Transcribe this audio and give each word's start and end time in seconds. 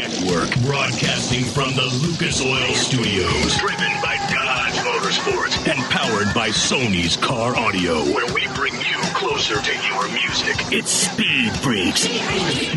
Network, 0.00 0.58
broadcasting 0.62 1.44
from 1.44 1.74
the 1.74 1.84
Lucas 2.00 2.40
Oil 2.40 2.72
Studios. 2.72 3.58
Driven 3.58 3.99
by 5.24 5.70
and 5.70 5.78
powered 5.90 6.32
by 6.34 6.48
Sony's 6.48 7.16
Car 7.16 7.56
Audio, 7.56 7.96
where 8.14 8.32
we 8.32 8.46
bring 8.54 8.72
you 8.74 8.96
closer 9.14 9.60
to 9.60 9.72
your 9.86 10.08
music. 10.08 10.56
It's 10.72 10.90
Speed 10.90 11.52
Freaks. 11.56 12.06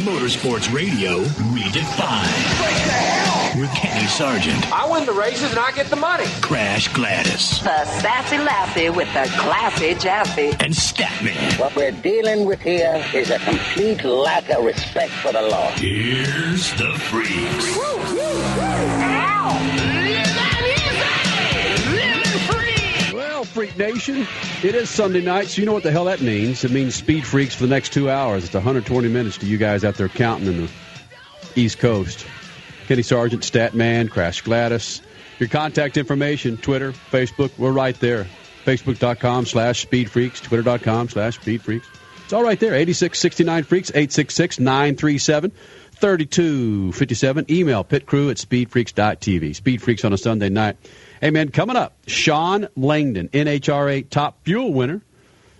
Motorsports 0.03 0.71
Radio 0.73 1.23
redefined. 1.53 3.59
With 3.59 3.71
Kenny 3.75 4.07
Sargent, 4.07 4.71
I 4.73 4.89
win 4.91 5.05
the 5.05 5.13
races 5.13 5.51
and 5.51 5.59
I 5.59 5.71
get 5.71 5.87
the 5.87 5.95
money. 5.95 6.25
Crash 6.41 6.87
Gladys, 6.89 7.61
The 7.63 7.85
sassy 7.85 8.37
lassie 8.39 8.89
with 8.89 9.07
the 9.13 9.29
classy 9.37 9.93
jassy. 9.95 10.49
and 10.59 10.73
Statman. 10.73 11.59
What 11.59 11.75
we're 11.75 11.91
dealing 11.91 12.45
with 12.45 12.61
here 12.61 13.03
is 13.13 13.29
a 13.29 13.39
complete 13.39 14.03
lack 14.03 14.49
of 14.49 14.65
respect 14.65 15.11
for 15.13 15.31
the 15.31 15.41
law. 15.43 15.69
Here's 15.71 16.71
the 16.73 16.91
freaks. 17.09 17.77
Well, 17.77 17.99
Freak 23.53 23.77
Nation, 23.77 24.25
it 24.63 24.73
is 24.73 24.89
Sunday 24.89 25.21
night, 25.21 25.47
so 25.47 25.61
you 25.61 25.67
know 25.67 25.73
what 25.73 25.83
the 25.83 25.91
hell 25.91 26.05
that 26.05 26.21
means. 26.21 26.63
It 26.63 26.71
means 26.71 26.95
Speed 26.95 27.23
Freaks 27.23 27.53
for 27.53 27.63
the 27.63 27.69
next 27.69 27.93
two 27.93 28.09
hours. 28.09 28.45
It's 28.45 28.53
120 28.55 29.07
minutes 29.09 29.37
to 29.37 29.45
you 29.45 29.59
guys 29.59 29.85
out 29.85 29.93
there 29.93 30.09
counting 30.09 30.47
in 30.47 30.61
the 30.63 30.69
East 31.55 31.77
Coast. 31.77 32.25
Kenny 32.87 33.03
Sargent, 33.03 33.43
Statman, 33.43 34.09
Crash 34.09 34.41
Gladys. 34.41 35.03
Your 35.37 35.49
contact 35.49 35.97
information, 35.97 36.57
Twitter, 36.57 36.93
Facebook, 36.93 37.51
we're 37.59 37.71
right 37.71 37.99
there. 37.99 38.25
Facebook.com 38.65 39.45
slash 39.45 39.83
Speed 39.83 40.09
Freaks, 40.09 40.41
Twitter.com 40.41 41.09
slash 41.09 41.35
Speed 41.35 41.61
Freaks. 41.61 41.87
It's 42.23 42.33
all 42.33 42.43
right 42.43 42.59
there. 42.59 42.73
8669 42.73 43.63
Freaks, 43.65 43.89
866 43.91 44.59
937 44.59 45.51
3257. 45.91 47.45
Email 47.51 47.83
pitcrew 47.83 48.31
at 48.31 48.37
speedfreaks.tv. 48.37 49.55
Speed 49.55 49.81
Freaks 49.81 50.03
on 50.03 50.11
a 50.11 50.17
Sunday 50.17 50.49
night. 50.49 50.77
Hey, 51.23 51.29
man, 51.31 51.51
coming 51.51 51.77
up, 51.77 51.93
Shawn 52.05 52.67
Langdon, 52.75 53.29
NHRA 53.29 54.09
Top 54.09 54.43
Fuel 54.43 54.73
winner, 54.73 55.01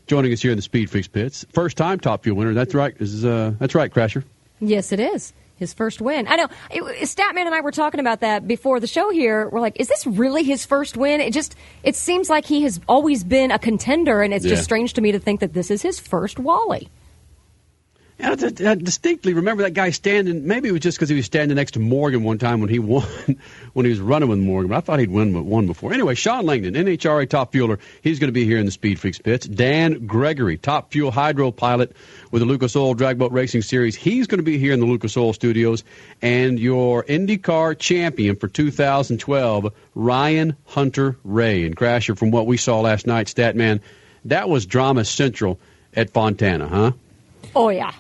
joining 0.08 0.34
us 0.34 0.42
here 0.42 0.52
in 0.52 0.58
the 0.58 0.62
Speed 0.62 0.90
Freaks 0.90 1.08
pits. 1.08 1.46
First 1.54 1.78
time 1.78 2.02
Top 2.02 2.22
Fuel 2.24 2.36
winner. 2.36 2.54
That's 2.54 2.76
right. 2.76 2.94
Is, 3.00 3.24
uh, 3.24 3.54
that's 3.60 3.74
right, 3.74 3.90
Crasher. 3.90 4.26
Yes, 4.60 4.92
it 4.92 5.00
is. 5.00 5.32
His 5.56 5.74
first 5.74 6.02
win. 6.02 6.28
I 6.28 6.36
know. 6.36 6.48
It, 6.70 6.84
Statman 7.08 7.46
and 7.46 7.56
I 7.56 7.62
were 7.62 7.72
talking 7.72 8.02
about 8.02 8.20
that 8.20 8.46
before 8.46 8.82
the 8.82 8.88
show 8.88 9.10
here. 9.10 9.48
We're 9.48 9.62
like, 9.62 9.80
is 9.80 9.88
this 9.88 10.06
really 10.06 10.44
his 10.44 10.66
first 10.66 10.98
win? 10.98 11.22
It 11.22 11.32
just, 11.32 11.56
it 11.82 11.96
seems 11.96 12.30
like 12.30 12.44
he 12.44 12.64
has 12.64 12.82
always 12.90 13.24
been 13.24 13.50
a 13.50 13.58
contender, 13.58 14.22
and 14.22 14.34
it's 14.34 14.44
Yeah. 14.44 14.56
just 14.56 14.66
strange 14.66 14.92
to 14.96 15.02
me 15.02 15.14
to 15.14 15.20
think 15.20 15.40
that 15.40 15.54
this 15.54 15.72
is 15.72 15.82
his 15.82 15.98
first 15.98 16.40
Wally. 16.40 16.90
I, 18.24 18.72
I 18.72 18.76
distinctly 18.76 19.34
remember 19.34 19.64
that 19.64 19.74
guy 19.74 19.90
standing. 19.90 20.48
Maybe 20.48 20.70
it 20.70 20.72
was 20.72 20.82
just 20.82 20.98
because 20.98 21.10
he 21.10 21.16
was 21.16 21.26
standing 21.26 21.56
next 21.56 21.72
to 21.72 21.80
Morgan 21.80 22.24
one 22.24 22.38
time 22.38 22.62
when 22.62 22.70
he 22.70 22.80
won, 22.80 23.06
when 23.74 23.86
he 23.86 23.90
was 23.90 24.00
running 24.00 24.30
with 24.30 24.40
Morgan. 24.40 24.70
But 24.70 24.78
I 24.78 24.82
thought 24.82 25.00
he'd 25.00 25.12
won 25.12 25.46
won 25.46 25.68
before. 25.68 25.94
Anyway, 25.94 26.16
Shawn 26.16 26.46
Langdon, 26.46 26.74
NHRA 26.74 27.30
top 27.30 27.52
fueler. 27.52 27.80
He's 28.02 28.20
going 28.20 28.30
to 28.30 28.34
be 28.34 28.46
here 28.46 28.58
in 28.58 28.66
the 28.66 28.72
Speed 28.72 29.00
Freaks 29.00 29.20
pits. 29.20 29.46
Dan 29.46 30.08
Gregory, 30.08 30.58
top 30.58 30.92
fuel 30.92 31.12
hydro 31.12 31.52
pilot 31.52 31.96
with 32.32 32.42
the 32.42 32.46
Lucas 32.46 32.76
Oil 32.76 32.94
Drag 32.94 33.18
Boat 33.18 33.32
Racing 33.32 33.62
Series. 33.62 33.96
He's 33.96 34.28
going 34.28 34.40
to 34.40 34.44
be 34.44 34.58
here 34.58 34.74
in 34.74 34.80
the 34.80 34.86
Lucas 34.86 35.18
Oil 35.18 35.34
Studios. 35.34 35.84
And 36.22 36.60
your 36.60 37.04
IndyCar 37.04 37.78
champion 37.78 38.36
for 38.36 38.48
2012, 38.48 39.74
Ryan 39.96 40.56
Hunter-Reay. 40.66 41.66
And 41.66 41.76
Crasher, 41.76 42.18
from 42.18 42.32
what 42.32 42.48
we 42.48 42.58
saw 42.58 42.82
last 42.82 43.06
night, 43.06 43.28
Statman, 43.28 43.82
that 44.26 44.50
was 44.50 44.66
drama 44.66 45.04
central 45.04 45.60
at 45.96 46.12
Fontana, 46.12 46.68
huh? 46.68 46.92
Oh, 47.56 47.70
yeah. 47.70 47.94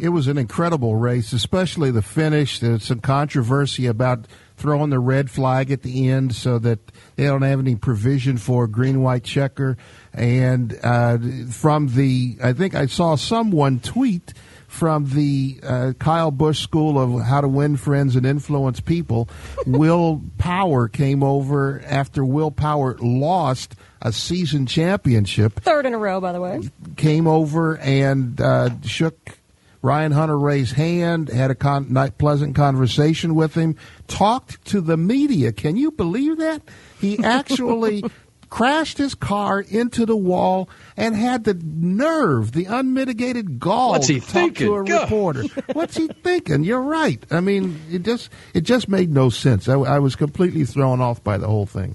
It 0.00 0.10
was 0.10 0.26
an 0.28 0.38
incredible 0.38 0.96
race, 0.96 1.32
especially 1.32 1.90
the 1.90 2.02
finish. 2.02 2.60
There's 2.60 2.84
some 2.84 3.00
controversy 3.00 3.86
about 3.86 4.26
throwing 4.56 4.90
the 4.90 4.98
red 4.98 5.30
flag 5.30 5.70
at 5.70 5.82
the 5.82 6.08
end 6.08 6.34
so 6.34 6.58
that 6.58 6.78
they 7.16 7.24
don't 7.24 7.42
have 7.42 7.60
any 7.60 7.76
provision 7.76 8.36
for 8.38 8.66
green 8.66 9.02
white 9.02 9.24
checker. 9.24 9.76
And 10.12 10.78
uh, 10.82 11.18
from 11.50 11.88
the, 11.94 12.38
I 12.42 12.52
think 12.52 12.74
I 12.74 12.86
saw 12.86 13.14
someone 13.14 13.80
tweet 13.80 14.34
from 14.66 15.06
the 15.06 15.60
uh, 15.62 15.92
Kyle 15.98 16.30
Busch 16.30 16.60
School 16.60 16.98
of 16.98 17.24
How 17.24 17.40
to 17.40 17.48
Win 17.48 17.76
Friends 17.76 18.16
and 18.16 18.26
Influence 18.26 18.80
People. 18.80 19.28
Will 19.66 20.22
Power 20.36 20.88
came 20.88 21.22
over 21.22 21.80
after 21.86 22.24
Will 22.24 22.50
Power 22.50 22.96
lost 22.98 23.74
a 24.02 24.12
season 24.12 24.66
championship 24.66 25.60
Third 25.60 25.86
in 25.86 25.94
a 25.94 25.98
row, 25.98 26.20
by 26.20 26.32
the 26.32 26.40
way. 26.40 26.60
came 26.96 27.26
over 27.26 27.78
and 27.78 28.40
uh, 28.40 28.70
shook 28.82 29.37
Ryan 29.80 30.12
Hunter-Reay's 30.12 30.72
hand, 30.72 31.28
had 31.28 31.50
a 31.50 31.54
con- 31.54 32.12
pleasant 32.18 32.56
conversation 32.56 33.34
with 33.34 33.54
him, 33.54 33.76
talked 34.08 34.64
to 34.66 34.80
the 34.80 34.96
media. 34.96 35.52
Can 35.52 35.76
you 35.76 35.90
believe 35.92 36.38
that? 36.38 36.62
He 37.00 37.18
actually 37.24 38.02
crashed 38.50 38.96
his 38.98 39.14
car 39.14 39.60
into 39.60 40.06
the 40.06 40.16
wall 40.16 40.68
and 40.96 41.14
had 41.14 41.44
the 41.44 41.54
nerve, 41.54 42.52
the 42.52 42.64
unmitigated 42.64 43.60
gall 43.60 43.90
What's 43.90 44.08
he 44.08 44.20
to 44.20 44.26
talk 44.26 44.32
to 44.32 44.38
a 44.38 44.42
thinking? 44.48 44.84
God. 44.86 45.02
reporter. 45.02 45.42
What's 45.74 45.96
he 45.96 46.08
thinking? 46.08 46.64
You're 46.64 46.80
right. 46.80 47.22
I 47.30 47.40
mean, 47.40 47.78
it 47.90 48.02
just 48.04 48.30
it 48.54 48.62
just 48.62 48.88
made 48.88 49.12
no 49.12 49.28
sense. 49.28 49.68
I, 49.68 49.74
I 49.74 49.98
was 49.98 50.16
completely 50.16 50.64
thrown 50.64 51.00
off 51.00 51.22
by 51.22 51.36
the 51.38 51.46
whole 51.46 51.66
thing. 51.66 51.94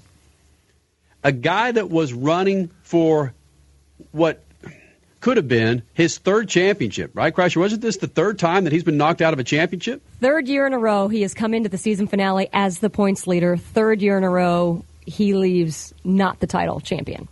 a 1.24 1.32
guy 1.32 1.72
that 1.72 1.90
was 1.90 2.14
running 2.14 2.70
for 2.84 3.34
what 4.12 4.44
could 5.24 5.38
have 5.38 5.48
been 5.48 5.82
his 5.94 6.18
third 6.18 6.50
championship, 6.50 7.12
right, 7.14 7.34
Crasher? 7.34 7.56
Wasn't 7.56 7.82
this 7.82 7.96
the 7.96 8.08
third 8.08 8.38
time 8.38 8.66
that 8.66 8.74
he's 8.74 8.84
been 8.84 8.98
knocked 8.98 9.22
out 9.22 9.32
of 9.32 9.40
a 9.40 9.44
championship? 9.46 10.02
Third 10.20 10.50
year 10.50 10.68
in 10.68 10.74
a 10.74 10.78
row, 10.78 11.08
he 11.08 11.22
has 11.22 11.34
come 11.34 11.54
into 11.54 11.70
the 11.70 11.78
season 11.78 12.08
finale 12.08 12.50
as 12.52 12.80
the 12.80 12.90
points 12.90 13.26
leader. 13.26 13.56
Third 13.56 14.02
year 14.02 14.18
in 14.18 14.26
a 14.26 14.30
row, 14.30 14.84
he 15.06 15.34
leaves 15.34 15.94
not 16.04 16.42
the 16.42 16.48
title 16.48 16.82
champion. 16.82 17.30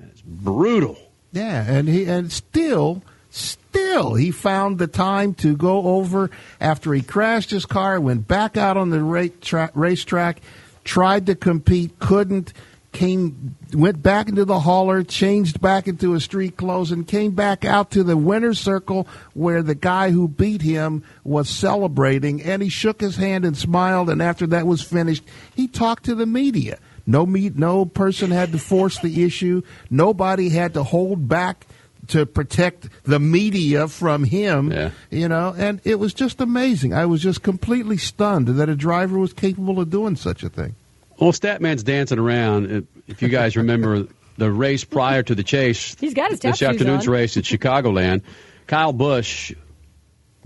It's 0.00 0.22
brutal. 0.22 0.96
Yeah, 1.32 1.70
and 1.70 1.86
he 1.86 2.06
and 2.06 2.32
still 2.32 3.02
still 3.28 4.14
he 4.14 4.30
found 4.30 4.78
the 4.78 4.86
time 4.86 5.34
to 5.34 5.54
go 5.54 5.82
over 5.98 6.30
after 6.62 6.94
he 6.94 7.02
crashed 7.02 7.50
his 7.50 7.66
car, 7.66 8.00
went 8.00 8.26
back 8.26 8.56
out 8.56 8.78
on 8.78 8.88
the 8.88 9.02
race 9.02 9.32
tra- 9.42 9.70
racetrack, 9.74 10.40
tried 10.82 11.26
to 11.26 11.34
compete, 11.34 11.98
couldn't, 11.98 12.54
came 12.92 13.56
went 13.72 14.02
back 14.02 14.28
into 14.28 14.44
the 14.44 14.60
hauler, 14.60 15.02
changed 15.02 15.60
back 15.60 15.88
into 15.88 16.12
his 16.12 16.24
street 16.24 16.56
clothes 16.56 16.92
and 16.92 17.08
came 17.08 17.32
back 17.32 17.64
out 17.64 17.90
to 17.90 18.02
the 18.02 18.16
winner's 18.16 18.60
circle 18.60 19.08
where 19.34 19.62
the 19.62 19.74
guy 19.74 20.10
who 20.10 20.28
beat 20.28 20.62
him 20.62 21.02
was 21.24 21.48
celebrating 21.48 22.42
and 22.42 22.62
he 22.62 22.68
shook 22.68 23.00
his 23.00 23.16
hand 23.16 23.44
and 23.44 23.56
smiled 23.56 24.10
and 24.10 24.22
after 24.22 24.46
that 24.46 24.66
was 24.66 24.82
finished, 24.82 25.24
he 25.54 25.66
talked 25.66 26.04
to 26.04 26.14
the 26.14 26.26
media. 26.26 26.78
No 27.06 27.26
meet, 27.26 27.56
no 27.56 27.84
person 27.84 28.30
had 28.30 28.52
to 28.52 28.58
force 28.58 28.98
the 29.00 29.24
issue. 29.24 29.62
Nobody 29.90 30.50
had 30.50 30.74
to 30.74 30.84
hold 30.84 31.28
back 31.28 31.66
to 32.08 32.26
protect 32.26 32.88
the 33.04 33.18
media 33.18 33.88
from 33.88 34.24
him. 34.24 34.70
Yeah. 34.70 34.90
You 35.10 35.28
know, 35.28 35.54
and 35.56 35.80
it 35.84 35.98
was 35.98 36.14
just 36.14 36.40
amazing. 36.40 36.92
I 36.92 37.06
was 37.06 37.22
just 37.22 37.42
completely 37.42 37.96
stunned 37.96 38.48
that 38.48 38.68
a 38.68 38.76
driver 38.76 39.18
was 39.18 39.32
capable 39.32 39.80
of 39.80 39.90
doing 39.90 40.16
such 40.16 40.42
a 40.42 40.48
thing. 40.48 40.74
Well, 41.22 41.32
Statman's 41.32 41.82
dancing 41.82 42.18
around. 42.18 42.70
If- 42.70 42.84
If 43.08 43.22
you 43.22 43.28
guys 43.28 43.56
remember 43.56 44.06
the 44.38 44.50
race 44.50 44.84
prior 44.84 45.22
to 45.22 45.34
the 45.34 45.42
chase, 45.42 45.96
He's 46.00 46.14
got 46.14 46.30
his 46.30 46.40
this 46.40 46.62
afternoon's 46.62 47.06
on. 47.06 47.12
race 47.14 47.36
at 47.36 47.44
Chicagoland, 47.44 48.22
Kyle 48.66 48.92
Busch 48.92 49.52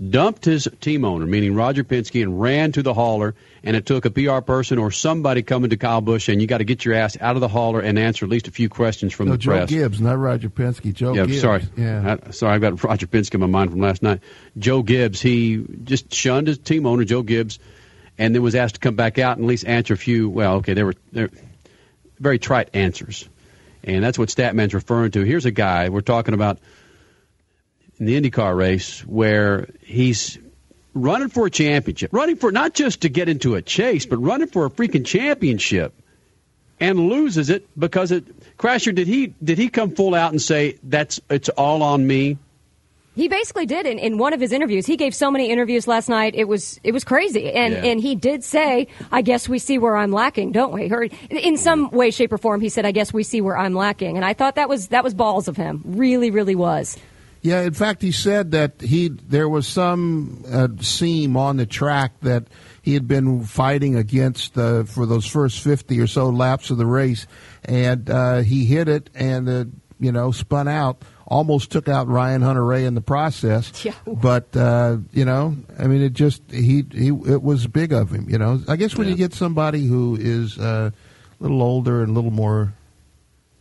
dumped 0.09 0.45
his 0.45 0.67
team 0.79 1.03
owner, 1.05 1.25
meaning 1.25 1.55
Roger 1.55 1.83
Penske, 1.83 2.21
and 2.21 2.39
ran 2.39 2.71
to 2.73 2.83
the 2.83 2.93
hauler. 2.93 3.33
And 3.63 3.75
it 3.75 3.85
took 3.87 4.05
a 4.05 4.11
PR 4.11 4.39
person 4.41 4.77
or 4.77 4.91
somebody 4.91 5.41
coming 5.41 5.71
to 5.71 5.77
Kyle 5.77 6.01
Busch, 6.01 6.29
and 6.29 6.39
you 6.41 6.47
got 6.47 6.59
to 6.59 6.63
get 6.65 6.85
your 6.85 6.93
ass 6.93 7.17
out 7.19 7.35
of 7.35 7.41
the 7.41 7.47
hauler 7.47 7.79
and 7.79 7.97
answer 7.97 8.25
at 8.25 8.29
least 8.31 8.47
a 8.47 8.51
few 8.51 8.69
questions 8.69 9.11
from 9.13 9.27
No, 9.27 9.31
the 9.33 9.37
Joe 9.39 9.51
press. 9.51 9.69
Gibbs, 9.69 9.99
not 10.01 10.19
Roger 10.19 10.49
Penske. 10.49 10.93
Joe 10.93 11.13
yeah, 11.15 11.25
Gibbs. 11.25 11.41
sorry. 11.41 11.63
Yeah. 11.75 12.17
I, 12.27 12.31
sorry, 12.31 12.53
I've 12.55 12.61
got 12.61 12.83
Roger 12.83 13.07
Penske 13.07 13.33
in 13.33 13.39
my 13.41 13.47
mind 13.47 13.71
from 13.71 13.79
last 13.81 14.03
night. 14.03 14.19
Joe 14.57 14.83
Gibbs, 14.83 15.19
he 15.21 15.65
just 15.83 16.13
shunned 16.13 16.47
his 16.47 16.59
team 16.59 16.85
owner, 16.85 17.03
Joe 17.03 17.23
Gibbs, 17.23 17.57
and 18.17 18.33
then 18.33 18.41
was 18.41 18.55
asked 18.55 18.75
to 18.75 18.81
come 18.81 18.95
back 18.95 19.19
out 19.19 19.37
and 19.37 19.45
at 19.45 19.47
least 19.47 19.65
answer 19.65 19.93
a 19.93 19.97
few. 19.97 20.29
Well, 20.29 20.55
okay, 20.55 20.73
they 20.73 20.83
were 20.83 20.95
very 22.19 22.39
trite 22.39 22.69
answers, 22.73 23.27
and 23.83 24.03
that's 24.03 24.17
what 24.17 24.29
Statman's 24.29 24.73
referring 24.73 25.11
to. 25.11 25.23
Here's 25.23 25.45
a 25.45 25.51
guy 25.51 25.89
we're 25.89 26.01
talking 26.01 26.33
about 26.33 26.59
in 27.99 28.05
the 28.05 28.19
IndyCar 28.19 28.55
race 28.55 29.05
where 29.05 29.69
he's 29.81 30.37
running 30.93 31.29
for 31.29 31.47
a 31.47 31.51
championship, 31.51 32.11
running 32.13 32.37
for 32.37 32.51
not 32.51 32.73
just 32.73 33.01
to 33.01 33.09
get 33.09 33.29
into 33.29 33.55
a 33.55 33.61
chase, 33.61 34.05
but 34.05 34.17
running 34.17 34.47
for 34.47 34.65
a 34.65 34.69
freaking 34.69 35.05
championship 35.05 35.93
and 36.79 37.09
loses 37.09 37.49
it 37.49 37.67
because 37.77 38.11
it 38.11 38.57
Crasher 38.57 38.93
did 38.93 39.07
he 39.07 39.33
did 39.43 39.57
he 39.57 39.69
come 39.69 39.91
full 39.95 40.15
out 40.15 40.31
and 40.31 40.41
say 40.41 40.77
that's 40.83 41.19
it's 41.29 41.49
all 41.49 41.83
on 41.83 42.05
me? 42.05 42.37
He 43.17 43.27
basically 43.27 43.65
did 43.65 43.85
in, 43.85 43.97
in 43.99 44.17
one 44.17 44.31
of 44.31 44.39
his 44.39 44.51
interviews. 44.53 44.85
He 44.85 44.95
gave 44.95 45.13
so 45.13 45.29
many 45.31 45.49
interviews 45.49 45.87
last 45.87 46.07
night. 46.07 46.35
It 46.35 46.47
was 46.47 46.79
it 46.83 46.91
was 46.93 47.03
crazy, 47.03 47.51
and 47.51 47.73
Yeah. 47.73 47.83
and 47.85 47.99
he 47.99 48.15
did 48.15 48.43
say, 48.43 48.87
"I 49.11 49.21
guess 49.23 49.49
we 49.49 49.57
see 49.59 49.77
where 49.79 49.97
I'm 49.97 50.11
lacking, 50.11 50.51
don't 50.51 50.71
we?" 50.71 50.89
Or 50.91 51.03
in 51.31 51.57
some 51.57 51.89
way, 51.89 52.11
shape, 52.11 52.31
or 52.31 52.37
form, 52.37 52.61
he 52.61 52.69
said, 52.69 52.85
"I 52.85 52.91
guess 52.91 53.11
we 53.11 53.23
see 53.23 53.41
where 53.41 53.57
I'm 53.57 53.73
lacking," 53.73 54.15
and 54.17 54.23
I 54.23 54.33
thought 54.33 54.55
that 54.55 54.69
was 54.69 54.89
that 54.89 55.03
was 55.03 55.13
balls 55.13 55.47
of 55.47 55.57
him. 55.57 55.81
Really, 55.83 56.29
really 56.31 56.55
was. 56.55 56.95
Yeah, 57.41 57.61
in 57.61 57.73
fact, 57.73 58.01
he 58.01 58.11
said 58.11 58.51
that 58.51 58.81
he 58.81 59.09
there 59.09 59.49
was 59.49 59.67
some 59.67 60.43
uh, 60.51 60.67
seam 60.81 61.35
on 61.37 61.57
the 61.57 61.65
track 61.65 62.13
that 62.21 62.45
he 62.81 62.93
had 62.93 63.07
been 63.07 63.43
fighting 63.45 63.95
against 63.95 64.57
uh, 64.57 64.83
for 64.83 65.05
those 65.07 65.25
first 65.25 65.59
fifty 65.61 65.99
or 65.99 66.07
so 66.07 66.29
laps 66.29 66.69
of 66.69 66.77
the 66.77 66.85
race, 66.85 67.25
and 67.65 68.09
uh, 68.09 68.39
he 68.41 68.65
hit 68.65 68.87
it 68.87 69.09
and 69.15 69.49
uh, 69.49 69.65
you 69.99 70.11
know 70.11 70.31
spun 70.31 70.67
out, 70.67 71.01
almost 71.29 71.71
took 71.71 71.89
out 71.89 72.07
Ryan 72.07 72.41
Hunter-Reay 72.41 72.85
in 72.85 72.95
the 72.95 73.01
process. 73.01 73.71
Yeah. 73.85 73.93
But 74.07 74.55
uh, 74.55 74.97
you 75.13 75.25
know, 75.25 75.55
I 75.77 75.87
mean, 75.87 76.01
it 76.01 76.13
just 76.13 76.41
he 76.51 76.85
he 76.91 77.07
it 77.09 77.43
was 77.43 77.67
big 77.67 77.93
of 77.93 78.09
him. 78.11 78.29
You 78.29 78.37
know, 78.37 78.61
I 78.67 78.75
guess 78.77 78.95
when 78.95 79.07
Yeah. 79.07 79.11
you 79.11 79.17
get 79.17 79.33
somebody 79.33 79.85
who 79.85 80.15
is 80.19 80.57
uh, 80.57 80.91
a 80.91 81.43
little 81.43 81.61
older 81.61 82.01
and 82.01 82.11
a 82.11 82.13
little 82.13 82.31
more 82.31 82.73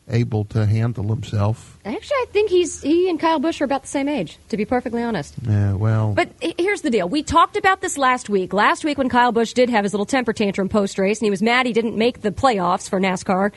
able 0.08 0.44
to 0.44 0.64
handle 0.66 1.08
himself. 1.08 1.78
Actually, 1.84 2.14
I 2.18 2.26
think 2.32 2.48
he's 2.48 2.80
he 2.80 3.10
and 3.10 3.18
Kyle 3.18 3.40
Busch 3.40 3.60
are 3.60 3.64
about 3.64 3.82
the 3.82 3.88
same 3.88 4.08
age. 4.08 4.38
To 4.50 4.56
be 4.56 4.64
perfectly 4.64 5.02
honest. 5.02 5.34
Yeah, 5.42 5.72
well, 5.72 6.12
But 6.14 6.28
here's 6.40 6.82
the 6.82 6.90
deal. 6.90 7.08
We 7.08 7.24
talked 7.24 7.56
about 7.56 7.80
this 7.80 7.98
last 7.98 8.28
week. 8.28 8.52
Last 8.52 8.84
week 8.84 8.98
when 8.98 9.08
Kyle 9.08 9.32
Busch 9.32 9.52
did 9.52 9.69
have 9.69 9.82
his 9.84 9.92
little 9.92 10.06
temper 10.06 10.32
tantrum 10.32 10.69
post 10.69 10.96
race 10.98 11.19
and 11.19 11.26
he 11.26 11.30
was 11.30 11.42
mad 11.42 11.66
he 11.66 11.72
didn't 11.72 11.96
make 11.96 12.20
the 12.22 12.30
playoffs 12.30 12.88
for 12.88 13.00
NASCAR. 13.00 13.50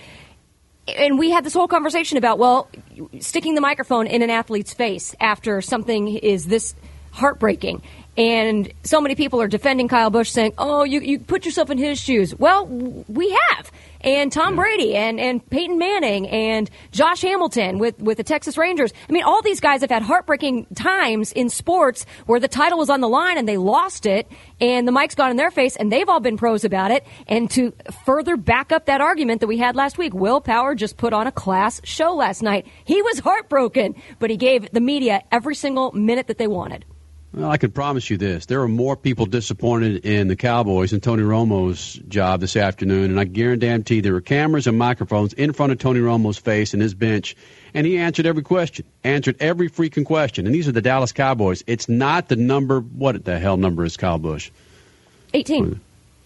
And 0.98 1.20
we 1.20 1.32
had 1.32 1.44
this 1.44 1.54
whole 1.54 1.68
conversation 1.68 2.18
about, 2.18 2.40
well, 2.40 2.70
sticking 3.20 3.56
the 3.56 3.62
microphone 3.62 4.08
in 4.08 4.22
an 4.22 4.30
athlete's 4.30 4.74
face 4.74 5.16
after 5.20 5.62
something 5.62 6.08
is 6.08 6.46
this 6.46 6.76
heartbreaking. 7.12 7.82
And 8.18 8.72
so 8.84 9.00
many 9.00 9.16
people 9.16 9.42
are 9.42 9.48
defending 9.48 9.88
Kyle 9.88 10.10
Busch 10.10 10.30
saying, 10.30 10.54
oh, 10.58 10.84
you, 10.84 11.00
you 11.00 11.20
put 11.20 11.46
yourself 11.46 11.70
in 11.70 11.78
his 11.78 12.00
shoes. 12.00 12.36
Well, 12.36 12.66
we 12.66 13.38
have. 13.50 13.72
And 14.02 14.32
Tom 14.32 14.56
Brady 14.56 14.96
and, 14.96 15.20
and 15.20 15.48
Peyton 15.50 15.78
Manning 15.78 16.28
and 16.30 16.70
Josh 16.92 17.22
Hamilton 17.22 17.80
with, 17.80 18.00
with 18.00 18.18
the 18.18 18.24
Texas 18.24 18.58
Rangers. 18.58 18.94
I 19.10 19.12
mean, 19.12 19.24
all 19.24 19.42
these 19.42 19.60
guys 19.60 19.82
have 19.82 19.90
had 19.90 20.04
heartbreaking 20.04 20.68
times 20.76 21.32
in 21.34 21.50
sports 21.50 22.06
where 22.26 22.40
the 22.40 22.48
title 22.48 22.78
was 22.78 22.90
on 22.90 23.02
the 23.02 23.10
line 23.10 23.38
and 23.38 23.48
they 23.48 23.58
lost 23.58 24.06
it 24.06 24.32
and 24.62 24.88
the 24.88 24.92
mic's 24.92 25.16
gone 25.16 25.32
in 25.32 25.38
their 25.38 25.52
face 25.52 25.76
and 25.76 25.92
they've 25.92 26.08
all 26.08 26.22
been 26.22 26.38
pros 26.38 26.64
about 26.64 26.92
it. 26.92 27.06
And 27.28 27.50
to 27.52 27.74
further 28.06 28.38
back 28.38 28.72
up 28.72 28.86
that 28.86 29.02
argument 29.02 29.42
that 29.42 29.48
we 29.48 29.58
had 29.58 29.76
last 29.76 29.98
week, 29.98 30.14
Will 30.14 30.40
Power 30.40 30.76
just 30.76 30.98
put 30.98 31.12
on 31.12 31.28
a 31.28 31.32
class 31.32 31.82
show 31.84 32.14
last 32.14 32.42
night. 32.42 32.68
He 32.86 33.02
was 33.02 33.20
heartbroken, 33.20 33.96
but 34.20 34.30
he 34.30 34.38
gave 34.38 34.72
the 34.72 34.82
media 34.82 35.24
every 35.32 35.56
single 35.56 35.92
minute 35.92 36.28
that 36.28 36.38
they 36.38 36.48
wanted. 36.48 36.86
Well, 37.32 37.52
I 37.52 37.58
can 37.58 37.72
promise 37.72 38.10
you 38.10 38.18
this: 38.18 38.48
there 38.48 38.62
are 38.62 38.68
more 38.68 38.96
people 38.96 39.28
disappointed 39.28 40.04
in 40.04 40.28
the 40.28 40.36
Cowboys 40.36 40.94
and 40.94 41.04
Tony 41.04 41.22
Romo's 41.22 41.94
job 42.08 42.40
this 42.42 42.56
afternoon, 42.56 43.12
and 43.12 43.20
I 43.20 43.26
guarantee 43.26 43.96
you 43.96 44.02
there 44.02 44.14
were 44.14 44.22
cameras 44.22 44.66
and 44.66 44.78
microphones 44.78 45.34
in 45.34 45.54
front 45.54 45.72
of 45.72 45.78
Tony 45.78 46.00
Romo's 46.00 46.40
face 46.40 46.74
and 46.74 46.82
his 46.82 46.96
bench, 46.96 47.36
and 47.76 47.86
he 47.86 48.00
answered 48.00 48.26
every 48.26 48.42
question, 48.42 48.86
answered 49.04 49.38
every 49.40 49.70
freaking 49.70 50.06
question. 50.06 50.48
And 50.48 50.56
these 50.56 50.68
are 50.68 50.72
the 50.72 50.82
Dallas 50.82 51.12
Cowboys. 51.12 51.64
It's 51.68 51.88
not 51.88 52.30
the 52.30 52.36
number. 52.36 52.80
What 52.80 53.24
the 53.24 53.38
hell 53.38 53.58
number 53.58 53.86
is 53.86 53.96
Kyle 53.96 54.18
Busch? 54.18 54.50
18. 55.34 55.80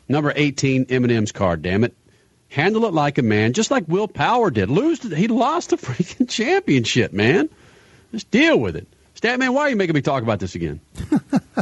Number 0.07 0.33
eighteen, 0.35 0.85
M&M's 0.89 1.31
card. 1.31 1.61
Damn 1.61 1.83
it! 1.83 1.95
Handle 2.50 2.85
it 2.85 2.94
like 2.94 3.17
a 3.17 3.23
man, 3.23 3.53
just 3.53 3.71
like 3.71 3.88
Will 3.88 4.07
Power 4.07 4.51
did. 4.51 4.69
Lose, 4.69 5.01
he 5.01 5.27
lost 5.27 5.71
the 5.71 5.77
freaking 5.77 6.29
championship, 6.29 7.11
man. 7.11 7.50
Just 8.11 8.29
deal 8.31 8.59
with 8.59 8.75
it. 8.75 8.88
Statman, 9.24 9.54
why 9.54 9.62
are 9.62 9.70
you 9.70 9.78
making 9.78 9.96
me 9.96 10.02
talk 10.02 10.22
about 10.22 10.42
this 10.42 10.54
again? 10.54 10.81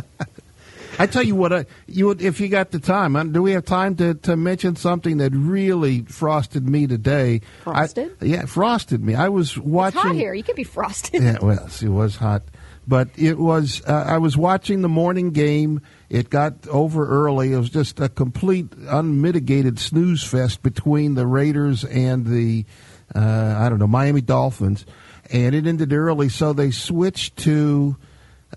I 1.00 1.06
tell 1.06 1.22
you 1.22 1.36
what, 1.36 1.52
uh, 1.54 1.64
you 1.86 2.08
would, 2.08 2.20
if 2.20 2.40
you 2.40 2.48
got 2.48 2.72
the 2.72 2.80
time, 2.80 3.16
uh, 3.16 3.24
do 3.24 3.44
we 3.44 3.52
have 3.52 3.66
time 3.66 3.96
to, 3.98 4.16
to 4.16 4.36
mention 4.36 4.76
something 4.76 5.18
that 5.18 5.32
really 5.32 6.02
frosted 6.02 6.68
me 6.68 6.88
today? 6.88 7.42
Frosted? 7.64 8.18
I, 8.20 8.26
yeah, 8.26 8.46
frosted 8.46 9.04
me. 9.04 9.14
I 9.14 9.30
was 9.30 9.60
watching. 9.60 10.00
It's 10.00 10.08
hot 10.08 10.16
here. 10.16 10.34
You 10.34 10.42
can 10.42 10.56
be 10.56 10.64
frosted. 10.64 11.22
Yeah, 11.22 11.38
well, 11.40 11.70
it 11.82 11.88
was 11.88 12.16
hot, 12.16 12.44
but 12.88 13.10
it 13.16 13.38
was. 13.38 13.84
Uh, 13.88 14.06
I 14.08 14.18
was 14.18 14.36
watching 14.36 14.82
the 14.82 14.90
morning 14.90 15.30
game. 15.30 15.82
It 16.10 16.32
got 16.32 16.68
over 16.68 17.08
early. 17.08 17.54
It 17.54 17.58
was 17.58 17.70
just 17.70 18.00
a 18.00 18.10
complete 18.10 18.74
unmitigated 18.88 19.78
snooze 19.78 20.24
fest 20.24 20.64
between 20.64 21.14
the 21.14 21.28
Raiders 21.28 21.84
and 21.86 22.26
the 22.26 22.66
uh, 23.16 23.56
I 23.58 23.70
don't 23.70 23.80
know 23.80 23.88
Miami 23.88 24.22
Dolphins, 24.22 24.86
and 25.32 25.56
it 25.56 25.66
ended 25.66 25.94
early. 25.94 26.30
So 26.30 26.54
they 26.54 26.72
switched 26.72 27.38
to. 27.38 27.98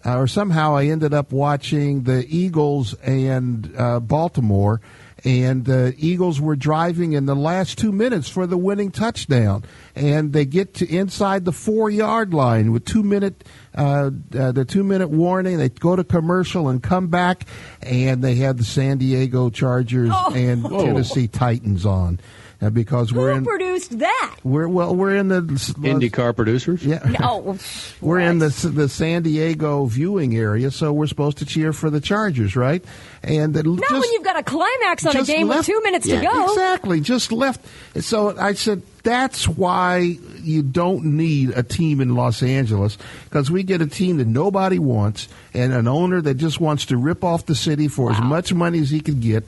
Uh, 0.04 0.18
or 0.18 0.26
somehow 0.26 0.74
I 0.74 0.86
ended 0.86 1.14
up 1.14 1.30
watching 1.30 2.02
the 2.02 2.26
Eagles 2.28 2.94
and 2.94 3.72
uh, 3.78 4.00
Baltimore, 4.00 4.80
and 5.24 5.64
the 5.64 5.94
Eagles 5.96 6.40
were 6.40 6.56
driving 6.56 7.12
in 7.12 7.26
the 7.26 7.36
last 7.36 7.78
two 7.78 7.92
minutes 7.92 8.28
for 8.28 8.46
the 8.46 8.58
winning 8.58 8.90
touchdown, 8.90 9.64
and 9.94 10.32
they 10.32 10.44
get 10.44 10.74
to 10.74 10.94
inside 10.94 11.44
the 11.44 11.52
four 11.52 11.90
yard 11.90 12.34
line 12.34 12.72
with 12.72 12.84
two 12.84 13.04
minute 13.04 13.44
uh, 13.76 14.10
uh, 14.36 14.52
the 14.52 14.64
two 14.64 14.82
minute 14.84 15.08
warning. 15.10 15.58
They 15.58 15.68
go 15.68 15.94
to 15.96 16.04
commercial 16.04 16.68
and 16.68 16.82
come 16.82 17.06
back, 17.06 17.46
and 17.80 18.22
they 18.22 18.34
had 18.34 18.58
the 18.58 18.64
San 18.64 18.98
Diego 18.98 19.48
Chargers 19.48 20.12
and 20.34 20.64
Tennessee 20.68 21.28
Titans 21.28 21.86
on. 21.86 22.18
Uh, 22.64 22.70
because 22.70 23.12
we're 23.12 23.32
Who 23.32 23.36
in 23.38 23.44
produced 23.44 23.98
that? 23.98 24.36
we're 24.42 24.66
well 24.68 24.96
we're 24.96 25.14
in 25.14 25.28
the 25.28 25.42
IndyCar 25.42 26.34
producers. 26.34 26.82
yeah 26.84 27.00
No. 27.20 27.58
we're 28.00 28.20
in 28.20 28.38
the 28.38 28.48
the 28.74 28.88
San 28.88 29.22
Diego 29.22 29.84
viewing 29.86 30.34
area, 30.36 30.70
so 30.70 30.92
we're 30.92 31.06
supposed 31.06 31.38
to 31.38 31.44
cheer 31.44 31.72
for 31.74 31.90
the 31.90 32.00
Chargers, 32.00 32.56
right? 32.56 32.82
And 33.22 33.56
it 33.56 33.66
Not 33.66 33.78
just, 33.80 33.92
when 33.92 34.12
you've 34.12 34.24
got 34.24 34.38
a 34.38 34.42
climax 34.42 35.04
on 35.06 35.16
a 35.16 35.24
game 35.24 35.48
left- 35.48 35.60
with 35.60 35.66
two 35.76 35.80
minutes 35.82 36.06
Yeah, 36.06 36.20
to 36.20 36.26
go. 36.26 36.44
Exactly, 36.52 37.00
just 37.00 37.32
left. 37.32 37.60
So 38.00 38.36
I 38.38 38.54
said 38.54 38.82
that's 39.02 39.46
why 39.46 40.16
you 40.42 40.62
don't 40.62 41.04
need 41.04 41.50
a 41.50 41.62
team 41.62 42.00
in 42.00 42.14
Los 42.14 42.42
Angeles 42.42 42.96
because 43.24 43.50
we 43.50 43.62
get 43.62 43.82
a 43.82 43.86
team 43.86 44.16
that 44.18 44.26
nobody 44.26 44.78
wants 44.78 45.28
and 45.52 45.72
an 45.74 45.86
owner 45.88 46.22
that 46.22 46.34
just 46.34 46.60
wants 46.60 46.86
to 46.86 46.96
rip 46.96 47.22
off 47.24 47.44
the 47.46 47.54
city 47.54 47.88
for 47.88 48.10
as 48.12 48.20
much 48.20 48.52
money 48.54 48.78
as 48.78 48.88
he 48.90 49.00
can 49.00 49.20
get. 49.20 49.44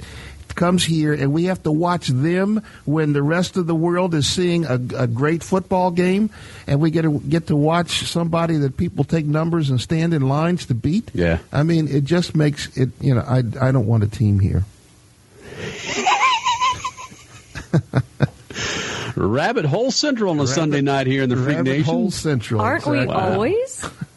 Comes 0.56 0.84
here 0.84 1.12
and 1.12 1.32
we 1.32 1.44
have 1.44 1.62
to 1.64 1.70
watch 1.70 2.08
them 2.08 2.62
when 2.86 3.12
the 3.12 3.22
rest 3.22 3.58
of 3.58 3.66
the 3.66 3.74
world 3.74 4.14
is 4.14 4.26
seeing 4.26 4.64
a, 4.64 4.80
a 4.96 5.06
great 5.06 5.42
football 5.42 5.90
game, 5.90 6.30
and 6.66 6.80
we 6.80 6.90
get 6.90 7.02
to 7.02 7.20
get 7.20 7.48
to 7.48 7.56
watch 7.56 8.06
somebody 8.06 8.56
that 8.56 8.78
people 8.78 9.04
take 9.04 9.26
numbers 9.26 9.68
and 9.68 9.80
stand 9.80 10.14
in 10.14 10.22
lines 10.22 10.64
to 10.66 10.74
beat. 10.74 11.10
Yeah. 11.12 11.38
I 11.52 11.62
mean, 11.62 11.88
it 11.88 12.04
just 12.04 12.34
makes 12.34 12.74
it. 12.76 12.88
You 13.00 13.16
know, 13.16 13.20
I 13.20 13.42
I 13.60 13.70
don't 13.70 13.86
want 13.86 14.02
a 14.02 14.08
team 14.08 14.40
here. 14.40 14.64
Rabbit 19.16 19.64
Hole 19.64 19.90
Central 19.90 20.30
on 20.30 20.40
a 20.40 20.46
Sunday 20.46 20.80
night 20.80 21.06
here 21.06 21.22
in 21.22 21.30
the 21.30 21.36
Freak 21.36 21.56
Rabbit 21.56 21.70
Nation. 21.70 21.84
Hole 21.84 22.10
Central. 22.10 22.60
Aren't 22.60 22.86
we 22.86 23.00
exactly. 23.00 23.32
always? 23.32 23.90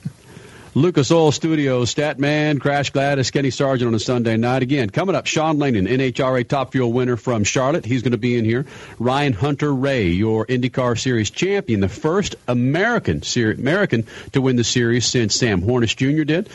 Lucas 0.75 1.09
Oil 1.11 1.31
Studios, 1.31 1.94
Statman, 1.94 2.61
Crash 2.61 2.92
Gladys, 2.92 3.31
Kenny 3.31 3.49
Sargent 3.49 3.88
on 3.88 3.95
a 3.95 3.99
Sunday 3.99 4.38
night. 4.38 4.61
Again, 4.61 4.92
coming 4.92 5.16
up, 5.16 5.26
Shawn 5.26 5.57
Langdon, 5.57 5.88
NHRA 5.88 6.47
Top 6.47 6.73
Fuel 6.73 6.94
winner 6.94 7.18
from 7.18 7.44
Charlotte. 7.44 7.85
He's 7.85 8.04
going 8.04 8.11
to 8.11 8.19
be 8.19 8.38
in 8.38 8.45
here. 8.45 8.68
Ryan 8.99 9.33
Hunter-Reay, 9.33 10.16
your 10.16 10.45
IndyCar 10.45 10.99
Series 10.99 11.31
champion, 11.31 11.80
the 11.80 11.90
first 11.90 12.35
American 12.47 13.23
ser- 13.23 13.52
American 13.52 14.06
to 14.33 14.42
win 14.42 14.57
the 14.57 14.64
series 14.64 15.07
since 15.07 15.35
Sam 15.35 15.64
Hornish 15.64 15.95
Jr. 15.95 16.23
did. 16.23 16.49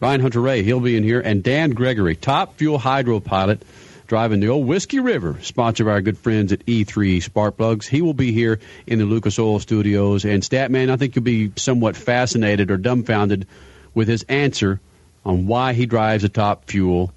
Ryan 0.00 0.20
Hunter-Reay, 0.20 0.64
he'll 0.64 0.80
be 0.80 0.96
in 0.96 1.04
here. 1.04 1.20
And 1.20 1.44
Dan 1.44 1.70
Gregory, 1.70 2.16
Top 2.16 2.56
Fuel 2.56 2.78
Hydro 2.78 3.20
pilot, 3.20 3.62
driving 4.06 4.40
the 4.40 4.48
old 4.48 4.66
Whiskey 4.66 5.00
River, 5.00 5.38
sponsored 5.42 5.86
by 5.86 5.92
our 5.92 6.00
good 6.00 6.18
friends 6.18 6.52
at 6.52 6.64
E3 6.66 7.22
Spark 7.22 7.56
Plugs. 7.56 7.86
He 7.86 8.02
will 8.02 8.14
be 8.14 8.32
here 8.32 8.60
in 8.86 8.98
the 8.98 9.04
Lucas 9.04 9.38
Oil 9.38 9.58
Studios. 9.58 10.24
And 10.24 10.42
Statman, 10.42 10.90
I 10.90 10.96
think 10.96 11.16
you'll 11.16 11.24
be 11.24 11.52
somewhat 11.56 11.96
fascinated 11.96 12.70
or 12.70 12.76
dumbfounded 12.76 13.46
with 13.94 14.08
his 14.08 14.24
answer 14.24 14.80
on 15.24 15.46
why 15.46 15.72
he 15.72 15.86
drives 15.86 16.24
a 16.24 16.28
Top 16.28 16.66
Fuel 16.70 17.12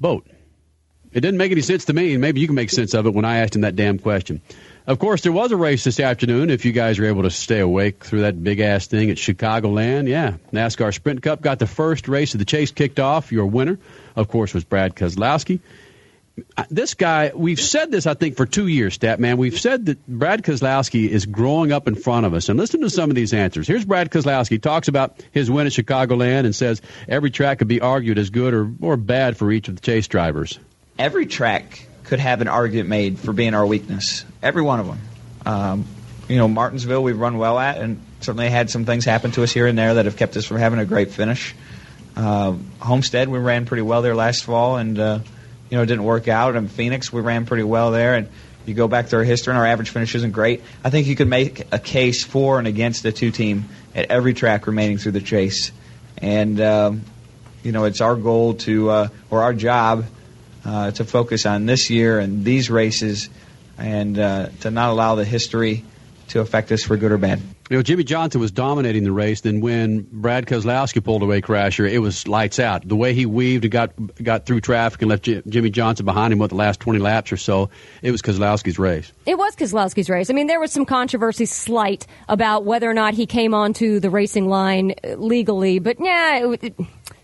boat. 0.00 0.26
It 1.12 1.20
didn't 1.20 1.38
make 1.38 1.52
any 1.52 1.62
sense 1.62 1.86
to 1.86 1.92
me, 1.92 2.12
and 2.12 2.20
maybe 2.20 2.40
you 2.40 2.46
can 2.46 2.54
make 2.54 2.70
sense 2.70 2.92
of 2.94 3.06
it 3.06 3.14
when 3.14 3.24
I 3.24 3.38
asked 3.38 3.54
him 3.54 3.62
that 3.62 3.76
damn 3.76 3.98
question. 3.98 4.42
Of 4.86 4.98
course, 4.98 5.22
there 5.22 5.32
was 5.32 5.52
a 5.52 5.56
race 5.56 5.84
this 5.84 6.00
afternoon. 6.00 6.48
If 6.48 6.64
you 6.64 6.72
guys 6.72 6.98
were 6.98 7.04
able 7.04 7.24
to 7.24 7.30
stay 7.30 7.60
awake 7.60 8.04
through 8.04 8.22
that 8.22 8.42
big 8.42 8.60
ass 8.60 8.86
thing 8.86 9.10
at 9.10 9.18
Chicagoland, 9.18 10.08
yeah, 10.08 10.34
NASCAR 10.50 10.94
Sprint 10.94 11.22
Cup 11.22 11.42
got 11.42 11.58
the 11.58 11.66
first 11.66 12.08
race 12.08 12.34
of 12.34 12.38
the 12.38 12.46
chase 12.46 12.70
kicked 12.70 12.98
off. 12.98 13.30
Your 13.30 13.44
winner, 13.46 13.78
of 14.18 14.28
course, 14.28 14.52
was 14.54 14.64
Brad 14.64 14.94
Keselowski. 14.94 15.60
Uh, 16.56 16.64
This 16.70 16.94
guy, 16.94 17.32
we've 17.34 17.58
said 17.60 17.90
this, 17.90 18.06
I 18.06 18.14
think, 18.14 18.36
for 18.36 18.46
two 18.46 18.66
years, 18.68 18.94
Stat 18.94 19.18
Man. 19.18 19.38
We've 19.38 19.58
said 19.58 19.86
that 19.86 20.06
Brad 20.06 20.42
Keselowski 20.44 21.08
is 21.08 21.26
growing 21.26 21.72
up 21.72 21.88
in 21.88 21.94
front 21.96 22.26
of 22.26 22.34
us. 22.34 22.48
And 22.48 22.58
listen 22.58 22.80
to 22.82 22.90
some 22.90 23.10
of 23.10 23.16
these 23.16 23.32
answers. 23.34 23.66
Here's 23.66 23.84
Brad 23.84 24.10
Keselowski. 24.10 24.50
He 24.50 24.58
talks 24.58 24.86
about 24.88 25.20
his 25.32 25.50
win 25.50 25.66
at 25.66 25.72
Chicagoland 25.72 26.44
and 26.44 26.54
says 26.54 26.80
every 27.08 27.30
track 27.30 27.58
could 27.58 27.68
be 27.68 27.80
argued 27.80 28.18
as 28.18 28.30
good 28.30 28.54
or, 28.54 28.70
or 28.80 28.96
bad 28.96 29.36
for 29.36 29.50
each 29.50 29.66
of 29.68 29.74
the 29.74 29.80
chase 29.80 30.06
drivers. 30.06 30.58
every 30.98 31.26
track 31.26 31.86
could 32.04 32.20
have 32.20 32.40
an 32.40 32.48
argument 32.48 32.88
made 32.88 33.18
for 33.18 33.32
being 33.32 33.54
our 33.54 33.66
weakness. 33.66 34.24
Every 34.42 34.62
one 34.62 34.80
of 34.80 34.86
them. 34.86 34.98
Um, 35.44 35.84
you 36.28 36.36
know, 36.38 36.48
Martinsville 36.48 37.02
we've 37.02 37.18
run 37.18 37.36
well 37.38 37.58
at, 37.58 37.78
and 37.78 38.00
certainly 38.20 38.48
had 38.48 38.70
some 38.70 38.84
things 38.84 39.04
happen 39.04 39.30
to 39.32 39.42
us 39.42 39.52
here 39.52 39.66
and 39.66 39.76
there 39.76 39.94
that 39.94 40.04
have 40.06 40.16
kept 40.16 40.36
us 40.36 40.44
from 40.44 40.56
having 40.58 40.78
a 40.78 40.84
great 40.84 41.10
finish. 41.10 41.54
Uh, 42.18 42.56
Homestead 42.80 43.28
we 43.28 43.38
ran 43.38 43.64
pretty 43.64 43.82
well 43.82 44.02
there 44.02 44.16
last 44.16 44.42
fall, 44.42 44.76
and 44.76 44.98
uh, 44.98 45.20
you 45.70 45.76
know 45.76 45.84
it 45.84 45.86
didn't 45.86 46.02
work 46.02 46.26
out. 46.26 46.56
And 46.56 46.68
Phoenix 46.68 47.12
we 47.12 47.20
ran 47.20 47.46
pretty 47.46 47.62
well 47.62 47.92
there, 47.92 48.16
and 48.16 48.28
You 48.68 48.74
go 48.74 48.86
back 48.86 49.08
to 49.08 49.16
our 49.16 49.24
history, 49.24 49.52
and 49.52 49.58
our 49.58 49.66
average 49.66 49.88
finish 49.88 50.14
isn't 50.14 50.32
great. 50.32 50.62
I 50.84 50.90
think 50.90 51.06
you 51.06 51.16
could 51.16 51.26
make 51.26 51.72
a 51.72 51.78
case 51.78 52.22
for 52.22 52.58
and 52.58 52.68
against 52.68 53.02
the 53.02 53.12
two 53.12 53.30
team 53.30 53.64
at 53.94 54.10
every 54.10 54.34
track 54.34 54.66
remaining 54.66 54.98
through 54.98 55.12
the 55.12 55.22
chase. 55.22 55.72
And, 56.18 56.60
um, 56.60 57.02
you 57.62 57.72
know, 57.72 57.84
it's 57.84 58.02
our 58.02 58.14
goal 58.14 58.54
to, 58.54 58.90
uh, 58.90 59.08
or 59.30 59.42
our 59.42 59.54
job, 59.54 60.04
uh, 60.66 60.90
to 60.90 61.04
focus 61.04 61.46
on 61.46 61.64
this 61.64 61.88
year 61.88 62.18
and 62.18 62.44
these 62.44 62.68
races 62.68 63.30
and 63.78 64.18
uh, 64.18 64.48
to 64.60 64.70
not 64.70 64.90
allow 64.90 65.14
the 65.14 65.24
history 65.24 65.84
to 66.28 66.40
affect 66.40 66.70
us 66.70 66.82
for 66.84 66.98
good 66.98 67.12
or 67.12 67.18
bad. 67.18 67.40
You 67.70 67.76
know, 67.76 67.82
Jimmie 67.82 68.04
Johnson 68.04 68.40
was 68.40 68.50
dominating 68.50 69.04
the 69.04 69.12
race. 69.12 69.42
Then 69.42 69.60
when 69.60 70.00
Brad 70.10 70.46
Keselowski 70.46 71.04
pulled 71.04 71.22
away 71.22 71.42
crasher, 71.42 71.90
it 71.90 71.98
was 71.98 72.26
lights 72.26 72.58
out. 72.58 72.88
The 72.88 72.96
way 72.96 73.12
he 73.12 73.26
weaved 73.26 73.64
and 73.64 73.70
got 73.70 73.92
got 74.22 74.46
through 74.46 74.62
traffic 74.62 75.02
and 75.02 75.10
left 75.10 75.24
J- 75.24 75.42
Jimmie 75.46 75.68
Johnson 75.68 76.06
behind 76.06 76.32
him 76.32 76.38
with 76.38 76.48
the 76.48 76.56
last 76.56 76.80
20 76.80 76.98
laps 76.98 77.30
or 77.30 77.36
so, 77.36 77.68
it 78.00 78.10
was 78.10 78.22
Keselowski's 78.22 78.78
race. 78.78 79.12
It 79.26 79.36
was 79.36 79.54
Keselowski's 79.54 80.08
race. 80.08 80.30
I 80.30 80.32
mean, 80.32 80.46
there 80.46 80.60
was 80.60 80.72
some 80.72 80.86
controversy 80.86 81.44
slight 81.44 82.06
about 82.26 82.64
whether 82.64 82.88
or 82.88 82.94
not 82.94 83.12
he 83.12 83.26
came 83.26 83.52
onto 83.52 84.00
the 84.00 84.08
racing 84.08 84.48
line 84.48 84.94
legally, 85.16 85.78
but 85.78 85.98
yeah, 86.00 86.46
it, 86.46 86.64
it, 86.64 86.74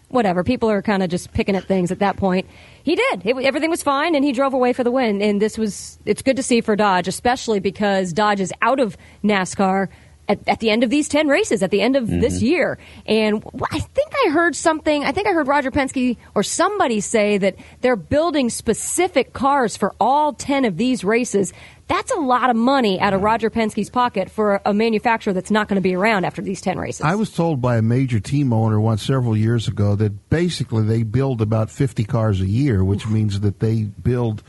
whatever. 0.09 0.45
People 0.45 0.71
are 0.71 0.83
kind 0.83 1.03
of 1.03 1.09
just 1.09 1.33
picking 1.33 1.57
at 1.57 1.65
things 1.65 1.91
at 1.91 2.01
that 2.01 2.19
point. 2.19 2.47
He 2.83 2.97
did. 2.97 3.27
It, 3.27 3.37
everything 3.39 3.71
was 3.71 3.83
fine, 3.83 4.15
and 4.15 4.23
he 4.23 4.33
drove 4.33 4.53
away 4.53 4.75
for 4.75 4.85
the 4.85 4.91
win. 4.91 5.23
And 5.23 5.41
this 5.41 5.57
was 5.57 5.99
it's 6.05 6.21
good 6.21 6.37
to 6.37 6.43
see 6.43 6.61
for 6.61 6.77
Dodge, 6.77 7.09
especially 7.09 7.61
because 7.61 8.13
Dodge 8.13 8.41
is 8.41 8.53
out 8.61 8.79
of 8.79 8.99
NASCAR. 9.23 9.89
At, 10.28 10.49
at, 10.49 10.61
the 10.61 10.71
end 10.71 10.83
of 10.83 10.90
these 10.90 11.09
10 11.09 11.28
races, 11.28 11.62
at 11.62 11.71
the 11.71 11.83
end 11.83 11.97
of 11.97 12.04
mm-hmm. 12.04 12.21
this 12.21 12.40
year. 12.40 12.78
And 13.04 13.45
I 13.71 13.78
think 13.78 14.12
I 14.26 14.31
heard 14.31 14.57
something, 14.57 15.04
I 15.04 15.12
think 15.12 15.26
I 15.26 15.33
heard 15.33 15.49
Roger 15.49 15.71
Penske 15.71 16.16
or 16.35 16.43
somebody 16.43 17.00
say 17.00 17.37
that 17.38 17.57
they're 17.83 17.97
building 17.97 18.49
specific 18.49 19.33
cars 19.35 19.76
for 19.76 19.95
all 20.00 20.33
10 20.33 20.64
of 20.64 20.76
these 20.78 21.04
races. 21.04 21.52
That's 21.88 22.11
a 22.11 22.19
lot 22.19 22.49
of 22.49 22.57
money 22.57 22.99
out 23.00 23.12
of 23.12 23.23
Roger 23.23 23.50
Penske's 23.50 23.90
pocket 23.90 24.31
for 24.31 24.62
a 24.64 24.73
manufacturer 24.73 25.35
that's 25.35 25.50
not 25.50 25.69
going 25.69 25.76
to 25.76 25.83
be 25.83 25.95
around 25.95 26.25
after 26.25 26.40
these 26.40 26.62
10 26.62 26.78
races. 26.78 27.02
I 27.02 27.16
was 27.16 27.31
told 27.31 27.61
by 27.61 27.76
a 27.76 27.83
major 27.83 28.19
team 28.19 28.52
owner 28.52 28.81
once 28.81 29.02
several 29.02 29.37
years 29.37 29.69
ago 29.69 29.95
that 29.97 30.31
basically 30.31 30.85
they 30.85 31.02
build 31.02 31.43
about 31.43 31.71
50 31.71 32.04
cars 32.04 32.40
a 32.40 32.47
year, 32.47 32.83
which 32.83 33.07
means 33.07 33.40
that 33.40 33.61
they 33.61 33.83
build 33.83 34.43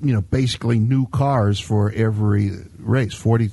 you 0.00 0.12
know 0.12 0.20
basically 0.20 0.78
new 0.78 1.06
cars 1.06 1.60
for 1.60 1.92
every 1.92 2.52
race. 2.78 3.14
40 3.14 3.50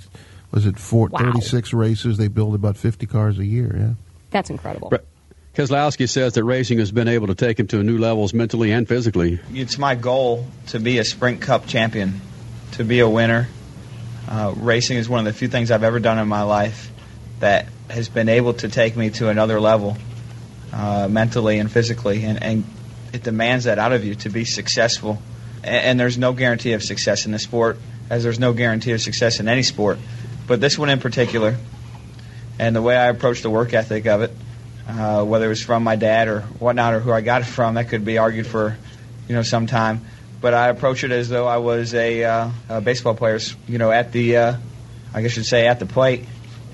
was 0.55 0.65
it 0.65 0.79
four, 0.79 1.09
wow. 1.09 1.19
36 1.19 1.73
races 1.73 2.17
they 2.17 2.29
build 2.29 2.55
about 2.55 2.77
50 2.77 3.05
cars 3.05 3.37
a 3.37 3.45
year, 3.45 3.75
yeah. 3.77 3.93
That's 4.31 4.49
incredible. 4.49 4.91
Keselowski 5.53 6.09
says 6.09 6.33
that 6.33 6.43
racing 6.43 6.79
has 6.79 6.91
been 6.91 7.07
able 7.07 7.27
to 7.27 7.35
take 7.35 7.59
him 7.59 7.67
to 7.67 7.79
a 7.79 7.83
new 7.83 7.97
levels 7.97 8.33
mentally 8.33 8.71
and 8.71 8.87
physically. 8.87 9.39
It's 9.53 9.77
my 9.77 9.95
goal 9.95 10.47
to 10.67 10.79
be 10.79 10.97
a 10.97 11.03
Sprint 11.03 11.41
Cup 11.41 11.67
champion, 11.67 12.19
to 12.73 12.83
be 12.83 12.99
a 12.99 13.07
winner. 13.07 13.47
Uh, 14.27 14.53
racing 14.57 14.97
is 14.97 15.07
one 15.07 15.19
of 15.19 15.25
the 15.25 15.37
few 15.37 15.47
things 15.47 15.71
I've 15.71 15.83
ever 15.83 15.99
done 15.99 16.19
in 16.19 16.27
my 16.27 16.41
life 16.41 16.91
that 17.39 17.67
has 17.89 18.09
been 18.09 18.27
able 18.27 18.53
to 18.55 18.69
take 18.69 18.97
me 18.97 19.11
to 19.11 19.29
another 19.29 19.61
level, 19.61 19.97
uh, 20.73 21.07
mentally 21.09 21.59
and 21.59 21.71
physically, 21.71 22.23
and, 22.23 22.41
and, 22.41 22.63
it 23.13 23.23
demands 23.23 23.63
that 23.63 23.79
out 23.79 23.93
of 23.93 24.03
you 24.03 24.15
to 24.15 24.29
be 24.29 24.43
successful. 24.43 25.21
And, 25.63 25.85
and 25.85 25.99
there's 25.99 26.17
no 26.17 26.33
guarantee 26.33 26.73
of 26.73 26.83
success 26.83 27.25
in 27.25 27.31
the 27.31 27.39
sport, 27.39 27.77
as 28.09 28.23
there's 28.23 28.39
no 28.39 28.51
guarantee 28.51 28.91
of 28.91 29.01
success 29.01 29.39
in 29.39 29.47
any 29.47 29.63
sport. 29.63 29.99
But 30.47 30.61
this 30.61 30.77
one 30.77 30.89
in 30.89 30.99
particular, 30.99 31.55
and 32.59 32.75
the 32.75 32.81
way 32.81 32.95
I 32.95 33.07
approach 33.07 33.41
the 33.41 33.49
work 33.49 33.73
ethic 33.73 34.05
of 34.05 34.21
it, 34.21 34.31
uh, 34.87 35.23
whether 35.23 35.45
it 35.45 35.49
was 35.49 35.63
from 35.63 35.83
my 35.83 35.95
dad 35.95 36.27
or 36.27 36.41
whatnot, 36.41 36.93
or 36.93 36.99
who 36.99 37.11
I 37.11 37.21
got 37.21 37.41
it 37.41 37.45
from, 37.45 37.75
that 37.75 37.89
could 37.89 38.05
be 38.05 38.17
argued 38.17 38.47
for, 38.47 38.77
you 39.27 39.35
know, 39.35 39.41
some 39.41 39.65
time. 39.65 40.05
But 40.41 40.53
I 40.53 40.69
approach 40.69 41.03
it 41.03 41.11
as 41.11 41.27
though 41.29 41.47
I 41.47 41.57
was 41.57 41.93
a, 41.93 42.23
uh, 42.23 42.49
a 42.69 42.81
baseball 42.81 43.15
player, 43.15 43.39
you 43.67 43.79
know, 43.79 43.91
at 43.91 44.11
the, 44.11 44.37
uh, 44.37 44.57
I 45.13 45.21
guess 45.21 45.35
you'd 45.35 45.45
say, 45.45 45.67
at 45.67 45.79
the 45.79 45.85
plate. 45.85 46.25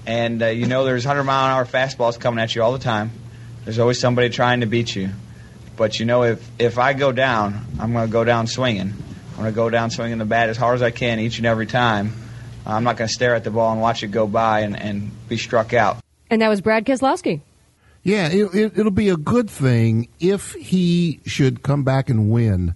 And 0.05 0.41
uh, 0.41 0.47
you 0.47 0.65
know, 0.65 0.83
there's 0.83 1.05
100 1.05 1.23
mile 1.23 1.45
an 1.45 1.51
hour 1.51 1.65
fastballs 1.65 2.19
coming 2.19 2.43
at 2.43 2.55
you 2.55 2.63
all 2.63 2.73
the 2.73 2.79
time. 2.79 3.11
There's 3.63 3.79
always 3.79 3.99
somebody 3.99 4.29
trying 4.29 4.61
to 4.61 4.65
beat 4.65 4.95
you. 4.95 5.09
But 5.77 5.99
you 5.99 6.05
know, 6.05 6.23
if 6.23 6.49
if 6.59 6.77
I 6.77 6.93
go 6.93 7.11
down, 7.11 7.65
I'm 7.79 7.93
going 7.93 8.07
to 8.07 8.11
go 8.11 8.23
down 8.23 8.47
swinging. 8.47 8.93
I'm 9.31 9.35
going 9.35 9.51
to 9.51 9.55
go 9.55 9.69
down 9.69 9.89
swinging 9.89 10.17
the 10.17 10.25
bat 10.25 10.49
as 10.49 10.57
hard 10.57 10.75
as 10.75 10.81
I 10.81 10.91
can 10.91 11.19
each 11.19 11.37
and 11.37 11.45
every 11.45 11.67
time. 11.67 12.13
Uh, 12.65 12.71
I'm 12.71 12.83
not 12.83 12.97
going 12.97 13.07
to 13.07 13.13
stare 13.13 13.35
at 13.35 13.43
the 13.43 13.51
ball 13.51 13.71
and 13.71 13.81
watch 13.81 14.03
it 14.03 14.07
go 14.07 14.27
by 14.27 14.61
and, 14.61 14.79
and 14.79 15.11
be 15.27 15.37
struck 15.37 15.73
out. 15.73 15.97
And 16.29 16.41
that 16.41 16.49
was 16.49 16.61
Brad 16.61 16.85
Keselowski. 16.85 17.41
Yeah, 18.03 18.29
it, 18.29 18.75
will 18.75 18.87
it, 18.87 18.95
be 18.95 19.09
a 19.09 19.17
good 19.17 19.49
thing 19.49 20.07
if 20.19 20.53
he 20.53 21.19
should 21.25 21.61
come 21.61 21.83
back 21.83 22.09
and 22.09 22.31
win, 22.31 22.73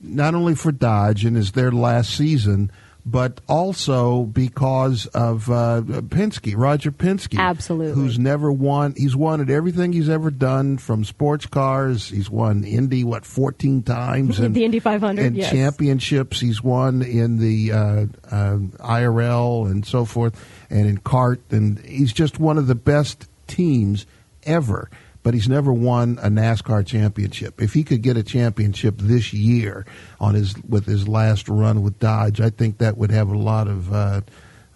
not 0.00 0.34
only 0.34 0.54
for 0.54 0.72
Dodge 0.72 1.24
and 1.24 1.36
is 1.36 1.52
their 1.52 1.70
last 1.70 2.16
season, 2.16 2.72
but 3.10 3.40
also 3.48 4.24
because 4.24 5.06
of 5.06 5.50
uh, 5.50 5.82
Penske, 5.82 6.54
Roger 6.56 6.92
Penske, 6.92 7.38
absolutely, 7.38 7.94
who's 7.94 8.18
never 8.18 8.52
won. 8.52 8.94
He's 8.96 9.16
won 9.16 9.40
at 9.40 9.48
everything 9.48 9.92
he's 9.92 10.08
ever 10.08 10.30
done, 10.30 10.78
from 10.78 11.04
sports 11.04 11.46
cars. 11.46 12.08
He's 12.08 12.28
won 12.28 12.64
Indy 12.64 13.04
what 13.04 13.24
fourteen 13.24 13.82
times, 13.82 14.38
and 14.38 14.54
the 14.54 14.64
Indy 14.64 14.78
500, 14.78 15.24
and 15.24 15.36
yes. 15.36 15.50
championships. 15.50 16.40
He's 16.40 16.62
won 16.62 17.02
in 17.02 17.38
the 17.38 17.72
uh, 17.72 18.06
uh, 18.30 18.58
IRL 18.80 19.70
and 19.70 19.86
so 19.86 20.04
forth, 20.04 20.44
and 20.68 20.86
in 20.86 20.98
CART, 20.98 21.40
and 21.50 21.78
he's 21.80 22.12
just 22.12 22.38
one 22.38 22.58
of 22.58 22.66
the 22.66 22.74
best 22.74 23.28
teams 23.46 24.06
ever 24.44 24.90
but 25.28 25.34
he's 25.34 25.46
never 25.46 25.70
won 25.70 26.18
a 26.22 26.30
NASCAR 26.30 26.86
championship. 26.86 27.60
If 27.60 27.74
he 27.74 27.84
could 27.84 28.00
get 28.00 28.16
a 28.16 28.22
championship 28.22 28.94
this 28.96 29.34
year 29.34 29.84
on 30.18 30.34
his 30.34 30.54
with 30.66 30.86
his 30.86 31.06
last 31.06 31.50
run 31.50 31.82
with 31.82 31.98
Dodge, 31.98 32.40
I 32.40 32.48
think 32.48 32.78
that 32.78 32.96
would 32.96 33.10
have 33.10 33.28
a 33.28 33.36
lot 33.36 33.68
of 33.68 33.92
uh, 33.92 34.22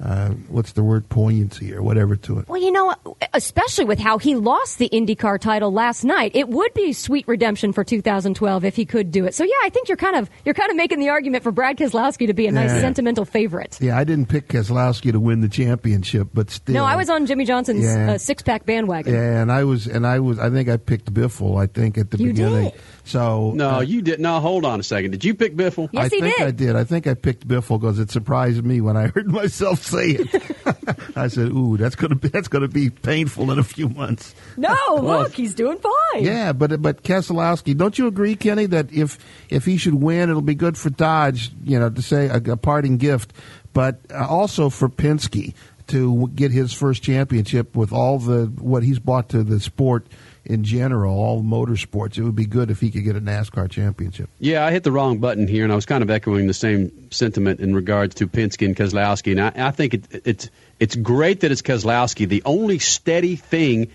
uh, 0.02 0.30
what's 0.48 0.72
the 0.72 0.82
word 0.82 1.08
poignancy 1.08 1.72
or 1.72 1.80
whatever 1.80 2.16
to 2.16 2.40
it. 2.40 2.48
Well, 2.48 2.60
you 2.60 2.72
know, 2.72 2.94
especially 3.34 3.84
with 3.84 4.00
how 4.00 4.18
he 4.18 4.34
lost 4.34 4.78
the 4.78 4.88
IndyCar 4.88 5.40
title 5.40 5.72
last 5.72 6.02
night, 6.02 6.32
it 6.34 6.48
would 6.48 6.74
be 6.74 6.92
sweet 6.92 7.26
redemption 7.28 7.72
for 7.72 7.84
2012 7.84 8.64
if 8.64 8.74
he 8.74 8.84
could 8.84 9.12
do 9.12 9.26
it. 9.26 9.34
So 9.34 9.44
yeah, 9.44 9.54
I 9.62 9.68
think 9.68 9.88
you're 9.88 9.96
kind 9.96 10.16
of 10.16 10.28
you're 10.44 10.54
kind 10.54 10.70
of 10.70 10.76
making 10.76 10.98
the 10.98 11.10
argument 11.10 11.44
for 11.44 11.52
Brad 11.52 11.76
Keselowski 11.76 12.26
to 12.26 12.34
be 12.34 12.48
a 12.48 12.52
nice 12.52 12.70
yeah. 12.70 12.80
sentimental 12.80 13.24
favorite. 13.24 13.78
Yeah, 13.80 13.96
I 13.96 14.02
didn't 14.02 14.28
pick 14.28 14.48
Keselowski 14.48 15.12
to 15.12 15.20
win 15.20 15.40
the 15.40 15.48
championship, 15.48 16.28
but 16.34 16.50
still. 16.50 16.74
No, 16.74 16.84
I 16.84 16.96
was 16.96 17.08
on 17.08 17.26
Jimmie 17.26 17.44
Johnson's 17.44 17.84
yeah. 17.84 18.12
uh, 18.12 18.18
six 18.18 18.42
pack 18.42 18.66
bandwagon. 18.66 19.14
Yeah, 19.14 19.40
and 19.40 19.52
I 19.52 19.62
was 19.62 19.86
and 19.86 20.04
I 20.04 20.18
was 20.18 20.38
I 20.40 20.50
think 20.50 20.68
I 20.68 20.78
picked 20.78 21.14
Biffle. 21.14 21.60
I 21.62 21.66
think 21.66 21.96
at 21.96 22.10
the 22.10 22.18
you 22.18 22.28
beginning. 22.28 22.70
Did. 22.70 22.80
So 23.04 23.52
no, 23.52 23.70
uh, 23.70 23.80
you 23.80 24.00
did. 24.00 24.20
No, 24.20 24.38
hold 24.38 24.64
on 24.64 24.78
a 24.78 24.82
second. 24.82 25.10
Did 25.10 25.24
you 25.24 25.34
pick 25.34 25.56
Biffle? 25.56 25.88
Yes, 25.92 26.04
I 26.04 26.14
he 26.14 26.20
think 26.20 26.36
did. 26.36 26.46
I 26.46 26.50
did. 26.52 26.76
I 26.76 26.84
think 26.84 27.06
I 27.06 27.14
picked 27.14 27.46
Biffle 27.46 27.80
because 27.80 27.98
it 27.98 28.10
surprised 28.10 28.64
me 28.64 28.80
when 28.80 28.96
I 28.96 29.06
heard 29.14 29.26
myself 29.26 29.82
say 29.82 30.10
it. 30.10 30.56
I 31.16 31.26
said, 31.28 31.48
"Ooh, 31.48 31.76
that's 31.76 31.96
gonna 31.96 32.14
be 32.14 32.28
that's 32.28 32.48
gonna 32.48 32.68
be 32.68 32.90
painful 32.90 33.50
in 33.50 33.58
a 33.58 33.64
few 33.64 33.88
months." 33.88 34.34
No, 34.56 34.76
look, 35.02 35.32
he's 35.32 35.54
doing 35.54 35.78
fine. 35.78 36.24
Yeah, 36.24 36.52
but 36.52 36.80
but 36.80 37.02
Keselowski, 37.02 37.76
don't 37.76 37.98
you 37.98 38.06
agree, 38.06 38.36
Kenny, 38.36 38.66
that 38.66 38.92
if 38.92 39.18
if 39.50 39.64
he 39.64 39.76
should 39.76 39.94
win, 39.94 40.30
it'll 40.30 40.40
be 40.40 40.54
good 40.54 40.78
for 40.78 40.90
Dodge, 40.90 41.50
you 41.64 41.80
know, 41.80 41.90
to 41.90 42.02
say 42.02 42.26
a, 42.28 42.36
a 42.36 42.56
parting 42.56 42.98
gift, 42.98 43.32
but 43.72 43.98
uh, 44.12 44.26
also 44.28 44.70
for 44.70 44.88
Penske 44.88 45.54
to 45.88 46.28
get 46.28 46.52
his 46.52 46.72
first 46.72 47.02
championship 47.02 47.74
with 47.74 47.92
all 47.92 48.18
the 48.18 48.46
what 48.58 48.84
he's 48.84 49.00
brought 49.00 49.28
to 49.30 49.42
the 49.42 49.58
sport 49.58 50.06
in 50.44 50.64
general, 50.64 51.16
all 51.16 51.42
motorsports. 51.42 52.18
It 52.18 52.24
would 52.24 52.36
be 52.36 52.46
good 52.46 52.70
if 52.70 52.80
he 52.80 52.90
could 52.90 53.04
get 53.04 53.16
a 53.16 53.20
NASCAR 53.20 53.70
championship. 53.70 54.28
Yeah, 54.40 54.64
I 54.64 54.72
hit 54.72 54.82
the 54.82 54.92
wrong 54.92 55.18
button 55.18 55.46
here, 55.46 55.64
and 55.64 55.72
I 55.72 55.76
was 55.76 55.86
kind 55.86 56.02
of 56.02 56.10
echoing 56.10 56.46
the 56.46 56.54
same 56.54 56.90
sentiment 57.10 57.60
in 57.60 57.74
regards 57.74 58.14
to 58.16 58.26
Penske 58.26 58.66
and 58.66 58.76
Keselowski. 58.76 59.32
And 59.32 59.40
I, 59.40 59.68
I 59.68 59.70
think 59.70 59.94
it, 59.94 60.22
it's 60.24 60.50
it's 60.82 60.96
great 60.96 61.38
that 61.40 61.52
it's 61.52 61.62
Keselowski, 61.62 62.28
the 62.28 62.42
only 62.44 62.80
steady 62.80 63.36
thing, 63.36 63.92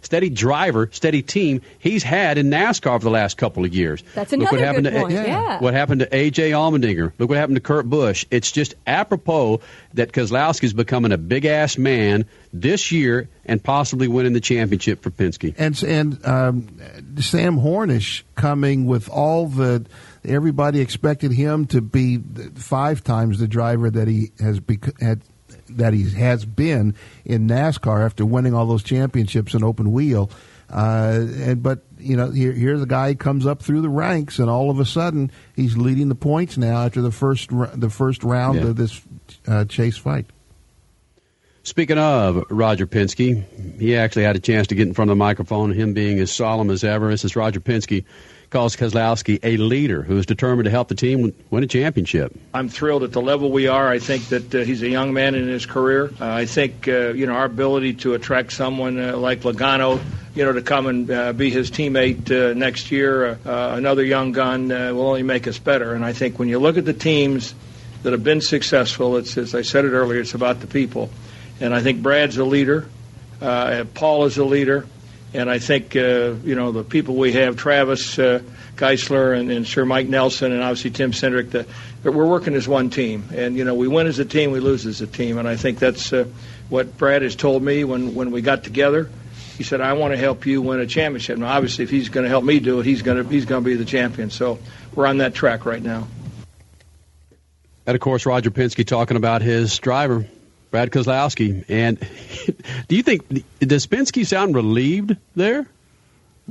steady 0.00 0.30
driver, 0.30 0.88
steady 0.90 1.20
team 1.20 1.60
he's 1.78 2.02
had 2.02 2.38
in 2.38 2.48
NASCAR 2.48 2.98
for 2.98 3.04
the 3.04 3.10
last 3.10 3.36
couple 3.36 3.66
of 3.66 3.74
years. 3.74 4.02
That's 4.14 4.32
another 4.32 4.44
Look 4.44 4.52
what 4.52 4.60
happened 4.62 4.84
good 4.84 4.94
to, 4.94 5.00
point. 5.00 5.12
Yeah. 5.12 5.26
yeah. 5.26 5.58
What 5.60 5.74
happened 5.74 6.00
to 6.00 6.16
A.J. 6.16 6.52
Allmendinger? 6.52 7.12
Look 7.18 7.28
what 7.28 7.36
happened 7.36 7.56
to 7.56 7.60
Kurt 7.60 7.90
Busch. 7.90 8.24
It's 8.30 8.50
just 8.52 8.74
apropos 8.86 9.60
that 9.92 10.12
Keselowski's 10.12 10.72
becoming 10.72 11.12
a 11.12 11.18
big 11.18 11.44
ass 11.44 11.76
man 11.76 12.24
this 12.54 12.90
year 12.90 13.28
and 13.44 13.62
possibly 13.62 14.08
winning 14.08 14.32
the 14.32 14.40
championship 14.40 15.02
for 15.02 15.10
Penske. 15.10 15.54
And 15.58 15.82
and 15.82 16.26
um, 16.26 16.68
Sam 17.20 17.58
Hornish 17.58 18.22
coming 18.34 18.86
with 18.86 19.10
all 19.10 19.46
the 19.46 19.84
everybody 20.24 20.80
expected 20.80 21.32
him 21.32 21.66
to 21.66 21.82
be 21.82 22.16
five 22.54 23.04
times 23.04 23.38
the 23.38 23.48
driver 23.48 23.90
that 23.90 24.08
he 24.08 24.32
has 24.40 24.58
bec- 24.58 24.98
had 25.02 25.20
that 25.76 25.92
he 25.92 26.10
has 26.10 26.44
been 26.44 26.94
in 27.24 27.48
NASCAR 27.48 28.04
after 28.04 28.24
winning 28.24 28.54
all 28.54 28.66
those 28.66 28.82
championships 28.82 29.54
in 29.54 29.64
open 29.64 29.92
wheel. 29.92 30.30
Uh, 30.72 31.26
and 31.38 31.62
but 31.62 31.80
you 31.98 32.16
know 32.16 32.30
here, 32.30 32.52
here's 32.52 32.82
a 32.82 32.86
guy 32.86 33.08
who 33.08 33.16
comes 33.16 33.44
up 33.44 33.60
through 33.60 33.80
the 33.80 33.88
ranks, 33.88 34.38
and 34.38 34.48
all 34.48 34.70
of 34.70 34.78
a 34.78 34.84
sudden 34.84 35.30
he's 35.56 35.76
leading 35.76 36.08
the 36.08 36.14
points 36.14 36.56
now 36.56 36.84
after 36.84 37.00
the 37.00 37.10
first 37.10 37.50
the 37.50 37.90
first 37.90 38.22
round 38.22 38.60
yeah. 38.60 38.66
of 38.66 38.76
this 38.76 39.00
uh, 39.48 39.64
chase 39.64 39.96
fight. 39.96 40.26
Speaking 41.62 41.98
of 41.98 42.44
Roger 42.50 42.86
Penske, 42.86 43.78
he 43.78 43.96
actually 43.96 44.22
had 44.22 44.36
a 44.36 44.40
chance 44.40 44.68
to 44.68 44.74
get 44.74 44.88
in 44.88 44.94
front 44.94 45.10
of 45.10 45.16
the 45.16 45.18
microphone. 45.18 45.72
Him 45.72 45.92
being 45.92 46.18
as 46.20 46.30
solemn 46.30 46.70
as 46.70 46.84
ever. 46.84 47.10
This 47.10 47.24
is 47.24 47.36
Roger 47.36 47.60
Penske 47.60 48.04
calls 48.50 48.76
Keselowski 48.76 49.38
a 49.42 49.56
leader 49.56 50.02
who 50.02 50.18
is 50.18 50.26
determined 50.26 50.64
to 50.64 50.70
help 50.70 50.88
the 50.88 50.94
team 50.94 51.32
win 51.50 51.64
a 51.64 51.66
championship. 51.66 52.36
I'm 52.52 52.68
thrilled 52.68 53.04
at 53.04 53.12
the 53.12 53.22
level 53.22 53.50
we 53.50 53.68
are. 53.68 53.88
I 53.88 53.98
think 53.98 54.28
that 54.28 54.54
uh, 54.54 54.58
he's 54.58 54.82
a 54.82 54.88
young 54.88 55.12
man 55.12 55.34
in 55.34 55.48
his 55.48 55.66
career. 55.66 56.10
Uh, 56.20 56.26
I 56.26 56.46
think 56.46 56.88
uh, 56.88 57.10
you 57.10 57.26
know 57.26 57.34
our 57.34 57.44
ability 57.44 57.94
to 57.94 58.14
attract 58.14 58.52
someone 58.52 58.98
uh, 58.98 59.16
like 59.16 59.40
Logano, 59.40 60.00
you 60.34 60.44
know, 60.44 60.52
to 60.52 60.62
come 60.62 60.86
and 60.86 61.10
uh, 61.10 61.32
be 61.32 61.50
his 61.50 61.70
teammate 61.70 62.30
uh, 62.30 62.54
next 62.54 62.90
year, 62.90 63.38
another 63.44 64.04
young 64.04 64.32
gun, 64.32 64.68
will 64.68 65.06
only 65.06 65.22
make 65.22 65.46
us 65.46 65.58
better. 65.58 65.94
And 65.94 66.04
I 66.04 66.12
think 66.12 66.38
when 66.38 66.48
you 66.48 66.58
look 66.58 66.76
at 66.76 66.84
the 66.84 66.92
teams 66.92 67.54
that 68.02 68.12
have 68.12 68.24
been 68.24 68.40
successful, 68.40 69.16
it's 69.16 69.38
as 69.38 69.54
I 69.54 69.62
said 69.62 69.84
it 69.84 69.92
earlier, 69.92 70.20
it's 70.20 70.34
about 70.34 70.60
the 70.60 70.66
people. 70.66 71.10
And 71.60 71.74
I 71.74 71.82
think 71.82 72.02
Brad's 72.02 72.36
a 72.38 72.44
leader. 72.44 72.88
Paul 73.40 74.24
is 74.24 74.38
a 74.38 74.44
leader. 74.44 74.86
And 75.32 75.48
I 75.48 75.60
think, 75.60 75.94
uh, 75.94 76.34
you 76.44 76.56
know, 76.56 76.72
the 76.72 76.82
people 76.82 77.14
we 77.14 77.32
have, 77.32 77.56
Travis 77.56 78.18
uh, 78.18 78.42
Geisler 78.76 79.38
and, 79.38 79.50
and 79.50 79.66
Sir 79.66 79.84
Mike 79.84 80.08
Nelson 80.08 80.50
and 80.50 80.60
obviously 80.62 80.90
Tim 80.90 81.12
Cindric, 81.12 81.50
the, 81.50 81.66
we're 82.10 82.26
working 82.26 82.54
as 82.54 82.66
one 82.66 82.90
team. 82.90 83.28
And, 83.32 83.56
you 83.56 83.64
know, 83.64 83.74
we 83.74 83.86
win 83.86 84.08
as 84.08 84.18
a 84.18 84.24
team, 84.24 84.50
we 84.50 84.58
lose 84.58 84.86
as 84.86 85.00
a 85.00 85.06
team. 85.06 85.38
And 85.38 85.46
I 85.46 85.54
think 85.54 85.78
that's 85.78 86.12
uh, 86.12 86.26
what 86.68 86.98
Brad 86.98 87.22
has 87.22 87.36
told 87.36 87.62
me 87.62 87.84
when, 87.84 88.14
when 88.14 88.32
we 88.32 88.42
got 88.42 88.64
together. 88.64 89.08
He 89.56 89.62
said, 89.62 89.80
I 89.80 89.92
want 89.92 90.14
to 90.14 90.18
help 90.18 90.46
you 90.46 90.62
win 90.62 90.80
a 90.80 90.86
championship. 90.86 91.38
Now, 91.38 91.48
obviously, 91.48 91.84
if 91.84 91.90
he's 91.90 92.08
going 92.08 92.24
to 92.24 92.30
help 92.30 92.44
me 92.44 92.58
do 92.60 92.80
it, 92.80 92.86
he's 92.86 93.02
going 93.02 93.22
to, 93.22 93.28
he's 93.28 93.44
going 93.44 93.62
to 93.62 93.70
be 93.70 93.76
the 93.76 93.84
champion. 93.84 94.30
So 94.30 94.58
we're 94.94 95.06
on 95.06 95.18
that 95.18 95.34
track 95.34 95.66
right 95.66 95.82
now. 95.82 96.08
And, 97.86 97.94
of 97.94 98.00
course, 98.00 98.24
Roger 98.26 98.50
Penske 98.50 98.86
talking 98.86 99.16
about 99.16 99.42
his 99.42 99.78
driver, 99.78 100.26
Brad 100.70 100.90
Keselowski. 100.90 101.64
And 101.68 101.98
do 102.88 102.96
you 102.96 103.02
think 103.02 103.44
does 103.60 103.86
Penske 103.86 104.26
sound 104.26 104.54
relieved 104.54 105.16
there? 105.34 105.66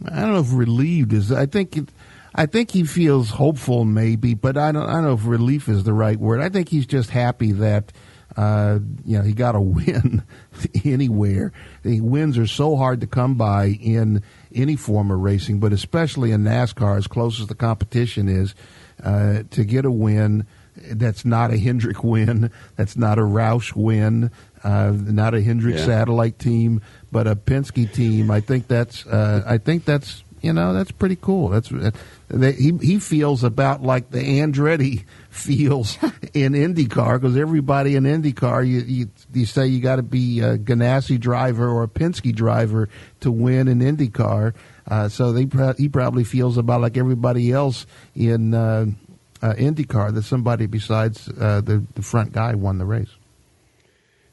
I 0.05 0.21
don't 0.21 0.33
know 0.33 0.39
if 0.39 0.53
relieved 0.53 1.13
is. 1.13 1.31
I 1.31 1.45
think 1.45 1.77
it, 1.77 1.89
I 2.35 2.45
think 2.45 2.71
he 2.71 2.83
feels 2.83 3.31
hopeful, 3.31 3.85
maybe, 3.85 4.33
but 4.33 4.57
I 4.57 4.71
don't. 4.71 4.87
I 4.87 4.93
don't 4.93 5.03
know 5.03 5.13
if 5.13 5.25
relief 5.25 5.67
is 5.67 5.83
the 5.83 5.93
right 5.93 6.17
word. 6.17 6.41
I 6.41 6.49
think 6.49 6.69
he's 6.69 6.85
just 6.85 7.09
happy 7.09 7.51
that 7.53 7.91
uh, 8.37 8.79
you 9.05 9.17
know 9.17 9.23
he 9.23 9.33
got 9.33 9.55
a 9.55 9.61
win 9.61 10.23
anywhere. 10.85 11.51
The 11.83 12.01
wins 12.01 12.37
are 12.37 12.47
so 12.47 12.75
hard 12.77 13.01
to 13.01 13.07
come 13.07 13.35
by 13.35 13.77
in 13.81 14.23
any 14.53 14.75
form 14.75 15.11
of 15.11 15.19
racing, 15.19 15.59
but 15.59 15.73
especially 15.73 16.31
in 16.31 16.43
NASCAR, 16.43 16.97
as 16.97 17.07
close 17.07 17.39
as 17.41 17.47
the 17.47 17.55
competition 17.55 18.29
is, 18.29 18.55
uh, 19.03 19.43
to 19.51 19.63
get 19.65 19.85
a 19.85 19.91
win 19.91 20.45
that's 20.91 21.25
not 21.25 21.51
a 21.51 21.57
Hendrick 21.57 22.03
win. 22.03 22.51
That's 22.75 22.95
not 22.95 23.19
a 23.19 23.23
Roush 23.23 23.75
win. 23.75 24.31
Uh, 24.63 24.93
not 24.95 25.33
a 25.33 25.41
Hendrick 25.41 25.75
yeah. 25.75 25.85
satellite 25.85 26.39
team, 26.39 26.81
but 27.11 27.27
a 27.27 27.35
Penske 27.35 27.91
team. 27.93 28.29
I 28.29 28.41
think 28.41 28.67
that's. 28.67 29.05
Uh, 29.05 29.43
I 29.45 29.57
think 29.57 29.85
that's. 29.85 30.23
You 30.41 30.53
know, 30.53 30.71
that's 30.71 30.91
pretty 30.91 31.17
cool. 31.17 31.49
That's 31.49 31.69
uh, 31.69 31.91
they, 32.29 32.53
he 32.53 32.71
he 32.81 32.99
feels 32.99 33.43
about 33.43 33.83
like 33.83 34.09
the 34.11 34.19
Andretti 34.19 35.03
feels 35.29 35.97
in 36.33 36.53
IndyCar 36.53 37.19
because 37.19 37.35
everybody 37.35 37.97
in 37.97 38.05
IndyCar 38.05 38.65
you 38.65 38.79
you, 38.79 39.09
you 39.33 39.45
say 39.45 39.67
you 39.67 39.81
got 39.81 39.97
to 39.97 40.01
be 40.01 40.39
a 40.39 40.57
Ganassi 40.57 41.19
driver 41.19 41.67
or 41.67 41.83
a 41.83 41.89
Penske 41.89 42.33
driver 42.33 42.87
to 43.19 43.31
win 43.31 43.67
an 43.67 43.81
IndyCar. 43.81 44.53
Uh, 44.87 45.09
so 45.09 45.33
they 45.33 45.45
he 45.77 45.89
probably 45.89 46.23
feels 46.23 46.57
about 46.57 46.79
like 46.79 46.95
everybody 46.95 47.51
else 47.51 47.85
in 48.15 48.53
uh, 49.41 49.53
IndyCar 49.53 50.13
that 50.13 50.23
somebody 50.23 50.65
besides 50.65 51.29
uh, 51.29 51.61
the, 51.61 51.83
the 51.95 52.01
front 52.01 52.33
guy 52.33 52.55
won 52.55 52.77
the 52.77 52.85
race. 52.85 53.09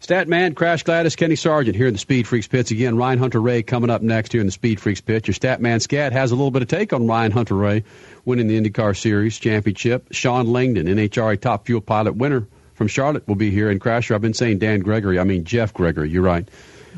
Stat 0.00 0.28
man, 0.28 0.54
Crash 0.54 0.82
Gladys, 0.82 1.16
Kenny 1.16 1.36
Sargent 1.36 1.74
here 1.74 1.86
in 1.86 1.94
the 1.94 1.98
Speed 1.98 2.28
Freaks 2.28 2.46
pits 2.46 2.70
again. 2.70 2.96
Ryan 2.96 3.18
Hunter-Reay 3.18 3.66
coming 3.66 3.90
up 3.90 4.02
next 4.02 4.30
here 4.30 4.40
in 4.40 4.46
the 4.46 4.52
Speed 4.52 4.78
Freaks 4.78 5.00
pit. 5.00 5.26
Your 5.26 5.34
stat 5.34 5.60
man 5.60 5.80
Scat 5.80 6.12
has 6.12 6.32
a 6.32 6.36
little 6.36 6.50
bit 6.50 6.62
of 6.62 6.68
take 6.68 6.92
on 6.92 7.06
Ryan 7.06 7.32
Hunter-Reay 7.32 7.82
winning 8.24 8.46
the 8.46 8.60
IndyCar 8.60 8.96
Series 8.96 9.38
championship. 9.38 10.06
Shawn 10.12 10.52
Langdon, 10.52 10.86
NHRA 10.86 11.40
Top 11.40 11.66
Fuel 11.66 11.80
Pilot 11.80 12.14
winner 12.14 12.46
from 12.74 12.88
Charlotte, 12.88 13.26
will 13.26 13.36
be 13.36 13.50
here. 13.50 13.70
And 13.70 13.80
Crasher, 13.80 14.14
I've 14.14 14.20
been 14.20 14.34
saying 14.34 14.58
Dan 14.58 14.80
Gregory. 14.80 15.18
I 15.18 15.24
mean 15.24 15.44
Jeff 15.44 15.72
Gregory. 15.72 16.10
You're 16.10 16.22
right. 16.22 16.46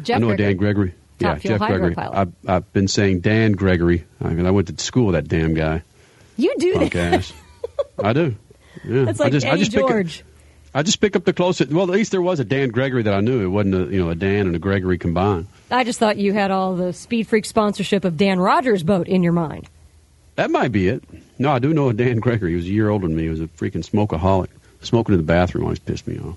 Jeff 0.02 0.16
I 0.16 0.18
know 0.18 0.26
Gregory. 0.26 0.46
Dan 0.46 0.56
Gregory. 0.56 0.90
Top 0.90 0.96
yeah, 1.20 1.34
Fuel 1.36 1.58
Jeff 1.58 1.68
Gregory. 1.68 1.94
Pilot. 1.94 2.16
I've, 2.16 2.32
I've 2.46 2.72
been 2.72 2.88
saying 2.88 3.20
Dan 3.20 3.52
Gregory. 3.52 4.04
I 4.20 4.30
mean, 4.30 4.44
I 4.44 4.50
went 4.50 4.76
to 4.76 4.84
school 4.84 5.06
with 5.06 5.14
that 5.14 5.28
damn 5.28 5.54
guy. 5.54 5.82
You 6.36 6.54
do 6.58 6.74
Podcast. 6.74 7.32
I 8.02 8.12
do. 8.12 8.36
Yeah. 8.84 9.04
That's 9.04 9.20
like 9.20 9.28
I 9.28 9.30
just, 9.30 9.46
Eddie 9.46 9.54
I 9.54 9.58
just 9.58 9.72
George. 9.72 10.18
Pick 10.18 10.24
I 10.74 10.82
just 10.82 11.00
pick 11.00 11.16
up 11.16 11.24
the 11.24 11.32
closest. 11.32 11.72
Well, 11.72 11.84
at 11.84 11.90
least 11.90 12.10
there 12.10 12.22
was 12.22 12.40
a 12.40 12.44
Dan 12.44 12.68
Gregory 12.68 13.02
that 13.02 13.14
I 13.14 13.20
knew. 13.20 13.42
It 13.42 13.48
wasn't 13.48 13.74
a 13.74 13.92
you 13.92 14.02
know 14.02 14.10
a 14.10 14.14
Dan 14.14 14.46
and 14.46 14.54
a 14.54 14.58
Gregory 14.58 14.98
combined. 14.98 15.46
I 15.70 15.84
just 15.84 15.98
thought 15.98 16.18
you 16.18 16.32
had 16.32 16.50
all 16.50 16.76
the 16.76 16.92
Speed 16.92 17.26
Freak 17.26 17.44
sponsorship 17.44 18.04
of 18.04 18.16
Dan 18.16 18.38
Rogers' 18.38 18.82
boat 18.82 19.08
in 19.08 19.22
your 19.22 19.32
mind. 19.32 19.68
That 20.36 20.50
might 20.50 20.70
be 20.70 20.88
it. 20.88 21.02
No, 21.38 21.50
I 21.50 21.58
do 21.58 21.74
know 21.74 21.88
a 21.88 21.94
Dan 21.94 22.20
Gregory. 22.20 22.50
He 22.50 22.56
was 22.56 22.66
a 22.66 22.68
year 22.68 22.90
older 22.90 23.08
than 23.08 23.16
me. 23.16 23.24
He 23.24 23.28
was 23.28 23.40
a 23.40 23.48
freaking 23.48 23.84
smokeaholic. 23.84 24.48
Smoking 24.80 25.14
in 25.14 25.20
the 25.20 25.26
bathroom 25.26 25.64
always 25.64 25.80
pissed 25.80 26.06
me 26.06 26.18
off. 26.20 26.36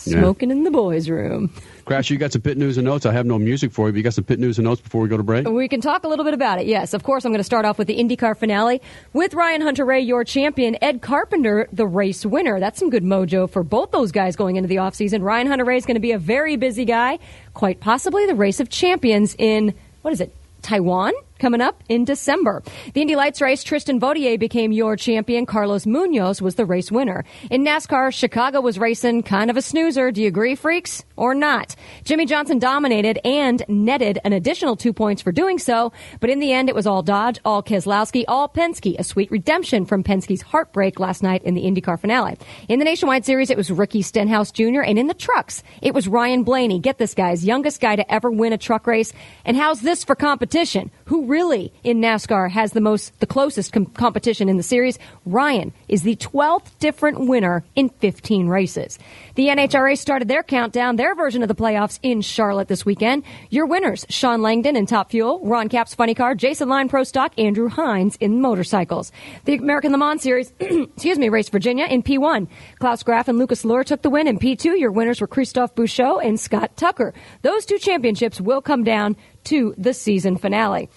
Smoking 0.00 0.48
yeah. 0.48 0.56
in 0.56 0.64
the 0.64 0.70
boys' 0.70 1.10
room. 1.10 1.52
Crash, 1.84 2.08
you 2.08 2.16
got 2.16 2.32
some 2.32 2.40
pit 2.40 2.56
news 2.56 2.78
and 2.78 2.86
notes. 2.86 3.04
I 3.04 3.12
have 3.12 3.26
no 3.26 3.38
music 3.38 3.72
for 3.72 3.86
you, 3.86 3.92
but 3.92 3.98
you 3.98 4.02
got 4.02 4.14
some 4.14 4.24
pit 4.24 4.38
news 4.38 4.58
and 4.58 4.64
notes 4.64 4.80
before 4.80 5.02
we 5.02 5.08
go 5.08 5.16
to 5.16 5.22
break? 5.22 5.46
We 5.46 5.68
can 5.68 5.80
talk 5.80 6.04
a 6.04 6.08
little 6.08 6.24
bit 6.24 6.34
about 6.34 6.58
it, 6.58 6.66
yes. 6.66 6.94
Of 6.94 7.02
course, 7.02 7.24
I'm 7.24 7.32
going 7.32 7.40
to 7.40 7.44
start 7.44 7.64
off 7.64 7.78
with 7.78 7.86
the 7.86 7.98
IndyCar 7.98 8.36
finale 8.36 8.80
with 9.12 9.34
Ryan 9.34 9.60
Hunter-Reay, 9.60 10.06
your 10.06 10.24
champion, 10.24 10.76
Ed 10.82 11.02
Carpenter, 11.02 11.68
the 11.72 11.86
race 11.86 12.24
winner. 12.24 12.60
That's 12.60 12.78
some 12.78 12.90
good 12.90 13.04
mojo 13.04 13.50
for 13.50 13.62
both 13.62 13.90
those 13.90 14.12
guys 14.12 14.36
going 14.36 14.56
into 14.56 14.68
the 14.68 14.76
offseason. 14.76 15.22
Ryan 15.22 15.48
Hunter-Reay 15.48 15.76
is 15.76 15.86
going 15.86 15.96
to 15.96 16.00
be 16.00 16.12
a 16.12 16.18
very 16.18 16.56
busy 16.56 16.84
guy, 16.84 17.18
quite 17.54 17.80
possibly 17.80 18.24
the 18.26 18.34
race 18.34 18.60
of 18.60 18.68
champions 18.68 19.34
in, 19.38 19.74
what 20.02 20.12
is 20.12 20.20
it, 20.20 20.34
Taiwan? 20.62 21.12
Coming 21.40 21.60
up 21.60 21.82
in 21.88 22.04
December. 22.04 22.62
The 22.94 23.00
Indy 23.00 23.16
Lights 23.16 23.40
race, 23.40 23.64
Tristan 23.64 23.98
Vautier 23.98 24.38
became 24.38 24.70
your 24.70 24.94
champion. 24.96 25.46
Carlos 25.46 25.86
Munoz 25.86 26.40
was 26.40 26.54
the 26.54 26.64
race 26.64 26.92
winner. 26.92 27.24
In 27.50 27.64
NASCAR, 27.64 28.12
Chicago 28.12 28.60
was 28.60 28.78
racing 28.78 29.24
kind 29.24 29.50
of 29.50 29.56
a 29.56 29.62
snoozer. 29.62 30.12
Do 30.12 30.22
you 30.22 30.28
agree, 30.28 30.54
freaks? 30.54 31.04
Or 31.16 31.34
not? 31.34 31.74
Jimmie 32.04 32.26
Johnson 32.26 32.58
dominated 32.58 33.18
and 33.24 33.64
netted 33.68 34.18
an 34.24 34.32
additional 34.32 34.76
two 34.76 34.92
points 34.92 35.22
for 35.22 35.32
doing 35.32 35.58
so, 35.58 35.92
but 36.20 36.30
in 36.30 36.38
the 36.38 36.52
end, 36.52 36.68
it 36.68 36.74
was 36.74 36.86
all 36.86 37.02
Dodge, 37.02 37.40
all 37.44 37.62
Keselowski, 37.62 38.24
all 38.28 38.48
Penske. 38.48 38.98
A 38.98 39.04
sweet 39.04 39.30
redemption 39.30 39.86
from 39.86 40.04
Penske's 40.04 40.42
heartbreak 40.42 41.00
last 41.00 41.22
night 41.22 41.42
in 41.42 41.54
the 41.54 41.62
IndyCar 41.62 41.98
finale. 41.98 42.36
In 42.68 42.78
the 42.78 42.84
Nationwide 42.84 43.24
Series, 43.24 43.50
it 43.50 43.56
was 43.56 43.70
Ricky 43.70 44.02
Stenhouse 44.02 44.50
Jr., 44.50 44.82
and 44.82 44.98
in 44.98 45.06
the 45.06 45.14
trucks, 45.14 45.62
it 45.80 45.94
was 45.94 46.08
Ryan 46.08 46.44
Blaney. 46.44 46.78
Get 46.78 46.98
this, 46.98 47.14
guys, 47.14 47.44
youngest 47.44 47.80
guy 47.80 47.96
to 47.96 48.12
ever 48.12 48.30
win 48.30 48.52
a 48.52 48.58
truck 48.58 48.86
race. 48.86 49.12
And 49.44 49.56
how's 49.56 49.80
this 49.80 50.04
for 50.04 50.14
competition? 50.14 50.90
Who 51.06 51.26
really 51.30 51.72
in 51.84 52.00
NASCAR 52.00 52.50
has 52.50 52.72
the 52.72 52.80
most, 52.80 53.18
the 53.20 53.26
closest 53.26 53.72
com- 53.72 53.86
competition 53.86 54.48
in 54.48 54.56
the 54.56 54.62
series. 54.62 54.98
Ryan 55.24 55.72
is 55.88 56.02
the 56.02 56.16
12th 56.16 56.76
different 56.80 57.28
winner 57.28 57.64
in 57.76 57.88
15 57.88 58.48
races. 58.48 58.98
The 59.36 59.46
NHRA 59.46 59.96
started 59.96 60.28
their 60.28 60.42
countdown, 60.42 60.96
their 60.96 61.14
version 61.14 61.42
of 61.42 61.48
the 61.48 61.54
playoffs 61.54 62.00
in 62.02 62.20
Charlotte 62.20 62.68
this 62.68 62.84
weekend. 62.84 63.22
Your 63.48 63.66
winners, 63.66 64.04
Shawn 64.10 64.42
Langdon 64.42 64.76
in 64.76 64.86
Top 64.86 65.12
Fuel, 65.12 65.40
Ron 65.44 65.68
Capps 65.68 65.94
Funny 65.94 66.14
Car, 66.14 66.34
Jason 66.34 66.68
Line 66.68 66.88
Pro 66.88 67.04
Stock, 67.04 67.32
Andrew 67.38 67.68
Hines 67.68 68.16
in 68.16 68.40
Motorcycles. 68.40 69.12
The 69.44 69.54
American 69.54 69.92
Le 69.92 69.98
Mans 69.98 70.20
Series, 70.20 70.52
excuse 70.60 71.18
me, 71.18 71.28
Race 71.28 71.48
Virginia 71.48 71.86
in 71.86 72.02
P1. 72.02 72.48
Klaus 72.80 73.04
Graf 73.04 73.28
and 73.28 73.38
Lucas 73.38 73.62
Luhr 73.62 73.84
took 73.84 74.02
the 74.02 74.10
win 74.10 74.26
in 74.26 74.38
P2. 74.38 74.78
Your 74.78 74.90
winners 74.90 75.20
were 75.20 75.28
Christophe 75.28 75.74
Bouchut 75.76 76.24
and 76.24 76.40
Scott 76.40 76.76
Tucker. 76.76 77.14
Those 77.42 77.64
two 77.64 77.78
championships 77.78 78.40
will 78.40 78.60
come 78.60 78.82
down 78.82 79.16
to 79.44 79.74
the 79.78 79.94
season 79.94 80.36
finale. 80.36 80.88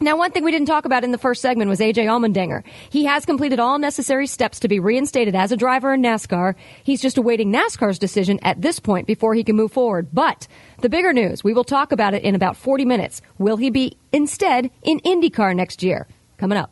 Now, 0.00 0.16
one 0.16 0.30
thing 0.30 0.44
we 0.44 0.52
didn't 0.52 0.68
talk 0.68 0.84
about 0.84 1.02
in 1.02 1.10
the 1.10 1.18
first 1.18 1.42
segment 1.42 1.68
was 1.68 1.80
AJ 1.80 2.04
Allmendinger. 2.04 2.62
He 2.88 3.04
has 3.06 3.26
completed 3.26 3.58
all 3.58 3.80
necessary 3.80 4.28
steps 4.28 4.60
to 4.60 4.68
be 4.68 4.78
reinstated 4.78 5.34
as 5.34 5.50
a 5.50 5.56
driver 5.56 5.92
in 5.92 6.02
NASCAR. 6.02 6.54
He's 6.84 7.02
just 7.02 7.18
awaiting 7.18 7.52
NASCAR's 7.52 7.98
decision 7.98 8.38
at 8.42 8.62
this 8.62 8.78
point 8.78 9.08
before 9.08 9.34
he 9.34 9.42
can 9.42 9.56
move 9.56 9.72
forward. 9.72 10.08
But 10.12 10.46
the 10.82 10.88
bigger 10.88 11.12
news, 11.12 11.42
we 11.42 11.52
will 11.52 11.64
talk 11.64 11.90
about 11.90 12.14
it 12.14 12.22
in 12.22 12.36
about 12.36 12.56
40 12.56 12.84
minutes. 12.84 13.22
Will 13.38 13.56
he 13.56 13.70
be 13.70 13.98
instead 14.12 14.70
in 14.82 15.00
IndyCar 15.00 15.56
next 15.56 15.82
year? 15.82 16.06
Coming 16.36 16.58
up. 16.58 16.70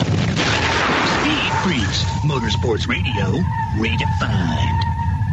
Speed 0.00 1.52
Freaks, 1.62 2.04
Motorsports 2.24 2.88
Radio, 2.88 3.38
redefined. 3.76 4.85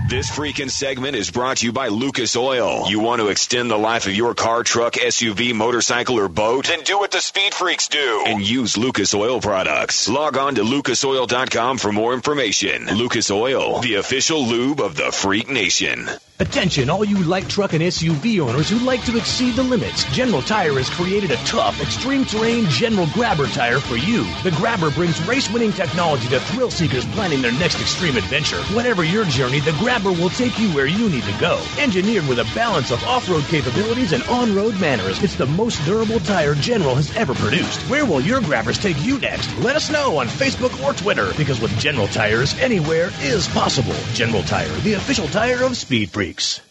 This 0.06 0.30
freaking 0.30 0.70
segment 0.70 1.16
is 1.16 1.32
brought 1.32 1.58
to 1.58 1.66
you 1.66 1.72
by 1.72 1.88
Lucas 1.88 2.36
Oil. 2.36 2.90
You 2.90 3.00
want 3.00 3.22
to 3.22 3.30
extend 3.30 3.72
the 3.72 3.78
life 3.78 4.06
of 4.06 4.14
your 4.14 4.36
car, 4.36 4.62
truck, 4.64 4.94
SUV, 4.94 5.54
motorcycle, 5.56 6.20
or 6.20 6.28
boat? 6.28 6.68
Then 6.68 6.84
do 6.84 7.00
what 7.00 7.12
the 7.12 7.22
Speed 7.22 7.54
Freaks 7.54 7.88
do 7.88 8.24
and 8.28 8.42
use 8.42 8.78
Lucas 8.78 9.14
Oil 9.14 9.40
products. 9.40 10.10
Log 10.10 10.38
on 10.38 10.56
to 10.56 10.64
lucasoil.com 10.64 11.78
for 11.78 11.94
more 11.94 12.14
information. 12.14 12.88
Lucas 12.98 13.32
Oil, 13.32 13.80
the 13.80 13.96
official 13.96 14.46
lube 14.46 14.82
of 14.82 14.96
the 14.98 15.12
Freak 15.12 15.50
Nation. 15.50 16.10
Attention, 16.44 16.90
all 16.90 17.06
you 17.06 17.24
light 17.24 17.48
truck 17.48 17.72
and 17.72 17.82
SUV 17.82 18.42
owners 18.42 18.70
who 18.70 18.78
like 18.80 19.02
to 19.06 19.18
exceed 19.18 19.56
the 19.56 19.64
limits. 19.64 20.04
General 20.12 20.42
Tire 20.42 20.74
has 20.74 20.90
created 20.90 21.32
a 21.32 21.38
tough, 21.46 21.82
extreme 21.82 22.26
terrain 22.26 22.66
General 22.66 23.08
Grabber 23.14 23.48
tire 23.48 23.80
for 23.80 23.96
you. 23.96 24.26
The 24.44 24.52
Grabber 24.58 24.92
brings 24.92 25.26
race 25.26 25.50
winning 25.50 25.72
technology 25.72 26.28
to 26.28 26.42
thrill 26.42 26.70
seekers 26.70 27.06
planning 27.06 27.42
their 27.42 27.54
next 27.54 27.80
extreme 27.80 28.18
adventure. 28.18 28.62
Whatever 28.76 29.06
your 29.06 29.24
journey, 29.24 29.62
the 29.62 29.72
Grabber 29.80 30.12
will 30.12 30.30
take 30.32 30.60
you 30.60 30.70
where 30.72 30.86
you 30.86 31.08
need 31.08 31.24
to 31.24 31.40
go. 31.40 31.64
Engineered 31.80 32.28
with 32.28 32.40
a 32.40 32.54
balance 32.54 32.92
of 32.92 33.02
off 33.06 33.30
road 33.30 33.46
capabilities 33.46 34.12
and 34.12 34.22
on 34.24 34.54
road 34.54 34.78
manners, 34.82 35.24
it's 35.24 35.36
the 35.36 35.46
most 35.46 35.84
durable 35.86 36.20
tire 36.20 36.56
General 36.56 36.96
has 36.96 37.16
ever 37.16 37.34
produced. 37.36 37.80
Where 37.90 38.06
will 38.06 38.20
your 38.20 38.42
Grabbers 38.42 38.80
take 38.80 39.02
you 39.02 39.18
next? 39.18 39.58
Let 39.60 39.78
us 39.78 39.90
know 39.90 40.18
on 40.18 40.28
Facebook 40.28 40.78
or 40.84 40.94
Twitter 40.94 41.32
because 41.38 41.62
with 41.62 41.72
General 41.80 42.10
Tires, 42.10 42.54
anywhere 42.60 43.12
is 43.22 43.48
possible. 43.48 43.96
General 44.14 44.44
Tire, 44.44 44.68
the 44.82 44.96
official 44.96 45.30
tire 45.30 45.64
of 45.64 45.78
Speed 45.78 46.12
Freaks. 46.34 46.62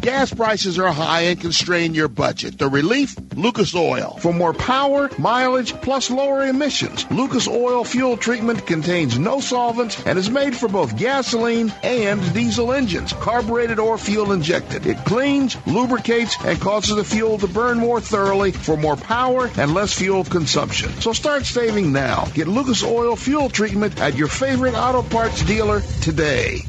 Gas 0.00 0.32
prices 0.32 0.78
are 0.78 0.90
high 0.90 1.22
and 1.22 1.38
constrain 1.38 1.92
your 1.92 2.08
budget. 2.08 2.56
The 2.56 2.70
relief? 2.70 3.14
Lucas 3.36 3.74
Oil. 3.74 4.16
For 4.22 4.32
more 4.32 4.54
power, 4.54 5.10
mileage, 5.18 5.74
plus 5.82 6.10
lower 6.10 6.46
emissions, 6.46 7.04
Lucas 7.10 7.46
Oil 7.46 7.84
fuel 7.84 8.16
treatment 8.16 8.66
contains 8.66 9.18
no 9.18 9.40
solvents 9.40 10.02
and 10.06 10.18
is 10.18 10.30
made 10.30 10.56
for 10.56 10.68
both 10.68 10.96
gasoline 10.96 11.70
and 11.82 12.22
diesel 12.32 12.72
engines, 12.72 13.12
carbureted 13.12 13.78
or 13.78 13.98
fuel 13.98 14.32
injected. 14.32 14.86
It 14.86 15.04
cleans, 15.04 15.58
lubricates, 15.66 16.42
and 16.42 16.58
causes 16.58 16.96
the 16.96 17.04
fuel 17.04 17.36
to 17.36 17.46
burn 17.46 17.78
more 17.78 18.00
thoroughly 18.00 18.52
for 18.52 18.78
more 18.78 18.96
power 18.96 19.50
and 19.58 19.74
less 19.74 19.92
fuel 19.92 20.24
consumption. 20.24 20.90
So 21.02 21.12
start 21.12 21.44
saving 21.44 21.92
now. 21.92 22.24
Get 22.32 22.48
Lucas 22.48 22.82
Oil 22.82 23.14
fuel 23.14 23.50
treatment 23.50 24.00
at 24.00 24.16
your 24.16 24.28
favorite 24.28 24.74
auto 24.74 25.02
parts 25.02 25.44
dealer 25.44 25.82
today. 26.00 26.62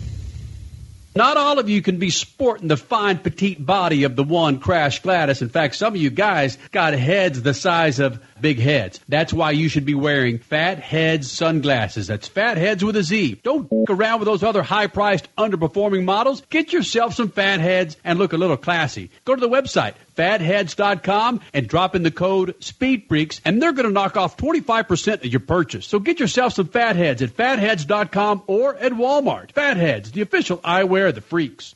Not 1.13 1.35
all 1.35 1.59
of 1.59 1.67
you 1.67 1.81
can 1.81 1.97
be 1.97 2.09
sporting 2.09 2.69
the 2.69 2.77
fine 2.77 3.17
petite 3.17 3.65
body 3.65 4.05
of 4.05 4.15
the 4.15 4.23
one 4.23 4.59
Crash 4.59 5.01
Gladys. 5.01 5.41
In 5.41 5.49
fact, 5.49 5.75
some 5.75 5.93
of 5.93 6.01
you 6.01 6.09
guys 6.09 6.57
got 6.71 6.93
heads 6.93 7.41
the 7.41 7.53
size 7.53 7.99
of 7.99 8.21
big 8.39 8.59
heads. 8.59 9.01
That's 9.09 9.33
why 9.33 9.51
you 9.51 9.67
should 9.67 9.85
be 9.85 9.93
wearing 9.93 10.39
Fatheadz 10.39 11.25
sunglasses. 11.25 12.07
That's 12.07 12.29
Fatheadz 12.29 12.81
with 12.81 12.95
a 12.95 13.03
Z. 13.03 13.41
Don't 13.43 13.69
around 13.89 14.19
with 14.19 14.27
those 14.27 14.41
other 14.41 14.63
high 14.63 14.87
priced 14.87 15.33
underperforming 15.35 16.05
models. 16.05 16.43
Get 16.49 16.71
yourself 16.71 17.13
some 17.13 17.29
Fatheadz 17.29 17.97
and 18.05 18.17
look 18.17 18.31
a 18.31 18.37
little 18.37 18.57
classy. 18.57 19.11
Go 19.25 19.35
to 19.35 19.41
the 19.41 19.49
website 19.49 19.95
fatheadz.com 20.15 21.41
and 21.53 21.67
drop 21.67 21.95
in 21.95 22.03
the 22.03 22.11
code 22.11 22.59
SpeedFreaks 22.59 23.41
and 23.45 23.61
they're 23.61 23.73
going 23.73 23.87
to 23.87 23.93
knock 23.93 24.17
off 24.17 24.37
25% 24.37 25.13
of 25.13 25.25
your 25.25 25.39
purchase. 25.39 25.85
So 25.87 25.99
get 25.99 26.19
yourself 26.19 26.53
some 26.53 26.67
Fatheadz 26.67 27.21
at 27.21 27.29
fatheadz.com 27.29 28.43
or 28.47 28.75
at 28.75 28.93
Walmart. 28.93 29.51
Fatheadz, 29.53 30.11
the 30.11 30.21
official 30.21 30.57
eyewear 30.57 31.09
of 31.09 31.15
the 31.15 31.21
freaks. 31.21 31.75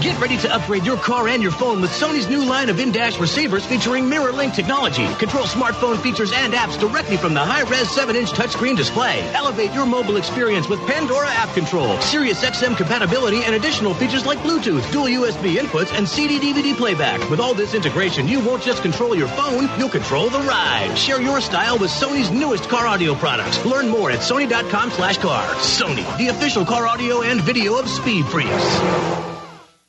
Get 0.00 0.20
ready 0.20 0.36
to 0.38 0.54
upgrade 0.54 0.86
your 0.86 0.96
car 0.96 1.26
and 1.26 1.42
your 1.42 1.50
phone 1.50 1.80
with 1.80 1.90
Sony's 1.90 2.28
new 2.28 2.44
line 2.44 2.68
of 2.68 2.78
in-dash 2.78 3.18
receivers 3.18 3.66
featuring 3.66 4.08
mirror 4.08 4.30
link 4.30 4.54
technology. 4.54 5.12
Control 5.14 5.44
smartphone 5.44 6.00
features 6.00 6.30
and 6.32 6.52
apps 6.52 6.78
directly 6.78 7.16
from 7.16 7.34
the 7.34 7.40
high-res 7.40 7.88
7-inch 7.88 8.30
touchscreen 8.30 8.76
display. 8.76 9.28
Elevate 9.34 9.72
your 9.72 9.86
mobile 9.86 10.16
experience 10.16 10.68
with 10.68 10.78
Pandora 10.86 11.28
app 11.28 11.52
control, 11.52 12.00
Sirius 12.00 12.44
XM 12.44 12.76
compatibility, 12.76 13.42
and 13.42 13.56
additional 13.56 13.92
features 13.92 14.24
like 14.24 14.38
Bluetooth, 14.38 14.88
dual 14.92 15.06
USB 15.06 15.56
inputs, 15.56 15.92
and 15.98 16.08
CD-DVD 16.08 16.76
playback. 16.76 17.18
With 17.28 17.40
all 17.40 17.54
this 17.54 17.74
integration, 17.74 18.28
you 18.28 18.38
won't 18.38 18.62
just 18.62 18.82
control 18.82 19.16
your 19.16 19.28
phone, 19.28 19.68
you'll 19.80 19.88
control 19.88 20.30
the 20.30 20.40
ride. 20.40 20.96
Share 20.96 21.20
your 21.20 21.40
style 21.40 21.76
with 21.76 21.90
Sony's 21.90 22.30
newest 22.30 22.68
car 22.68 22.86
audio 22.86 23.16
products. 23.16 23.64
Learn 23.64 23.88
more 23.88 24.12
at 24.12 24.20
sony.com 24.20 24.92
slash 24.92 25.18
car. 25.18 25.44
Sony, 25.56 26.06
the 26.18 26.28
official 26.28 26.64
car 26.64 26.86
audio 26.86 27.22
and 27.22 27.40
video 27.40 27.76
of 27.76 27.88
Speed 27.88 28.26
Freaks. 28.26 29.37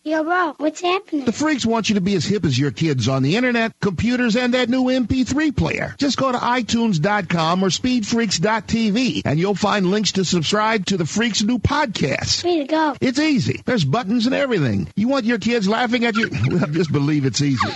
Yo, 0.01 0.23
bro, 0.23 0.53
what's 0.57 0.79
happening? 0.81 1.25
The 1.25 1.33
freaks 1.33 1.65
want 1.65 1.89
you 1.89 1.95
to 1.95 2.01
be 2.01 2.15
as 2.15 2.23
hip 2.23 2.45
as 2.45 2.57
your 2.57 2.71
kids 2.71 3.09
on 3.09 3.21
the 3.21 3.35
internet, 3.35 3.73
computers, 3.81 4.37
and 4.37 4.53
that 4.53 4.69
new 4.69 4.85
MP3 4.85 5.55
player. 5.55 5.93
Just 5.97 6.17
go 6.17 6.31
to 6.31 6.37
iTunes.com 6.37 7.61
or 7.63 7.67
SpeedFreaks.tv 7.67 9.23
and 9.25 9.37
you'll 9.37 9.55
find 9.55 9.91
links 9.91 10.13
to 10.13 10.23
subscribe 10.23 10.85
to 10.85 10.95
the 10.95 11.05
Freaks' 11.05 11.43
new 11.43 11.59
podcast. 11.59 12.45
Way 12.45 12.59
to 12.59 12.65
go. 12.65 12.95
It's 13.01 13.19
easy. 13.19 13.61
There's 13.65 13.83
buttons 13.83 14.25
and 14.25 14.33
everything. 14.33 14.87
You 14.95 15.09
want 15.09 15.25
your 15.25 15.37
kids 15.37 15.67
laughing 15.67 16.05
at 16.05 16.15
you? 16.15 16.29
Well, 16.49 16.65
just 16.67 16.91
believe 16.91 17.25
it's 17.25 17.41
easy. 17.41 17.67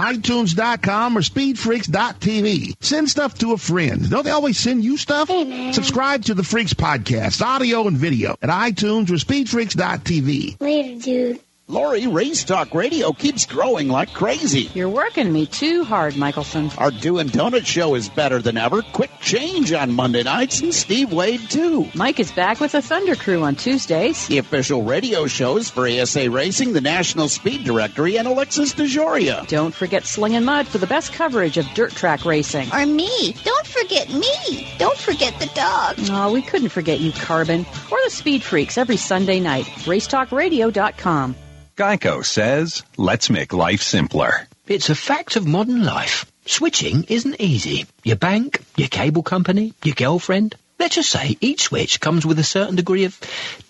iTunes.com 0.00 1.16
or 1.16 1.20
SpeedFreaks.tv. 1.20 2.74
Send 2.80 3.10
stuff 3.10 3.38
to 3.38 3.52
a 3.52 3.58
friend. 3.58 4.08
Don't 4.08 4.24
they 4.24 4.30
always 4.30 4.58
send 4.58 4.82
you 4.82 4.96
stuff? 4.96 5.28
Hey, 5.28 5.44
man. 5.44 5.72
Subscribe 5.72 6.24
to 6.24 6.34
the 6.34 6.42
Freaks 6.42 6.74
podcast, 6.74 7.42
audio 7.42 7.86
and 7.86 7.96
video, 7.96 8.36
at 8.40 8.48
iTunes 8.48 9.10
or 9.10 9.14
SpeedFreaks.tv. 9.14 10.60
Later, 10.60 11.00
dude. 11.00 11.40
Lori, 11.70 12.08
Race 12.08 12.42
Talk 12.42 12.74
Radio 12.74 13.12
keeps 13.12 13.46
growing 13.46 13.86
like 13.86 14.12
crazy. 14.12 14.68
You're 14.74 14.88
working 14.88 15.32
me 15.32 15.46
too 15.46 15.84
hard, 15.84 16.16
Michelson. 16.16 16.68
Our 16.76 16.90
Doing 16.90 17.28
Donut 17.28 17.64
show 17.64 17.94
is 17.94 18.08
better 18.08 18.42
than 18.42 18.56
ever. 18.56 18.82
Quick 18.82 19.12
change 19.20 19.72
on 19.72 19.92
Monday 19.92 20.24
nights, 20.24 20.60
and 20.62 20.74
Steve 20.74 21.12
Wade 21.12 21.48
too. 21.48 21.88
Mike 21.94 22.18
is 22.18 22.32
back 22.32 22.58
with 22.58 22.72
the 22.72 22.82
Thunder 22.82 23.14
Crew 23.14 23.44
on 23.44 23.54
Tuesdays. 23.54 24.26
The 24.26 24.38
official 24.38 24.82
radio 24.82 25.28
shows 25.28 25.70
for 25.70 25.86
ASA 25.86 26.28
Racing, 26.28 26.72
the 26.72 26.80
National 26.80 27.28
Speed 27.28 27.62
Directory, 27.62 28.18
and 28.18 28.26
Alexis 28.26 28.74
DeJoria. 28.74 29.46
Don't 29.46 29.72
forget 29.72 30.06
Sling 30.06 30.34
and 30.34 30.44
Mud 30.44 30.66
for 30.66 30.78
the 30.78 30.88
best 30.88 31.12
coverage 31.12 31.56
of 31.56 31.66
dirt 31.74 31.92
track 31.92 32.24
racing. 32.24 32.68
Or 32.72 32.84
me. 32.84 33.36
Don't 33.44 33.66
forget 33.68 34.12
me. 34.12 34.68
Don't 34.78 34.98
forget 34.98 35.38
the 35.38 35.46
dog. 35.54 35.98
Oh, 36.10 36.32
we 36.32 36.42
couldn't 36.42 36.70
forget 36.70 36.98
you, 36.98 37.12
Carbon. 37.12 37.64
Or 37.92 37.98
the 38.02 38.10
Speed 38.10 38.42
Freaks 38.42 38.76
every 38.76 38.96
Sunday 38.96 39.38
night. 39.38 39.66
RaceTalkRadio.com. 39.66 41.36
Geico 41.80 42.22
says, 42.22 42.82
let's 42.98 43.30
make 43.30 43.54
life 43.54 43.80
simpler. 43.80 44.46
It's 44.66 44.90
a 44.90 44.94
fact 44.94 45.36
of 45.36 45.46
modern 45.46 45.82
life. 45.82 46.30
Switching 46.44 47.04
isn't 47.04 47.40
easy. 47.40 47.86
Your 48.04 48.16
bank, 48.16 48.62
your 48.76 48.88
cable 48.88 49.22
company, 49.22 49.72
your 49.82 49.94
girlfriend. 49.94 50.56
Let's 50.78 50.96
just 50.96 51.08
say 51.08 51.38
each 51.40 51.62
switch 51.62 51.98
comes 51.98 52.26
with 52.26 52.38
a 52.38 52.44
certain 52.44 52.76
degree 52.76 53.04
of 53.04 53.18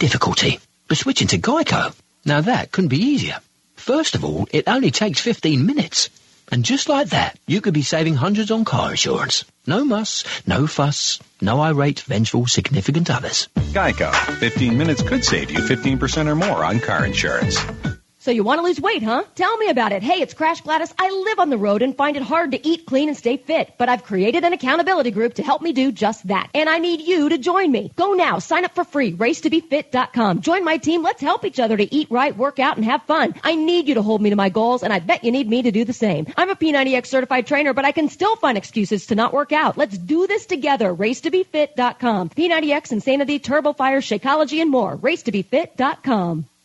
difficulty. 0.01 0.59
But 0.89 0.99
switching 0.99 1.29
to 1.29 1.39
Geico, 1.39 1.95
now 2.25 2.41
that 2.41 2.73
couldn't 2.73 2.89
be 2.89 2.99
easier. 2.99 3.39
First 3.77 4.17
of 4.17 4.25
all, 4.25 4.49
it 4.51 4.67
only 4.67 4.91
takes 4.91 5.21
15 5.21 5.65
minutes. 5.65 6.11
And 6.51 6.65
just 6.65 6.89
like 6.89 7.11
that, 7.11 7.39
you 7.47 7.61
could 7.61 7.75
be 7.75 7.83
saving 7.83 8.17
hundreds 8.17 8.51
on 8.51 8.65
car 8.65 8.91
insurance. 8.91 9.45
No 9.69 9.85
muss, 9.85 10.25
no 10.49 10.67
fuss, 10.67 11.21
no 11.41 11.61
irate, 11.61 12.01
vengeful, 12.01 12.49
significant 12.49 13.09
others. 13.09 13.47
Geico. 13.71 14.13
15 14.41 14.77
minutes 14.77 15.01
could 15.01 15.25
save 15.25 15.53
you 15.53 15.61
15% 15.61 16.27
or 16.27 16.35
more 16.35 16.65
on 16.65 16.81
car 16.81 17.07
insurance. 17.07 17.57
So 18.21 18.31
you 18.31 18.45
want 18.45 18.59
to 18.59 18.63
lose 18.63 18.79
weight, 18.79 19.03
huh? 19.03 19.25
Tell 19.35 19.57
me 19.57 19.71
about 19.71 19.93
it. 19.93 20.03
Hey, 20.03 20.21
it's 20.21 20.35
Crash 20.35 20.61
Gladys. 20.61 20.93
I 20.99 21.09
live 21.09 21.39
on 21.39 21.49
the 21.49 21.57
road 21.57 21.81
and 21.81 21.97
find 21.97 22.19
it 22.19 22.23
hard 22.23 22.51
to 22.51 22.69
eat 22.69 22.85
clean 22.85 23.09
and 23.09 23.17
stay 23.17 23.39
fit, 23.39 23.73
but 23.79 23.89
I've 23.89 24.05
created 24.05 24.45
an 24.45 24.53
accountability 24.53 25.11
group 25.11 25.35
to 25.35 25.43
help 25.43 25.63
me 25.63 25.73
do 25.73 25.91
just 25.91 26.27
that. 26.27 26.51
And 26.53 26.69
I 26.69 26.81
need 26.81 27.01
you 27.01 27.31
to 27.31 27.39
join 27.39 27.73
me. 27.73 27.91
Go 27.97 28.13
now. 28.13 28.39
Sign 28.39 28.67
up 28.67 28.75
for 28.75 28.85
free. 28.85 29.15
Racetobefit.com. 29.15 30.43
Join 30.43 30.67
my 30.67 30.77
team. 30.77 31.03
Let's 31.03 31.23
help 31.23 31.47
each 31.47 31.59
other 31.59 31.79
to 31.79 31.95
eat 31.95 32.11
right, 32.11 32.37
work 32.37 32.59
out, 32.59 32.77
and 32.77 32.85
have 32.85 33.03
fun. 33.05 33.35
I 33.43 33.55
need 33.55 33.89
you 33.89 33.95
to 33.95 34.03
hold 34.03 34.21
me 34.21 34.29
to 34.29 34.37
my 34.37 34.51
goals, 34.51 34.83
and 34.83 34.93
I 34.93 34.99
bet 34.99 35.25
you 35.25 35.33
need 35.33 35.49
me 35.49 35.63
to 35.63 35.73
do 35.73 35.87
the 35.87 35.95
same. 35.95 36.27
I'm 36.37 36.51
a 36.51 36.57
P90X 36.57 37.07
certified 37.07 37.47
trainer, 37.47 37.73
but 37.73 37.87
I 37.87 37.93
can 37.93 38.11
still 38.11 38.37
find 38.37 38.59
excuses 38.59 39.07
to 39.07 39.15
not 39.15 39.33
work 39.33 39.53
out. 39.53 39.79
Let's 39.79 39.97
do 39.97 40.27
this 40.27 40.45
together. 40.45 40.95
Racetobefit.com. 40.95 42.29
P90X, 42.29 42.93
Insanity, 42.93 43.39
Turbo 43.39 43.73
Fire, 43.73 44.03
Shakeology, 44.03 44.61
and 44.61 44.71
more. 44.71 44.95
Racetobefit.com. 44.95 46.45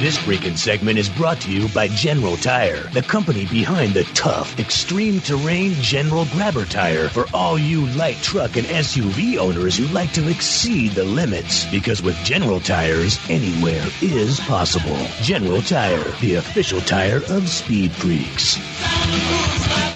This 0.00 0.18
freaking 0.18 0.58
segment 0.58 0.98
is 0.98 1.08
brought 1.08 1.40
to 1.40 1.50
you 1.50 1.68
by 1.68 1.88
General 1.88 2.36
Tire, 2.36 2.82
the 2.90 3.00
company 3.00 3.46
behind 3.46 3.94
the 3.94 4.04
tough, 4.12 4.58
extreme 4.60 5.20
terrain 5.20 5.72
General 5.80 6.26
Grabber 6.26 6.66
tire 6.66 7.08
for 7.08 7.24
all 7.32 7.58
you 7.58 7.86
light 7.88 8.16
truck 8.16 8.56
and 8.56 8.66
SUV 8.66 9.38
owners 9.38 9.78
who 9.78 9.86
like 9.86 10.12
to 10.12 10.28
exceed 10.28 10.92
the 10.92 11.02
limits. 11.02 11.64
Because 11.70 12.02
with 12.02 12.14
General 12.24 12.60
Tires, 12.60 13.18
anywhere 13.30 13.86
is 14.02 14.38
possible. 14.40 14.98
General 15.22 15.62
Tire, 15.62 16.04
the 16.20 16.34
official 16.34 16.82
tire 16.82 17.22
of 17.30 17.48
Speed 17.48 17.90
Freaks. 17.92 18.58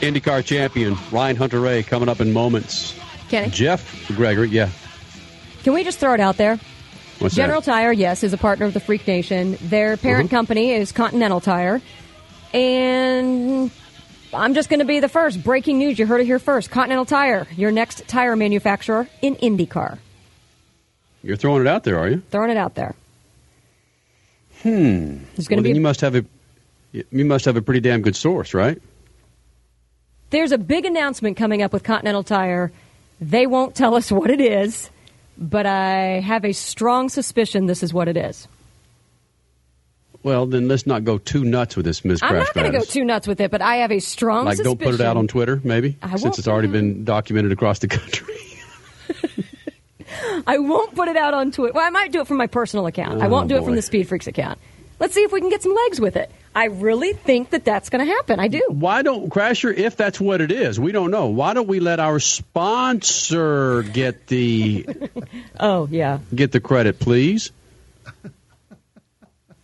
IndyCar 0.00 0.42
champion 0.42 0.96
Ryan 1.12 1.36
Hunter-Reay 1.36 1.86
coming 1.86 2.08
up 2.08 2.22
in 2.22 2.32
moments. 2.32 2.98
Kenny? 3.28 3.50
Jeff 3.50 4.08
Gregory, 4.16 4.48
yeah. 4.48 4.70
Can 5.62 5.74
we 5.74 5.84
just 5.84 5.98
throw 5.98 6.14
it 6.14 6.20
out 6.20 6.38
there? 6.38 6.58
What's 7.20 7.34
General 7.34 7.60
that? 7.60 7.70
Tire, 7.70 7.92
yes, 7.92 8.24
is 8.24 8.32
a 8.32 8.38
partner 8.38 8.66
of 8.66 8.74
the 8.74 8.80
Freak 8.80 9.06
Nation. 9.06 9.56
Their 9.62 9.96
parent 9.96 10.28
Mhm. 10.28 10.30
company 10.32 10.72
is 10.72 10.90
Continental 10.90 11.40
Tire. 11.40 11.80
And 12.52 13.70
I'm 14.32 14.54
just 14.54 14.68
going 14.68 14.80
to 14.80 14.86
be 14.86 15.00
the 15.00 15.08
first. 15.08 15.42
Breaking 15.44 15.78
news. 15.78 15.98
You 15.98 16.06
heard 16.06 16.20
it 16.20 16.24
here 16.26 16.38
first. 16.38 16.70
Continental 16.70 17.04
Tire, 17.04 17.46
your 17.56 17.70
next 17.70 18.08
tire 18.08 18.36
manufacturer 18.36 19.06
in 19.22 19.36
IndyCar. 19.36 19.98
You're 21.22 21.36
throwing 21.36 21.60
it 21.60 21.66
out 21.68 21.84
there, 21.84 21.98
are 21.98 22.08
you? 22.08 22.22
Throwing 22.30 22.50
it 22.50 22.56
out 22.56 22.74
there. 22.74 22.94
Hmm. 24.62 25.18
There's 25.36 25.48
gonna 25.48 25.58
well, 25.58 25.62
be 25.64 25.68
then 25.70 25.72
a- 25.72 25.74
you 25.76 25.80
must 25.80 26.00
have 26.00 26.14
a 26.16 26.24
you 26.92 27.24
must 27.24 27.44
have 27.44 27.56
a 27.56 27.62
pretty 27.62 27.80
damn 27.80 28.02
good 28.02 28.16
source, 28.16 28.52
right? 28.52 28.80
There's 30.30 30.50
a 30.52 30.58
big 30.58 30.84
announcement 30.84 31.36
coming 31.36 31.62
up 31.62 31.72
with 31.72 31.82
Continental 31.84 32.22
Tire. 32.24 32.72
They 33.20 33.46
won't 33.46 33.74
tell 33.76 33.94
us 33.94 34.10
what 34.12 34.30
it 34.30 34.40
is, 34.40 34.90
but 35.40 35.64
I 35.66 36.20
have 36.20 36.44
a 36.44 36.52
strong 36.52 37.08
suspicion 37.08 37.66
this 37.66 37.82
is 37.82 37.92
what 37.94 38.08
it 38.08 38.16
is. 38.16 38.46
Well, 40.22 40.44
then 40.44 40.68
let's 40.68 40.86
not 40.86 41.04
go 41.04 41.16
too 41.16 41.44
nuts 41.44 41.76
with 41.76 41.86
this, 41.86 42.04
Ms. 42.04 42.20
I'm 42.22 42.28
Crash 42.34 42.46
not 42.48 42.54
going 42.54 42.70
to 42.70 42.78
go 42.78 42.84
too 42.84 43.04
nuts 43.04 43.26
with 43.26 43.40
it, 43.40 43.50
but 43.50 43.62
I 43.62 43.76
have 43.76 43.90
a 43.90 44.00
strong 44.00 44.44
Like, 44.44 44.56
suspicion. 44.58 44.76
don't 44.78 44.90
put 44.92 45.00
it 45.00 45.04
out 45.04 45.16
on 45.16 45.26
Twitter, 45.28 45.58
maybe, 45.64 45.96
I 46.02 46.16
since 46.16 46.38
it's 46.38 46.46
already 46.46 46.68
been 46.68 47.04
documented 47.04 47.52
across 47.52 47.78
the 47.78 47.88
country. 47.88 48.34
I 50.46 50.58
won't 50.58 50.94
put 50.94 51.08
it 51.08 51.16
out 51.16 51.32
on 51.32 51.52
Twitter. 51.52 51.72
Well, 51.72 51.86
I 51.86 51.90
might 51.90 52.12
do 52.12 52.20
it 52.20 52.26
from 52.26 52.36
my 52.36 52.46
personal 52.46 52.86
account. 52.86 53.22
I 53.22 53.26
Oh, 53.26 53.30
won't 53.30 53.48
do 53.48 53.56
it 53.56 53.64
from 53.64 53.76
the 53.76 53.82
Speed 53.82 54.08
Freaks 54.08 54.26
account. 54.26 54.58
Let's 55.00 55.14
see 55.14 55.22
if 55.22 55.32
we 55.32 55.40
can 55.40 55.48
get 55.48 55.62
some 55.62 55.74
legs 55.74 55.98
with 56.00 56.14
it. 56.16 56.30
I 56.54 56.66
really 56.66 57.14
think 57.14 57.50
that 57.50 57.64
that's 57.64 57.88
going 57.90 58.06
to 58.06 58.12
happen. 58.12 58.38
I 58.38 58.48
do. 58.48 58.62
Why 58.68 59.02
don't 59.02 59.28
Crasher? 59.30 59.74
If 59.76 59.96
that's 59.96 60.20
what 60.20 60.40
it 60.40 60.52
is, 60.52 60.78
we 60.78 60.92
don't 60.92 61.10
know. 61.10 61.26
Why 61.28 61.54
don't 61.54 61.66
we 61.68 61.80
let 61.80 61.98
our 62.00 62.20
sponsor 62.20 63.82
get 63.82 64.26
the 64.28 64.86
Oh, 65.60 65.88
yeah. 65.90 66.18
get 66.34 66.52
the 66.52 66.60
credit, 66.60 67.00
please? 67.00 67.50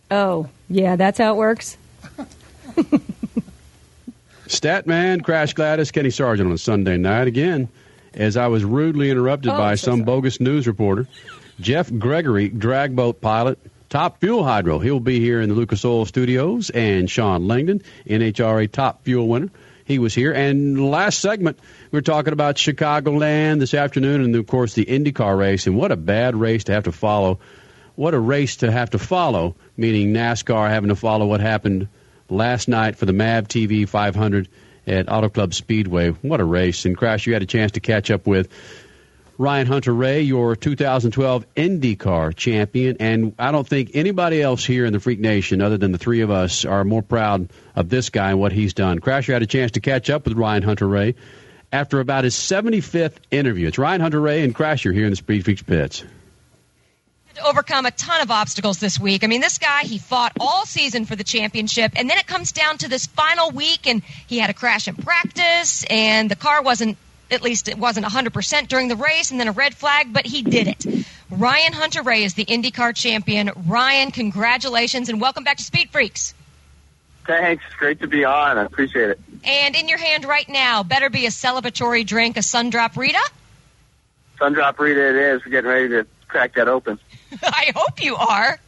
Oh, 0.09 0.49
yeah, 0.69 0.95
that's 0.95 1.19
how 1.19 1.33
it 1.33 1.37
works. 1.37 1.77
Statman, 4.47 5.23
Crash 5.23 5.53
Gladys, 5.53 5.91
Kenny 5.91 6.09
Sargent 6.09 6.47
on 6.47 6.53
a 6.53 6.57
Sunday 6.57 6.97
night 6.97 7.27
again. 7.27 7.67
As 8.13 8.37
I 8.37 8.47
was 8.47 8.63
rudely 8.63 9.11
interrupted 9.11 9.51
Oh, 9.51 9.57
by 9.57 9.75
so 9.75 9.91
some 9.91 10.01
bogus 10.03 10.39
news 10.39 10.65
reporter, 10.65 11.07
Jeff 11.59 11.91
Gregory, 11.99 12.49
drag 12.49 12.95
boat 12.95 13.21
pilot, 13.21 13.59
top 13.89 14.19
fuel 14.19 14.43
hydro. 14.43 14.79
He'll 14.79 14.99
be 14.99 15.19
here 15.19 15.41
in 15.41 15.49
the 15.49 15.55
Lucas 15.55 15.83
Oil 15.85 16.05
Studios, 16.05 16.69
and 16.69 17.09
Shawn 17.09 17.47
Langdon, 17.47 17.81
NHRA 18.05 18.71
top 18.71 19.03
fuel 19.03 19.27
winner. 19.27 19.49
He 19.85 19.99
was 19.99 20.13
here. 20.13 20.33
And 20.33 20.91
last 20.91 21.19
segment, 21.19 21.59
we 21.91 21.97
were 21.97 22.01
talking 22.01 22.33
about 22.33 22.55
Chicagoland 22.55 23.59
this 23.59 23.73
afternoon, 23.73 24.21
and 24.21 24.35
of 24.35 24.45
course 24.45 24.73
the 24.73 24.85
IndyCar 24.85 25.37
race. 25.37 25.65
And 25.65 25.77
what 25.77 25.91
a 25.91 25.95
bad 25.95 26.35
race 26.35 26.65
to 26.65 26.73
have 26.73 26.83
to 26.83 26.91
follow. 26.91 27.39
What 27.95 28.13
a 28.13 28.19
race 28.19 28.57
to 28.57 28.71
have 28.71 28.89
to 28.91 28.99
follow, 28.99 29.55
meaning 29.77 30.13
NASCAR 30.13 30.69
having 30.69 30.89
to 30.89 30.95
follow 30.95 31.25
what 31.25 31.39
happened 31.39 31.87
last 32.29 32.67
night 32.67 32.97
for 32.97 33.05
the 33.05 33.13
MAV 33.13 33.47
TV 33.47 33.87
500 33.87 34.49
at 34.85 35.11
Auto 35.11 35.29
Club 35.29 35.53
Speedway. 35.53 36.09
What 36.09 36.41
a 36.41 36.45
race. 36.45 36.85
And 36.85 36.95
Crash, 36.95 37.25
you 37.25 37.33
had 37.33 37.41
a 37.41 37.47
chance 37.47 37.71
to 37.73 37.79
catch 37.79 38.11
up 38.11 38.27
with 38.27 38.49
Ryan 39.39 39.67
Hunter-Reay, 39.67 40.25
your 40.25 40.55
2012 40.55 41.45
IndyCar 41.55 42.35
champion. 42.35 42.97
And 42.99 43.35
I 43.37 43.51
don't 43.51 43.67
think 43.67 43.91
anybody 43.93 44.41
else 44.41 44.65
here 44.65 44.85
in 44.85 44.93
the 44.93 44.99
Freak 44.99 45.19
Nation, 45.19 45.61
other 45.61 45.77
than 45.77 45.91
the 45.91 45.99
three 45.99 46.21
of 46.21 46.31
us, 46.31 46.65
are 46.65 46.83
more 46.83 47.03
proud 47.03 47.49
of 47.75 47.89
this 47.89 48.09
guy 48.09 48.31
and 48.31 48.39
what 48.39 48.51
he's 48.51 48.73
done. 48.73 48.99
Crasher 48.99 49.33
had 49.33 49.43
a 49.43 49.47
chance 49.47 49.71
to 49.73 49.79
catch 49.79 50.09
up 50.09 50.25
with 50.25 50.35
Ryan 50.35 50.63
Hunter-Reay 50.63 51.13
after 51.71 51.99
about 51.99 52.23
his 52.23 52.33
75th 52.33 53.17
interview. 53.29 53.67
It's 53.67 53.77
Ryan 53.77 54.01
Hunter-Reay 54.01 54.43
and 54.43 54.55
Crasher 54.55 54.93
here 54.93 55.03
in 55.05 55.11
the 55.11 55.17
Speed 55.17 55.45
Freaks 55.45 55.61
pits. 55.61 56.03
overcome 57.45 57.85
a 57.85 57.91
ton 57.91 58.21
of 58.21 58.31
obstacles 58.31 58.79
this 58.79 58.99
week. 58.99 59.23
I 59.23 59.27
mean, 59.27 59.41
this 59.41 59.59
guy, 59.59 59.83
he 59.83 59.99
fought 59.99 60.31
all 60.39 60.65
season 60.65 61.05
for 61.05 61.15
the 61.15 61.23
championship, 61.23 61.91
and 61.95 62.09
then 62.09 62.17
it 62.17 62.25
comes 62.25 62.51
down 62.51 62.79
to 62.79 62.89
this 62.89 63.05
final 63.05 63.51
week, 63.51 63.85
and 63.85 64.01
he 64.25 64.39
had 64.39 64.49
a 64.49 64.53
crash 64.55 64.87
in 64.87 64.95
practice, 64.95 65.83
and 65.89 66.31
the 66.31 66.35
car 66.35 66.63
wasn't, 66.63 66.97
at 67.31 67.41
least 67.41 67.67
it 67.67 67.77
wasn't 67.77 68.05
100% 68.05 68.67
during 68.67 68.87
the 68.87 68.95
race, 68.95 69.31
and 69.31 69.39
then 69.39 69.47
a 69.47 69.51
red 69.51 69.73
flag, 69.75 70.13
but 70.13 70.25
he 70.25 70.41
did 70.41 70.67
it. 70.67 71.05
Ryan 71.29 71.73
Hunter-Reay 71.73 72.23
is 72.23 72.33
the 72.35 72.45
IndyCar 72.45 72.95
champion. 72.95 73.51
Ryan, 73.67 74.11
congratulations, 74.11 75.09
and 75.09 75.19
welcome 75.19 75.43
back 75.43 75.57
to 75.57 75.63
Speed 75.63 75.89
Freaks. 75.89 76.33
Thanks. 77.25 77.63
Great 77.77 77.99
to 77.99 78.07
be 78.07 78.23
on. 78.23 78.57
I 78.57 78.63
appreciate 78.63 79.09
it. 79.09 79.19
And 79.43 79.75
in 79.75 79.89
your 79.89 79.97
hand 79.97 80.23
right 80.23 80.47
now, 80.47 80.83
better 80.83 81.09
be 81.09 81.25
a 81.25 81.29
celebratory 81.29 82.05
drink, 82.05 82.37
a 82.37 82.39
Sundrop 82.39 82.95
Rita. 82.95 83.21
Sundrop 84.39 84.79
Rita 84.79 85.09
it 85.09 85.15
is. 85.15 85.45
We're 85.45 85.51
getting 85.51 85.69
ready 85.69 85.89
to 85.89 86.07
crack 86.27 86.55
that 86.55 86.69
open. 86.69 86.99
I 87.43 87.71
hope 87.75 88.03
you 88.03 88.15
are. 88.15 88.59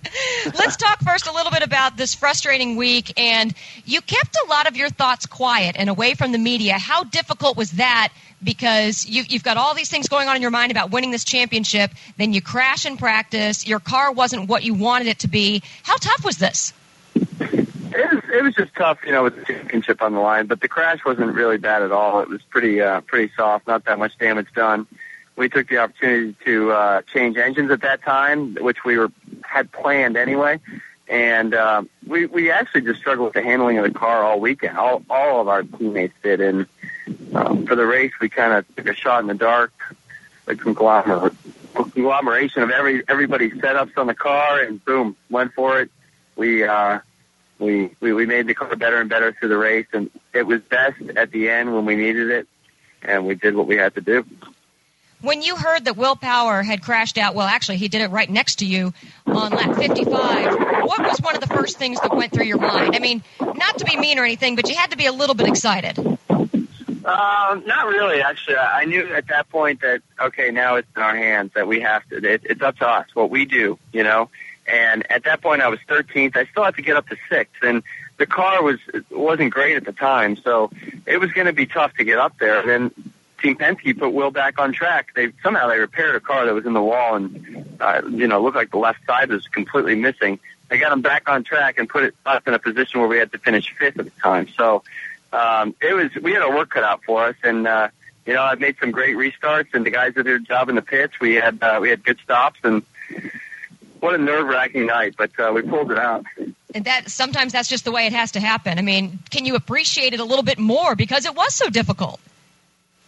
Let's 0.46 0.76
talk 0.76 1.00
first 1.02 1.28
a 1.28 1.32
little 1.32 1.52
bit 1.52 1.64
about 1.64 1.98
this 1.98 2.14
frustrating 2.14 2.76
week. 2.76 3.14
And 3.18 3.54
you 3.86 4.02
kept 4.02 4.36
a 4.46 4.50
lot 4.50 4.68
of 4.68 4.76
your 4.76 4.90
thoughts 4.90 5.26
quiet 5.26 5.76
and 5.78 5.90
away 5.90 6.14
from 6.14 6.32
the 6.32 6.38
media. 6.38 6.74
How 6.74 7.04
difficult 7.04 7.58
was 7.58 7.72
that? 7.74 8.10
Because 8.44 9.06
you, 9.06 9.24
you've 9.28 9.44
got 9.44 9.58
all 9.58 9.74
these 9.74 9.90
things 9.90 10.08
going 10.08 10.28
on 10.28 10.36
in 10.36 10.42
your 10.42 10.52
mind 10.52 10.72
about 10.72 10.92
winning 10.92 11.12
this 11.12 11.26
championship. 11.26 11.92
Then 12.18 12.34
you 12.34 12.42
crash 12.42 12.86
in 12.86 12.98
practice. 12.98 13.68
Your 13.68 13.80
car 13.80 14.12
wasn't 14.12 14.48
what 14.50 14.64
you 14.64 14.74
wanted 14.74 15.08
it 15.08 15.20
to 15.20 15.28
be. 15.28 15.62
How 15.84 15.98
tough 15.98 16.24
was 16.24 16.38
this? 16.38 16.74
It 17.16 18.14
was, 18.14 18.24
it 18.32 18.44
was 18.44 18.56
just 18.56 18.74
tough, 18.76 19.00
you 19.06 19.12
know, 19.12 19.24
with 19.24 19.36
the 19.36 19.46
championship 19.46 20.02
on 20.02 20.14
the 20.14 20.20
line. 20.20 20.46
But 20.46 20.62
the 20.62 20.68
crash 20.68 21.00
wasn't 21.06 21.34
really 21.34 21.58
bad 21.58 21.82
at 21.82 21.92
all. 21.92 22.22
It 22.22 22.30
was 22.30 22.42
pretty 22.44 22.82
uh, 22.82 23.02
pretty 23.02 23.34
soft. 23.36 23.68
Not 23.68 23.86
that 23.86 24.00
much 24.00 24.18
damage 24.18 24.48
done. 24.54 24.88
We 25.40 25.48
took 25.48 25.70
the 25.70 25.78
opportunity 25.78 26.36
to 26.44 26.72
uh, 26.74 27.02
change 27.14 27.38
engines 27.38 27.72
at 27.72 27.80
that 27.82 28.04
time, 28.04 28.56
which 28.56 28.84
we 28.84 28.98
were 28.98 29.10
had 29.42 29.72
planned 29.72 30.18
anyway. 30.18 30.60
And 31.08 31.56
uh, 31.56 31.84
we 32.06 32.26
we 32.26 32.52
actually 32.52 32.82
just 32.82 33.00
struggled 33.00 33.28
with 33.28 33.36
the 33.36 33.42
handling 33.42 33.78
of 33.78 33.86
the 33.86 33.98
car 33.98 34.22
all 34.22 34.42
weekend. 34.42 34.78
All 34.78 35.02
all 35.10 35.40
of 35.40 35.48
our 35.48 35.64
teammates 35.64 36.14
did. 36.22 36.42
And 36.42 36.68
um, 37.34 37.66
for 37.66 37.76
the 37.78 37.86
race, 37.86 38.12
we 38.20 38.28
kind 38.28 38.52
of 38.52 38.76
took 38.76 38.90
a 38.90 38.94
shot 38.94 39.22
in 39.22 39.28
the 39.28 39.34
dark, 39.34 39.72
like 40.46 40.60
conglomerate 40.60 41.34
conglomeration 41.74 42.62
of 42.62 42.70
every 42.70 43.04
everybody's 43.08 43.54
setups 43.54 43.98
on 43.98 44.08
the 44.08 44.16
car, 44.16 44.60
and 44.60 44.84
boom, 44.84 45.16
went 45.30 45.54
for 45.54 45.80
it. 45.80 45.90
We 46.36 46.66
uh, 46.66 47.00
we, 47.60 47.96
we 48.02 48.12
we 48.12 48.26
made 48.26 48.48
the 48.48 48.56
car 48.56 48.76
better 48.76 49.00
and 49.00 49.10
better 49.10 49.32
through 49.32 49.50
the 49.50 49.58
race, 49.58 49.88
and 49.94 50.12
it 50.34 50.46
was 50.46 50.60
best 50.64 51.02
at 51.16 51.32
the 51.32 51.50
end 51.50 51.74
when 51.74 51.86
we 51.86 51.96
needed 51.96 52.30
it, 52.30 52.48
and 53.02 53.26
we 53.26 53.36
did 53.36 53.56
what 53.56 53.68
we 53.68 53.78
had 53.78 53.96
to 53.96 54.02
do. 54.02 54.26
When 55.22 55.42
you 55.42 55.58
heard 55.58 55.86
that 55.86 55.98
Will 55.98 56.16
Power 56.16 56.64
had 56.64 56.82
crashed 56.82 57.18
out, 57.18 57.36
well, 57.36 57.48
actually, 57.48 57.78
he 57.78 57.90
did 57.90 58.02
it 58.02 58.10
right 58.10 58.30
next 58.30 58.56
to 58.60 58.66
you 58.66 58.94
on 59.26 59.52
lap 59.52 59.76
55. 59.76 60.60
What 60.86 61.02
was 61.02 61.20
one 61.20 61.36
of 61.36 61.42
the 61.42 61.54
first 61.54 61.78
things 61.78 62.00
that 62.00 62.16
went 62.16 62.32
through 62.32 62.46
your 62.46 62.58
mind? 62.58 62.96
I 62.96 63.00
mean, 63.00 63.22
not 63.40 63.78
to 63.80 63.86
be 63.86 63.98
mean 63.98 64.18
or 64.18 64.24
anything, 64.24 64.56
but 64.56 64.70
you 64.70 64.76
had 64.76 64.92
to 64.92 64.98
be 64.98 65.08
a 65.08 65.12
little 65.12 65.36
bit 65.36 65.48
excited. 65.48 66.00
Um, 66.00 67.66
not 67.66 67.88
really, 67.88 68.22
actually. 68.22 68.58
I 68.58 68.86
knew 68.86 69.14
at 69.14 69.28
that 69.28 69.50
point 69.50 69.82
that 69.82 70.02
okay, 70.22 70.52
now 70.52 70.76
it's 70.76 70.88
in 70.96 71.02
our 71.02 71.16
hands 71.16 71.52
that 71.56 71.68
we 71.68 71.82
have 71.82 72.08
to. 72.10 72.18
It, 72.18 72.42
it's 72.46 72.62
up 72.62 72.78
to 72.78 72.88
us 72.88 73.08
what 73.14 73.30
we 73.30 73.46
do, 73.46 73.78
you 73.92 74.04
know. 74.04 74.30
And 74.68 75.10
at 75.12 75.24
that 75.24 75.42
point, 75.42 75.62
I 75.62 75.70
was 75.70 75.80
13th. 75.88 76.38
I 76.38 76.46
still 76.46 76.64
had 76.64 76.76
to 76.76 76.82
get 76.82 76.96
up 76.96 77.10
to 77.10 77.18
sixth, 77.28 77.64
and 77.64 77.84
the 78.18 78.28
car 78.28 78.62
was 78.62 78.80
wasn't 79.10 79.52
great 79.52 79.76
at 79.76 79.86
the 79.86 79.92
time, 79.92 80.36
so 80.38 80.72
it 81.06 81.18
was 81.18 81.32
going 81.32 81.48
to 81.48 81.54
be 81.54 81.66
tough 81.66 81.94
to 81.96 82.04
get 82.04 82.20
up 82.20 82.38
there. 82.38 82.60
And 82.60 82.70
then 82.70 83.12
Team 83.42 83.56
Penske 83.56 83.98
put 83.98 84.14
Will 84.14 84.32
back 84.32 84.60
on 84.60 84.74
track. 84.74 85.10
They 85.16 85.32
somehow 85.44 85.68
they 85.68 85.80
repaired 85.80 86.16
a 86.16 86.20
car 86.20 86.46
that 86.46 86.54
was 86.54 86.66
in 86.66 86.74
the 86.74 86.82
wall, 86.82 87.16
and 87.16 87.78
uh, 87.80 88.02
you 88.10 88.28
know, 88.28 88.42
looked 88.42 88.56
like 88.56 88.72
the 88.72 88.78
left 88.78 89.06
side 89.06 89.30
was 89.30 89.48
completely 89.48 89.96
missing. 89.96 90.40
They 90.70 90.78
got 90.78 90.92
him 90.92 91.02
back 91.02 91.28
on 91.28 91.44
track 91.44 91.80
and 91.80 91.90
put 91.90 92.04
it 92.04 92.16
us 92.26 92.44
in 92.46 92.54
a 92.54 92.60
position 92.60 93.00
where 93.00 93.10
we 93.10 93.18
had 93.18 93.32
to 93.32 93.38
finish 93.38 93.74
fifth 93.78 93.98
at 94.00 94.06
the 94.06 94.22
time. 94.22 94.48
So 94.56 94.84
um, 95.34 95.76
it 95.82 95.94
was 95.94 96.12
we 96.22 96.34
had 96.34 96.42
our 96.42 96.56
work 96.56 96.70
cut 96.70 96.84
out 96.84 97.04
for 97.04 97.26
us, 97.26 97.36
and 97.44 97.68
uh, 97.68 97.90
you 98.26 98.34
know, 98.34 98.44
I 98.44 98.56
made 98.56 98.78
some 98.80 98.92
great 98.92 99.16
restarts, 99.16 99.74
and 99.74 99.86
the 99.86 99.90
guys 99.90 100.14
did 100.14 100.26
their 100.26 100.40
job 100.40 100.70
in 100.70 100.76
the 100.76 100.82
pits. 100.82 101.20
We 101.20 101.36
had 101.36 101.62
uh, 101.62 101.80
we 101.82 101.90
had 101.90 102.04
good 102.04 102.20
stops, 102.24 102.60
and 102.64 102.84
what 104.00 104.16
a 104.16 104.18
nerve 104.18 104.48
wracking 104.48 104.86
night, 104.86 105.16
but 105.18 105.32
uh, 105.40 105.52
we 105.54 105.62
pulled 105.62 105.92
it 105.92 105.98
out. 105.98 106.26
And 106.74 106.86
that 106.86 107.10
sometimes 107.10 107.54
that's 107.54 107.68
just 107.68 107.86
the 107.86 107.92
way 107.92 108.06
it 108.06 108.14
has 108.14 108.34
to 108.34 108.40
happen. 108.40 108.78
I 108.78 108.82
mean, 108.82 109.20
can 109.32 109.46
you 109.46 109.56
appreciate 109.56 110.14
it 110.14 110.20
a 110.20 110.24
little 110.24 110.44
bit 110.44 110.60
more 110.60 110.96
because 110.96 111.26
it 111.26 111.36
was 111.36 111.54
so 111.56 111.70
difficult? 111.70 112.20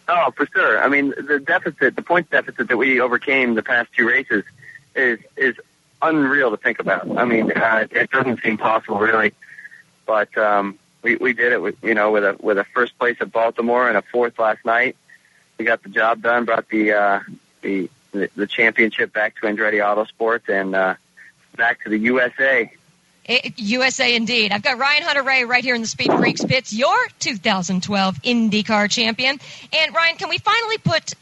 Oh, 0.08 0.30
for 0.32 0.46
sure. 0.46 0.82
I 0.82 0.88
mean, 0.88 1.10
the 1.10 1.38
deficit, 1.38 1.96
the 1.96 2.02
point 2.02 2.30
deficit 2.30 2.68
that 2.68 2.76
we 2.76 3.00
overcame 3.00 3.54
the 3.54 3.62
past 3.62 3.90
two 3.96 4.08
races 4.08 4.44
is 4.94 5.18
is 5.36 5.56
unreal 6.00 6.50
to 6.50 6.56
think 6.56 6.80
about. 6.80 7.16
I 7.16 7.24
mean, 7.24 7.52
uh, 7.52 7.86
it 7.90 8.10
doesn't 8.10 8.42
seem 8.42 8.58
possible, 8.58 8.98
really. 8.98 9.32
But 10.04 10.36
um, 10.36 10.78
we 11.02 11.16
we 11.16 11.32
did 11.32 11.52
it 11.52 11.62
with 11.62 11.76
you 11.82 11.94
know 11.94 12.10
with 12.10 12.24
a 12.24 12.36
with 12.40 12.58
a 12.58 12.64
first 12.64 12.98
place 12.98 13.16
at 13.20 13.32
Baltimore 13.32 13.88
and 13.88 13.96
a 13.96 14.02
fourth 14.02 14.38
last 14.38 14.64
night. 14.64 14.96
We 15.58 15.64
got 15.64 15.82
the 15.82 15.88
job 15.88 16.22
done. 16.22 16.44
Brought 16.44 16.68
the 16.68 16.92
uh, 16.92 17.20
the 17.62 17.88
the 18.10 18.28
the 18.34 18.46
championship 18.46 19.12
back 19.12 19.36
to 19.36 19.42
Andretti 19.42 19.80
Autosport 19.80 20.48
and 20.48 20.74
uh, 20.74 20.94
back 21.56 21.82
to 21.84 21.90
the 21.90 21.98
USA. 21.98 22.72
Eh, 23.26 23.40
it, 23.44 23.58
USA 23.58 24.14
indeed. 24.14 24.52
I've 24.52 24.62
got 24.62 24.78
Ryan 24.78 25.02
Hunter-Reay 25.02 25.46
right 25.46 25.62
here 25.62 25.74
in 25.74 25.80
the 25.80 25.86
Speed 25.86 26.12
Freaks 26.12 26.44
pits, 26.44 26.72
your 26.72 26.96
2012 27.20 28.22
IndyCar 28.22 28.90
champion. 28.90 29.38
And 29.72 29.94
Ryan, 29.94 30.16
can 30.16 30.28
we 30.28 30.38
finally 30.38 30.78
put 30.78 31.14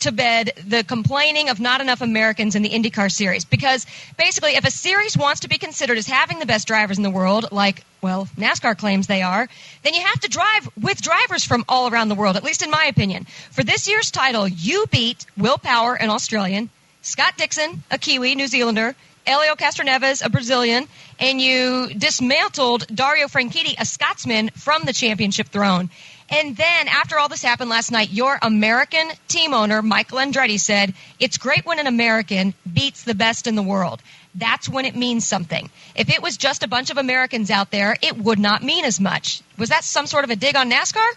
to 0.00 0.12
bed 0.12 0.52
the 0.66 0.84
complaining 0.84 1.48
of 1.48 1.58
not 1.58 1.80
enough 1.80 2.02
Americans 2.02 2.54
in 2.54 2.62
the 2.62 2.68
IndyCar 2.68 3.10
series? 3.10 3.46
Because 3.46 3.86
basically, 4.18 4.56
if 4.56 4.66
a 4.66 4.70
series 4.70 5.16
wants 5.16 5.40
to 5.40 5.48
be 5.48 5.56
considered 5.56 5.96
as 5.96 6.06
having 6.06 6.38
the 6.38 6.46
best 6.46 6.66
drivers 6.66 6.98
in 6.98 7.02
the 7.02 7.10
world, 7.10 7.50
like 7.52 7.82
well, 8.02 8.28
NASCAR 8.36 8.76
claims 8.76 9.06
they 9.06 9.22
are, 9.22 9.48
then 9.82 9.94
you 9.94 10.02
have 10.02 10.20
to 10.20 10.28
drive 10.28 10.68
with 10.80 11.00
drivers 11.00 11.44
from 11.44 11.64
all 11.68 11.88
around 11.88 12.08
the 12.08 12.14
world, 12.14 12.36
at 12.36 12.44
least 12.44 12.62
in 12.62 12.70
my 12.70 12.84
opinion. 12.84 13.26
For 13.50 13.64
this 13.64 13.88
year's 13.88 14.10
title, 14.10 14.46
you 14.46 14.86
beat 14.92 15.24
Will 15.36 15.58
Power, 15.58 15.94
an 15.94 16.10
Australian, 16.10 16.68
Scott 17.02 17.34
Dixon, 17.36 17.82
a 17.90 17.98
Kiwi, 17.98 18.34
New 18.34 18.46
Zealander, 18.46 18.94
Elio 19.26 19.54
Castroneves, 19.54 20.24
a 20.24 20.30
Brazilian, 20.30 20.86
and 21.18 21.40
you 21.40 21.88
dismantled 21.88 22.86
Dario 22.94 23.26
Franchitti, 23.26 23.74
a 23.78 23.84
Scotsman, 23.84 24.50
from 24.50 24.84
the 24.84 24.92
championship 24.92 25.48
throne. 25.48 25.90
And 26.28 26.56
then, 26.56 26.88
after 26.88 27.18
all 27.18 27.28
this 27.28 27.42
happened 27.42 27.70
last 27.70 27.92
night, 27.92 28.10
your 28.10 28.38
American 28.42 29.08
team 29.28 29.54
owner, 29.54 29.80
Michael 29.82 30.18
Andretti, 30.18 30.58
said, 30.58 30.94
It's 31.20 31.38
great 31.38 31.64
when 31.64 31.78
an 31.78 31.86
American 31.86 32.54
beats 32.70 33.04
the 33.04 33.14
best 33.14 33.46
in 33.46 33.54
the 33.54 33.62
world. 33.62 34.02
That's 34.34 34.68
when 34.68 34.84
it 34.84 34.96
means 34.96 35.26
something. 35.26 35.70
If 35.94 36.10
it 36.10 36.22
was 36.22 36.36
just 36.36 36.62
a 36.62 36.68
bunch 36.68 36.90
of 36.90 36.98
Americans 36.98 37.50
out 37.50 37.70
there, 37.70 37.96
it 38.02 38.16
would 38.18 38.38
not 38.38 38.62
mean 38.62 38.84
as 38.84 39.00
much. 39.00 39.40
Was 39.56 39.68
that 39.70 39.84
some 39.84 40.06
sort 40.06 40.24
of 40.24 40.30
a 40.30 40.36
dig 40.36 40.56
on 40.56 40.70
NASCAR? 40.70 41.08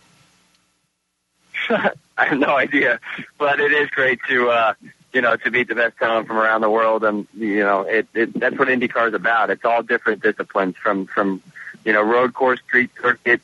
I 2.18 2.26
have 2.26 2.40
no 2.40 2.56
idea, 2.56 3.00
but 3.38 3.60
it 3.60 3.72
is 3.72 3.90
great 3.90 4.20
to 4.30 4.50
uh, 4.50 4.74
you 5.14 5.22
know 5.22 5.36
to 5.36 5.52
beat 5.52 5.68
the 5.68 5.76
best 5.76 5.98
talent 5.98 6.28
from 6.28 6.38
around 6.38 6.62
the 6.62 6.70
world, 6.70 7.04
and 7.04 7.28
you 7.36 7.60
know 7.60 7.82
it, 7.82 8.08
it 8.14 8.40
that's 8.40 8.58
what 8.58 8.68
IndyCar 8.68 9.10
is 9.10 9.14
about. 9.14 9.50
It's 9.50 9.66
all 9.66 9.84
different 9.84 10.22
disciplines 10.22 10.76
from 10.78 11.06
from 11.06 11.42
you 11.86 11.94
know 11.94 12.02
road 12.02 12.34
course, 12.34 12.60
street 12.62 12.92
circuit, 13.02 13.42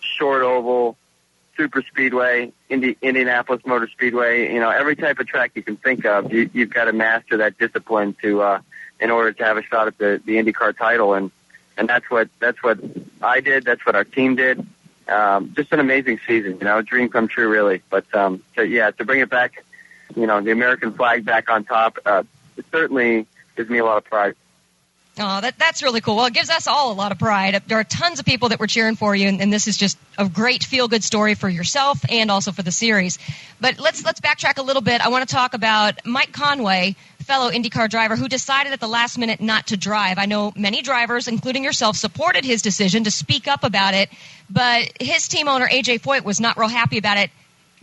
short 0.00 0.42
oval, 0.42 0.96
super 1.56 1.82
speedway, 1.82 2.52
Indi- 2.68 2.96
Indianapolis 3.02 3.64
Motor 3.66 3.88
Speedway. 3.88 4.52
You 4.52 4.60
know 4.60 4.70
every 4.70 4.96
type 4.96 5.18
of 5.18 5.26
track 5.26 5.52
you 5.54 5.62
can 5.62 5.76
think 5.76 6.04
of. 6.04 6.32
You, 6.32 6.50
you've 6.52 6.70
got 6.70 6.84
to 6.84 6.92
master 6.92 7.38
that 7.38 7.58
discipline 7.58 8.16
to 8.22 8.42
uh, 8.42 8.60
in 9.00 9.10
order 9.10 9.32
to 9.32 9.44
have 9.44 9.56
a 9.56 9.62
shot 9.62 9.86
at 9.86 9.98
the 9.98 10.20
the 10.24 10.36
IndyCar 10.36 10.76
title, 10.76 11.14
and 11.14 11.30
and 11.76 11.88
that's 11.88 12.10
what 12.10 12.28
that's 12.40 12.62
what 12.62 12.78
I 13.22 13.40
did. 13.40 13.64
That's 13.64 13.84
what 13.86 13.94
our 13.94 14.04
team 14.04 14.36
did 14.36 14.66
um, 15.08 15.52
just 15.54 15.72
an 15.72 15.80
amazing 15.80 16.20
season, 16.26 16.58
you 16.58 16.64
know, 16.64 16.82
dream 16.82 17.08
come 17.08 17.28
true, 17.28 17.48
really. 17.48 17.82
But 17.90 18.12
um, 18.14 18.42
to, 18.56 18.66
yeah, 18.66 18.90
to 18.92 19.04
bring 19.04 19.20
it 19.20 19.30
back, 19.30 19.64
you 20.16 20.26
know, 20.26 20.40
the 20.40 20.50
American 20.50 20.92
flag 20.92 21.24
back 21.24 21.50
on 21.50 21.64
top, 21.64 21.98
uh, 22.04 22.24
certainly 22.72 23.26
gives 23.56 23.70
me 23.70 23.78
a 23.78 23.84
lot 23.84 23.98
of 23.98 24.04
pride. 24.04 24.34
Oh, 25.18 25.40
that, 25.40 25.58
that's 25.58 25.82
really 25.82 26.02
cool. 26.02 26.16
Well, 26.16 26.26
it 26.26 26.34
gives 26.34 26.50
us 26.50 26.66
all 26.66 26.92
a 26.92 26.94
lot 26.94 27.10
of 27.10 27.18
pride. 27.18 27.62
There 27.66 27.78
are 27.78 27.84
tons 27.84 28.18
of 28.18 28.26
people 28.26 28.50
that 28.50 28.60
were 28.60 28.66
cheering 28.66 28.96
for 28.96 29.16
you, 29.16 29.28
and, 29.28 29.40
and 29.40 29.50
this 29.50 29.66
is 29.66 29.78
just 29.78 29.96
a 30.18 30.28
great 30.28 30.62
feel-good 30.62 31.02
story 31.02 31.34
for 31.34 31.48
yourself 31.48 32.04
and 32.10 32.30
also 32.30 32.52
for 32.52 32.62
the 32.62 32.70
series. 32.70 33.18
But 33.58 33.78
let's 33.78 34.04
let's 34.04 34.20
backtrack 34.20 34.58
a 34.58 34.62
little 34.62 34.82
bit. 34.82 35.00
I 35.00 35.08
want 35.08 35.26
to 35.26 35.34
talk 35.34 35.54
about 35.54 36.04
Mike 36.04 36.32
Conway, 36.32 36.96
fellow 37.20 37.50
IndyCar 37.50 37.88
driver, 37.88 38.14
who 38.14 38.28
decided 38.28 38.74
at 38.74 38.80
the 38.80 38.88
last 38.88 39.16
minute 39.16 39.40
not 39.40 39.68
to 39.68 39.78
drive. 39.78 40.18
I 40.18 40.26
know 40.26 40.52
many 40.54 40.82
drivers, 40.82 41.28
including 41.28 41.64
yourself, 41.64 41.96
supported 41.96 42.44
his 42.44 42.60
decision 42.60 43.04
to 43.04 43.10
speak 43.10 43.48
up 43.48 43.64
about 43.64 43.94
it, 43.94 44.10
but 44.50 44.92
his 45.00 45.28
team 45.28 45.48
owner 45.48 45.66
AJ 45.66 46.00
Foyt 46.00 46.24
was 46.24 46.40
not 46.40 46.58
real 46.58 46.68
happy 46.68 46.98
about 46.98 47.16
it 47.16 47.30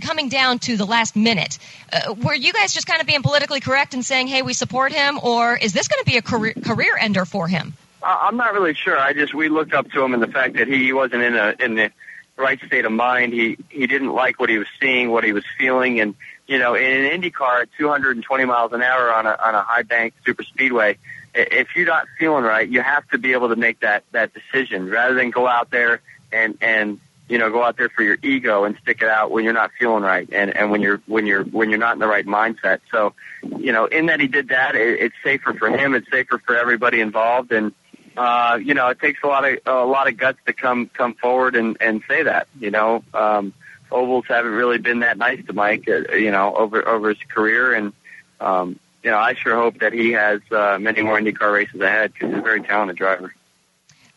coming 0.03 0.29
down 0.29 0.59
to 0.59 0.77
the 0.77 0.85
last 0.85 1.15
minute. 1.15 1.57
Uh, 1.91 2.13
were 2.13 2.35
you 2.35 2.53
guys 2.53 2.73
just 2.73 2.85
kind 2.85 3.01
of 3.01 3.07
being 3.07 3.23
politically 3.23 3.59
correct 3.59 3.93
and 3.93 4.05
saying, 4.05 4.27
"Hey, 4.27 4.41
we 4.41 4.53
support 4.53 4.91
him," 4.91 5.19
or 5.23 5.57
is 5.57 5.73
this 5.73 5.87
going 5.87 6.03
to 6.03 6.09
be 6.09 6.17
a 6.17 6.21
career 6.21 6.53
career 6.63 6.95
ender 6.99 7.25
for 7.25 7.47
him? 7.47 7.73
I'm 8.03 8.37
not 8.37 8.53
really 8.53 8.73
sure. 8.73 8.97
I 8.97 9.13
just 9.13 9.33
we 9.33 9.49
looked 9.49 9.73
up 9.73 9.89
to 9.91 10.03
him 10.03 10.13
and 10.13 10.21
the 10.21 10.27
fact 10.27 10.55
that 10.55 10.67
he 10.67 10.93
wasn't 10.93 11.23
in 11.23 11.35
a 11.35 11.55
in 11.59 11.75
the 11.75 11.91
right 12.37 12.59
state 12.65 12.85
of 12.85 12.91
mind. 12.91 13.33
He 13.33 13.57
he 13.69 13.87
didn't 13.87 14.11
like 14.11 14.39
what 14.39 14.49
he 14.49 14.57
was 14.57 14.67
seeing, 14.79 15.09
what 15.09 15.23
he 15.23 15.33
was 15.33 15.45
feeling, 15.57 15.99
and 15.99 16.15
you 16.47 16.59
know, 16.59 16.75
in 16.75 17.05
an 17.05 17.21
IndyCar 17.21 17.63
at 17.63 17.69
220 17.77 18.45
miles 18.45 18.73
an 18.73 18.81
hour 18.81 19.11
on 19.13 19.25
a 19.25 19.37
on 19.43 19.55
a 19.55 19.61
high 19.61 19.83
bank 19.83 20.13
super 20.25 20.43
speedway, 20.43 20.97
if 21.33 21.75
you're 21.75 21.87
not 21.87 22.07
feeling 22.19 22.43
right, 22.43 22.67
you 22.67 22.81
have 22.81 23.07
to 23.09 23.17
be 23.17 23.33
able 23.33 23.49
to 23.49 23.55
make 23.55 23.79
that 23.79 24.03
that 24.11 24.31
decision 24.33 24.89
rather 24.89 25.15
than 25.15 25.31
go 25.31 25.47
out 25.47 25.71
there 25.71 26.01
and 26.31 26.57
and 26.61 26.99
you 27.33 27.39
know 27.39 27.49
go 27.49 27.63
out 27.63 27.77
there 27.77 27.89
for 27.89 28.03
your 28.03 28.15
ego 28.21 28.63
and 28.63 28.77
stick 28.83 29.01
it 29.01 29.09
out 29.09 29.31
when 29.31 29.43
you're 29.43 29.53
not 29.53 29.71
feeling 29.79 30.03
right 30.03 30.29
and 30.31 30.55
and 30.55 30.69
when 30.69 30.81
you're 30.81 31.01
when 31.07 31.25
you're 31.25 31.43
when 31.43 31.71
you're 31.71 31.79
not 31.79 31.93
in 31.93 31.99
the 31.99 32.05
right 32.05 32.27
mindset. 32.27 32.81
So, 32.91 33.15
you 33.57 33.71
know, 33.71 33.85
in 33.85 34.05
that 34.05 34.19
he 34.19 34.27
did 34.27 34.49
that, 34.49 34.75
it, 34.75 34.99
it's 34.99 35.15
safer 35.23 35.55
for 35.55 35.67
him. 35.67 35.95
It's 35.95 36.07
safer 36.11 36.37
for 36.37 36.55
everybody 36.55 37.01
involved, 37.01 37.51
and 37.51 37.73
uh, 38.15 38.59
you 38.61 38.75
know, 38.75 38.87
it 38.89 38.99
takes 38.99 39.23
a 39.23 39.27
lot 39.27 39.45
of 39.45 39.57
a 39.65 39.83
lot 39.83 40.07
of 40.07 40.15
guts 40.15 40.37
to 40.45 40.53
come 40.53 40.91
come 40.93 41.15
forward 41.15 41.55
and 41.55 41.75
and 41.81 42.03
say 42.07 42.21
that. 42.21 42.47
You 42.59 42.69
know, 42.69 43.03
um, 43.15 43.51
ovals 43.91 44.25
haven't 44.27 44.51
really 44.51 44.77
been 44.77 44.99
that 44.99 45.17
nice 45.17 45.43
to 45.47 45.53
Mike. 45.53 45.89
Uh, 45.89 46.13
you 46.13 46.29
know, 46.29 46.53
over 46.55 46.87
over 46.87 47.09
his 47.09 47.23
career, 47.29 47.73
and 47.73 47.93
um, 48.41 48.79
you 49.01 49.09
know, 49.09 49.17
I 49.17 49.33
sure 49.33 49.55
hope 49.55 49.79
that 49.79 49.91
he 49.91 50.11
has 50.11 50.39
uh, 50.51 50.77
many 50.79 51.01
more 51.01 51.19
IndyCar 51.19 51.51
races 51.51 51.81
ahead 51.81 52.13
because 52.13 52.29
he's 52.29 52.37
a 52.37 52.43
very 52.43 52.61
talented 52.61 52.97
driver. 52.97 53.33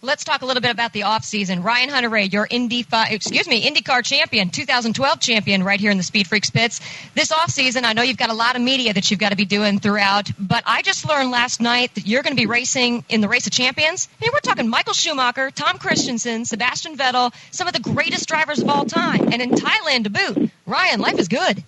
Let's 0.07 0.23
talk 0.23 0.43
a 0.43 0.47
little 0.47 0.61
bit 0.61 0.71
about 0.71 0.93
the 0.93 1.03
off 1.03 1.25
season. 1.25 1.65
Ryan 1.65 1.89
Hunter 1.89 2.17
your 2.17 2.47
Indy 2.49 2.85
fi- 2.85 3.09
excuse 3.09 3.49
me, 3.49 3.69
IndyCar 3.69 4.05
champion, 4.05 4.51
2012 4.51 5.19
champion 5.19 5.65
right 5.65 5.81
here 5.81 5.91
in 5.91 5.97
the 5.97 6.05
Speed 6.05 6.29
Freaks 6.29 6.49
pits. 6.49 6.81
This 7.17 7.33
off 7.33 7.51
season, 7.51 7.85
I 7.85 7.93
know 7.93 8.03
you've 8.03 8.17
got 8.17 8.31
a 8.31 8.35
lot 8.35 8.55
of 8.55 8.63
media 8.63 8.93
that 8.93 9.11
you've 9.11 9.19
got 9.19 9.31
to 9.31 9.37
be 9.37 9.47
doing 9.47 9.81
throughout, 9.81 10.31
but 10.39 10.63
I 10.65 10.83
just 10.83 11.09
learned 11.09 11.33
last 11.33 11.61
night 11.61 11.93
that 11.97 12.07
you're 12.07 12.23
going 12.23 12.37
to 12.37 12.41
be 12.41 12.47
racing 12.47 13.05
in 13.09 13.21
the 13.21 13.27
race 13.27 13.49
of 13.49 13.53
champions. 13.53 14.09
I 14.13 14.25
mean, 14.25 14.31
we're 14.33 14.39
talking 14.39 14.69
Michael 14.69 14.93
Schumacher, 14.93 15.51
Tom 15.51 15.77
Kristensen, 15.79 16.47
Sebastian 16.47 16.97
Vettel, 16.97 17.35
some 17.51 17.67
of 17.67 17.73
the 17.73 17.81
greatest 17.81 18.29
drivers 18.29 18.63
of 18.63 18.69
all 18.69 18.85
time, 18.85 19.33
and 19.33 19.43
in 19.43 19.51
Thailand 19.51 20.05
to 20.05 20.11
boot. 20.11 20.53
Ryan, 20.67 21.01
life 21.01 21.19
is 21.19 21.27
good. 21.27 21.65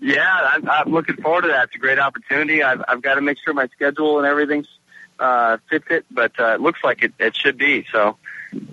Yeah, 0.00 0.48
I'm, 0.52 0.66
I'm 0.70 0.90
looking 0.90 1.16
forward 1.16 1.42
to 1.42 1.48
that. 1.48 1.64
It's 1.64 1.74
a 1.74 1.78
great 1.78 1.98
opportunity. 1.98 2.62
I've, 2.62 2.82
I've 2.88 3.02
got 3.02 3.16
to 3.16 3.20
make 3.20 3.36
sure 3.44 3.52
my 3.52 3.68
schedule 3.68 4.16
and 4.16 4.26
everything's 4.26 4.68
uh, 5.18 5.58
fits 5.68 5.86
it, 5.90 6.04
but 6.10 6.38
uh, 6.38 6.54
it 6.54 6.60
looks 6.60 6.80
like 6.82 7.02
it, 7.02 7.12
it 7.18 7.36
should 7.36 7.58
be. 7.58 7.86
So 7.92 8.16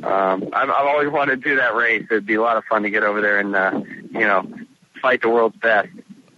um, 0.03 0.49
I've, 0.53 0.69
I've 0.69 0.87
always 0.87 1.09
wanted 1.09 1.43
to 1.43 1.49
do 1.49 1.55
that 1.57 1.75
race. 1.75 2.05
It'd 2.09 2.25
be 2.25 2.35
a 2.35 2.41
lot 2.41 2.57
of 2.57 2.65
fun 2.65 2.83
to 2.83 2.89
get 2.89 3.03
over 3.03 3.21
there 3.21 3.39
and 3.39 3.55
uh, 3.55 3.81
you 4.11 4.27
know 4.27 4.47
fight 5.01 5.21
the 5.21 5.29
world's 5.29 5.57
best. 5.57 5.89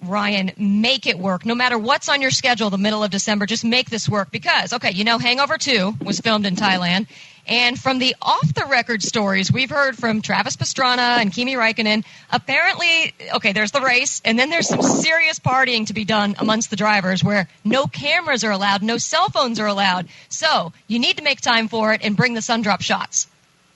Ryan, 0.06 0.52
make 0.58 1.08
it 1.08 1.18
work. 1.18 1.46
No 1.46 1.56
matter 1.56 1.78
what's 1.78 2.10
on 2.10 2.22
your 2.22 2.32
schedule 2.32 2.70
the 2.70 2.78
middle 2.78 3.04
of 3.04 3.12
December, 3.12 3.46
just 3.46 3.64
make 3.64 3.90
this 3.90 4.10
work 4.10 4.32
because, 4.32 4.74
okay, 4.74 4.92
you 4.92 5.04
know, 5.04 5.18
Hangover 5.18 5.58
2 5.58 5.96
was 6.04 6.20
filmed 6.20 6.46
in 6.46 6.56
Thailand. 6.56 7.08
And 7.46 7.80
from 7.80 8.00
the 8.00 8.16
off 8.22 8.54
the 8.54 8.66
record 8.70 9.04
stories 9.04 9.52
we've 9.52 9.70
heard 9.70 9.98
from 9.98 10.22
Travis 10.22 10.56
Pastrana 10.56 11.20
and 11.20 11.34
Kimi 11.34 11.56
Raikkonen, 11.56 12.06
apparently, 12.32 13.14
okay, 13.36 13.52
there's 13.52 13.72
the 13.72 13.82
race, 13.82 14.22
and 14.24 14.40
then 14.40 14.50
there's 14.50 14.68
some 14.68 14.82
serious 14.82 15.40
partying 15.40 15.88
to 15.88 15.94
be 15.94 16.06
done 16.06 16.36
amongst 16.40 16.70
the 16.70 16.78
drivers 16.78 17.24
where 17.24 17.50
no 17.66 17.86
cameras 17.86 18.44
are 18.44 18.52
allowed, 18.52 18.82
no 18.82 18.98
cell 18.98 19.30
phones 19.30 19.60
are 19.60 19.68
allowed. 19.68 20.08
So 20.30 20.72
you 20.88 21.00
need 21.00 21.18
to 21.18 21.24
make 21.24 21.42
time 21.42 21.68
for 21.68 21.94
it 21.94 22.02
and 22.04 22.16
bring 22.16 22.34
the 22.34 22.42
sun 22.42 22.62
drop 22.62 22.82
shots. 22.82 23.28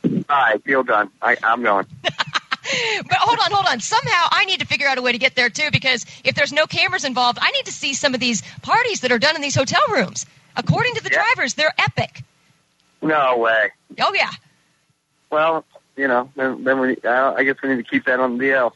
All 0.03 0.21
right, 0.29 0.63
deal 0.63 0.83
done. 0.83 1.09
I, 1.21 1.35
I'm 1.43 1.61
going. 1.63 1.85
But 3.07 3.17
hold 3.19 3.39
on, 3.39 3.51
hold 3.51 3.65
on. 3.65 3.79
Somehow 3.79 4.27
I 4.29 4.43
need 4.43 4.59
to 4.59 4.65
figure 4.65 4.87
out 4.87 4.97
a 4.97 5.01
way 5.01 5.13
to 5.13 5.17
get 5.17 5.35
there 5.35 5.49
too 5.49 5.69
because 5.71 6.05
if 6.25 6.35
there's 6.35 6.51
no 6.51 6.65
cameras 6.65 7.05
involved, 7.05 7.39
I 7.41 7.51
need 7.51 7.65
to 7.65 7.71
see 7.71 7.93
some 7.93 8.13
of 8.13 8.19
these 8.19 8.43
parties 8.61 9.01
that 9.01 9.11
are 9.11 9.19
done 9.19 9.35
in 9.35 9.41
these 9.41 9.55
hotel 9.55 9.81
rooms. 9.89 10.25
According 10.55 10.95
to 10.95 11.03
the 11.03 11.09
drivers, 11.09 11.53
they're 11.53 11.73
epic. 11.77 12.23
No 13.01 13.37
way. 13.37 13.71
Oh 13.99 14.13
yeah. 14.13 14.31
Well, 15.29 15.65
you 15.95 16.07
know, 16.07 16.29
then, 16.35 16.63
then 16.63 16.79
we. 16.79 16.97
Uh, 17.03 17.33
I 17.33 17.43
guess 17.43 17.55
we 17.61 17.69
need 17.69 17.77
to 17.77 17.83
keep 17.83 18.05
that 18.05 18.19
on 18.19 18.37
the 18.37 18.45
DL. 18.45 18.71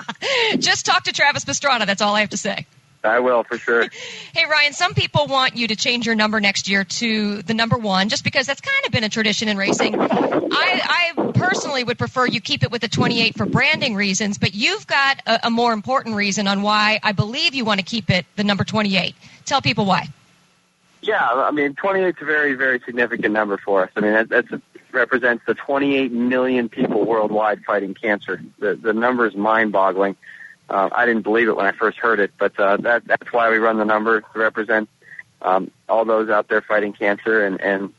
Just 0.58 0.86
talk 0.86 1.04
to 1.04 1.12
Travis 1.12 1.44
Pastrana. 1.44 1.86
That's 1.86 2.02
all 2.02 2.14
I 2.14 2.20
have 2.20 2.30
to 2.30 2.36
say. 2.36 2.66
I 3.04 3.20
will 3.20 3.44
for 3.44 3.58
sure. 3.58 3.86
Hey 4.34 4.46
Ryan, 4.50 4.72
some 4.72 4.94
people 4.94 5.28
want 5.28 5.56
you 5.56 5.68
to 5.68 5.76
change 5.76 6.06
your 6.06 6.16
number 6.16 6.40
next 6.40 6.68
year 6.68 6.82
to 6.82 7.42
the 7.42 7.54
number 7.54 7.78
one, 7.78 8.08
just 8.08 8.24
because 8.24 8.46
that's 8.46 8.60
kind 8.60 8.84
of 8.84 8.90
been 8.90 9.04
a 9.04 9.08
tradition 9.08 9.48
in 9.48 9.56
racing. 9.56 9.94
I, 10.00 11.12
I 11.16 11.30
personally 11.34 11.84
would 11.84 11.98
prefer 11.98 12.26
you 12.26 12.40
keep 12.40 12.64
it 12.64 12.72
with 12.72 12.80
the 12.80 12.88
28 12.88 13.36
for 13.36 13.46
branding 13.46 13.94
reasons, 13.94 14.38
but 14.38 14.54
you've 14.54 14.88
got 14.88 15.20
a, 15.26 15.46
a 15.46 15.50
more 15.50 15.72
important 15.72 16.16
reason 16.16 16.48
on 16.48 16.62
why 16.62 16.98
I 17.02 17.12
believe 17.12 17.54
you 17.54 17.64
want 17.64 17.78
to 17.78 17.86
keep 17.86 18.10
it 18.10 18.26
the 18.34 18.42
number 18.42 18.64
28. 18.64 19.14
Tell 19.44 19.62
people 19.62 19.84
why. 19.84 20.08
Yeah, 21.06 21.22
I 21.22 21.50
mean, 21.50 21.74
28 21.74 22.06
is 22.06 22.14
a 22.22 22.24
very, 22.24 22.54
very 22.54 22.80
significant 22.80 23.34
number 23.34 23.58
for 23.58 23.84
us. 23.84 23.90
I 23.94 24.00
mean, 24.00 24.12
that 24.12 24.28
that's 24.30 24.48
represents 24.94 25.44
the 25.46 25.54
28 25.54 26.12
million 26.12 26.68
people 26.68 27.04
worldwide 27.04 27.62
fighting 27.64 27.94
cancer. 27.94 28.40
The 28.58 28.74
the 28.74 28.94
number 28.94 29.26
is 29.26 29.34
mind-boggling. 29.34 30.16
Uh, 30.70 30.88
I 30.92 31.04
didn't 31.04 31.22
believe 31.22 31.48
it 31.48 31.56
when 31.56 31.66
I 31.66 31.72
first 31.72 31.98
heard 31.98 32.20
it, 32.20 32.32
but 32.38 32.58
uh, 32.58 32.78
that 32.78 33.06
that's 33.06 33.30
why 33.32 33.50
we 33.50 33.58
run 33.58 33.76
the 33.76 33.84
number 33.84 34.22
to 34.22 34.38
represent 34.38 34.88
um, 35.42 35.70
all 35.88 36.06
those 36.06 36.30
out 36.30 36.48
there 36.48 36.62
fighting 36.62 36.94
cancer 36.94 37.44
and 37.44 37.60
and 37.60 37.92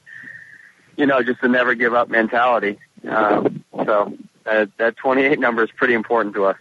you 0.97 1.05
know 1.05 1.21
just 1.21 1.41
the 1.41 1.47
never 1.47 1.75
give 1.75 1.93
up 1.93 2.09
mentality. 2.09 2.79
Um, 3.07 3.63
so 3.71 4.17
uh, 4.47 4.65
that 4.77 4.97
28 4.97 5.39
number 5.39 5.63
is 5.63 5.69
pretty 5.71 5.93
important 5.93 6.33
to 6.35 6.45
us. 6.45 6.57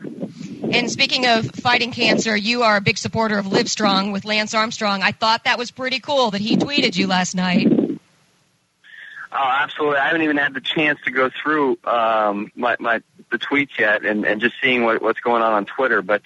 And 0.73 0.91
speaking 0.91 1.27
of 1.27 1.51
fighting 1.51 1.93
cancer, 1.93 2.37
you 2.37 2.63
are 2.63 2.77
a 2.77 2.81
big 2.81 2.99
supporter 2.99 3.39
of 3.39 3.47
Livestrong 3.47 4.13
with 4.13 4.25
Lance 4.25 4.55
Armstrong. 4.55 5.03
I 5.03 5.13
thought 5.13 5.45
that 5.45 5.59
was 5.59 5.71
pretty 5.71 6.01
cool 6.01 6.31
that 6.33 6.41
he 6.41 6.57
tweeted 6.57 6.97
you 6.97 7.07
last 7.07 7.35
night. 7.35 7.69
Oh, 7.71 9.51
absolutely. 9.61 9.99
I 9.99 10.07
haven't 10.07 10.23
even 10.23 10.37
had 10.37 10.55
the 10.55 10.61
chance 10.61 11.01
to 11.05 11.11
go 11.11 11.29
through 11.29 11.79
um, 11.85 12.53
my, 12.55 12.77
my 12.79 13.03
the 13.31 13.39
tweets 13.39 13.79
yet, 13.79 14.05
and, 14.05 14.25
and 14.25 14.41
just 14.41 14.55
seeing 14.63 14.85
what, 14.85 15.03
what's 15.03 15.21
going 15.21 15.43
on 15.43 15.53
on 15.53 15.67
Twitter. 15.67 16.03
But 16.03 16.23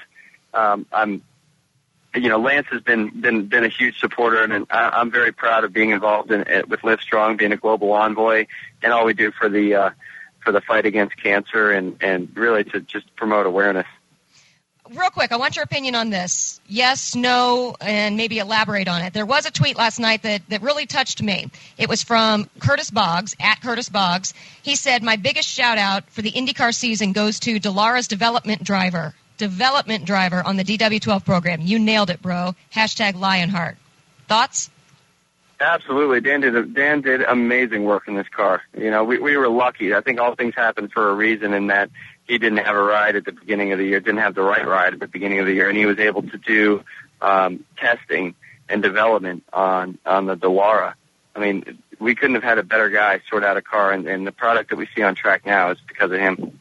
um, 0.52 0.86
I'm, 0.92 1.22
you 2.14 2.28
know, 2.28 2.38
Lance 2.38 2.66
has 2.70 2.82
been 2.82 3.20
been 3.20 3.46
been 3.46 3.64
a 3.64 3.68
huge 3.68 3.98
supporter, 3.98 4.42
and, 4.42 4.66
I, 4.70 4.90
I'm 4.90 5.10
very 5.10 5.32
proud 5.32 5.64
of 5.64 5.72
being 5.72 5.90
involved 5.90 6.30
in 6.30 6.42
it 6.42 6.68
with 6.68 6.80
Livestrong, 6.80 7.38
being 7.38 7.52
a 7.52 7.56
global 7.56 7.92
envoy, 7.92 8.46
and 8.82 8.92
all 8.92 9.06
we 9.06 9.14
do 9.14 9.30
for 9.30 9.48
the 9.48 9.74
uh, 9.74 9.90
for 10.40 10.52
the 10.52 10.60
fight 10.60 10.84
against 10.84 11.16
cancer, 11.16 11.70
and 11.70 11.96
and 12.02 12.30
really 12.36 12.64
to 12.64 12.80
just 12.80 13.14
promote 13.16 13.46
awareness. 13.46 13.86
Real 14.94 15.10
quick, 15.10 15.32
I 15.32 15.36
want 15.36 15.56
your 15.56 15.64
opinion 15.64 15.94
on 15.94 16.08
this. 16.08 16.60
Yes, 16.66 17.14
no, 17.14 17.76
and 17.80 18.16
maybe 18.16 18.38
elaborate 18.38 18.88
on 18.88 19.02
it. 19.02 19.12
There 19.12 19.26
was 19.26 19.44
a 19.44 19.50
tweet 19.50 19.76
last 19.76 19.98
night 19.98 20.22
that, 20.22 20.48
that 20.48 20.62
really 20.62 20.86
touched 20.86 21.22
me. 21.22 21.50
It 21.76 21.90
was 21.90 22.02
from 22.02 22.48
Curtis 22.58 22.90
Boggs, 22.90 23.36
at 23.38 23.60
Curtis 23.60 23.90
Boggs. 23.90 24.32
He 24.62 24.76
said, 24.76 25.02
My 25.02 25.16
biggest 25.16 25.48
shout 25.48 25.76
out 25.76 26.08
for 26.08 26.22
the 26.22 26.32
IndyCar 26.32 26.74
season 26.74 27.12
goes 27.12 27.38
to 27.40 27.60
Dallara's 27.60 28.08
development 28.08 28.64
driver. 28.64 29.14
Development 29.36 30.06
driver 30.06 30.42
on 30.44 30.56
the 30.56 30.64
DW12 30.64 31.24
program. 31.24 31.60
You 31.60 31.78
nailed 31.78 32.08
it, 32.08 32.22
bro. 32.22 32.54
Hashtag 32.74 33.14
Lionheart. 33.14 33.76
Thoughts? 34.26 34.70
Absolutely, 35.60 36.20
Dan 36.20 36.40
did 36.40 36.74
Dan 36.74 37.00
did 37.00 37.22
amazing 37.22 37.84
work 37.84 38.06
in 38.06 38.14
this 38.14 38.28
car. 38.28 38.62
You 38.76 38.90
know, 38.92 39.02
we 39.02 39.18
we 39.18 39.36
were 39.36 39.48
lucky. 39.48 39.92
I 39.92 40.00
think 40.00 40.20
all 40.20 40.36
things 40.36 40.54
happen 40.54 40.88
for 40.88 41.10
a 41.10 41.14
reason, 41.14 41.52
in 41.52 41.66
that 41.66 41.90
he 42.28 42.38
didn't 42.38 42.58
have 42.58 42.76
a 42.76 42.82
ride 42.82 43.16
at 43.16 43.24
the 43.24 43.32
beginning 43.32 43.72
of 43.72 43.78
the 43.78 43.86
year, 43.86 44.00
didn't 44.00 44.20
have 44.20 44.34
the 44.34 44.42
right 44.42 44.66
ride 44.66 44.92
at 44.92 45.00
the 45.00 45.08
beginning 45.08 45.40
of 45.40 45.46
the 45.46 45.54
year, 45.54 45.68
and 45.68 45.76
he 45.76 45.86
was 45.86 45.98
able 45.98 46.22
to 46.22 46.38
do 46.38 46.84
um, 47.20 47.64
testing 47.76 48.34
and 48.68 48.82
development 48.82 49.44
on 49.52 49.98
on 50.04 50.26
the 50.26 50.36
Dallara. 50.36 50.94
I 51.34 51.40
mean, 51.40 51.78
we 51.98 52.14
couldn't 52.14 52.34
have 52.34 52.44
had 52.44 52.58
a 52.58 52.62
better 52.62 52.90
guy 52.90 53.20
sort 53.28 53.44
out 53.44 53.56
a 53.56 53.62
car, 53.62 53.92
and, 53.92 54.06
and 54.06 54.26
the 54.26 54.32
product 54.32 54.70
that 54.70 54.76
we 54.76 54.88
see 54.94 55.02
on 55.02 55.14
track 55.14 55.46
now 55.46 55.70
is 55.70 55.78
because 55.86 56.10
of 56.10 56.18
him. 56.18 56.58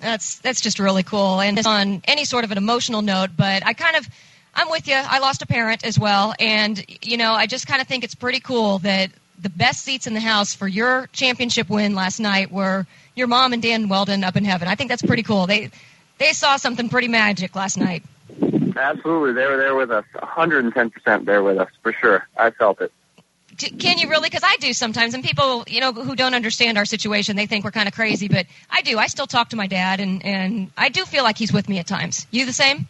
That's 0.00 0.38
that's 0.38 0.62
just 0.62 0.78
really 0.78 1.02
cool, 1.02 1.40
and 1.40 1.64
on 1.66 2.02
any 2.06 2.24
sort 2.24 2.44
of 2.44 2.50
an 2.50 2.58
emotional 2.58 3.02
note. 3.02 3.30
But 3.36 3.66
I 3.66 3.74
kind 3.74 3.96
of, 3.96 4.08
I'm 4.54 4.70
with 4.70 4.88
you. 4.88 4.94
I 4.94 5.18
lost 5.18 5.42
a 5.42 5.46
parent 5.46 5.84
as 5.84 5.98
well, 5.98 6.34
and 6.40 6.82
you 7.02 7.18
know, 7.18 7.34
I 7.34 7.46
just 7.46 7.66
kind 7.66 7.82
of 7.82 7.86
think 7.86 8.04
it's 8.04 8.14
pretty 8.14 8.40
cool 8.40 8.78
that 8.80 9.10
the 9.38 9.50
best 9.50 9.82
seats 9.84 10.06
in 10.06 10.14
the 10.14 10.20
house 10.20 10.54
for 10.54 10.68
your 10.68 11.08
championship 11.12 11.68
win 11.68 11.94
last 11.94 12.20
night 12.20 12.50
were 12.50 12.86
your 13.20 13.28
mom 13.28 13.52
and 13.52 13.62
Dan 13.62 13.88
Wheldon 13.88 14.24
up 14.24 14.34
in 14.34 14.44
heaven. 14.44 14.66
I 14.66 14.74
think 14.74 14.88
that's 14.88 15.02
pretty 15.02 15.22
cool. 15.22 15.46
They 15.46 15.70
they 16.18 16.32
saw 16.32 16.56
something 16.56 16.88
pretty 16.88 17.06
magic 17.06 17.54
last 17.54 17.78
night. 17.78 18.02
Absolutely, 18.76 19.32
they 19.32 19.46
were 19.46 19.56
there 19.56 19.74
with 19.74 19.90
us, 19.90 20.04
110% 20.14 21.24
there 21.24 21.42
with 21.42 21.58
us 21.58 21.70
for 21.82 21.92
sure. 21.92 22.26
I 22.36 22.50
felt 22.50 22.80
it. 22.80 22.92
Can 23.78 23.98
you 23.98 24.08
really? 24.08 24.28
Because 24.28 24.42
I 24.44 24.56
do 24.56 24.72
sometimes, 24.72 25.12
and 25.12 25.22
people, 25.22 25.64
you 25.68 25.80
know, 25.80 25.92
who 25.92 26.16
don't 26.16 26.34
understand 26.34 26.78
our 26.78 26.86
situation, 26.86 27.36
they 27.36 27.46
think 27.46 27.64
we're 27.64 27.72
kind 27.72 27.88
of 27.88 27.94
crazy. 27.94 28.26
But 28.26 28.46
I 28.70 28.80
do. 28.80 28.98
I 28.98 29.06
still 29.06 29.26
talk 29.26 29.50
to 29.50 29.56
my 29.56 29.66
dad, 29.66 30.00
and 30.00 30.24
and 30.24 30.70
I 30.78 30.88
do 30.88 31.04
feel 31.04 31.24
like 31.24 31.36
he's 31.36 31.52
with 31.52 31.68
me 31.68 31.78
at 31.78 31.86
times. 31.86 32.26
You 32.30 32.46
the 32.46 32.54
same? 32.54 32.86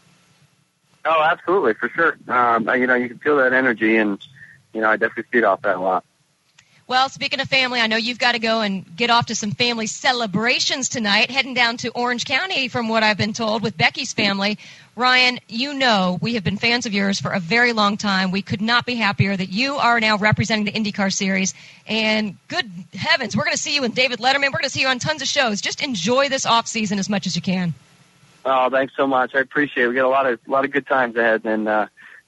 Oh, 1.04 1.22
absolutely, 1.22 1.74
for 1.74 1.88
sure. 1.88 2.16
Um, 2.28 2.68
you 2.78 2.86
know, 2.86 2.94
you 2.94 3.08
can 3.08 3.18
feel 3.18 3.38
that 3.38 3.52
energy, 3.52 3.96
and 3.96 4.24
you 4.72 4.80
know, 4.80 4.90
I 4.90 4.96
definitely 4.96 5.24
feed 5.32 5.44
off 5.44 5.62
that 5.62 5.76
a 5.76 5.80
lot. 5.80 6.04
Well, 6.90 7.08
speaking 7.08 7.38
of 7.38 7.48
family, 7.48 7.78
I 7.78 7.86
know 7.86 7.94
you've 7.94 8.18
got 8.18 8.32
to 8.32 8.40
go 8.40 8.62
and 8.62 8.84
get 8.96 9.10
off 9.10 9.26
to 9.26 9.36
some 9.36 9.52
family 9.52 9.86
celebrations 9.86 10.88
tonight, 10.88 11.30
heading 11.30 11.54
down 11.54 11.76
to 11.76 11.90
Orange 11.90 12.24
County, 12.24 12.66
from 12.66 12.88
what 12.88 13.04
I've 13.04 13.16
been 13.16 13.32
told, 13.32 13.62
with 13.62 13.78
Becky's 13.78 14.12
family. 14.12 14.58
Ryan, 14.96 15.38
you 15.46 15.72
know 15.72 16.18
we 16.20 16.34
have 16.34 16.42
been 16.42 16.56
fans 16.56 16.86
of 16.86 16.92
yours 16.92 17.20
for 17.20 17.30
a 17.30 17.38
very 17.38 17.72
long 17.72 17.96
time. 17.96 18.32
We 18.32 18.42
could 18.42 18.60
not 18.60 18.86
be 18.86 18.96
happier 18.96 19.36
that 19.36 19.50
you 19.50 19.76
are 19.76 20.00
now 20.00 20.16
representing 20.18 20.64
the 20.64 20.72
IndyCar 20.72 21.12
Series. 21.12 21.54
And 21.86 22.36
good 22.48 22.68
heavens, 22.92 23.36
we're 23.36 23.44
going 23.44 23.54
to 23.54 23.62
see 23.62 23.76
you 23.76 23.82
with 23.82 23.94
David 23.94 24.18
Letterman. 24.18 24.46
We're 24.46 24.58
going 24.58 24.64
to 24.64 24.70
see 24.70 24.80
you 24.80 24.88
on 24.88 24.98
tons 24.98 25.22
of 25.22 25.28
shows. 25.28 25.60
Just 25.60 25.84
enjoy 25.84 26.28
this 26.28 26.44
off 26.44 26.66
season 26.66 26.98
as 26.98 27.08
much 27.08 27.24
as 27.24 27.36
you 27.36 27.42
can. 27.42 27.72
Oh, 28.44 28.68
thanks 28.68 28.94
so 28.96 29.06
much. 29.06 29.36
I 29.36 29.38
appreciate 29.38 29.84
it. 29.84 29.88
We 29.90 29.94
got 29.94 30.06
a 30.06 30.08
lot 30.08 30.26
of 30.26 30.40
a 30.44 30.50
lot 30.50 30.64
of 30.64 30.72
good 30.72 30.88
times 30.88 31.14
ahead, 31.14 31.44
and 31.44 31.68
uh, 31.68 31.86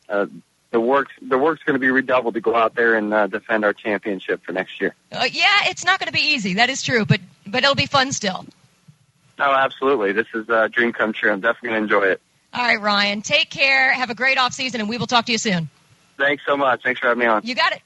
uh, 0.08 0.26
the 0.72 0.80
work's 0.80 1.12
the 1.20 1.38
work's 1.38 1.62
going 1.62 1.74
to 1.74 1.80
be 1.80 1.90
redoubled 1.90 2.34
to 2.34 2.40
go 2.40 2.56
out 2.56 2.74
there 2.74 2.94
and 2.94 3.14
uh, 3.14 3.26
defend 3.28 3.64
our 3.64 3.72
championship 3.72 4.42
for 4.44 4.52
next 4.52 4.80
year. 4.80 4.94
Uh, 5.12 5.28
yeah, 5.30 5.60
it's 5.66 5.84
not 5.84 6.00
going 6.00 6.08
to 6.08 6.12
be 6.12 6.34
easy. 6.34 6.54
That 6.54 6.70
is 6.70 6.82
true, 6.82 7.04
but 7.04 7.20
but 7.46 7.62
it'll 7.62 7.76
be 7.76 7.86
fun 7.86 8.10
still. 8.10 8.44
Oh, 9.38 9.52
absolutely. 9.52 10.12
This 10.12 10.26
is 10.34 10.48
a 10.48 10.68
dream 10.68 10.92
come 10.92 11.12
true. 11.12 11.30
I'm 11.30 11.40
definitely 11.40 11.70
going 11.70 11.88
to 11.88 11.94
enjoy 11.94 12.06
it. 12.08 12.20
All 12.52 12.62
right, 12.62 12.80
Ryan. 12.80 13.22
Take 13.22 13.50
care. 13.50 13.92
Have 13.92 14.10
a 14.10 14.14
great 14.14 14.38
off 14.38 14.52
season, 14.52 14.80
and 14.80 14.88
we 14.88 14.98
will 14.98 15.06
talk 15.06 15.26
to 15.26 15.32
you 15.32 15.38
soon. 15.38 15.68
Thanks 16.18 16.42
so 16.46 16.56
much. 16.56 16.82
Thanks 16.82 17.00
for 17.00 17.08
having 17.08 17.20
me 17.20 17.26
on. 17.26 17.42
You 17.44 17.54
got 17.54 17.72
it. 17.72 17.82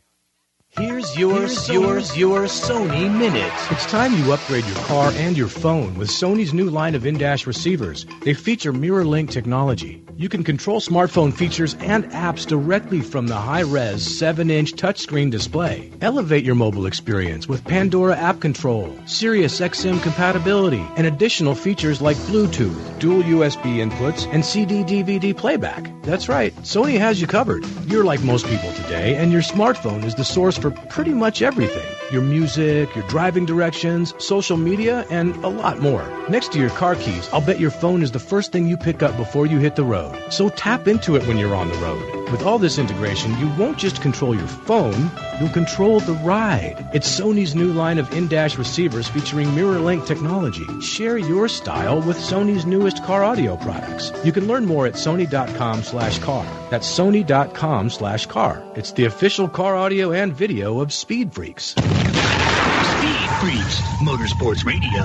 Here's 0.79 1.17
yours, 1.17 1.71
yours, 1.71 2.15
your 2.19 2.43
Sony 2.43 3.11
Minute. 3.11 3.51
It's 3.71 3.87
time 3.87 4.13
you 4.13 4.31
upgrade 4.31 4.67
your 4.67 4.77
car 4.85 5.11
and 5.15 5.35
your 5.35 5.49
phone 5.49 5.97
with 5.97 6.11
Sony's 6.11 6.53
new 6.53 6.69
line 6.69 6.95
of 6.95 7.07
in-dash 7.07 7.47
receivers. 7.47 8.05
They 8.21 8.35
feature 8.35 8.75
mirror-link 8.75 9.31
technology. 9.31 10.03
You 10.19 10.29
can 10.31 10.45
control 10.45 10.81
smartphone 10.81 11.33
features 11.33 11.75
and 11.81 12.05
apps 12.07 12.47
directly 12.47 13.01
from 13.01 13.27
the 13.27 13.37
high-res 13.37 14.07
7-inch 14.07 14.73
touchscreen 14.73 15.31
display. 15.31 15.93
Elevate 16.01 16.45
your 16.45 16.55
mobile 16.55 16.87
experience 16.87 17.47
with 17.49 17.65
Pandora 17.65 18.17
app 18.17 18.41
control, 18.41 18.95
Sirius 19.07 19.61
XM 19.61 20.03
compatibility, 20.03 20.83
and 20.97 21.07
additional 21.07 21.55
features 21.55 22.01
like 22.01 22.17
Bluetooth, 22.29 22.99
dual 22.99 23.23
USB 23.23 23.87
inputs, 23.87 24.27
and 24.33 24.45
CD-DVD 24.45 25.37
playback. 25.37 25.91
That's 26.03 26.31
right, 26.31 26.55
Sony 26.57 26.99
has 26.99 27.21
you 27.21 27.27
covered. 27.27 27.67
You're 27.87 28.05
like 28.05 28.23
most 28.23 28.47
people 28.47 28.73
today, 28.73 29.17
and 29.17 29.31
your 29.33 29.43
smartphone 29.43 30.05
is 30.05 30.15
the 30.15 30.25
source 30.25 30.57
for 30.71 30.87
pretty 30.89 31.13
much 31.13 31.43
everything. 31.43 31.87
Your 32.13 32.23
music, 32.23 32.95
your 32.95 33.07
driving 33.09 33.47
directions, 33.47 34.15
social 34.19 34.57
media, 34.57 35.05
and 35.11 35.35
a 35.45 35.49
lot 35.49 35.81
more. 35.81 36.05
Next 36.29 36.53
to 36.53 36.59
your 36.59 36.71
car 36.71 36.97
keys, 36.97 37.29
I'll 37.33 37.41
bet 37.41 37.61
your 37.61 37.71
phone 37.71 38.03
is 38.03 38.13
the 38.13 38.19
first 38.19 38.53
thing 38.53 38.67
you 38.67 38.77
pick 38.77 39.03
up 39.03 39.17
before 39.17 39.47
you 39.47 39.59
hit 39.59 39.77
the 39.77 39.85
road. 39.85 40.21
So 40.31 40.49
tap 40.49 40.89
into 40.89 41.15
it 41.17 41.27
when 41.27 41.39
you're 41.39 41.55
on 41.55 41.69
the 41.69 41.77
road. 41.77 42.31
With 42.31 42.43
all 42.43 42.59
this 42.59 42.79
integration, 42.79 43.39
you 43.39 43.49
won't 43.57 43.79
just 43.79 44.01
control 44.03 44.35
your 44.35 44.47
phone, 44.47 45.11
you'll 45.39 45.51
control 45.51 46.01
the 46.01 46.15
ride. 46.15 46.89
It's 46.93 47.21
Sony's 47.21 47.55
new 47.55 47.73
line 47.73 47.99
of 47.99 48.13
in-dash 48.13 48.59
receivers 48.59 49.09
featuring 49.09 49.55
mirror-link 49.55 50.07
technology. 50.07 50.67
Share 50.81 51.19
your 51.19 51.49
style 51.49 52.01
with 52.03 52.17
Sony's 52.17 52.67
newest 52.67 53.05
car 53.05 53.25
audio 53.25 53.57
products. 53.57 54.13
You 54.25 54.33
can 54.33 54.47
learn 54.47 54.65
more 54.67 54.87
at 54.87 54.95
sony.com 54.95 55.83
slash 55.83 56.19
car. 56.19 56.47
That's 56.71 56.89
sony.com 56.89 57.91
slash 57.91 58.27
car. 58.27 58.63
It's 58.75 58.93
the 58.93 59.05
official 59.05 59.49
car 59.49 59.77
audio 59.77 60.13
and 60.13 60.33
video 60.33 60.81
of 60.81 60.93
Speed 60.93 61.33
Freaks. 61.33 61.75
Speed 61.75 63.31
Freaks, 63.41 63.81
Motorsports 64.03 64.65
Radio, 64.65 65.03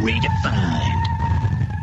redefined. 0.00 1.01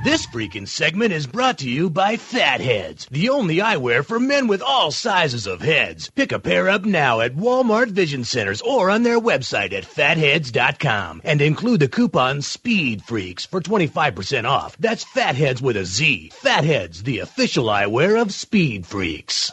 This 0.01 0.25
freaking 0.25 0.65
segment 0.65 1.11
is 1.11 1.27
brought 1.27 1.57
to 1.57 1.69
you 1.69 1.89
by 1.89 2.15
Fatheadz, 2.15 3.09
the 3.09 3.27
only 3.27 3.57
eyewear 3.57 4.05
for 4.05 4.17
men 4.17 4.47
with 4.47 4.61
all 4.61 4.91
sizes 4.91 5.45
of 5.45 5.61
heads. 5.61 6.09
Pick 6.11 6.31
a 6.31 6.39
pair 6.39 6.69
up 6.69 6.85
now 6.85 7.19
at 7.19 7.35
Walmart 7.35 7.89
Vision 7.89 8.23
Centers 8.23 8.61
or 8.61 8.89
on 8.89 9.03
their 9.03 9.19
website 9.19 9.73
at 9.73 9.83
fatheadz.com 9.83 11.19
and 11.25 11.41
include 11.41 11.81
the 11.81 11.89
coupon 11.89 12.41
Speed 12.41 13.03
Freaks 13.03 13.45
for 13.45 13.59
25% 13.59 14.45
off. 14.45 14.77
That's 14.77 15.03
Fatheadz 15.03 15.61
with 15.61 15.75
a 15.75 15.83
Z. 15.83 16.31
Fatheadz, 16.33 17.03
the 17.03 17.19
official 17.19 17.65
eyewear 17.65 18.21
of 18.21 18.31
Speed 18.31 18.85
Freaks. 18.87 19.51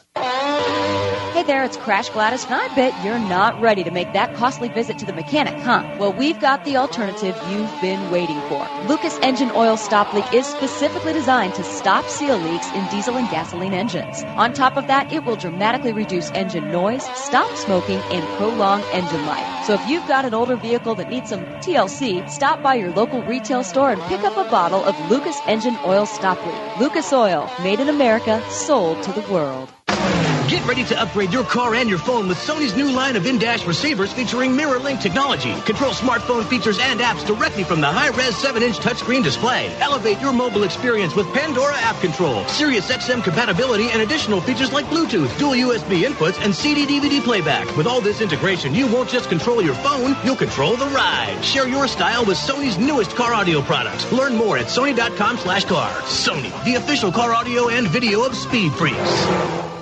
Hey 1.37 1.43
there, 1.43 1.65
it's 1.65 1.77
Crash 1.77 2.09
Gladys, 2.09 2.47
and 2.47 2.55
I 2.55 2.75
bet 2.75 3.05
you're 3.05 3.19
not 3.19 3.61
ready 3.61 3.85
to 3.85 3.91
make 3.91 4.11
that 4.15 4.35
costly 4.37 4.71
visit 4.71 4.97
to 5.01 5.05
the 5.05 5.13
mechanic, 5.13 5.63
huh? 5.63 5.85
Well, 5.99 6.15
we've 6.15 6.41
got 6.41 6.65
the 6.65 6.79
alternative 6.79 7.39
you've 7.51 7.81
been 7.83 8.11
waiting 8.11 8.41
for. 8.49 8.67
Lucas 8.89 9.19
Engine 9.21 9.51
Oil 9.51 9.77
Stop 9.77 10.15
Leak 10.15 10.33
is 10.33 10.47
specifically 10.47 11.13
designed 11.13 11.55
to 11.57 11.63
stop 11.63 12.07
seal 12.07 12.39
leaks 12.39 12.73
in 12.73 12.87
diesel 12.87 13.19
and 13.19 13.29
gasoline 13.29 13.75
engines. 13.75 14.23
On 14.39 14.55
top 14.55 14.79
of 14.79 14.87
that, 14.87 15.13
it 15.13 15.27
will 15.27 15.37
dramatically 15.37 15.93
reduce 15.93 16.31
engine 16.31 16.73
noise, 16.73 17.05
stop 17.15 17.55
smoking, 17.59 17.99
and 17.99 18.27
prolong 18.39 18.81
engine 18.95 19.27
life. 19.27 19.67
So 19.67 19.75
if 19.75 19.87
you've 19.87 20.09
got 20.09 20.25
an 20.25 20.33
older 20.33 20.57
vehicle 20.57 20.95
that 20.95 21.11
needs 21.11 21.29
some 21.29 21.45
TLC, 21.61 22.31
stop 22.31 22.63
by 22.63 22.77
your 22.77 22.93
local 22.93 23.21
retail 23.25 23.63
store 23.63 23.91
and 23.91 24.01
pick 24.05 24.23
up 24.23 24.39
a 24.39 24.51
bottle 24.51 24.83
of 24.83 24.99
Lucas 25.11 25.39
Engine 25.47 25.77
Oil 25.85 26.07
Stop 26.07 26.43
Leak. 26.47 26.81
Lucas 26.81 27.13
Oil, 27.13 27.51
made 27.63 27.79
in 27.79 27.91
America, 27.91 28.43
sold 28.49 29.03
to 29.03 29.13
the 29.13 29.31
world. 29.31 29.71
Get 30.49 30.65
ready 30.65 30.85
to 30.85 31.01
upgrade 31.03 31.33
your 31.33 31.43
car 31.43 31.75
and 31.75 31.89
your 31.89 31.99
phone 31.99 32.29
with 32.29 32.39
Sony's 32.39 32.77
new 32.77 32.93
line 32.93 33.17
of 33.17 33.27
in-dash 33.27 33.67
receivers 33.67 34.13
featuring 34.13 34.55
mirror 34.55 34.79
link 34.79 35.01
technology. 35.01 35.53
Control 35.63 35.91
smartphone 35.91 36.45
features 36.45 36.79
and 36.79 37.01
apps 37.01 37.27
directly 37.27 37.65
from 37.65 37.81
the 37.81 37.89
high-res 37.89 38.35
7-inch 38.35 38.79
touchscreen 38.79 39.25
display. 39.25 39.75
Elevate 39.81 40.21
your 40.21 40.33
mobile 40.33 40.63
experience 40.63 41.17
with 41.17 41.27
Pandora 41.35 41.75
app 41.79 42.01
control, 42.01 42.47
Sirius 42.47 42.89
XM 42.89 43.25
compatibility, 43.25 43.91
and 43.91 44.03
additional 44.03 44.41
features 44.41 44.73
like 44.73 44.87
Bluetooth, 44.87 45.37
dual 45.37 45.55
USB 45.55 46.05
inputs, 46.05 46.41
and 46.45 46.55
CD-DVD 46.55 47.25
playback. 47.25 47.77
With 47.77 47.89
all 47.89 48.01
this 48.01 48.21
integration, 48.21 48.73
you 48.73 48.87
won't 48.87 49.11
just 49.11 49.29
control 49.29 49.61
your 49.61 49.75
phone, 49.75 50.17
you'll 50.25 50.37
control 50.37 50.77
the 50.77 50.87
ride. 50.87 51.45
Share 51.45 51.67
your 51.67 51.89
style 51.89 52.25
with 52.25 52.39
Sony's 52.39 52.79
newest 52.79 53.17
car 53.17 53.35
audio 53.35 53.63
products. 53.63 54.13
Learn 54.13 54.37
more 54.37 54.59
at 54.59 54.67
sony.com 54.67 55.39
slash 55.39 55.65
car. 55.65 55.91
Sony, 56.03 56.53
the 56.65 56.77
official 56.77 57.11
car 57.11 57.35
audio 57.35 57.69
and 57.69 57.89
video 57.89 58.23
of 58.23 58.37
Speed 58.37 58.73
Freaks. 58.75 59.76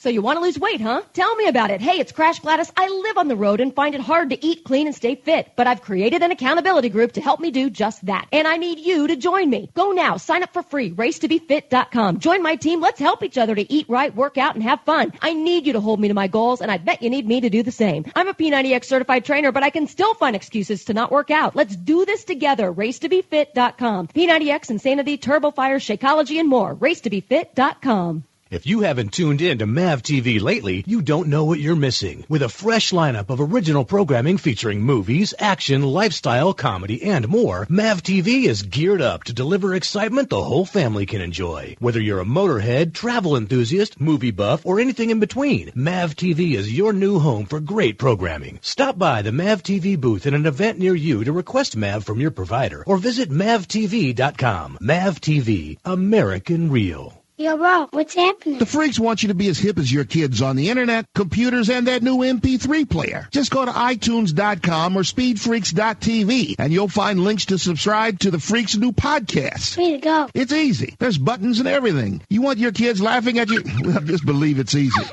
So 0.00 0.10
you 0.10 0.22
want 0.22 0.36
to 0.36 0.42
lose 0.42 0.56
weight, 0.56 0.80
huh? 0.80 1.02
Tell 1.12 1.34
me 1.34 1.48
about 1.48 1.72
it. 1.72 1.80
Hey, 1.80 1.98
it's 1.98 2.12
Crash 2.12 2.38
Gladys. 2.38 2.70
I 2.76 2.86
live 2.86 3.18
on 3.18 3.26
the 3.26 3.34
road 3.34 3.60
and 3.60 3.74
find 3.74 3.96
it 3.96 4.00
hard 4.00 4.30
to 4.30 4.46
eat 4.46 4.62
clean 4.62 4.86
and 4.86 4.94
stay 4.94 5.16
fit, 5.16 5.50
but 5.56 5.66
I've 5.66 5.82
created 5.82 6.22
an 6.22 6.30
accountability 6.30 6.88
group 6.88 7.14
to 7.14 7.20
help 7.20 7.40
me 7.40 7.50
do 7.50 7.68
just 7.68 8.06
that. 8.06 8.28
And 8.30 8.46
I 8.46 8.58
need 8.58 8.78
you 8.78 9.08
to 9.08 9.16
join 9.16 9.50
me. 9.50 9.72
Go 9.74 9.90
now. 9.90 10.16
Sign 10.16 10.44
up 10.44 10.52
for 10.52 10.62
free. 10.62 10.92
Racetobefit.com. 10.92 12.20
Join 12.20 12.44
my 12.44 12.54
team. 12.54 12.80
Let's 12.80 13.00
help 13.00 13.24
each 13.24 13.36
other 13.36 13.56
to 13.56 13.72
eat 13.72 13.86
right, 13.88 14.14
work 14.14 14.38
out, 14.38 14.54
and 14.54 14.62
have 14.62 14.82
fun. 14.82 15.12
I 15.20 15.32
need 15.32 15.66
you 15.66 15.72
to 15.72 15.80
hold 15.80 15.98
me 15.98 16.06
to 16.06 16.14
my 16.14 16.28
goals, 16.28 16.60
and 16.60 16.70
I 16.70 16.78
bet 16.78 17.02
you 17.02 17.10
need 17.10 17.26
me 17.26 17.40
to 17.40 17.50
do 17.50 17.64
the 17.64 17.72
same. 17.72 18.04
I'm 18.14 18.28
a 18.28 18.34
P90X 18.34 18.84
certified 18.84 19.24
trainer, 19.24 19.50
but 19.50 19.64
I 19.64 19.70
can 19.70 19.88
still 19.88 20.14
find 20.14 20.36
excuses 20.36 20.84
to 20.84 20.94
not 20.94 21.10
work 21.10 21.32
out. 21.32 21.56
Let's 21.56 21.74
do 21.74 22.04
this 22.04 22.22
together. 22.22 22.72
Racetobefit.com. 22.72 24.06
P90X, 24.08 24.70
Insanity, 24.70 25.18
TurboFire, 25.18 25.80
Shakeology, 25.82 26.38
and 26.38 26.48
more. 26.48 26.72
Racetobefit.com. 26.76 28.22
If 28.50 28.66
you 28.66 28.80
haven't 28.80 29.12
tuned 29.12 29.42
in 29.42 29.58
to 29.58 29.66
MAV 29.66 30.02
TV 30.02 30.40
lately, 30.40 30.82
you 30.86 31.02
don't 31.02 31.28
know 31.28 31.44
what 31.44 31.60
you're 31.60 31.76
missing. 31.76 32.24
With 32.30 32.42
a 32.42 32.48
fresh 32.48 32.92
lineup 32.92 33.28
of 33.28 33.42
original 33.42 33.84
programming 33.84 34.38
featuring 34.38 34.80
movies, 34.80 35.34
action, 35.38 35.82
lifestyle, 35.82 36.54
comedy, 36.54 37.02
and 37.02 37.28
more, 37.28 37.66
MAV 37.68 38.02
TV 38.02 38.44
is 38.44 38.62
geared 38.62 39.02
up 39.02 39.24
to 39.24 39.34
deliver 39.34 39.74
excitement 39.74 40.30
the 40.30 40.42
whole 40.42 40.64
family 40.64 41.04
can 41.04 41.20
enjoy. 41.20 41.76
Whether 41.78 42.00
you're 42.00 42.22
a 42.22 42.24
motorhead, 42.24 42.94
travel 42.94 43.36
enthusiast, 43.36 44.00
movie 44.00 44.30
buff, 44.30 44.64
or 44.64 44.80
anything 44.80 45.10
in 45.10 45.20
between, 45.20 45.70
MAV 45.74 46.16
TV 46.16 46.54
is 46.54 46.72
your 46.72 46.94
new 46.94 47.18
home 47.18 47.44
for 47.44 47.60
great 47.60 47.98
programming. 47.98 48.60
Stop 48.62 48.98
by 48.98 49.20
the 49.20 49.32
MAV 49.32 49.62
TV 49.62 50.00
booth 50.00 50.26
at 50.26 50.32
an 50.32 50.46
event 50.46 50.78
near 50.78 50.94
you 50.94 51.22
to 51.22 51.32
request 51.32 51.76
MAV 51.76 52.02
from 52.02 52.18
your 52.18 52.30
provider 52.30 52.82
or 52.86 52.96
visit 52.96 53.28
MAVTV.com. 53.28 54.78
MAV 54.80 55.20
TV, 55.20 55.76
American 55.84 56.70
Real. 56.70 57.17
Yo, 57.40 57.56
bro, 57.56 57.86
what's 57.92 58.16
happening? 58.16 58.58
The 58.58 58.66
freaks 58.66 58.98
want 58.98 59.22
you 59.22 59.28
to 59.28 59.34
be 59.34 59.46
as 59.46 59.60
hip 59.60 59.78
as 59.78 59.92
your 59.92 60.04
kids 60.04 60.42
on 60.42 60.56
the 60.56 60.70
internet, 60.70 61.06
computers, 61.14 61.70
and 61.70 61.86
that 61.86 62.02
new 62.02 62.16
MP3 62.16 62.90
player. 62.90 63.28
Just 63.30 63.52
go 63.52 63.64
to 63.64 63.70
iTunes.com 63.70 64.96
or 64.96 65.02
SpeedFreaks.tv 65.02 66.56
and 66.58 66.72
you'll 66.72 66.88
find 66.88 67.20
links 67.22 67.44
to 67.46 67.56
subscribe 67.58 68.18
to 68.18 68.32
the 68.32 68.40
Freaks' 68.40 68.76
new 68.76 68.90
podcast. 68.90 69.76
Way 69.78 69.92
to 69.92 69.98
go. 69.98 70.28
It's 70.34 70.52
easy. 70.52 70.96
There's 70.98 71.16
buttons 71.16 71.60
and 71.60 71.68
everything. 71.68 72.22
You 72.28 72.42
want 72.42 72.58
your 72.58 72.72
kids 72.72 73.00
laughing 73.00 73.38
at 73.38 73.48
you? 73.50 73.62
Well, 73.84 74.00
just 74.00 74.26
believe 74.26 74.58
it's 74.58 74.74
easy. 74.74 75.04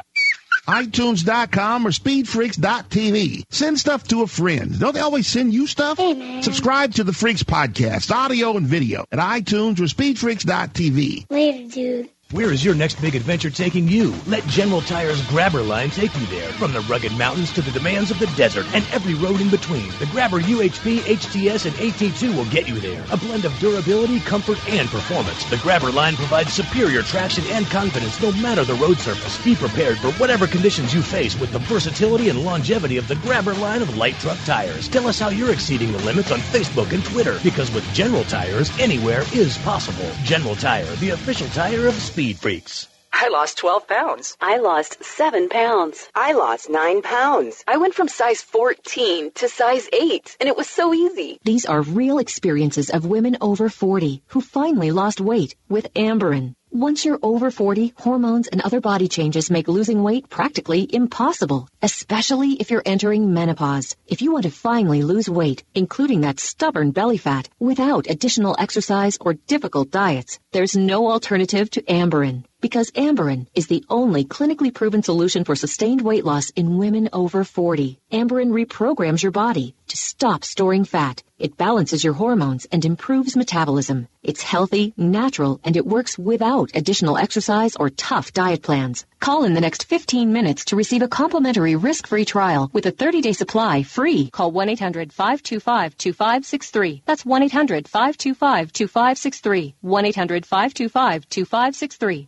iTunes.com 0.67 1.85
or 1.85 1.91
SpeedFreaks.tv. 1.91 3.43
Send 3.51 3.79
stuff 3.79 4.07
to 4.07 4.23
a 4.23 4.27
friend. 4.27 4.79
Don't 4.79 4.95
they 4.95 4.99
always 4.99 5.27
send 5.27 5.53
you 5.53 5.67
stuff? 5.67 5.99
Subscribe 6.41 6.95
to 6.95 7.03
the 7.03 7.13
Freaks 7.13 7.43
podcast, 7.43 8.09
audio 8.09 8.57
and 8.57 8.65
video 8.65 9.05
at 9.11 9.19
iTunes 9.19 9.79
or 9.79 9.83
SpeedFreaks.tv. 9.83 11.27
Later, 11.29 11.69
dude. 11.71 12.09
Where 12.35 12.51
is 12.51 12.65
your 12.65 12.75
next 12.75 12.99
big 12.99 13.15
adventure 13.15 13.49
taking 13.49 13.87
you? 13.87 14.13
Let 14.27 14.45
General 14.47 14.81
Tire's 14.81 15.25
Grabber 15.27 15.63
line 15.63 15.89
take 15.89 16.13
you 16.17 16.25
there. 16.25 16.51
From 16.51 16.73
the 16.73 16.81
rugged 16.81 17.13
mountains 17.13 17.49
to 17.53 17.61
the 17.61 17.71
demands 17.71 18.11
of 18.11 18.19
the 18.19 18.27
desert 18.35 18.65
and 18.73 18.83
every 18.91 19.13
road 19.13 19.39
in 19.39 19.49
between, 19.49 19.87
the 19.99 20.05
Grabber 20.07 20.41
UHP, 20.41 20.97
HTS, 20.97 21.65
and 21.65 21.73
AT2 21.75 22.35
will 22.35 22.43
get 22.51 22.67
you 22.67 22.77
there. 22.81 23.05
A 23.09 23.15
blend 23.15 23.45
of 23.45 23.57
durability, 23.59 24.19
comfort, 24.19 24.57
and 24.67 24.89
performance. 24.89 25.49
The 25.49 25.55
Grabber 25.59 25.93
line 25.93 26.17
provides 26.17 26.51
superior 26.51 27.03
traction 27.03 27.45
and 27.51 27.65
confidence 27.67 28.21
no 28.21 28.33
matter 28.33 28.65
the 28.65 28.73
road 28.73 28.97
surface. 28.97 29.41
Be 29.41 29.55
prepared 29.55 29.97
for 29.99 30.11
whatever 30.19 30.45
conditions 30.45 30.93
you 30.93 31.01
face 31.01 31.39
with 31.39 31.53
the 31.53 31.59
versatility 31.59 32.27
and 32.27 32.43
longevity 32.43 32.97
of 32.97 33.07
the 33.07 33.15
Grabber 33.15 33.53
line 33.53 33.81
of 33.81 33.95
light 33.95 34.15
truck 34.15 34.39
tires. 34.39 34.89
Tell 34.89 35.07
us 35.07 35.19
how 35.19 35.29
you're 35.29 35.53
exceeding 35.53 35.93
the 35.93 36.03
limits 36.03 36.33
on 36.33 36.39
Facebook 36.39 36.91
and 36.91 37.05
Twitter 37.05 37.39
because 37.43 37.73
with 37.73 37.89
General 37.93 38.25
Tires, 38.25 38.77
anywhere 38.77 39.23
is 39.33 39.57
possible. 39.59 40.11
General 40.23 40.57
Tire, 40.57 40.93
the 40.97 41.11
official 41.11 41.47
tire 41.49 41.87
of 41.87 41.93
Speed 41.93 42.24
Freaks. 42.33 42.87
I 43.13 43.29
lost 43.29 43.59
12 43.59 43.87
pounds. 43.87 44.35
I 44.41 44.57
lost 44.57 45.03
7 45.03 45.47
pounds. 45.47 46.09
I 46.13 46.33
lost 46.33 46.69
9 46.69 47.01
pounds. 47.01 47.63
I 47.65 47.77
went 47.77 47.93
from 47.93 48.09
size 48.09 48.41
14 48.41 49.31
to 49.35 49.47
size 49.47 49.87
8, 49.93 50.35
and 50.41 50.49
it 50.49 50.57
was 50.57 50.67
so 50.67 50.93
easy. 50.93 51.39
These 51.43 51.65
are 51.65 51.81
real 51.81 52.19
experiences 52.19 52.89
of 52.89 53.05
women 53.05 53.37
over 53.39 53.69
40 53.69 54.21
who 54.27 54.41
finally 54.41 54.91
lost 54.91 55.21
weight 55.21 55.55
with 55.69 55.93
Amberen. 55.93 56.55
Once 56.75 57.05
you're 57.05 57.19
over 57.23 57.49
40, 57.49 57.93
hormones 57.95 58.49
and 58.49 58.59
other 58.59 58.81
body 58.81 59.07
changes 59.07 59.49
make 59.49 59.69
losing 59.69 60.03
weight 60.03 60.27
practically 60.29 60.85
impossible, 60.93 61.69
especially 61.81 62.51
if 62.59 62.69
you're 62.69 62.81
entering 62.85 63.33
menopause. 63.33 63.95
If 64.07 64.21
you 64.21 64.33
want 64.33 64.43
to 64.43 64.51
finally 64.51 65.01
lose 65.01 65.29
weight, 65.29 65.63
including 65.73 66.19
that 66.21 66.41
stubborn 66.41 66.91
belly 66.91 67.15
fat, 67.15 67.47
without 67.61 68.09
additional 68.09 68.57
exercise 68.59 69.17
or 69.21 69.35
difficult 69.35 69.89
diets, 69.89 70.37
there's 70.51 70.75
no 70.75 71.09
alternative 71.09 71.69
to 71.69 71.81
Amberen. 71.83 72.43
Because 72.61 72.91
Amberen 72.91 73.47
is 73.53 73.67
the 73.67 73.83
only 73.89 74.23
clinically 74.25 74.73
proven 74.73 75.03
solution 75.03 75.43
for 75.43 75.55
sustained 75.55 76.01
weight 76.01 76.25
loss 76.25 76.49
in 76.51 76.77
women 76.77 77.09
over 77.13 77.43
40. 77.43 77.99
Amberen 78.11 78.51
reprograms 78.51 79.21
your 79.21 79.31
body 79.31 79.75
to 79.87 79.97
stop 79.97 80.43
storing 80.43 80.85
fat. 80.85 81.21
It 81.37 81.57
balances 81.57 82.03
your 82.03 82.13
hormones 82.13 82.65
and 82.71 82.83
improves 82.85 83.35
metabolism. 83.35 84.07
It's 84.23 84.41
healthy, 84.41 84.93
natural, 84.95 85.59
and 85.63 85.75
it 85.75 85.85
works 85.85 86.17
without 86.17 86.71
additional 86.73 87.17
exercise 87.17 87.75
or 87.75 87.89
tough 87.89 88.31
diet 88.31 88.63
plans. 88.63 89.05
Call 89.19 89.43
in 89.43 89.53
the 89.53 89.59
next 89.61 89.83
15 89.85 90.31
minutes 90.31 90.63
to 90.65 90.77
receive 90.77 91.01
a 91.01 91.07
complimentary 91.07 91.75
risk-free 91.75 92.25
trial 92.25 92.69
with 92.73 92.85
a 92.85 92.91
30-day 92.91 93.33
supply 93.33 93.81
free. 93.83 94.29
Call 94.31 94.53
1-800-525-2563. 94.53 97.01
That's 97.05 97.25
1-800-525-2563. 97.25 99.73
1-800-525-2563. 99.83 102.27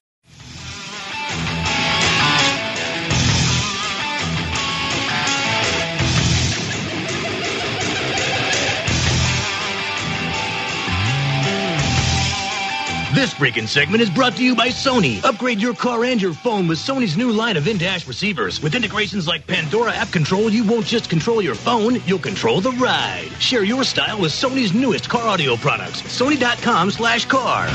This 13.21 13.35
break-in 13.35 13.67
segment 13.67 14.01
is 14.01 14.09
brought 14.09 14.35
to 14.37 14.43
you 14.43 14.55
by 14.55 14.69
Sony. 14.69 15.23
Upgrade 15.23 15.61
your 15.61 15.75
car 15.75 16.03
and 16.05 16.19
your 16.19 16.33
phone 16.33 16.67
with 16.67 16.79
Sony's 16.79 17.15
new 17.15 17.31
line 17.31 17.55
of 17.55 17.67
in-dash 17.67 18.07
receivers. 18.07 18.59
With 18.63 18.73
integrations 18.73 19.27
like 19.27 19.45
Pandora 19.45 19.93
App 19.93 20.09
Control, 20.09 20.49
you 20.49 20.63
won't 20.63 20.87
just 20.87 21.07
control 21.07 21.39
your 21.39 21.53
phone, 21.53 22.01
you'll 22.07 22.17
control 22.17 22.61
the 22.61 22.71
ride. 22.71 23.29
Share 23.37 23.61
your 23.61 23.83
style 23.83 24.19
with 24.19 24.31
Sony's 24.31 24.73
newest 24.73 25.07
car 25.07 25.21
audio 25.21 25.55
products. 25.55 26.01
Sony.com 26.01 26.89
slash 26.89 27.25
car. 27.25 27.67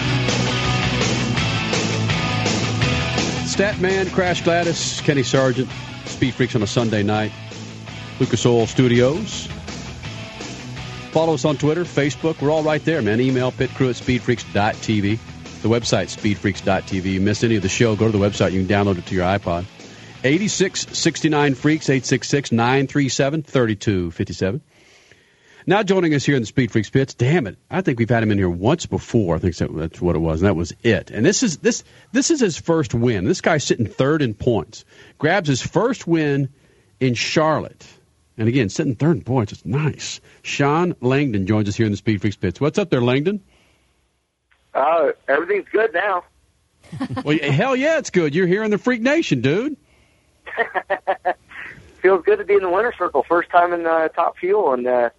Statman, 3.47 4.13
Crash 4.13 4.43
Gladys, 4.43 5.01
Kenny 5.03 5.23
Sargent, 5.23 5.71
Speed 6.07 6.35
Freaks 6.35 6.57
on 6.57 6.63
a 6.65 6.67
Sunday 6.67 7.05
night. 7.05 7.31
Lucas 8.19 8.45
Oil 8.45 8.67
Studios. 8.67 9.47
Follow 11.13 11.35
us 11.35 11.45
on 11.45 11.57
Twitter, 11.57 11.85
Facebook. 11.85 12.43
We're 12.43 12.51
all 12.51 12.65
right 12.65 12.85
there, 12.85 13.01
man. 13.01 13.21
Email 13.21 13.53
pitcrew 13.53 13.91
at 13.91 13.95
speedfreaks.tv. 13.95 15.21
The 15.63 15.69
website, 15.69 16.15
speedfreaks.tv. 16.15 17.05
You 17.05 17.21
miss 17.21 17.43
any 17.43 17.57
of 17.57 17.63
the 17.63 17.69
show, 17.69 17.97
go 17.97 18.11
to 18.11 18.17
the 18.17 18.25
website. 18.25 18.53
You 18.53 18.65
can 18.65 18.69
download 18.69 18.99
it 18.99 19.07
to 19.07 19.15
your 19.15 19.25
iPod. 19.25 19.65
8669 20.25 21.55
Freaks, 21.55 21.89
866 21.89 22.53
937 22.53 23.43
3257. 23.43 24.61
Now 25.69 25.83
joining 25.83 26.15
us 26.15 26.25
here 26.25 26.37
in 26.37 26.43
the 26.43 26.47
Speed 26.47 26.71
Freaks 26.71 26.91
pits, 26.91 27.13
damn 27.13 27.47
it, 27.49 27.59
I 27.69 27.81
think 27.81 27.99
we've 27.99 28.09
had 28.09 28.23
him 28.23 28.31
in 28.31 28.39
here 28.39 28.49
once 28.49 28.87
before. 28.87 29.35
I 29.35 29.39
think 29.41 29.57
that's 29.57 30.01
what 30.01 30.15
it 30.15 30.21
was, 30.21 30.41
and 30.41 30.47
that 30.47 30.55
was 30.55 30.73
it. 30.85 31.11
And 31.11 31.27
this 31.27 31.43
is 31.43 31.59
this 31.59 31.83
this 32.13 32.31
is 32.31 32.39
his 32.39 32.57
first 32.57 32.95
win. 32.95 33.25
This 33.25 33.41
guy's 33.41 33.65
sitting 33.65 33.87
third 33.87 34.23
in 34.23 34.35
points. 34.35 34.85
Grabs 35.19 35.49
his 35.49 35.61
first 35.61 36.07
win 36.07 36.51
in 37.01 37.15
Charlotte. 37.15 37.85
And 38.39 38.49
again, 38.49 38.69
sitting 38.69 38.95
third 38.95 39.17
in 39.17 39.23
points. 39.25 39.53
It's 39.53 39.65
nice. 39.65 40.21
Shawn 40.43 40.95
Langdon 41.01 41.49
joins 41.49 41.69
us 41.69 41.75
here 41.75 41.87
in 41.87 41.93
the 41.93 41.99
Speed 41.99 42.21
Freaks 42.21 42.37
pits. 42.37 42.61
What's 42.61 42.79
up 42.79 42.91
there, 42.91 43.01
Langdon? 43.01 43.41
Uh, 44.77 45.13
everything's 45.27 45.69
good 45.71 45.95
now. 45.95 46.23
well, 47.25 47.39
hell 47.39 47.75
yeah, 47.75 47.97
it's 47.97 48.11
good. 48.11 48.35
You're 48.35 48.47
here 48.47 48.63
in 48.63 48.71
the 48.71 48.77
Freak 48.77 49.01
Nation, 49.01 49.41
dude. 49.41 49.77
Feels 52.03 52.23
good 52.25 52.39
to 52.39 52.45
be 52.45 52.55
in 52.55 52.61
the 52.61 52.69
winner 52.69 52.93
circle. 52.97 53.25
First 53.27 53.49
time 53.49 53.73
in 53.73 53.87
uh, 53.87 54.09
top 54.09 54.37
fuel, 54.37 54.75
and 54.75 54.87
uh, 54.87 55.11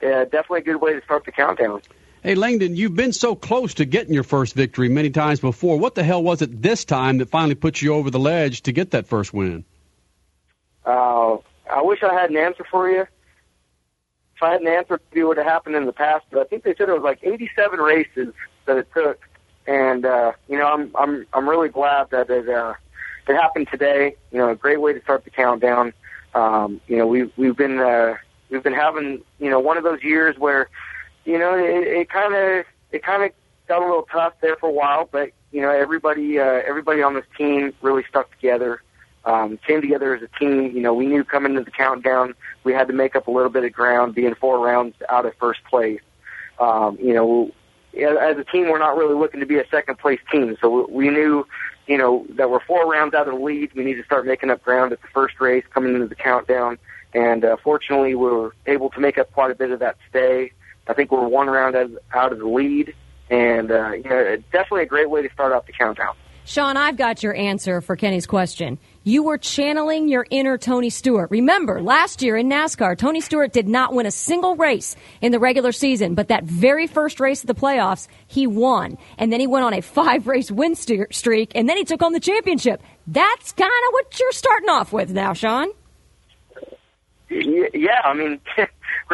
yeah, 0.00 0.24
definitely 0.24 0.60
a 0.60 0.62
good 0.62 0.76
way 0.76 0.94
to 0.94 1.02
start 1.02 1.24
the 1.24 1.32
countdown. 1.32 1.82
Hey, 2.22 2.36
Langdon, 2.36 2.76
you've 2.76 2.94
been 2.94 3.12
so 3.12 3.34
close 3.34 3.74
to 3.74 3.84
getting 3.84 4.14
your 4.14 4.22
first 4.22 4.54
victory 4.54 4.88
many 4.88 5.10
times 5.10 5.40
before. 5.40 5.76
What 5.76 5.96
the 5.96 6.04
hell 6.04 6.22
was 6.22 6.40
it 6.40 6.62
this 6.62 6.84
time 6.84 7.18
that 7.18 7.28
finally 7.28 7.56
put 7.56 7.82
you 7.82 7.94
over 7.94 8.10
the 8.10 8.20
ledge 8.20 8.62
to 8.62 8.72
get 8.72 8.92
that 8.92 9.08
first 9.08 9.34
win? 9.34 9.64
Uh, 10.86 11.38
I 11.68 11.82
wish 11.82 12.02
I 12.04 12.14
had 12.14 12.30
an 12.30 12.36
answer 12.36 12.64
for 12.70 12.88
you. 12.88 13.02
If 14.36 14.42
I 14.42 14.52
had 14.52 14.60
an 14.60 14.68
answer, 14.68 15.00
it 15.12 15.24
would 15.24 15.36
have 15.36 15.46
happened 15.46 15.74
in 15.74 15.84
the 15.84 15.92
past. 15.92 16.24
But 16.30 16.40
I 16.40 16.44
think 16.44 16.62
they 16.62 16.76
said 16.76 16.88
it 16.88 16.92
was 16.92 17.02
like 17.02 17.18
87 17.22 17.80
races 17.80 18.32
that 18.66 18.76
it 18.76 18.88
took, 18.94 19.20
and 19.66 20.04
uh, 20.04 20.32
you 20.48 20.58
know, 20.58 20.66
I'm 20.66 20.90
I'm 20.96 21.26
I'm 21.32 21.48
really 21.48 21.68
glad 21.68 22.10
that 22.10 22.30
it 22.30 22.48
uh, 22.48 22.74
it 23.28 23.34
happened 23.34 23.68
today. 23.70 24.16
You 24.32 24.38
know, 24.38 24.50
a 24.50 24.54
great 24.54 24.80
way 24.80 24.92
to 24.92 25.00
start 25.02 25.24
the 25.24 25.30
countdown. 25.30 25.92
Um, 26.34 26.80
you 26.86 26.96
know, 26.96 27.06
we've 27.06 27.32
we've 27.36 27.56
been 27.56 27.78
uh, 27.78 28.16
we've 28.50 28.62
been 28.62 28.74
having 28.74 29.22
you 29.38 29.50
know 29.50 29.60
one 29.60 29.76
of 29.76 29.84
those 29.84 30.02
years 30.02 30.38
where 30.38 30.68
you 31.24 31.38
know 31.38 31.54
it 31.56 32.08
kind 32.08 32.34
of 32.34 32.66
it 32.92 33.02
kind 33.02 33.22
of 33.22 33.30
got 33.68 33.82
a 33.82 33.84
little 33.84 34.06
tough 34.10 34.34
there 34.40 34.56
for 34.56 34.68
a 34.68 34.72
while, 34.72 35.08
but 35.10 35.30
you 35.52 35.60
know 35.60 35.70
everybody 35.70 36.38
uh, 36.38 36.62
everybody 36.66 37.02
on 37.02 37.14
this 37.14 37.26
team 37.36 37.72
really 37.82 38.04
stuck 38.08 38.30
together. 38.32 38.80
Um, 39.26 39.58
came 39.66 39.80
together 39.80 40.14
as 40.14 40.20
a 40.20 40.28
team. 40.38 40.76
You 40.76 40.82
know, 40.82 40.92
we 40.92 41.06
knew 41.06 41.24
coming 41.24 41.52
into 41.52 41.64
the 41.64 41.70
countdown 41.70 42.34
we 42.64 42.72
had 42.72 42.88
to 42.88 42.94
make 42.94 43.14
up 43.14 43.28
a 43.28 43.30
little 43.30 43.50
bit 43.50 43.64
of 43.64 43.72
ground, 43.72 44.14
being 44.14 44.34
four 44.34 44.58
rounds 44.58 44.96
out 45.08 45.26
of 45.26 45.34
first 45.36 45.62
place. 45.64 46.00
Um, 46.58 46.98
you 47.00 47.12
know, 47.14 47.52
as 47.96 48.38
a 48.38 48.44
team, 48.44 48.68
we're 48.70 48.78
not 48.78 48.96
really 48.96 49.14
looking 49.14 49.40
to 49.40 49.46
be 49.46 49.58
a 49.58 49.66
second 49.70 49.98
place 49.98 50.20
team. 50.30 50.56
So 50.60 50.86
we 50.90 51.10
knew, 51.10 51.46
you 51.86 51.98
know, 51.98 52.26
that 52.30 52.50
we're 52.50 52.64
four 52.64 52.90
rounds 52.90 53.14
out 53.14 53.28
of 53.28 53.34
the 53.34 53.40
lead. 53.40 53.72
We 53.74 53.84
need 53.84 53.94
to 53.94 54.04
start 54.04 54.26
making 54.26 54.50
up 54.50 54.62
ground 54.62 54.92
at 54.92 55.00
the 55.02 55.08
first 55.08 55.40
race 55.40 55.64
coming 55.72 55.94
into 55.94 56.06
the 56.06 56.14
countdown. 56.14 56.78
And 57.12 57.44
uh, 57.44 57.56
fortunately, 57.62 58.14
we 58.14 58.26
were 58.26 58.54
able 58.66 58.90
to 58.90 59.00
make 59.00 59.18
up 59.18 59.32
quite 59.32 59.50
a 59.50 59.54
bit 59.54 59.70
of 59.70 59.80
that 59.80 59.96
stay. 60.10 60.52
I 60.86 60.94
think 60.94 61.10
we're 61.10 61.26
one 61.26 61.48
round 61.48 61.76
out 62.12 62.32
of, 62.32 62.38
the 62.38 62.46
lead, 62.46 62.94
and 63.30 63.70
uh, 63.70 63.92
you 63.92 64.02
know, 64.02 64.36
definitely 64.52 64.82
a 64.82 64.86
great 64.86 65.08
way 65.08 65.22
to 65.22 65.32
start 65.32 65.52
off 65.52 65.66
the 65.66 65.72
countdown. 65.72 66.14
Shawn, 66.44 66.76
I've 66.76 66.98
got 66.98 67.22
your 67.22 67.34
answer 67.34 67.80
for 67.80 67.96
Kenny's 67.96 68.26
question. 68.26 68.78
You 69.06 69.22
were 69.22 69.36
channeling 69.36 70.08
your 70.08 70.26
inner 70.30 70.56
Tony 70.56 70.88
Stewart. 70.88 71.30
Remember, 71.30 71.82
last 71.82 72.22
year 72.22 72.38
in 72.38 72.48
NASCAR, 72.48 72.96
Tony 72.96 73.20
Stewart 73.20 73.52
did 73.52 73.68
not 73.68 73.92
win 73.92 74.06
a 74.06 74.10
single 74.10 74.56
race 74.56 74.96
in 75.20 75.30
the 75.30 75.38
regular 75.38 75.72
season, 75.72 76.14
but 76.14 76.28
that 76.28 76.44
very 76.44 76.86
first 76.86 77.20
race 77.20 77.42
of 77.42 77.46
the 77.46 77.54
playoffs, 77.54 78.08
he 78.26 78.46
won. 78.46 78.96
And 79.18 79.30
then 79.30 79.40
he 79.40 79.46
went 79.46 79.66
on 79.66 79.74
a 79.74 79.82
five 79.82 80.26
race 80.26 80.50
win 80.50 80.74
streak, 80.74 81.52
and 81.54 81.68
then 81.68 81.76
he 81.76 81.84
took 81.84 82.00
on 82.02 82.12
the 82.12 82.20
championship. 82.20 82.82
That's 83.06 83.52
kind 83.52 83.70
of 83.70 83.92
what 83.92 84.18
you're 84.18 84.32
starting 84.32 84.70
off 84.70 84.90
with 84.90 85.10
now, 85.10 85.34
Shawn. 85.34 85.68
Yeah, 87.28 88.00
I 88.04 88.14
mean, 88.14 88.40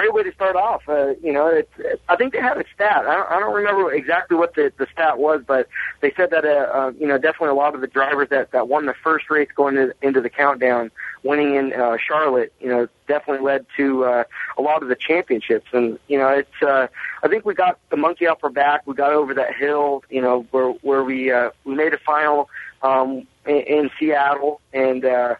great 0.01 0.15
way 0.15 0.23
to 0.23 0.33
start 0.33 0.57
off. 0.57 0.83
Uh, 0.89 1.09
you 1.23 1.33
know, 1.33 1.47
it's, 1.47 1.71
it, 1.79 2.01
I 2.09 2.17
think 2.17 2.33
they 2.33 2.41
had 2.41 2.57
a 2.57 2.65
stat. 2.75 3.05
I 3.07 3.15
don't, 3.17 3.31
I 3.31 3.39
don't 3.39 3.55
remember 3.55 3.93
exactly 3.93 4.35
what 4.35 4.55
the, 4.55 4.73
the 4.79 4.87
stat 4.93 5.19
was, 5.19 5.43
but 5.47 5.69
they 6.01 6.11
said 6.17 6.31
that, 6.31 6.47
uh, 6.47 6.49
uh, 6.49 6.93
you 6.99 7.07
know, 7.07 7.19
definitely 7.19 7.49
a 7.49 7.55
lot 7.55 7.75
of 7.75 7.83
the 7.83 7.87
drivers 7.87 8.31
that, 8.31 8.53
that 8.53 8.67
won 8.67 8.87
the 8.87 8.95
first 8.95 9.29
race 9.29 9.51
going 9.55 9.77
into, 9.77 9.95
into 10.01 10.23
the 10.23 10.31
countdown, 10.31 10.91
winning 11.23 11.55
in 11.55 11.75
uh, 11.75 11.99
Charlotte, 11.99 12.51
you 12.61 12.69
know, 12.69 12.89
definitely 13.09 13.45
led 13.45 13.67
to 13.77 14.05
uh, 14.05 14.25
a 14.57 14.63
lot 14.63 14.83
of 14.83 14.89
the 14.89 14.97
championships. 14.97 15.69
And, 15.75 15.99
you 16.09 16.17
know, 16.17 16.29
it's, 16.29 16.63
uh, 16.63 16.87
I 17.23 17.29
think 17.29 17.45
we 17.45 17.53
got 17.53 17.79
the 17.91 17.99
monkey 17.99 18.27
off 18.27 18.43
our 18.43 18.49
back. 18.49 18.87
We 18.87 18.95
got 18.95 19.13
over 19.13 19.35
that 19.35 19.55
hill, 19.55 20.03
you 20.09 20.23
know, 20.23 20.47
where, 20.51 20.71
where 20.81 21.05
we, 21.05 21.31
uh, 21.31 21.51
we 21.65 21.75
made 21.75 21.93
a 21.93 21.99
final, 21.99 22.49
um, 22.83 23.27
in, 23.45 23.61
in 23.61 23.91
Seattle 23.99 24.63
and, 24.73 25.05
uh, 25.05 25.35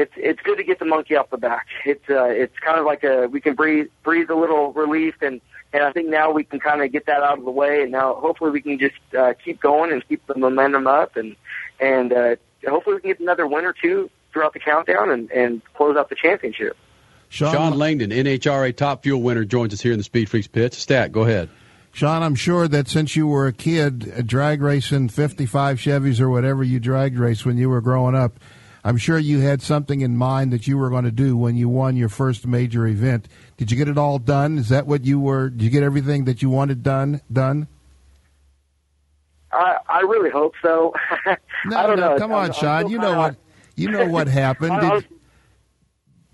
it's 0.00 0.12
it's 0.16 0.40
good 0.42 0.56
to 0.56 0.64
get 0.64 0.78
the 0.78 0.84
monkey 0.84 1.16
off 1.16 1.30
the 1.30 1.36
back. 1.36 1.66
It's 1.84 2.08
uh, 2.08 2.24
it's 2.24 2.56
kind 2.58 2.78
of 2.78 2.86
like 2.86 3.04
a 3.04 3.26
we 3.26 3.40
can 3.40 3.54
breathe 3.54 3.88
breathe 4.02 4.30
a 4.30 4.34
little 4.34 4.72
relief, 4.72 5.14
and 5.20 5.40
and 5.72 5.82
I 5.82 5.92
think 5.92 6.08
now 6.08 6.32
we 6.32 6.44
can 6.44 6.60
kind 6.60 6.82
of 6.82 6.90
get 6.90 7.06
that 7.06 7.22
out 7.22 7.38
of 7.38 7.44
the 7.44 7.50
way, 7.50 7.82
and 7.82 7.92
now 7.92 8.14
hopefully 8.14 8.50
we 8.50 8.60
can 8.60 8.78
just 8.78 8.96
uh, 9.16 9.34
keep 9.44 9.60
going 9.60 9.92
and 9.92 10.06
keep 10.08 10.26
the 10.26 10.36
momentum 10.36 10.86
up, 10.86 11.16
and 11.16 11.36
and 11.78 12.12
uh, 12.12 12.36
hopefully 12.66 12.96
we 12.96 13.00
can 13.02 13.10
get 13.10 13.20
another 13.20 13.46
win 13.46 13.64
or 13.64 13.74
two 13.74 14.10
throughout 14.32 14.52
the 14.52 14.60
countdown 14.60 15.10
and 15.10 15.30
and 15.30 15.62
close 15.74 15.96
out 15.96 16.08
the 16.08 16.16
championship. 16.16 16.76
Sean, 17.28 17.52
Shawn 17.52 17.78
Langdon, 17.78 18.10
NHRA 18.10 18.76
Top 18.76 19.04
Fuel 19.04 19.22
winner, 19.22 19.44
joins 19.44 19.72
us 19.72 19.80
here 19.80 19.92
in 19.92 19.98
the 19.98 20.04
Speed 20.04 20.28
Freaks 20.28 20.48
pits. 20.48 20.78
Stat, 20.78 21.12
go 21.12 21.22
ahead. 21.22 21.48
Shawn, 21.92 22.22
I'm 22.22 22.34
sure 22.34 22.66
that 22.68 22.88
since 22.88 23.14
you 23.14 23.26
were 23.26 23.46
a 23.46 23.52
kid, 23.52 24.26
drag 24.26 24.62
racing 24.62 25.08
55 25.08 25.78
Chevys 25.78 26.20
or 26.20 26.30
whatever 26.30 26.62
you 26.62 26.80
drag 26.80 27.18
race 27.18 27.44
when 27.44 27.56
you 27.56 27.68
were 27.68 27.80
growing 27.80 28.14
up, 28.14 28.38
I'm 28.82 28.96
sure 28.96 29.18
you 29.18 29.40
had 29.40 29.60
something 29.60 30.00
in 30.00 30.16
mind 30.16 30.52
that 30.52 30.66
you 30.66 30.78
were 30.78 30.88
going 30.88 31.04
to 31.04 31.10
do 31.10 31.36
when 31.36 31.56
you 31.56 31.68
won 31.68 31.96
your 31.96 32.08
first 32.08 32.46
major 32.46 32.86
event. 32.86 33.28
Did 33.56 33.70
you 33.70 33.76
get 33.76 33.88
it 33.88 33.98
all 33.98 34.18
done? 34.18 34.58
Is 34.58 34.70
that 34.70 34.86
what 34.86 35.04
you 35.04 35.20
were? 35.20 35.50
Did 35.50 35.62
you 35.62 35.70
get 35.70 35.82
everything 35.82 36.24
that 36.24 36.40
you 36.40 36.48
wanted 36.48 36.82
done? 36.82 37.20
Done? 37.30 37.68
I 39.52 39.76
I 39.88 40.00
really 40.00 40.30
hope 40.30 40.54
so. 40.62 40.94
no, 41.66 41.76
I 41.76 41.86
don't 41.86 41.98
no, 41.98 42.12
know. 42.12 42.18
come 42.18 42.32
on, 42.32 42.46
I'm, 42.46 42.52
Shawn. 42.52 42.84
I'm 42.84 42.90
you 42.90 42.98
know 42.98 43.18
what 43.18 43.36
you 43.76 43.90
know 43.90 44.06
what 44.08 44.28
happened. 44.28 44.80
Did, 44.90 45.06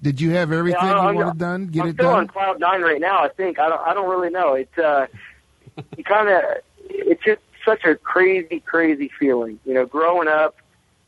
did 0.02 0.20
you 0.20 0.30
have 0.32 0.52
everything 0.52 0.82
yeah, 0.82 1.10
you 1.10 1.16
wanted 1.16 1.38
done? 1.38 1.66
Get 1.66 1.82
I'm 1.82 1.88
it 1.88 1.94
still 1.94 2.10
done? 2.10 2.18
on 2.20 2.28
cloud 2.28 2.60
nine 2.60 2.82
right 2.82 3.00
now. 3.00 3.24
I 3.24 3.28
think 3.28 3.58
I 3.58 3.68
don't. 3.68 3.80
I 3.80 3.94
don't 3.94 4.08
really 4.08 4.30
know. 4.30 4.54
It's 4.54 4.78
uh, 4.78 5.06
you 5.96 6.04
kind 6.04 6.28
of. 6.28 6.42
It's 6.88 7.24
just 7.24 7.40
such 7.64 7.84
a 7.84 7.96
crazy, 7.96 8.60
crazy 8.60 9.10
feeling. 9.18 9.58
You 9.64 9.74
know, 9.74 9.86
growing 9.86 10.28
up 10.28 10.56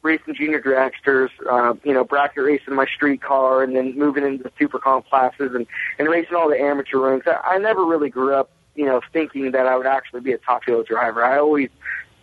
racing 0.08 0.34
junior 0.34 0.60
dragsters, 0.60 1.28
uh, 1.50 1.74
you 1.84 1.92
know, 1.92 2.02
bracket 2.02 2.42
racing 2.42 2.74
my 2.74 2.86
street 2.86 3.20
car, 3.22 3.62
and 3.62 3.76
then 3.76 3.96
moving 3.96 4.24
into 4.24 4.42
the 4.42 4.52
super 4.58 4.78
comp 4.78 5.08
classes 5.08 5.52
and 5.54 5.66
and 5.98 6.08
racing 6.08 6.34
all 6.34 6.48
the 6.48 6.60
amateur 6.60 6.98
rinks. 6.98 7.26
I, 7.26 7.54
I 7.54 7.58
never 7.58 7.84
really 7.84 8.08
grew 8.08 8.34
up, 8.34 8.50
you 8.74 8.86
know, 8.86 9.00
thinking 9.12 9.52
that 9.52 9.66
I 9.66 9.76
would 9.76 9.86
actually 9.86 10.20
be 10.20 10.32
a 10.32 10.38
top 10.38 10.64
fuel 10.64 10.82
driver. 10.82 11.24
I 11.24 11.38
always 11.38 11.68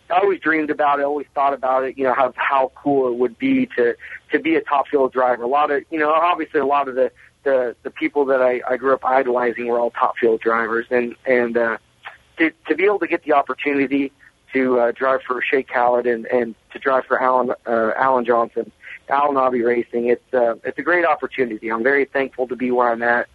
I 0.09 0.19
always 0.19 0.39
dreamed 0.39 0.71
about 0.71 0.99
it, 0.99 1.03
always 1.03 1.27
thought 1.35 1.53
about 1.53 1.83
it, 1.83 1.97
you 1.97 2.03
know, 2.03 2.13
how 2.13 2.33
how 2.35 2.71
cool 2.75 3.07
it 3.07 3.15
would 3.15 3.37
be 3.37 3.67
to 3.77 3.95
to 4.31 4.39
be 4.39 4.55
a 4.55 4.61
top 4.61 4.87
fuel 4.87 5.07
driver. 5.07 5.43
A 5.43 5.47
lot 5.47 5.69
of 5.69 5.83
you 5.91 5.99
know, 5.99 6.11
obviously 6.11 6.59
a 6.59 6.65
lot 6.65 6.87
of 6.87 6.95
the 6.95 7.11
the 7.43 7.75
the 7.83 7.91
people 7.91 8.25
that 8.25 8.41
I, 8.41 8.61
I 8.67 8.77
grew 8.77 8.93
up 8.93 9.05
idolizing 9.05 9.67
were 9.67 9.79
all 9.79 9.91
top 9.91 10.17
fuel 10.17 10.37
drivers 10.37 10.87
and 10.89 11.15
and 11.25 11.55
uh 11.55 11.77
to 12.37 12.51
to 12.67 12.75
be 12.75 12.83
able 12.85 12.99
to 12.99 13.07
get 13.07 13.23
the 13.23 13.33
opportunity 13.33 14.11
to 14.55 14.79
uh, 14.79 14.91
drive 14.93 15.21
for 15.27 15.41
Sheikh 15.41 15.67
Khalid 15.67 16.07
and, 16.07 16.25
and 16.27 16.55
to 16.71 16.79
drive 16.79 17.05
for 17.05 17.21
Alan 17.21 17.51
uh, 17.67 17.91
Alan 17.97 18.25
Johnson, 18.25 18.71
Al-Anabi 19.09 19.63
Racing. 19.65 20.07
It's 20.07 20.33
uh, 20.33 20.55
it's 20.63 20.79
a 20.79 20.81
great 20.81 21.05
opportunity. 21.05 21.69
I'm 21.69 21.83
very 21.83 22.05
thankful 22.05 22.47
to 22.47 22.55
be 22.55 22.71
where 22.71 22.89
I'm 22.89 23.03
at. 23.03 23.27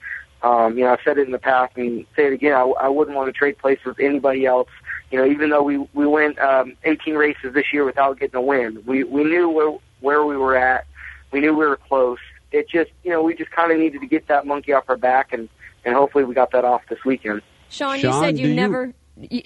Um, 0.42 0.78
you 0.78 0.84
know, 0.84 0.92
I've 0.94 1.00
said 1.04 1.18
it 1.18 1.26
in 1.26 1.32
the 1.32 1.38
past 1.38 1.76
and 1.76 2.06
say 2.16 2.26
it 2.28 2.32
again. 2.32 2.54
I, 2.54 2.62
I 2.62 2.88
wouldn't 2.88 3.14
want 3.16 3.28
to 3.28 3.32
trade 3.32 3.58
places 3.58 3.84
with 3.84 4.00
anybody 4.00 4.46
else. 4.46 4.70
You 5.10 5.18
know, 5.18 5.26
even 5.26 5.50
though 5.50 5.62
we 5.62 5.76
we 5.92 6.06
went 6.06 6.38
um, 6.38 6.76
18 6.84 7.14
races 7.14 7.52
this 7.52 7.72
year 7.72 7.84
without 7.84 8.18
getting 8.18 8.36
a 8.36 8.42
win, 8.42 8.82
we 8.86 9.04
we 9.04 9.22
knew 9.24 9.50
where 9.50 9.76
where 10.00 10.24
we 10.24 10.36
were 10.38 10.56
at. 10.56 10.86
We 11.32 11.40
knew 11.40 11.54
we 11.54 11.66
were 11.66 11.76
close. 11.76 12.18
It 12.50 12.68
just 12.68 12.90
you 13.04 13.10
know 13.10 13.22
we 13.22 13.34
just 13.34 13.50
kind 13.50 13.70
of 13.70 13.78
needed 13.78 14.00
to 14.00 14.06
get 14.06 14.26
that 14.28 14.46
monkey 14.46 14.72
off 14.72 14.84
our 14.88 14.96
back 14.96 15.32
and 15.34 15.48
and 15.84 15.94
hopefully 15.94 16.24
we 16.24 16.34
got 16.34 16.52
that 16.52 16.64
off 16.64 16.82
this 16.88 17.04
weekend. 17.04 17.42
Shawn, 17.68 18.00
you 18.00 18.12
said 18.12 18.38
you 18.38 18.48
you- 18.48 18.54
never. 18.54 18.86
y- 18.86 18.92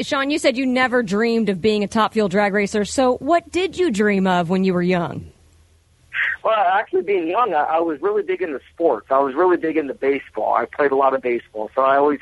Shawn, 0.01 0.31
you 0.31 0.39
said 0.39 0.57
you 0.57 0.67
never 0.67 1.03
dreamed 1.03 1.49
of 1.49 1.61
being 1.61 1.83
a 1.83 1.89
top 1.89 2.13
fuel 2.13 2.29
drag 2.29 2.53
racer. 2.53 2.85
So, 2.85 3.17
what 3.17 3.51
did 3.51 3.77
you 3.77 3.91
dream 3.91 4.27
of 4.27 4.49
when 4.49 4.65
you 4.65 4.75
were 4.75 4.83
young? 4.83 5.33
Well, 6.45 6.55
actually, 6.55 7.03
being 7.03 7.29
young, 7.29 7.55
I, 7.55 7.63
I 7.63 7.81
was 7.81 8.01
really 8.01 8.23
big 8.23 8.43
into 8.43 8.61
sports. 8.73 9.09
I 9.11 9.19
was 9.19 9.35
really 9.35 9.57
big 9.57 9.77
into 9.77 9.95
baseball. 9.95 10.55
I 10.55 10.67
played 10.67 10.93
a 10.93 10.97
lot 10.97 11.15
of 11.15 11.23
baseball, 11.23 11.71
so 11.75 11.83
I 11.83 11.97
always 11.97 12.21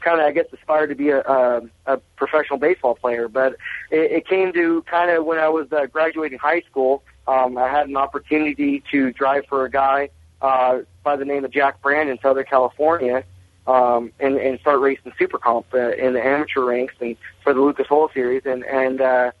kind 0.00 0.20
of, 0.20 0.26
I 0.26 0.32
guess, 0.32 0.46
aspired 0.52 0.88
to 0.88 0.94
be 0.94 1.10
a, 1.10 1.20
a, 1.20 1.62
a 1.86 1.96
professional 2.16 2.58
baseball 2.58 2.94
player. 2.94 3.28
But 3.28 3.54
it, 3.90 4.12
it 4.12 4.28
came 4.28 4.52
to 4.52 4.82
kind 4.82 5.10
of 5.10 5.24
when 5.24 5.38
I 5.38 5.48
was 5.48 5.72
uh, 5.72 5.86
graduating 5.86 6.38
high 6.38 6.60
school. 6.62 7.02
Um, 7.26 7.58
I 7.58 7.68
had 7.68 7.88
an 7.88 7.96
opportunity 7.96 8.82
to 8.90 9.12
drive 9.12 9.46
for 9.48 9.64
a 9.64 9.70
guy 9.70 10.10
uh, 10.40 10.80
by 11.02 11.16
the 11.16 11.24
name 11.24 11.44
of 11.44 11.50
Jack 11.50 11.82
Brand 11.82 12.08
in 12.08 12.18
Southern 12.20 12.44
California, 12.44 13.24
um, 13.66 14.12
and, 14.20 14.36
and 14.36 14.60
start 14.60 14.80
racing 14.80 15.12
Super 15.18 15.38
Comp 15.38 15.66
uh, 15.72 15.92
in 15.92 16.12
the 16.12 16.24
amateur 16.24 16.64
ranks 16.64 16.94
and 17.00 17.16
for 17.42 17.54
the 17.54 17.60
Lucas 17.60 17.86
Oil 17.90 18.10
Series. 18.12 18.42
And 18.44 18.64
and 18.64 19.00
uh, 19.00 19.32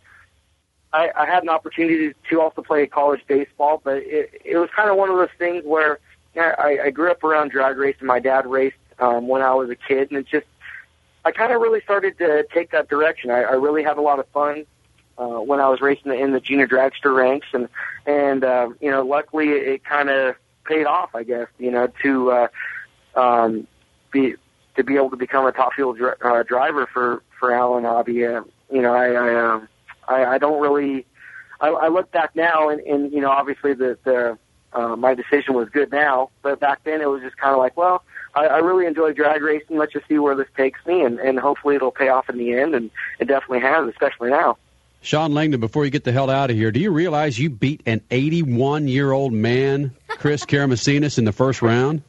I, 0.92 1.10
I 1.16 1.26
had 1.26 1.42
an 1.42 1.48
opportunity 1.48 2.14
to 2.30 2.40
also 2.40 2.62
play 2.62 2.86
college 2.86 3.20
baseball, 3.26 3.80
but 3.82 3.98
it, 3.98 4.30
it 4.44 4.56
was 4.56 4.70
kind 4.74 4.90
of 4.90 4.96
one 4.96 5.10
of 5.10 5.16
those 5.16 5.28
things 5.38 5.64
where 5.64 5.98
I, 6.36 6.78
I 6.84 6.90
grew 6.90 7.10
up 7.10 7.22
around 7.24 7.50
drag 7.50 7.76
racing. 7.76 8.06
My 8.06 8.20
dad 8.20 8.46
raced 8.46 8.76
um, 8.98 9.28
when 9.28 9.42
I 9.42 9.54
was 9.54 9.70
a 9.70 9.76
kid, 9.76 10.10
and 10.10 10.18
it 10.18 10.26
just 10.26 10.46
I 11.24 11.32
kind 11.32 11.52
of 11.52 11.60
really 11.60 11.80
started 11.80 12.18
to 12.18 12.46
take 12.52 12.70
that 12.72 12.88
direction. 12.88 13.30
I, 13.30 13.42
I 13.42 13.52
really 13.52 13.82
had 13.82 13.96
a 13.96 14.02
lot 14.02 14.18
of 14.18 14.28
fun 14.28 14.66
uh, 15.18 15.40
when 15.40 15.60
I 15.60 15.68
was 15.68 15.80
racing 15.80 16.12
in 16.12 16.32
the 16.32 16.40
junior 16.40 16.66
dragster 16.66 17.14
ranks, 17.14 17.46
and 17.52 17.68
and 18.06 18.44
uh, 18.44 18.68
you 18.80 18.90
know, 18.90 19.02
luckily 19.02 19.50
it, 19.50 19.68
it 19.68 19.84
kind 19.84 20.10
of 20.10 20.36
paid 20.64 20.86
off. 20.86 21.14
I 21.14 21.22
guess 21.22 21.48
you 21.58 21.70
know 21.70 21.88
to 22.02 22.30
uh, 22.30 22.48
um, 23.16 23.66
be 24.14 24.34
to 24.76 24.82
be 24.82 24.96
able 24.96 25.10
to 25.10 25.16
become 25.16 25.46
a 25.46 25.52
top 25.52 25.74
fuel 25.74 25.92
dri- 25.92 26.14
uh, 26.22 26.42
driver 26.44 26.88
for 26.92 27.22
for 27.38 27.52
Al-Anabi. 27.52 28.38
Uh, 28.38 28.44
you 28.72 28.80
know, 28.80 28.94
I 28.94 29.10
I, 29.12 29.34
um, 29.34 29.68
I 30.08 30.24
I 30.24 30.38
don't 30.38 30.60
really. 30.62 31.04
I, 31.60 31.68
I 31.68 31.88
look 31.88 32.10
back 32.10 32.34
now, 32.34 32.68
and, 32.68 32.80
and 32.80 33.12
you 33.12 33.20
know, 33.20 33.30
obviously 33.30 33.74
the 33.74 33.98
the 34.04 34.38
uh, 34.72 34.96
my 34.96 35.14
decision 35.14 35.54
was 35.54 35.68
good 35.68 35.92
now, 35.92 36.30
but 36.42 36.60
back 36.60 36.82
then 36.84 37.00
it 37.00 37.08
was 37.08 37.22
just 37.22 37.36
kind 37.36 37.52
of 37.52 37.58
like, 37.58 37.76
well, 37.76 38.02
I, 38.34 38.46
I 38.46 38.58
really 38.58 38.86
enjoy 38.86 39.12
drag 39.12 39.42
racing. 39.42 39.78
Let's 39.78 39.92
just 39.92 40.08
see 40.08 40.18
where 40.18 40.34
this 40.34 40.48
takes 40.56 40.84
me, 40.84 41.02
and, 41.02 41.20
and 41.20 41.38
hopefully 41.38 41.76
it'll 41.76 41.92
pay 41.92 42.08
off 42.08 42.28
in 42.28 42.38
the 42.38 42.54
end, 42.54 42.74
and 42.74 42.90
it 43.20 43.26
definitely 43.26 43.60
has, 43.60 43.88
especially 43.88 44.30
now. 44.30 44.58
Shawn 45.00 45.34
Langdon, 45.34 45.60
before 45.60 45.84
you 45.84 45.90
get 45.90 46.04
the 46.04 46.12
hell 46.12 46.30
out 46.30 46.50
of 46.50 46.56
here, 46.56 46.72
do 46.72 46.80
you 46.80 46.90
realize 46.90 47.38
you 47.38 47.50
beat 47.50 47.82
an 47.86 48.00
81 48.10 48.88
year 48.88 49.12
old 49.12 49.32
man, 49.32 49.92
Chris 50.08 50.44
Karamesines, 50.44 51.18
in 51.18 51.24
the 51.24 51.32
first 51.32 51.62
round? 51.62 52.02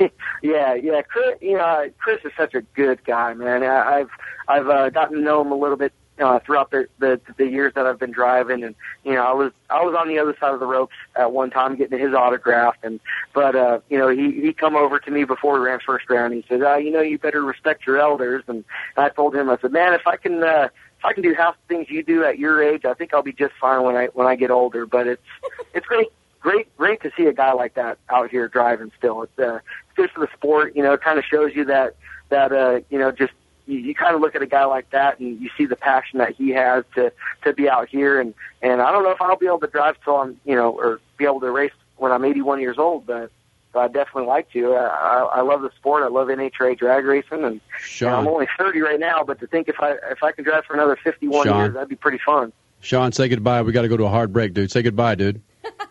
yeah, 0.42 0.74
yeah. 0.74 1.02
Chris, 1.02 1.36
you 1.40 1.56
know, 1.56 1.90
Chris 1.98 2.20
is 2.24 2.32
such 2.36 2.54
a 2.54 2.62
good 2.62 3.04
guy, 3.04 3.34
man. 3.34 3.62
I, 3.62 4.00
I've 4.00 4.10
I've 4.48 4.68
uh, 4.68 4.90
gotten 4.90 5.18
to 5.18 5.22
know 5.22 5.40
him 5.42 5.52
a 5.52 5.56
little 5.56 5.76
bit 5.76 5.92
uh, 6.20 6.38
throughout 6.40 6.70
the, 6.70 6.86
the 6.98 7.20
the 7.36 7.46
years 7.46 7.72
that 7.74 7.86
I've 7.86 7.98
been 7.98 8.12
driving, 8.12 8.62
and 8.64 8.74
you 9.04 9.14
know, 9.14 9.24
I 9.24 9.32
was 9.32 9.52
I 9.68 9.82
was 9.84 9.94
on 9.98 10.08
the 10.08 10.18
other 10.18 10.36
side 10.38 10.52
of 10.54 10.60
the 10.60 10.66
ropes 10.66 10.94
at 11.16 11.32
one 11.32 11.50
time 11.50 11.76
getting 11.76 11.98
his 11.98 12.14
autograph, 12.14 12.76
and 12.82 13.00
but 13.34 13.56
uh, 13.56 13.80
you 13.88 13.98
know, 13.98 14.08
he 14.08 14.32
he 14.40 14.52
come 14.52 14.76
over 14.76 14.98
to 14.98 15.10
me 15.10 15.24
before 15.24 15.54
we 15.54 15.66
ran 15.66 15.80
first 15.84 16.08
round. 16.10 16.34
He 16.34 16.44
said, 16.48 16.62
uh, 16.62 16.76
you 16.76 16.90
know, 16.90 17.00
you 17.00 17.18
better 17.18 17.42
respect 17.44 17.86
your 17.86 17.98
elders, 17.98 18.44
and 18.46 18.64
I 18.96 19.08
told 19.08 19.34
him, 19.34 19.50
I 19.50 19.58
said, 19.60 19.72
man, 19.72 19.94
if 19.94 20.06
I 20.06 20.16
can. 20.16 20.42
uh 20.42 20.68
if 20.98 21.06
I 21.06 21.14
can 21.14 21.22
do 21.22 21.32
half 21.32 21.56
the 21.66 21.74
things 21.74 21.88
you 21.88 22.02
do 22.02 22.24
at 22.24 22.38
your 22.38 22.62
age, 22.62 22.84
I 22.84 22.92
think 22.92 23.14
I'll 23.14 23.22
be 23.22 23.32
just 23.32 23.54
fine 23.58 23.84
when 23.84 23.96
I 23.96 24.08
when 24.08 24.26
I 24.26 24.36
get 24.36 24.50
older. 24.50 24.84
But 24.84 25.06
it's 25.06 25.22
it's 25.74 25.86
great 25.86 26.08
great 26.40 26.74
great 26.76 27.02
to 27.02 27.10
see 27.16 27.26
a 27.26 27.32
guy 27.32 27.52
like 27.52 27.74
that 27.74 27.98
out 28.08 28.30
here 28.30 28.48
driving 28.48 28.90
still. 28.98 29.22
It's 29.22 29.38
uh 29.38 29.56
it's 29.56 29.96
good 29.96 30.10
for 30.10 30.20
the 30.20 30.28
sport, 30.34 30.74
you 30.76 30.82
know, 30.82 30.94
it 30.94 31.02
kinda 31.02 31.22
shows 31.22 31.54
you 31.54 31.64
that 31.66 31.96
that 32.28 32.52
uh 32.52 32.80
you 32.90 32.98
know, 32.98 33.10
just 33.12 33.32
you, 33.66 33.78
you 33.78 33.94
kind 33.94 34.14
of 34.14 34.20
look 34.20 34.34
at 34.34 34.42
a 34.42 34.46
guy 34.46 34.64
like 34.64 34.90
that 34.90 35.20
and 35.20 35.40
you 35.40 35.50
see 35.56 35.66
the 35.66 35.76
passion 35.76 36.18
that 36.18 36.34
he 36.34 36.50
has 36.50 36.84
to 36.94 37.12
to 37.44 37.52
be 37.52 37.68
out 37.68 37.88
here 37.88 38.20
and 38.20 38.34
and 38.62 38.82
I 38.82 38.90
don't 38.90 39.02
know 39.02 39.10
if 39.10 39.20
I'll 39.20 39.36
be 39.36 39.46
able 39.46 39.60
to 39.60 39.68
drive 39.68 39.96
till 40.04 40.16
I'm 40.16 40.40
you 40.44 40.54
know 40.54 40.70
or 40.70 41.00
be 41.16 41.24
able 41.24 41.40
to 41.40 41.50
race 41.50 41.72
when 41.96 42.12
I'm 42.12 42.24
81 42.24 42.60
years 42.60 42.78
old, 42.78 43.06
but 43.06 43.30
but 43.72 43.80
I 43.80 43.86
definitely 43.86 44.26
like 44.26 44.50
to. 44.52 44.74
I, 44.74 44.86
I, 44.86 45.18
I 45.36 45.40
love 45.42 45.62
the 45.62 45.70
sport. 45.76 46.02
I 46.02 46.08
love 46.08 46.28
NHRA 46.28 46.76
drag 46.76 47.04
racing, 47.04 47.44
and, 47.44 47.44
and 47.44 47.60
Shawn. 47.78 48.12
I'm 48.12 48.26
only 48.26 48.48
30 48.58 48.80
right 48.80 48.98
now. 48.98 49.22
But 49.22 49.38
to 49.40 49.46
think 49.46 49.68
if 49.68 49.76
I 49.80 49.92
if 50.10 50.22
I 50.22 50.32
can 50.32 50.44
drive 50.44 50.64
for 50.64 50.74
another 50.74 50.96
51 50.96 51.46
Shawn. 51.46 51.56
years, 51.58 51.74
that'd 51.74 51.88
be 51.88 51.96
pretty 51.96 52.18
fun. 52.24 52.52
Shawn, 52.80 53.12
say 53.12 53.28
goodbye. 53.28 53.62
We 53.62 53.72
got 53.72 53.82
to 53.82 53.88
go 53.88 53.96
to 53.96 54.04
a 54.04 54.08
hard 54.08 54.32
break, 54.32 54.54
dude. 54.54 54.70
Say 54.70 54.82
goodbye, 54.82 55.14
dude. 55.14 55.42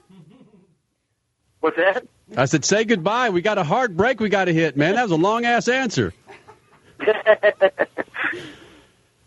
What's 1.62 1.78
that? 1.78 2.07
I 2.38 2.45
said, 2.45 2.64
say 2.64 2.86
goodbye. 2.86 3.30
We 3.30 3.41
got 3.41 3.57
a 3.57 3.64
hard 3.64 3.97
break 3.97 4.20
we 4.20 4.30
got 4.30 4.45
to 4.45 4.53
hit, 4.53 4.78
man. 4.78 4.95
That 4.95 5.03
was 5.03 5.12
a 5.12 5.16
long 5.16 5.45
ass 5.45 5.68
answer. 5.68 6.14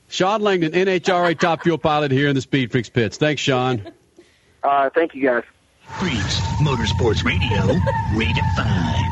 Shawn 0.09 0.43
Langdon, 0.43 0.73
NHRA 0.73 1.39
top 1.39 1.63
fuel 1.63 1.79
pilot 1.79 2.11
here 2.11 2.29
in 2.29 2.35
the 2.35 2.43
Speed 2.43 2.71
Freaks 2.71 2.91
pits. 2.91 3.17
Thanks, 3.17 3.41
Shawn. 3.41 3.83
Uh, 4.63 4.91
thank 4.95 5.15
you 5.15 5.23
guys. 5.27 5.45
Freaks, 5.99 6.41
Motorsports 6.61 7.25
Radio, 7.25 7.61
redefined. 8.13 9.12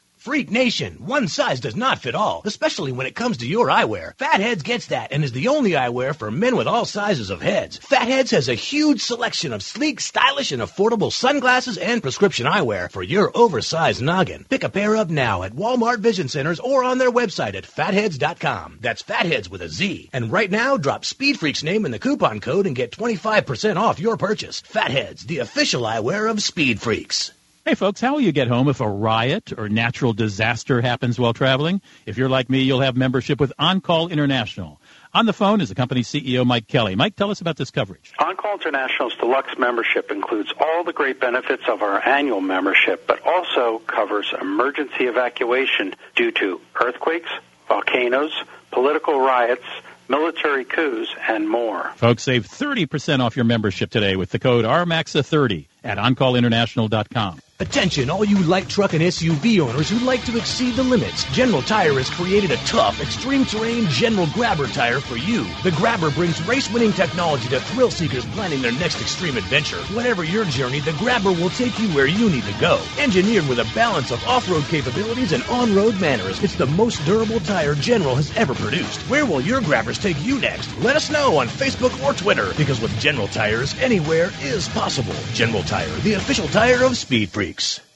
Freak 0.21 0.51
Nation, 0.51 0.97
one 0.99 1.27
size 1.27 1.59
does 1.59 1.75
not 1.75 1.97
fit 1.97 2.13
all, 2.13 2.43
especially 2.45 2.91
when 2.91 3.07
it 3.07 3.15
comes 3.15 3.37
to 3.37 3.47
your 3.47 3.69
eyewear. 3.69 4.15
Fatheadz 4.17 4.63
gets 4.63 4.85
that 4.85 5.11
and 5.11 5.23
is 5.23 5.31
the 5.31 5.47
only 5.47 5.71
eyewear 5.71 6.15
for 6.15 6.29
men 6.29 6.55
with 6.55 6.67
all 6.67 6.85
sizes 6.85 7.31
of 7.31 7.41
heads. 7.41 7.79
Fatheadz 7.79 8.29
has 8.29 8.47
a 8.47 8.53
huge 8.53 9.01
selection 9.01 9.51
of 9.51 9.63
sleek, 9.63 9.99
stylish, 9.99 10.51
and 10.51 10.61
affordable 10.61 11.11
sunglasses 11.11 11.75
and 11.75 12.03
prescription 12.03 12.45
eyewear 12.45 12.91
for 12.91 13.01
your 13.01 13.31
oversized 13.33 14.03
noggin. 14.03 14.45
Pick 14.47 14.63
a 14.63 14.69
pair 14.69 14.95
up 14.95 15.09
now 15.09 15.41
at 15.41 15.55
Walmart 15.55 16.01
Vision 16.01 16.27
Centers 16.27 16.59
or 16.59 16.83
on 16.83 16.99
their 16.99 17.11
website 17.11 17.55
at 17.55 17.65
fatheadz.com. 17.65 18.77
That's 18.79 19.01
fatheadz 19.01 19.49
with 19.49 19.63
a 19.63 19.69
Z. 19.69 20.11
And 20.13 20.31
right 20.31 20.51
now, 20.51 20.77
drop 20.77 21.03
Speed 21.03 21.39
Freak's 21.39 21.63
name 21.63 21.83
in 21.83 21.91
the 21.91 21.97
coupon 21.97 22.41
code 22.41 22.67
and 22.67 22.75
get 22.75 22.91
25% 22.91 23.77
off 23.77 23.99
your 23.99 24.17
purchase. 24.17 24.61
Fatheadz, 24.61 25.25
the 25.25 25.39
official 25.39 25.81
eyewear 25.81 26.29
of 26.29 26.43
Speed 26.43 26.79
Freaks. 26.79 27.31
Hey 27.63 27.75
folks, 27.75 28.01
how 28.01 28.13
will 28.13 28.21
you 28.21 28.31
get 28.31 28.47
home 28.47 28.69
if 28.69 28.81
a 28.81 28.89
riot 28.89 29.53
or 29.55 29.69
natural 29.69 30.13
disaster 30.13 30.81
happens 30.81 31.19
while 31.19 31.31
traveling? 31.31 31.79
If 32.07 32.17
you're 32.17 32.27
like 32.27 32.49
me, 32.49 32.61
you'll 32.61 32.81
have 32.81 32.97
membership 32.97 33.39
with 33.39 33.53
On-Call 33.59 34.07
International. 34.07 34.81
On 35.13 35.27
the 35.27 35.33
phone 35.33 35.61
is 35.61 35.69
the 35.69 35.75
company's 35.75 36.07
CEO, 36.07 36.43
Mike 36.43 36.67
Kelly. 36.67 36.95
Mike, 36.95 37.15
tell 37.15 37.29
us 37.29 37.39
about 37.39 37.57
this 37.57 37.69
coverage. 37.69 38.13
On-Call 38.17 38.55
International's 38.55 39.15
deluxe 39.15 39.59
membership 39.59 40.09
includes 40.09 40.51
all 40.59 40.83
the 40.83 40.91
great 40.91 41.19
benefits 41.19 41.61
of 41.67 41.83
our 41.83 42.03
annual 42.03 42.41
membership, 42.41 43.05
but 43.05 43.21
also 43.27 43.77
covers 43.85 44.33
emergency 44.41 45.05
evacuation 45.05 45.93
due 46.15 46.31
to 46.31 46.59
earthquakes, 46.81 47.29
volcanoes, 47.67 48.33
political 48.71 49.19
riots, 49.19 49.65
military 50.09 50.65
coups, 50.65 51.09
and 51.27 51.47
more. 51.47 51.91
Folks, 51.97 52.23
save 52.23 52.47
30% 52.47 53.19
off 53.19 53.35
your 53.35 53.45
membership 53.45 53.91
today 53.91 54.15
with 54.15 54.31
the 54.31 54.39
code 54.39 54.65
RMAXA30 54.65 55.67
at 55.83 55.99
OnCallInternational.com. 55.99 57.39
Attention, 57.61 58.09
all 58.09 58.25
you 58.25 58.39
light 58.39 58.67
truck 58.67 58.93
and 58.93 59.03
SUV 59.03 59.59
owners 59.59 59.87
who 59.87 59.99
like 59.99 60.25
to 60.25 60.35
exceed 60.35 60.73
the 60.73 60.81
limits. 60.81 61.25
General 61.25 61.61
Tire 61.61 61.93
has 61.93 62.09
created 62.09 62.49
a 62.49 62.57
tough, 62.65 62.99
extreme 62.99 63.45
terrain 63.45 63.85
General 63.85 64.25
Grabber 64.33 64.65
tire 64.65 64.99
for 64.99 65.15
you. 65.15 65.45
The 65.61 65.69
Grabber 65.73 66.09
brings 66.09 66.41
race 66.47 66.73
winning 66.73 66.91
technology 66.91 67.47
to 67.49 67.59
thrill 67.59 67.91
seekers 67.91 68.25
planning 68.25 68.63
their 68.63 68.71
next 68.71 68.99
extreme 68.99 69.37
adventure. 69.37 69.77
Whatever 69.93 70.23
your 70.23 70.45
journey, 70.45 70.79
the 70.79 70.93
Grabber 70.93 71.31
will 71.31 71.51
take 71.51 71.77
you 71.77 71.87
where 71.89 72.07
you 72.07 72.31
need 72.31 72.45
to 72.45 72.59
go. 72.59 72.81
Engineered 72.97 73.47
with 73.47 73.59
a 73.59 73.71
balance 73.75 74.09
of 74.09 74.25
off 74.25 74.49
road 74.49 74.63
capabilities 74.63 75.31
and 75.31 75.43
on 75.43 75.75
road 75.75 76.01
manners, 76.01 76.41
it's 76.41 76.55
the 76.55 76.65
most 76.65 77.05
durable 77.05 77.41
tire 77.41 77.75
General 77.75 78.15
has 78.15 78.35
ever 78.35 78.55
produced. 78.55 79.01
Where 79.01 79.27
will 79.27 79.39
your 79.39 79.61
Grabbers 79.61 79.99
take 79.99 80.19
you 80.25 80.39
next? 80.39 80.75
Let 80.79 80.95
us 80.95 81.11
know 81.11 81.37
on 81.37 81.47
Facebook 81.47 81.93
or 82.03 82.15
Twitter, 82.15 82.55
because 82.57 82.81
with 82.81 82.97
General 82.99 83.27
Tires, 83.27 83.77
anywhere 83.79 84.31
is 84.41 84.67
possible. 84.69 85.13
General 85.33 85.61
Tire, 85.61 85.95
the 85.99 86.13
official 86.13 86.47
tire 86.47 86.83
of 86.83 86.97
Speed 86.97 87.31
Freaks. 87.51 87.90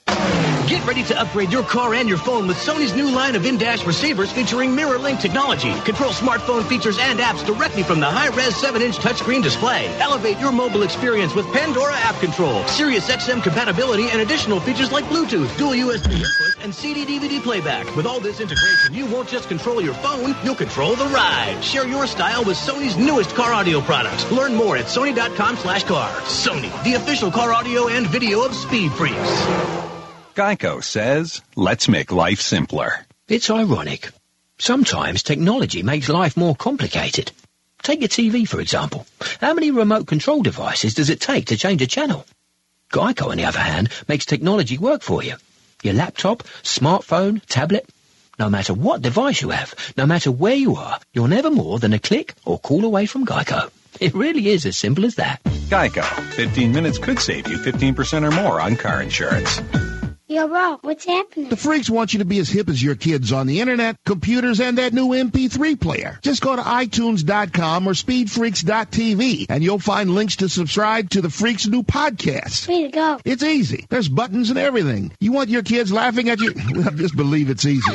Get 0.68 0.84
ready 0.88 1.04
to 1.04 1.22
upgrade 1.22 1.52
your 1.52 1.64
car 1.64 1.94
and 1.94 2.10
your 2.10 2.18
phone 2.18 2.48
with 2.48 2.58
Sony's 2.58 2.96
new 2.96 3.12
line 3.12 3.36
of 3.36 3.46
in-dash 3.46 3.86
receivers 3.86 4.32
featuring 4.32 4.74
mirror 4.74 4.98
link 4.98 5.20
technology. 5.20 5.72
Control 5.82 6.12
smartphone 6.12 6.68
features 6.68 6.98
and 7.00 7.20
apps 7.20 7.46
directly 7.46 7.84
from 7.84 8.00
the 8.00 8.08
high-res 8.08 8.56
7-inch 8.56 8.98
touchscreen 8.98 9.44
display. 9.44 9.88
Elevate 10.00 10.40
your 10.40 10.52
mobile 10.52 10.82
experience 10.82 11.36
with 11.36 11.46
Pandora 11.54 11.96
app 11.96 12.20
control, 12.20 12.66
Sirius 12.66 13.08
XM 13.10 13.44
compatibility, 13.44 14.10
and 14.10 14.22
additional 14.22 14.60
features 14.60 14.92
like 14.92 15.06
Bluetooth, 15.06 15.56
dual 15.56 15.74
USB 15.74 16.14
input, 16.14 16.64
and 16.64 16.74
CD-DVD 16.74 17.44
playback. 17.44 17.96
With 17.96 18.08
all 18.08 18.20
this 18.20 18.40
integration, 18.40 18.94
you 18.94 19.06
won't 19.06 19.30
just 19.30 19.48
control 19.48 19.82
your 19.82 19.94
phone, 19.96 20.36
you'll 20.44 20.56
control 20.56 20.96
the 20.96 21.06
ride. 21.06 21.64
Share 21.64 21.88
your 21.88 22.08
style 22.08 22.44
with 22.44 22.58
Sony's 22.58 22.98
newest 22.98 23.36
car 23.36 23.54
audio 23.54 23.82
products. 23.82 24.32
Learn 24.32 24.56
more 24.56 24.78
at 24.78 24.86
sony.com 24.86 25.58
slash 25.58 25.84
car. 25.84 26.10
Sony, 26.22 26.72
the 26.84 26.96
official 26.96 27.30
car 27.30 27.54
audio 27.54 27.88
and 27.88 28.08
video 28.08 28.44
of 28.44 28.56
Speed 28.56 28.92
Freaks. 28.94 29.95
Geico 30.36 30.84
says, 30.84 31.42
let's 31.56 31.88
make 31.88 32.12
life 32.12 32.42
simpler. 32.42 33.06
It's 33.30 33.50
ironic. 33.50 34.10
Sometimes 34.58 35.24
technology 35.24 35.82
makes 35.82 36.10
life 36.10 36.36
more 36.36 36.58
complicated. 36.58 37.32
Take 37.84 38.02
your 38.02 38.10
TV, 38.10 38.46
for 38.46 38.60
example. 38.60 39.08
How 39.40 39.54
many 39.54 39.72
remote 39.72 40.08
control 40.08 40.42
devices 40.44 40.94
does 40.94 41.10
it 41.10 41.22
take 41.22 41.46
to 41.46 41.58
change 41.58 41.82
a 41.82 41.88
channel? 41.88 42.26
Geico, 42.92 43.32
on 43.32 43.38
the 43.38 43.46
other 43.46 43.60
hand, 43.60 43.88
makes 44.10 44.26
technology 44.26 44.78
work 44.78 45.04
for 45.04 45.24
you. 45.24 45.36
Your 45.84 45.94
laptop, 45.94 46.44
smartphone, 46.64 47.42
tablet, 47.48 47.88
no 48.38 48.50
matter 48.50 48.74
what 48.74 49.02
device 49.02 49.42
you 49.42 49.52
have, 49.52 49.74
no 49.96 50.06
matter 50.06 50.34
where 50.34 50.54
you 50.56 50.76
are, 50.76 51.00
you're 51.14 51.30
never 51.30 51.50
more 51.50 51.80
than 51.80 51.94
a 51.94 52.00
click 52.00 52.34
or 52.44 52.60
call 52.60 52.84
away 52.84 53.06
from 53.06 53.26
Geico. 53.26 53.72
It 54.02 54.14
really 54.14 54.50
is 54.50 54.66
as 54.66 54.76
simple 54.76 55.06
as 55.06 55.16
that. 55.16 55.42
Geico. 55.70 56.04
15 56.34 56.74
minutes 56.74 56.98
could 56.98 57.20
save 57.20 57.48
you 57.48 57.58
15% 57.58 58.28
or 58.28 58.32
more 58.32 58.60
on 58.60 58.76
car 58.76 59.02
insurance. 59.02 59.62
Yo, 60.28 60.48
bro, 60.48 60.80
what's 60.82 61.06
happening? 61.06 61.50
The 61.50 61.56
freaks 61.56 61.88
want 61.88 62.14
you 62.14 62.20
to 62.20 62.26
be 62.26 62.40
as 62.40 62.50
hip 62.50 62.68
as 62.68 62.82
your 62.82 62.96
kids 62.96 63.32
on 63.32 63.46
the 63.46 63.62
internet, 63.62 63.96
computers, 64.08 64.60
and 64.60 64.80
that 64.80 64.92
new 64.92 65.10
MP3 65.10 65.80
player. 65.80 66.18
Just 66.24 66.42
go 66.42 66.56
to 66.56 66.64
iTunes.com 66.64 67.88
or 67.88 67.92
SpeedFreaks.tv 67.92 69.46
and 69.50 69.64
you'll 69.64 69.78
find 69.78 70.16
links 70.16 70.38
to 70.38 70.50
subscribe 70.50 71.12
to 71.12 71.22
the 71.22 71.30
Freaks' 71.30 71.68
new 71.68 71.84
podcast. 71.84 72.68
Way 72.68 72.86
to 72.86 72.90
go. 72.90 73.20
It's 73.24 73.44
easy. 73.44 73.86
There's 73.88 74.10
buttons 74.10 74.50
and 74.50 74.58
everything. 74.58 75.12
You 75.20 75.32
want 75.32 75.50
your 75.50 75.62
kids 75.62 75.92
laughing 75.92 76.30
at 76.30 76.40
you? 76.40 76.54
Well, 76.76 76.90
just 76.92 77.16
believe 77.16 77.50
it's 77.52 77.66
easy. 77.66 77.94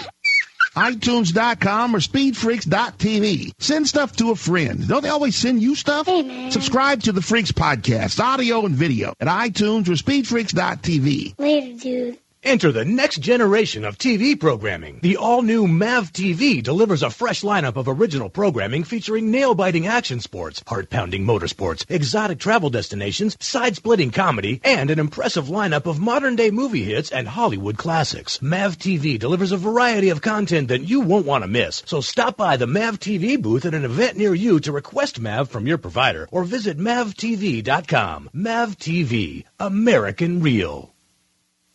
iTunes.com 0.80 1.94
or 1.94 1.98
SpeedFreaks.tv. 1.98 3.52
Send 3.58 3.86
stuff 3.86 4.16
to 4.16 4.30
a 4.30 4.36
friend. 4.36 4.88
Don't 4.88 5.02
they 5.02 5.08
always 5.08 5.36
send 5.36 5.60
you 5.62 5.74
stuff? 5.74 6.06
Hey. 6.06 6.50
Subscribe 6.50 7.02
to 7.02 7.12
the 7.12 7.22
Freaks 7.22 7.52
podcast, 7.52 8.18
audio 8.18 8.64
and 8.64 8.74
video 8.74 9.14
at 9.20 9.28
iTunes 9.28 9.88
or 9.88 9.92
SpeedFreaks.tv. 9.92 11.38
Later, 11.38 11.78
dude. 11.78 12.18
Enter 12.42 12.72
the 12.72 12.86
next 12.86 13.20
generation 13.20 13.84
of 13.84 13.98
TV 13.98 14.38
programming. 14.38 15.00
The 15.02 15.18
all-new 15.18 15.68
MAV 15.68 16.10
TV 16.10 16.62
delivers 16.62 17.02
a 17.02 17.10
fresh 17.10 17.42
lineup 17.42 17.76
of 17.76 17.86
original 17.86 18.30
programming 18.30 18.84
featuring 18.84 19.30
nail-biting 19.30 19.86
action 19.86 20.20
sports, 20.20 20.62
heart-pounding 20.66 21.22
motorsports, 21.22 21.84
exotic 21.90 22.38
travel 22.38 22.70
destinations, 22.70 23.36
side-splitting 23.40 24.12
comedy, 24.12 24.58
and 24.64 24.90
an 24.90 24.98
impressive 24.98 25.48
lineup 25.48 25.84
of 25.84 26.00
modern-day 26.00 26.50
movie 26.50 26.82
hits 26.82 27.10
and 27.10 27.28
Hollywood 27.28 27.76
classics. 27.76 28.40
MAV 28.40 28.78
TV 28.78 29.18
delivers 29.18 29.52
a 29.52 29.58
variety 29.58 30.08
of 30.08 30.22
content 30.22 30.68
that 30.68 30.88
you 30.88 31.00
won't 31.00 31.26
want 31.26 31.44
to 31.44 31.48
miss. 31.48 31.82
So 31.84 32.00
stop 32.00 32.38
by 32.38 32.56
the 32.56 32.66
MAV 32.66 32.98
TV 32.98 33.40
booth 33.40 33.66
at 33.66 33.74
an 33.74 33.84
event 33.84 34.16
near 34.16 34.34
you 34.34 34.60
to 34.60 34.72
request 34.72 35.20
MAV 35.20 35.50
from 35.50 35.66
your 35.66 35.78
provider 35.78 36.26
or 36.32 36.44
visit 36.44 36.78
mavtv.com. 36.78 38.30
MAV 38.32 38.78
TV, 38.78 39.44
American 39.58 40.40
Real. 40.40 40.89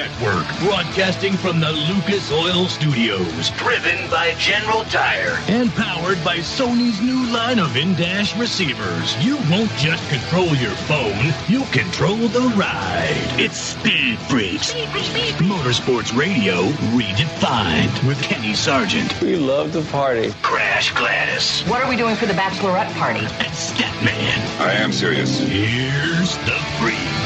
Network, 0.00 0.46
broadcasting 0.60 1.34
from 1.34 1.60
the 1.60 1.72
Lucas 1.72 2.32
Oil 2.32 2.68
Studios, 2.68 3.50
driven 3.58 4.08
by 4.08 4.32
General 4.38 4.82
Tire, 4.84 5.38
and 5.46 5.70
powered 5.72 6.16
by 6.24 6.38
Sony's 6.38 7.02
new 7.02 7.30
line 7.30 7.58
of 7.58 7.76
in-dash 7.76 8.34
receivers. 8.38 9.14
You 9.22 9.36
won't 9.50 9.70
just 9.72 10.08
control 10.08 10.56
your 10.56 10.74
phone, 10.88 11.34
you'll 11.48 11.66
control 11.66 12.16
the 12.16 12.50
ride. 12.56 13.12
It's 13.38 13.58
Speed 13.58 14.18
Freaks. 14.20 14.72
Motorsports 14.72 16.16
Radio 16.16 16.62
redefined 16.96 18.08
with 18.08 18.22
Kenny 18.22 18.54
Sargent. 18.54 19.20
We 19.20 19.36
love 19.36 19.72
to 19.72 19.82
party. 19.90 20.32
Crash 20.40 20.94
Gladys. 20.94 21.60
What 21.68 21.82
are 21.82 21.90
we 21.90 21.96
doing 21.96 22.16
for 22.16 22.24
the 22.24 22.32
bachelorette 22.32 22.90
party? 22.94 23.20
And 23.20 23.52
Statman. 23.52 24.60
I 24.60 24.72
am 24.72 24.92
serious. 24.92 25.40
Here's 25.40 26.38
the 26.38 26.58
freaks. 26.78 27.19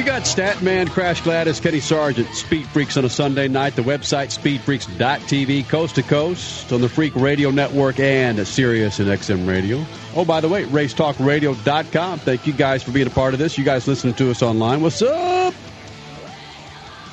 You 0.00 0.06
got 0.06 0.22
Statman, 0.22 0.88
Crash 0.88 1.20
Gladys, 1.20 1.60
Kenny 1.60 1.78
Sargent, 1.78 2.34
Speed 2.34 2.66
Freaks 2.68 2.96
on 2.96 3.04
a 3.04 3.10
Sunday 3.10 3.48
night. 3.48 3.76
The 3.76 3.82
website 3.82 4.32
speedfreaks.tv, 4.34 5.68
coast 5.68 5.96
to 5.96 6.02
coast 6.02 6.72
on 6.72 6.80
the 6.80 6.88
Freak 6.88 7.14
Radio 7.14 7.50
Network 7.50 8.00
and 8.00 8.48
Sirius 8.48 8.98
and 8.98 9.10
XM 9.10 9.46
Radio. 9.46 9.84
Oh, 10.16 10.24
by 10.24 10.40
the 10.40 10.48
way, 10.48 10.64
racetalkradio.com. 10.64 12.18
Thank 12.20 12.46
you 12.46 12.54
guys 12.54 12.82
for 12.82 12.92
being 12.92 13.08
a 13.08 13.10
part 13.10 13.34
of 13.34 13.40
this. 13.40 13.58
You 13.58 13.64
guys 13.64 13.86
listening 13.86 14.14
to 14.14 14.30
us 14.30 14.42
online. 14.42 14.80
What's 14.80 15.02
up? 15.02 15.52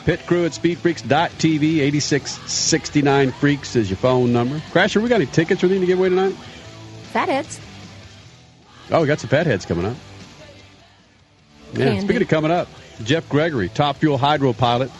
Pit 0.05 0.25
crew 0.25 0.45
at 0.45 0.53
speedfreaks.tv, 0.53 1.79
8669 1.79 3.31
Freaks 3.33 3.75
is 3.75 3.89
your 3.89 3.97
phone 3.97 4.31
number. 4.31 4.59
Crasher, 4.71 5.03
we 5.03 5.09
got 5.09 5.15
any 5.15 5.25
tickets 5.25 5.61
or 5.61 5.65
anything 5.65 5.81
to 5.81 5.87
give 5.87 5.99
away 5.99 6.07
tonight? 6.07 6.37
Fatheadz. 7.11 7.59
Oh, 8.91 9.01
we 9.01 9.07
got 9.07 9.19
some 9.19 9.29
fatheadz 9.29 9.67
coming 9.67 9.87
up. 9.87 9.97
Yeah, 11.73 11.85
Candy. 11.85 12.01
speaking 12.01 12.21
of 12.21 12.27
coming 12.27 12.51
up, 12.51 12.67
Jeff 13.03 13.27
Gregory, 13.29 13.69
top 13.69 13.97
fuel 13.97 14.17
hydro 14.17 14.53
pilot, 14.53 14.91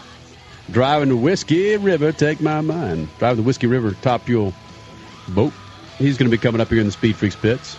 driving 0.70 1.10
the 1.10 1.16
Whiskey 1.16 1.78
River, 1.78 2.12
take 2.12 2.42
my 2.42 2.62
mind. 2.62 3.10
Driving 3.20 3.38
the 3.38 3.44
Whiskey 3.44 3.68
River 3.68 3.96
top 4.02 4.22
fuel 4.22 4.54
boat. 5.30 5.54
He's 5.98 6.18
going 6.18 6.30
to 6.30 6.36
be 6.36 6.42
coming 6.42 6.62
up 6.62 6.70
here 6.70 6.80
in 6.80 6.86
the 6.86 6.92
Speed 6.92 7.16
Freaks 7.16 7.36
pits. 7.36 7.78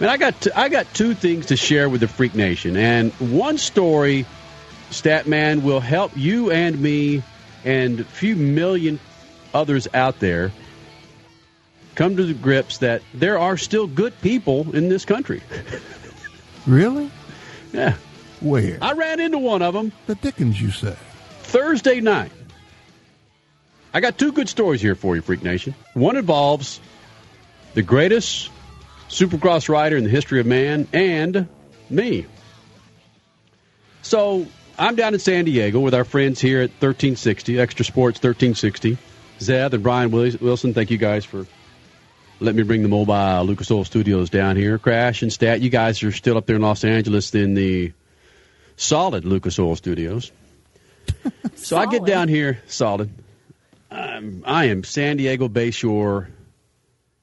Man, 0.00 0.10
I 0.10 0.16
got 0.16 0.40
t- 0.40 0.50
I 0.54 0.68
got 0.68 0.92
two 0.94 1.14
things 1.14 1.46
to 1.46 1.56
share 1.56 1.88
with 1.88 2.00
the 2.00 2.08
Freak 2.08 2.34
Nation, 2.34 2.76
and 2.76 3.12
one 3.12 3.56
story, 3.56 4.26
Statman, 4.90 5.62
will 5.62 5.80
help 5.80 6.16
you 6.16 6.50
and 6.50 6.78
me 6.80 7.22
and 7.64 8.00
a 8.00 8.04
few 8.04 8.34
million 8.34 8.98
others 9.54 9.86
out 9.94 10.18
there 10.18 10.50
come 11.94 12.16
to 12.16 12.24
the 12.24 12.34
grips 12.34 12.78
that 12.78 13.02
there 13.14 13.38
are 13.38 13.56
still 13.56 13.86
good 13.86 14.18
people 14.22 14.74
in 14.74 14.88
this 14.88 15.04
country. 15.04 15.42
Really? 16.66 17.10
Yeah. 17.72 17.96
Where? 18.40 18.78
I 18.82 18.92
ran 18.92 19.20
into 19.20 19.38
one 19.38 19.62
of 19.62 19.74
them. 19.74 19.92
The 20.06 20.14
Dickens, 20.16 20.60
you 20.60 20.70
say? 20.70 20.96
Thursday 21.42 22.00
night. 22.00 22.32
I 23.94 24.00
got 24.00 24.18
two 24.18 24.32
good 24.32 24.48
stories 24.48 24.80
here 24.80 24.94
for 24.94 25.14
you, 25.14 25.22
Freak 25.22 25.42
Nation. 25.42 25.74
One 25.94 26.16
involves 26.16 26.80
the 27.74 27.82
greatest 27.82 28.50
supercross 29.08 29.68
rider 29.68 29.96
in 29.96 30.04
the 30.04 30.10
history 30.10 30.40
of 30.40 30.46
man 30.46 30.88
and 30.92 31.46
me. 31.90 32.26
So 34.00 34.46
I'm 34.78 34.96
down 34.96 35.14
in 35.14 35.20
San 35.20 35.44
Diego 35.44 35.80
with 35.80 35.94
our 35.94 36.04
friends 36.04 36.40
here 36.40 36.62
at 36.62 36.70
1360, 36.70 37.60
Extra 37.60 37.84
Sports 37.84 38.16
1360. 38.16 38.96
Zeb 39.40 39.74
and 39.74 39.82
Brian 39.82 40.10
Wilson, 40.10 40.72
thank 40.72 40.90
you 40.90 40.98
guys 40.98 41.24
for 41.24 41.46
letting 42.42 42.56
me 42.56 42.62
bring 42.64 42.82
the 42.82 42.88
mobile 42.88 43.44
Lucas 43.44 43.70
Oil 43.70 43.84
Studios 43.84 44.28
down 44.28 44.56
here. 44.56 44.78
Crash 44.78 45.22
and 45.22 45.32
Stat, 45.32 45.60
you 45.60 45.70
guys 45.70 46.02
are 46.02 46.12
still 46.12 46.36
up 46.36 46.46
there 46.46 46.56
in 46.56 46.62
Los 46.62 46.84
Angeles 46.84 47.34
in 47.34 47.54
the 47.54 47.92
solid 48.76 49.24
Lucas 49.24 49.58
Oil 49.58 49.76
Studios. 49.76 50.32
so 51.54 51.76
I 51.76 51.86
get 51.86 52.04
down 52.04 52.28
here, 52.28 52.60
solid. 52.66 53.10
I'm, 53.90 54.42
I 54.46 54.66
am 54.66 54.82
San 54.84 55.18
Diego 55.18 55.48
Bayshore 55.48 56.28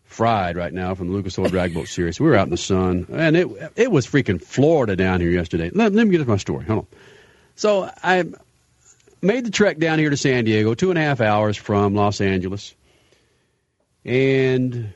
fried 0.06 0.56
right 0.56 0.74
now 0.74 0.96
from 0.96 1.08
the 1.08 1.14
Lucas 1.14 1.38
Oil 1.38 1.50
Drag 1.50 1.74
Boat 1.74 1.88
Series. 1.88 2.20
We 2.20 2.28
were 2.28 2.36
out 2.36 2.48
in 2.48 2.52
the 2.52 2.58
sun, 2.58 3.08
and 3.12 3.36
it 3.36 3.48
it 3.76 3.92
was 3.92 4.08
freaking 4.08 4.42
Florida 4.42 4.96
down 4.96 5.20
here 5.20 5.32
yesterday. 5.32 5.70
Let, 5.74 5.94
let 5.94 6.06
me 6.06 6.12
get 6.12 6.20
to 6.20 6.30
my 6.30 6.38
story. 6.38 6.66
Hold 6.66 6.80
on. 6.80 6.88
So 7.56 7.92
I 8.04 8.24
made 9.22 9.46
the 9.46 9.52
trek 9.52 9.80
down 9.80 10.00
here 10.00 10.10
to 10.10 10.18
San 10.18 10.46
Diego, 10.46 10.74
two 10.76 10.92
and 10.92 11.00
a 11.00 11.02
half 11.02 11.20
hours 11.20 11.58
from 11.58 11.94
Los 11.96 12.22
Angeles, 12.22 12.74
and 14.06 14.94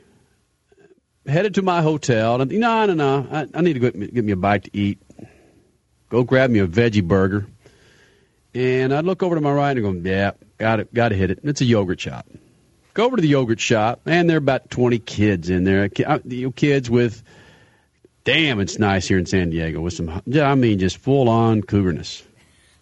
headed 1.26 1.54
to 1.54 1.62
my 1.62 1.82
hotel. 1.82 2.40
And 2.40 2.50
no, 2.52 2.86
no, 2.86 2.94
no, 2.94 3.26
I, 3.30 3.46
I 3.54 3.60
need 3.62 3.74
to 3.74 3.80
go 3.80 3.90
get 3.90 4.24
me 4.24 4.32
a 4.32 4.36
bite 4.36 4.64
to 4.64 4.70
eat. 4.76 4.98
Go 6.10 6.22
grab 6.24 6.50
me 6.50 6.60
a 6.60 6.66
veggie 6.66 7.06
burger. 7.06 7.46
And 8.54 8.94
I'd 8.94 9.04
look 9.04 9.22
over 9.22 9.34
to 9.34 9.40
my 9.40 9.52
right 9.52 9.76
and 9.76 10.02
go, 10.02 10.08
yeah, 10.08 10.32
got 10.58 10.80
it, 10.80 10.94
got 10.94 11.08
to 11.08 11.16
hit 11.16 11.30
it. 11.30 11.40
It's 11.42 11.60
a 11.60 11.64
yogurt 11.64 12.00
shop. 12.00 12.26
Go 12.94 13.04
over 13.06 13.16
to 13.16 13.22
the 13.22 13.28
yogurt 13.28 13.58
shop, 13.58 14.02
and 14.06 14.30
there 14.30 14.36
are 14.36 14.38
about 14.38 14.70
20 14.70 15.00
kids 15.00 15.50
in 15.50 15.64
there. 15.64 15.88
Ki- 15.88 16.04
uh, 16.04 16.20
you 16.24 16.46
know, 16.46 16.52
Kids 16.52 16.88
with, 16.88 17.24
damn, 18.22 18.60
it's 18.60 18.78
nice 18.78 19.08
here 19.08 19.18
in 19.18 19.26
San 19.26 19.50
Diego 19.50 19.80
with 19.80 19.94
some, 19.94 20.22
yeah, 20.26 20.48
I 20.48 20.54
mean, 20.54 20.78
just 20.78 20.98
full 20.98 21.28
on 21.28 21.62
cougarness. 21.62 22.22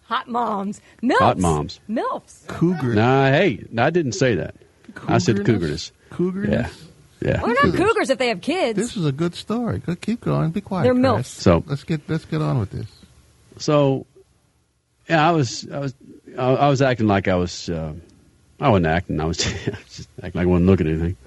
Hot 0.03 0.27
moms. 0.27 0.79
Milfs. 1.01 1.17
Hot 1.17 1.39
moms. 1.39 1.79
Milfs. 1.89 2.45
Cougar. 2.47 2.93
Nah, 2.93 3.31
hey, 3.31 3.65
I 3.75 3.89
didn't 3.89 4.11
say 4.11 4.35
that. 4.35 4.53
I 5.07 5.17
said 5.17 5.43
cougarness. 5.43 5.91
Cougarness? 6.11 6.51
Yeah. 6.51 6.87
Yeah. 7.23 7.41
Well, 7.41 7.55
they're 7.61 7.71
not 7.71 7.75
cougars 7.77 8.09
if 8.09 8.17
they 8.17 8.27
have 8.27 8.41
kids. 8.41 8.77
This 8.77 8.97
is 8.97 9.05
a 9.05 9.11
good 9.11 9.33
story. 9.35 9.79
Go, 9.79 9.95
keep 9.95 10.21
going. 10.21 10.51
Be 10.51 10.61
quiet. 10.61 10.83
They're 10.83 10.93
Chris. 10.93 11.05
milfs. 11.05 11.25
So- 11.41 11.63
let's 11.67 11.83
get 11.83 12.01
let's 12.09 12.25
get 12.25 12.41
on 12.41 12.59
with 12.59 12.71
this. 12.71 12.87
So, 13.57 14.05
yeah, 15.07 15.27
I 15.27 15.31
was, 15.31 15.69
I 15.71 15.79
was, 15.79 15.93
I 16.37 16.43
I 16.43 16.67
was 16.69 16.81
acting 16.81 17.07
like 17.07 17.27
I 17.27 17.35
was. 17.35 17.69
Uh, 17.69 17.93
I 18.59 18.69
wasn't 18.69 18.87
acting. 18.87 19.19
I 19.19 19.25
was 19.25 19.37
just 19.37 19.67
acting 19.67 20.05
like 20.21 20.35
I 20.35 20.45
wasn't 20.45 20.67
looking 20.67 20.87
at 20.87 20.93
anything. 20.93 21.17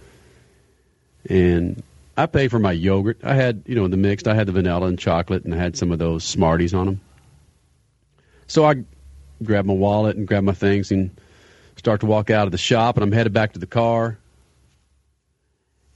And 1.29 1.83
I 2.17 2.27
paid 2.27 2.51
for 2.51 2.59
my 2.59 2.73
yogurt. 2.73 3.19
I 3.23 3.35
had, 3.35 3.63
you 3.67 3.75
know, 3.75 3.85
in 3.85 3.91
the 3.91 3.97
mixed. 3.97 4.29
I 4.29 4.35
had 4.35 4.47
the 4.47 4.53
vanilla 4.53 4.87
and 4.87 4.99
chocolate, 4.99 5.45
and 5.45 5.55
I 5.55 5.59
had 5.59 5.77
some 5.77 5.93
of 5.93 5.99
those 5.99 6.25
Smarties 6.25 6.73
on 6.75 6.87
them. 6.87 7.01
So 8.47 8.65
I 8.65 8.85
grabbed 9.43 9.67
my 9.67 9.75
wallet 9.75 10.17
and 10.17 10.27
grabbed 10.27 10.47
my 10.47 10.53
things 10.53 10.91
and 10.91 11.11
start 11.77 12.01
to 12.01 12.07
walk 12.07 12.31
out 12.31 12.47
of 12.47 12.53
the 12.53 12.59
shop, 12.59 12.97
and 12.97 13.05
I'm 13.05 13.13
headed 13.13 13.33
back 13.33 13.53
to 13.55 13.59
the 13.59 13.67
car. 13.67 14.19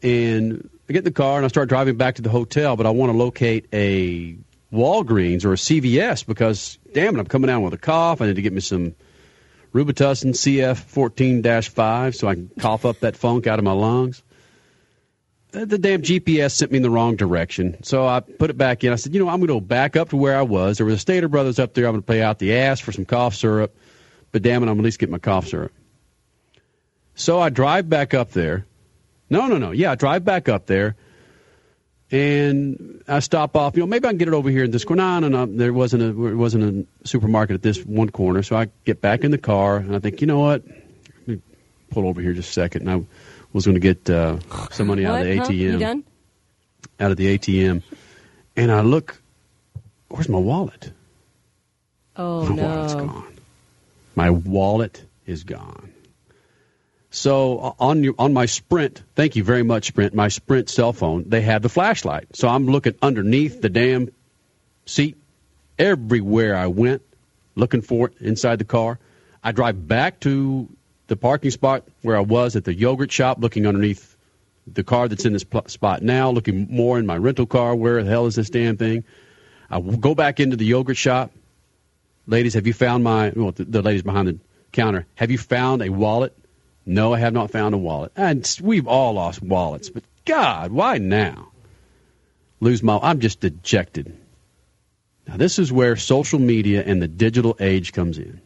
And 0.03 0.69
I 0.89 0.93
get 0.93 1.01
in 1.01 1.05
the 1.05 1.11
car 1.13 1.37
and 1.37 1.45
I 1.45 1.49
start 1.49 1.69
driving 1.69 1.97
back 1.97 2.17
to 2.17 2.23
the 2.23 2.31
hotel, 2.31 2.77
but 2.77 2.87
I 2.87 2.91
want 2.91 3.13
to 3.13 3.19
locate 3.19 3.67
a 3.73 4.37
Walgreens 4.73 5.45
or 5.45 5.53
a 5.53 5.57
CVS 5.57 6.27
because, 6.27 6.79
damn 6.93 7.17
it, 7.17 7.21
I'm 7.21 7.27
coming 7.27 7.49
down 7.49 7.63
with 7.63 7.75
a 7.75 7.79
cough. 7.79 8.21
I 8.21 8.27
need 8.27 8.37
to 8.37 8.43
get 8.43 8.53
me 8.53 8.61
some 8.61 8.95
Robitussin 9.73 10.33
CF 10.33 10.77
14 10.77 11.43
5 11.63 12.15
so 12.15 12.29
I 12.29 12.35
can 12.35 12.51
cough 12.59 12.85
up 12.85 13.01
that 13.01 13.17
funk 13.17 13.47
out 13.47 13.59
of 13.59 13.65
my 13.65 13.73
lungs. 13.73 14.23
The, 15.53 15.67
the 15.67 15.79
damn 15.79 16.03
GPS 16.03 16.53
sent 16.53 16.71
me 16.71 16.77
in 16.77 16.83
the 16.83 16.91
wrong 16.91 17.17
direction. 17.17 17.83
So 17.83 18.07
I 18.07 18.21
put 18.21 18.51
it 18.51 18.57
back 18.57 18.85
in. 18.85 18.93
I 18.93 18.97
said, 18.97 19.15
you 19.15 19.21
know, 19.21 19.29
I'm 19.29 19.39
going 19.39 19.49
to 19.49 19.55
go 19.55 19.61
back 19.61 19.97
up 19.97 20.11
to 20.11 20.17
where 20.17 20.37
I 20.37 20.43
was. 20.43 20.79
There 20.79 20.87
was 20.87 20.95
a 20.95 20.99
Stater 20.99 21.29
Brothers 21.29 21.59
up 21.59 21.75
there. 21.75 21.87
I'm 21.87 21.93
going 21.93 22.03
to 22.03 22.07
pay 22.07 22.23
out 22.23 22.39
the 22.39 22.57
ass 22.57 22.79
for 22.79 22.93
some 22.93 23.05
cough 23.05 23.35
syrup. 23.35 23.77
But 24.31 24.43
damn 24.43 24.63
it, 24.63 24.67
I'm 24.67 24.75
going 24.75 24.77
to 24.77 24.83
at 24.83 24.85
least 24.85 25.01
get 25.01 25.11
my 25.11 25.19
cough 25.19 25.49
syrup. 25.49 25.73
So 27.17 27.41
I 27.41 27.51
drive 27.51 27.89
back 27.89 28.15
up 28.15 28.31
there. 28.31 28.65
No, 29.31 29.47
no, 29.47 29.59
no. 29.59 29.71
Yeah, 29.71 29.93
I 29.93 29.95
drive 29.95 30.25
back 30.25 30.49
up 30.49 30.67
there. 30.67 30.97
and 32.11 33.03
I 33.07 33.21
stop 33.21 33.57
off. 33.57 33.77
You 33.77 33.83
know, 33.83 33.87
maybe 33.87 34.07
I 34.07 34.11
can 34.11 34.19
get 34.19 34.29
it 34.29 34.35
over 34.35 34.51
here 34.51 34.65
in 34.65 34.71
this 34.73 34.85
corner. 34.85 35.03
No, 35.21 35.29
no, 35.29 35.45
no. 35.45 35.57
There 35.57 35.73
wasn't 35.73 36.03
a 36.03 36.07
there 36.13 36.37
wasn't 36.37 36.87
a 37.05 37.07
supermarket 37.09 37.55
at 37.55 37.63
this 37.63 37.85
one 37.85 38.11
corner, 38.11 38.43
so 38.43 38.57
I 38.57 38.69
get 38.85 39.01
back 39.01 39.23
in 39.23 39.31
the 39.31 39.39
car 39.39 39.77
and 39.77 39.95
I 39.95 40.01
think, 40.01 40.21
you 40.21 40.27
know 40.27 40.41
what? 40.41 40.65
Let 40.67 41.29
me 41.29 41.41
pull 41.91 42.09
over 42.09 42.21
here 42.21 42.33
just 42.33 42.51
a 42.51 42.53
second. 42.53 42.89
And 42.89 42.91
I 42.91 43.07
was 43.53 43.65
going 43.67 43.75
to 43.77 43.81
get 43.81 44.11
uh, 44.11 44.39
some 44.71 44.89
money 44.89 45.07
out 45.07 45.13
What? 45.13 45.21
of 45.23 45.27
the 45.29 45.37
Huh? 45.37 45.45
ATM, 45.47 45.55
You 45.73 45.79
done? 45.79 46.05
out 46.99 47.11
of 47.13 47.17
the 47.17 47.39
ATM, 47.39 47.83
and 48.57 48.73
I 48.73 48.81
look. 48.81 49.21
Where's 50.09 50.29
my 50.29 50.39
wallet? 50.39 50.91
Oh 52.17 52.45
My 52.49 52.57
no. 52.57 52.63
wallet's 52.67 52.95
gone. 52.95 53.35
My 54.17 54.31
wallet 54.31 55.05
is 55.27 55.45
gone. 55.45 55.93
So 57.11 57.59
uh, 57.59 57.73
on 57.81 58.05
your, 58.05 58.15
on 58.19 58.33
my 58.33 58.47
Sprint, 58.47 59.03
thank 59.17 59.35
you 59.35 59.43
very 59.43 59.65
much, 59.65 59.89
Sprint. 59.89 60.15
My 60.15 60.29
Sprint 60.29 60.69
cell 60.69 60.93
phone, 60.93 61.29
they 61.29 61.43
have 61.43 61.63
the 61.63 61.69
flashlight. 61.69 62.37
So 62.37 62.49
I'm 62.49 62.67
looking 62.67 62.95
underneath 63.03 63.61
the 63.61 63.69
damn 63.69 64.11
seat, 64.87 65.17
everywhere 65.79 66.57
I 66.57 66.69
went, 66.69 67.03
looking 67.57 67.83
for 67.83 68.09
it 68.09 68.15
inside 68.21 68.59
the 68.61 68.65
car. 68.65 68.99
I 69.43 69.53
drive 69.53 69.89
back 69.89 70.21
to 70.21 70.69
the 71.09 71.17
parking 71.17 71.51
spot 71.51 71.85
where 72.03 72.17
I 72.17 72.21
was 72.21 72.55
at 72.55 72.65
the 72.65 72.75
yogurt 72.75 73.11
shop, 73.11 73.39
looking 73.41 73.67
underneath 73.67 74.17
the 74.67 74.85
car 74.85 75.09
that's 75.09 75.25
in 75.25 75.33
this 75.33 75.43
pl- 75.43 75.67
spot 75.67 76.03
now, 76.03 76.31
looking 76.31 76.69
more 76.71 76.99
in 76.99 77.07
my 77.07 77.17
rental 77.17 77.47
car. 77.47 77.75
Where 77.75 78.05
the 78.05 78.09
hell 78.09 78.27
is 78.27 78.37
this 78.37 78.51
damn 78.51 78.77
thing? 78.77 79.03
I 79.69 79.81
go 79.81 80.15
back 80.15 80.39
into 80.39 80.57
the 80.57 80.65
yogurt 80.65 80.97
shop. 80.97 81.33
Ladies, 82.27 82.55
have 82.55 82.69
you 82.69 82.73
found 82.73 83.03
my, 83.03 83.33
well, 83.35 83.51
the, 83.51 83.65
the 83.65 83.83
ladies 83.83 84.03
behind 84.03 84.29
the 84.29 84.39
counter, 84.71 85.07
have 85.17 85.33
you 85.33 85.39
found 85.39 85.83
a 85.83 85.89
wallet? 85.89 86.37
No, 86.87 87.15
I 87.15 87.19
have 87.19 87.33
not 87.33 87.51
found 87.51 87.75
a 87.75 87.79
wallet. 87.79 88.13
And 88.17 88.59
we've 88.63 88.87
all 88.87 89.15
lost 89.15 89.43
wallets, 89.43 89.91
but 89.91 90.03
God, 90.25 90.73
why 90.73 90.99
now? 90.99 91.49
Lose 92.61 92.83
my, 92.83 92.99
I'm 93.03 93.21
just 93.21 93.41
dejected. 93.41 94.17
Now, 95.27 95.37
this 95.37 95.59
is 95.59 95.73
where 95.73 95.97
social 95.97 96.39
media 96.39 96.83
and 96.85 97.01
the 97.01 97.09
digital 97.09 97.57
age 97.61 97.93
comes 97.93 98.19
in. 98.19 98.41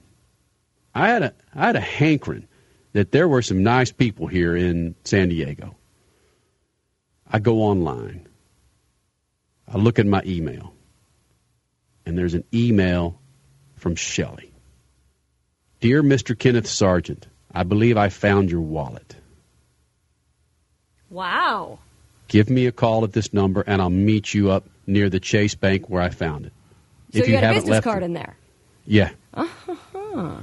I 0.94 1.08
had 1.08 1.22
a, 1.22 1.34
I 1.54 1.66
had 1.66 1.76
a 1.76 1.80
hankering 1.80 2.46
that 2.92 3.10
there 3.10 3.26
were 3.26 3.42
some 3.42 3.62
nice 3.62 3.90
people 3.90 4.26
here 4.26 4.56
in 4.56 4.94
San 5.04 5.28
Diego. 5.28 5.74
I 7.26 7.40
go 7.40 7.62
online. 7.62 8.28
I 9.66 9.78
look 9.78 9.98
at 9.98 10.06
my 10.06 10.22
email. 10.24 10.74
And 12.06 12.16
there's 12.16 12.34
an 12.34 12.44
email 12.52 13.18
from 13.76 13.96
Shelley. 13.96 14.52
Dear 15.80 16.02
Mr. 16.02 16.38
Kenneth 16.38 16.68
Sargent, 16.68 17.26
I 17.54 17.62
believe 17.62 17.96
I 17.96 18.08
found 18.08 18.50
your 18.50 18.62
wallet. 18.62 19.14
Wow. 21.10 21.78
Give 22.28 22.50
me 22.50 22.66
a 22.66 22.72
call 22.72 23.04
at 23.04 23.12
this 23.12 23.32
number 23.32 23.62
and 23.66 23.80
I'll 23.80 23.90
meet 23.90 24.34
you 24.34 24.50
up 24.50 24.64
near 24.86 25.08
the 25.08 25.20
Chase 25.20 25.54
Bank 25.54 25.88
where 25.88 26.02
I 26.02 26.08
found 26.10 26.46
it. 26.46 26.52
So 27.12 27.24
you, 27.24 27.36
had 27.36 27.52
a 27.52 27.54
business 27.54 27.70
left 27.70 27.84
card 27.84 28.02
it- 28.02 28.06
in 28.06 28.12
there. 28.14 28.36
Yeah. 28.86 29.10
Uh-huh. 29.32 30.36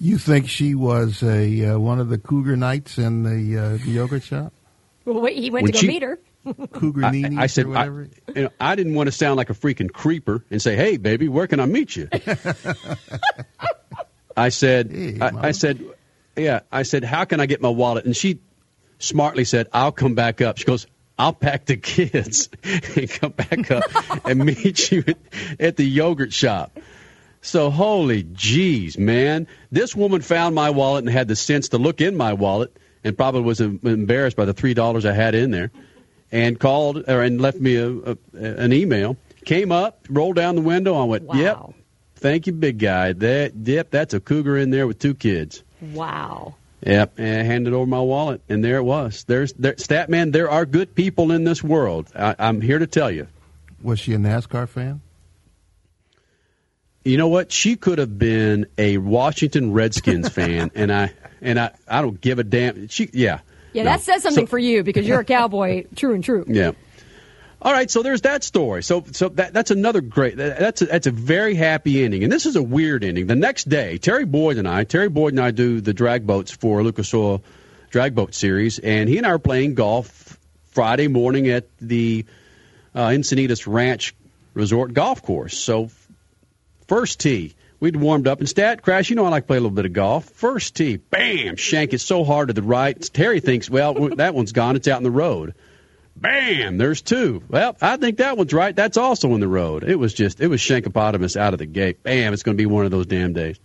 You 0.00 0.16
think 0.18 0.48
she 0.48 0.74
was 0.76 1.22
a 1.22 1.70
uh, 1.70 1.78
one 1.78 1.98
of 1.98 2.08
the 2.08 2.18
Cougar 2.18 2.56
Knights 2.56 2.98
in 2.98 3.24
the, 3.24 3.58
uh, 3.58 3.70
the 3.84 3.90
yogurt 3.90 4.22
shop? 4.22 4.52
Well, 5.04 5.20
wait, 5.20 5.36
he 5.36 5.50
went 5.50 5.64
When 5.64 5.72
to 5.72 5.76
go 5.76 5.80
she- 5.80 5.88
meet 5.88 6.02
her. 6.02 6.18
Cougar 6.72 7.04
I, 7.04 7.10
Nini 7.10 7.36
I 7.36 7.46
said, 7.46 7.66
or 7.66 7.76
I, 7.76 7.84
you 7.86 8.08
know, 8.44 8.50
I 8.60 8.76
didn't 8.76 8.94
want 8.94 9.08
to 9.08 9.12
sound 9.12 9.36
like 9.38 9.50
a 9.50 9.54
freaking 9.54 9.90
creeper 9.92 10.44
and 10.50 10.62
say, 10.62 10.76
"Hey, 10.76 10.98
baby, 10.98 11.26
where 11.28 11.48
can 11.48 11.58
I 11.58 11.66
meet 11.66 11.96
you?" 11.96 12.08
I 14.36 14.50
said, 14.50 15.18
I, 15.20 15.48
I 15.48 15.50
said, 15.50 15.84
yeah, 16.38 16.60
I 16.70 16.82
said, 16.82 17.04
how 17.04 17.24
can 17.24 17.40
I 17.40 17.46
get 17.46 17.60
my 17.60 17.68
wallet? 17.68 18.04
And 18.04 18.16
she 18.16 18.40
smartly 18.98 19.44
said, 19.44 19.68
I'll 19.72 19.92
come 19.92 20.14
back 20.14 20.40
up. 20.40 20.58
She 20.58 20.64
goes, 20.64 20.86
I'll 21.18 21.32
pack 21.32 21.66
the 21.66 21.76
kids 21.76 22.48
and 22.62 23.10
come 23.10 23.32
back 23.32 23.70
up 23.70 23.84
and 24.24 24.44
meet 24.44 24.92
you 24.92 25.04
at, 25.58 25.76
the 25.76 25.84
yogurt 25.84 26.32
shop. 26.32 26.78
So 27.40 27.70
holy 27.70 28.24
jeez, 28.24 28.98
man! 28.98 29.46
This 29.70 29.94
woman 29.94 30.22
found 30.22 30.54
my 30.54 30.70
wallet 30.70 31.04
and 31.04 31.12
had 31.12 31.28
the 31.28 31.36
sense 31.36 31.68
to 31.70 31.78
look 31.78 32.00
in 32.00 32.16
my 32.16 32.32
wallet, 32.32 32.76
and 33.04 33.16
probably 33.16 33.42
was 33.42 33.60
embarrassed 33.60 34.36
by 34.36 34.44
the 34.44 34.52
three 34.52 34.74
dollars 34.74 35.06
I 35.06 35.12
had 35.12 35.36
in 35.36 35.52
there, 35.52 35.70
and 36.32 36.58
called 36.58 37.08
or 37.08 37.22
and 37.22 37.40
left 37.40 37.58
me 37.58 37.76
a, 37.76 37.90
a, 37.90 38.18
an 38.34 38.72
email. 38.72 39.16
Came 39.44 39.70
up, 39.70 40.04
rolled 40.10 40.34
down 40.34 40.56
the 40.56 40.62
window. 40.62 41.00
I 41.00 41.04
went, 41.04 41.32
"Yep, 41.32 41.74
thank 42.16 42.48
you, 42.48 42.52
big 42.52 42.78
guy. 42.78 43.12
That 43.12 43.54
yep, 43.54 43.90
that's 43.90 44.14
a 44.14 44.20
cougar 44.20 44.58
in 44.58 44.70
there 44.70 44.88
with 44.88 44.98
two 44.98 45.14
kids." 45.14 45.62
Wow. 45.80 46.54
Yep, 46.86 47.14
and 47.18 47.40
I 47.40 47.42
handed 47.42 47.72
over 47.72 47.86
my 47.86 48.00
wallet, 48.00 48.40
and 48.48 48.62
there 48.64 48.76
it 48.76 48.84
was. 48.84 49.24
There's 49.24 49.52
there, 49.54 49.72
Statman. 49.74 50.30
There 50.32 50.48
are 50.50 50.64
good 50.64 50.94
people 50.94 51.32
in 51.32 51.42
this 51.44 51.62
world. 51.62 52.08
I, 52.14 52.36
I'm 52.38 52.60
here 52.60 52.78
to 52.78 52.86
tell 52.86 53.10
you. 53.10 53.26
Was 53.82 53.98
she 53.98 54.14
a 54.14 54.16
NASCAR 54.18 54.68
fan? 54.68 55.00
You 57.04 57.16
know 57.16 57.28
what? 57.28 57.50
She 57.52 57.76
could 57.76 57.98
have 57.98 58.18
been 58.18 58.66
a 58.76 58.98
Washington 58.98 59.72
Redskins 59.72 60.28
fan, 60.32 60.70
and 60.74 60.92
I 60.92 61.12
and 61.40 61.58
I 61.58 61.70
I 61.86 62.00
don't 62.02 62.20
give 62.20 62.38
a 62.38 62.44
damn. 62.44 62.88
She 62.88 63.08
yeah 63.12 63.40
Yeah, 63.72 63.84
No. 63.84 63.90
that 63.90 64.00
says 64.02 64.22
something 64.22 64.46
So- 64.46 64.50
for 64.50 64.58
you 64.58 64.82
because 64.82 65.06
you're 65.06 65.20
a 65.20 65.24
cowboy, 65.24 65.84
true 65.96 66.14
and 66.14 66.22
true. 66.22 66.44
yeah. 66.48 66.72
All 67.60 67.72
right, 67.72 67.90
so 67.90 68.02
there's 68.02 68.20
that 68.20 68.44
story. 68.44 68.84
So 68.84 69.04
so 69.12 69.30
that 69.30 69.52
that's 69.52 69.72
another 69.72 70.00
great. 70.00 70.36
That's 70.36 70.80
a, 70.82 70.86
that's 70.86 71.06
a 71.08 71.10
very 71.10 71.56
happy 71.56 72.04
ending, 72.04 72.22
and 72.22 72.32
this 72.32 72.46
is 72.46 72.54
a 72.54 72.62
weird 72.62 73.02
ending. 73.02 73.26
The 73.26 73.34
next 73.34 73.68
day, 73.68 73.98
Terry 73.98 74.24
Boyd 74.24 74.58
and 74.58 74.68
I, 74.68 74.84
Terry 74.84 75.08
Boyd 75.08 75.32
and 75.32 75.40
I 75.40 75.50
do 75.50 75.80
the 75.80 75.92
drag 75.92 76.24
boats 76.24 76.52
for 76.52 76.82
Lucas 76.84 77.12
Oil 77.12 77.42
drag 77.90 78.14
boat 78.14 78.34
series, 78.34 78.78
and 78.78 79.08
he 79.08 79.18
and 79.18 79.26
I 79.26 79.30
are 79.30 79.38
playing 79.40 79.74
golf 79.74 80.38
Friday 80.70 81.08
morning 81.08 81.48
at 81.48 81.66
the 81.80 82.24
uh, 82.94 83.08
Encinitas 83.08 83.66
Ranch 83.66 84.14
Resort 84.54 84.94
Golf 84.94 85.22
Course. 85.22 85.58
So 85.58 85.90
first 86.86 87.18
tee, 87.18 87.56
we'd 87.80 87.96
warmed 87.96 88.28
up 88.28 88.38
and 88.38 88.48
stat 88.48 88.82
crash. 88.82 89.10
You 89.10 89.16
know 89.16 89.24
I 89.24 89.30
like 89.30 89.44
to 89.44 89.46
play 89.48 89.56
a 89.56 89.60
little 89.60 89.74
bit 89.74 89.86
of 89.86 89.92
golf. 89.92 90.26
First 90.26 90.76
tee, 90.76 90.98
bam, 90.98 91.56
shank 91.56 91.92
it 91.92 91.98
so 91.98 92.22
hard 92.22 92.48
to 92.48 92.54
the 92.54 92.62
right. 92.62 93.00
Terry 93.12 93.40
thinks, 93.40 93.68
well, 93.68 93.94
that 94.10 94.32
one's 94.32 94.52
gone. 94.52 94.76
It's 94.76 94.86
out 94.86 94.98
in 94.98 95.04
the 95.04 95.10
road. 95.10 95.54
Bam! 96.20 96.78
There's 96.78 97.02
two. 97.02 97.42
Well, 97.48 97.76
I 97.80 97.96
think 97.96 98.18
that 98.18 98.36
one's 98.36 98.52
right. 98.52 98.74
That's 98.74 98.96
also 98.96 99.34
in 99.34 99.40
the 99.40 99.48
road. 99.48 99.84
It 99.84 99.96
was 99.96 100.12
just, 100.14 100.40
it 100.40 100.48
was 100.48 100.60
Shankopotamus 100.60 101.36
out 101.36 101.52
of 101.52 101.58
the 101.58 101.66
gate. 101.66 102.02
Bam! 102.02 102.32
It's 102.32 102.42
going 102.42 102.56
to 102.56 102.60
be 102.60 102.66
one 102.66 102.84
of 102.84 102.90
those 102.90 103.06
damn 103.06 103.32
days. 103.32 103.58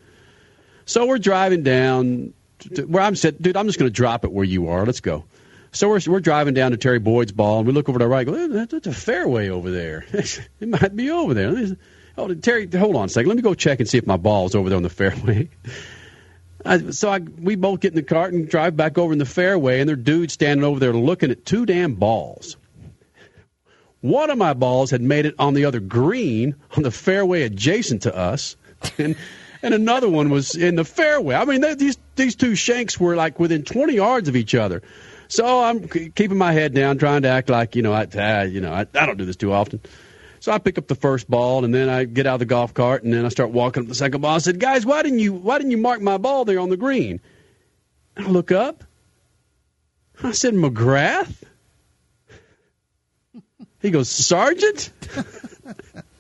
So 0.85 1.05
we're 1.05 1.17
driving 1.17 1.63
down 1.63 2.33
to 2.75 2.83
where 2.83 3.01
I'm 3.03 3.15
said, 3.15 3.41
dude, 3.41 3.57
I'm 3.57 3.67
just 3.67 3.79
going 3.79 3.89
to 3.89 3.95
drop 3.95 4.23
it 4.25 4.31
where 4.31 4.45
you 4.45 4.67
are. 4.69 4.85
Let's 4.85 5.01
go. 5.01 5.25
So 5.71 5.89
we're, 5.89 5.99
we're 6.05 6.19
driving 6.19 6.53
down 6.53 6.71
to 6.71 6.77
Terry 6.77 6.99
Boyd's 6.99 7.31
ball, 7.31 7.57
and 7.59 7.67
we 7.67 7.73
look 7.73 7.89
over 7.89 7.97
to 7.97 8.05
the 8.05 8.09
right. 8.09 8.25
Go, 8.27 8.33
"Eh, 8.35 8.47
that- 8.47 8.69
that's 8.69 8.87
a 8.87 8.93
fairway 8.93 9.49
over 9.49 9.71
there. 9.71 10.05
it 10.13 10.67
might 10.67 10.95
be 10.95 11.09
over 11.09 11.33
there. 11.33 11.75
Oh, 12.15 12.31
Terry, 12.35 12.69
hold 12.71 12.95
on 12.95 13.05
a 13.05 13.09
second. 13.09 13.29
Let 13.29 13.37
me 13.37 13.41
go 13.41 13.55
check 13.55 13.79
and 13.79 13.89
see 13.89 13.97
if 13.97 14.05
my 14.05 14.17
ball's 14.17 14.53
over 14.53 14.69
there 14.69 14.77
on 14.77 14.83
the 14.83 14.89
fairway. 14.89 15.49
I, 16.65 16.91
so 16.91 17.09
I, 17.09 17.19
we 17.19 17.55
both 17.55 17.81
get 17.81 17.91
in 17.91 17.95
the 17.95 18.03
cart 18.03 18.33
and 18.33 18.47
drive 18.47 18.77
back 18.77 18.97
over 18.97 19.13
in 19.13 19.19
the 19.19 19.25
fairway, 19.25 19.79
and 19.79 19.89
there 19.89 19.95
dudes 19.95 20.33
standing 20.33 20.63
over 20.63 20.79
there 20.79 20.93
looking 20.93 21.31
at 21.31 21.45
two 21.45 21.65
damn 21.65 21.95
balls. 21.95 22.57
One 24.01 24.29
of 24.29 24.37
my 24.37 24.53
balls 24.53 24.91
had 24.91 25.01
made 25.01 25.25
it 25.25 25.35
on 25.39 25.53
the 25.53 25.65
other 25.65 25.79
green 25.79 26.55
on 26.75 26.83
the 26.83 26.91
fairway 26.91 27.43
adjacent 27.43 28.03
to 28.03 28.15
us, 28.15 28.55
and 28.97 29.15
and 29.61 29.73
another 29.73 30.09
one 30.09 30.29
was 30.29 30.55
in 30.55 30.75
the 30.75 30.83
fairway. 30.83 31.35
I 31.35 31.45
mean, 31.45 31.61
they, 31.61 31.73
these 31.75 31.97
these 32.15 32.35
two 32.35 32.55
shanks 32.55 32.99
were 32.99 33.15
like 33.15 33.39
within 33.39 33.63
20 33.63 33.93
yards 33.93 34.27
of 34.27 34.35
each 34.35 34.55
other. 34.55 34.83
So 35.29 35.63
I'm 35.63 35.87
keeping 35.87 36.37
my 36.37 36.51
head 36.51 36.73
down, 36.73 36.97
trying 36.97 37.23
to 37.23 37.29
act 37.29 37.49
like 37.49 37.75
you 37.75 37.81
know 37.81 37.93
I, 37.93 38.07
ah, 38.17 38.41
you 38.41 38.61
know 38.61 38.73
I, 38.73 38.81
I 38.81 39.05
don't 39.05 39.17
do 39.17 39.25
this 39.25 39.37
too 39.37 39.53
often. 39.53 39.79
So 40.43 40.51
I 40.51 40.57
pick 40.57 40.77
up 40.77 40.87
the 40.87 40.95
first 40.95 41.29
ball, 41.29 41.63
and 41.63 41.73
then 41.73 41.87
I 41.87 42.03
get 42.03 42.27
out 42.27 42.33
of 42.33 42.39
the 42.39 42.45
golf 42.45 42.73
cart, 42.73 43.03
and 43.03 43.13
then 43.13 43.25
I 43.25 43.29
start 43.29 43.51
walking 43.51 43.83
up 43.83 43.87
the 43.87 43.95
second 43.95 44.19
ball. 44.19 44.35
I 44.35 44.39
said, 44.39 44.59
"Guys, 44.59 44.85
why 44.85 45.01
didn't 45.01 45.19
you 45.19 45.31
why 45.31 45.57
didn't 45.57 45.71
you 45.71 45.77
mark 45.77 46.01
my 46.01 46.17
ball 46.17 46.43
there 46.43 46.59
on 46.59 46.67
the 46.67 46.75
green?" 46.75 47.21
And 48.17 48.27
I 48.27 48.29
look 48.29 48.51
up. 48.51 48.83
I 50.21 50.33
said, 50.33 50.53
"McGrath." 50.53 51.33
He 53.81 53.89
goes, 53.89 54.09
"Sergeant." 54.09 54.91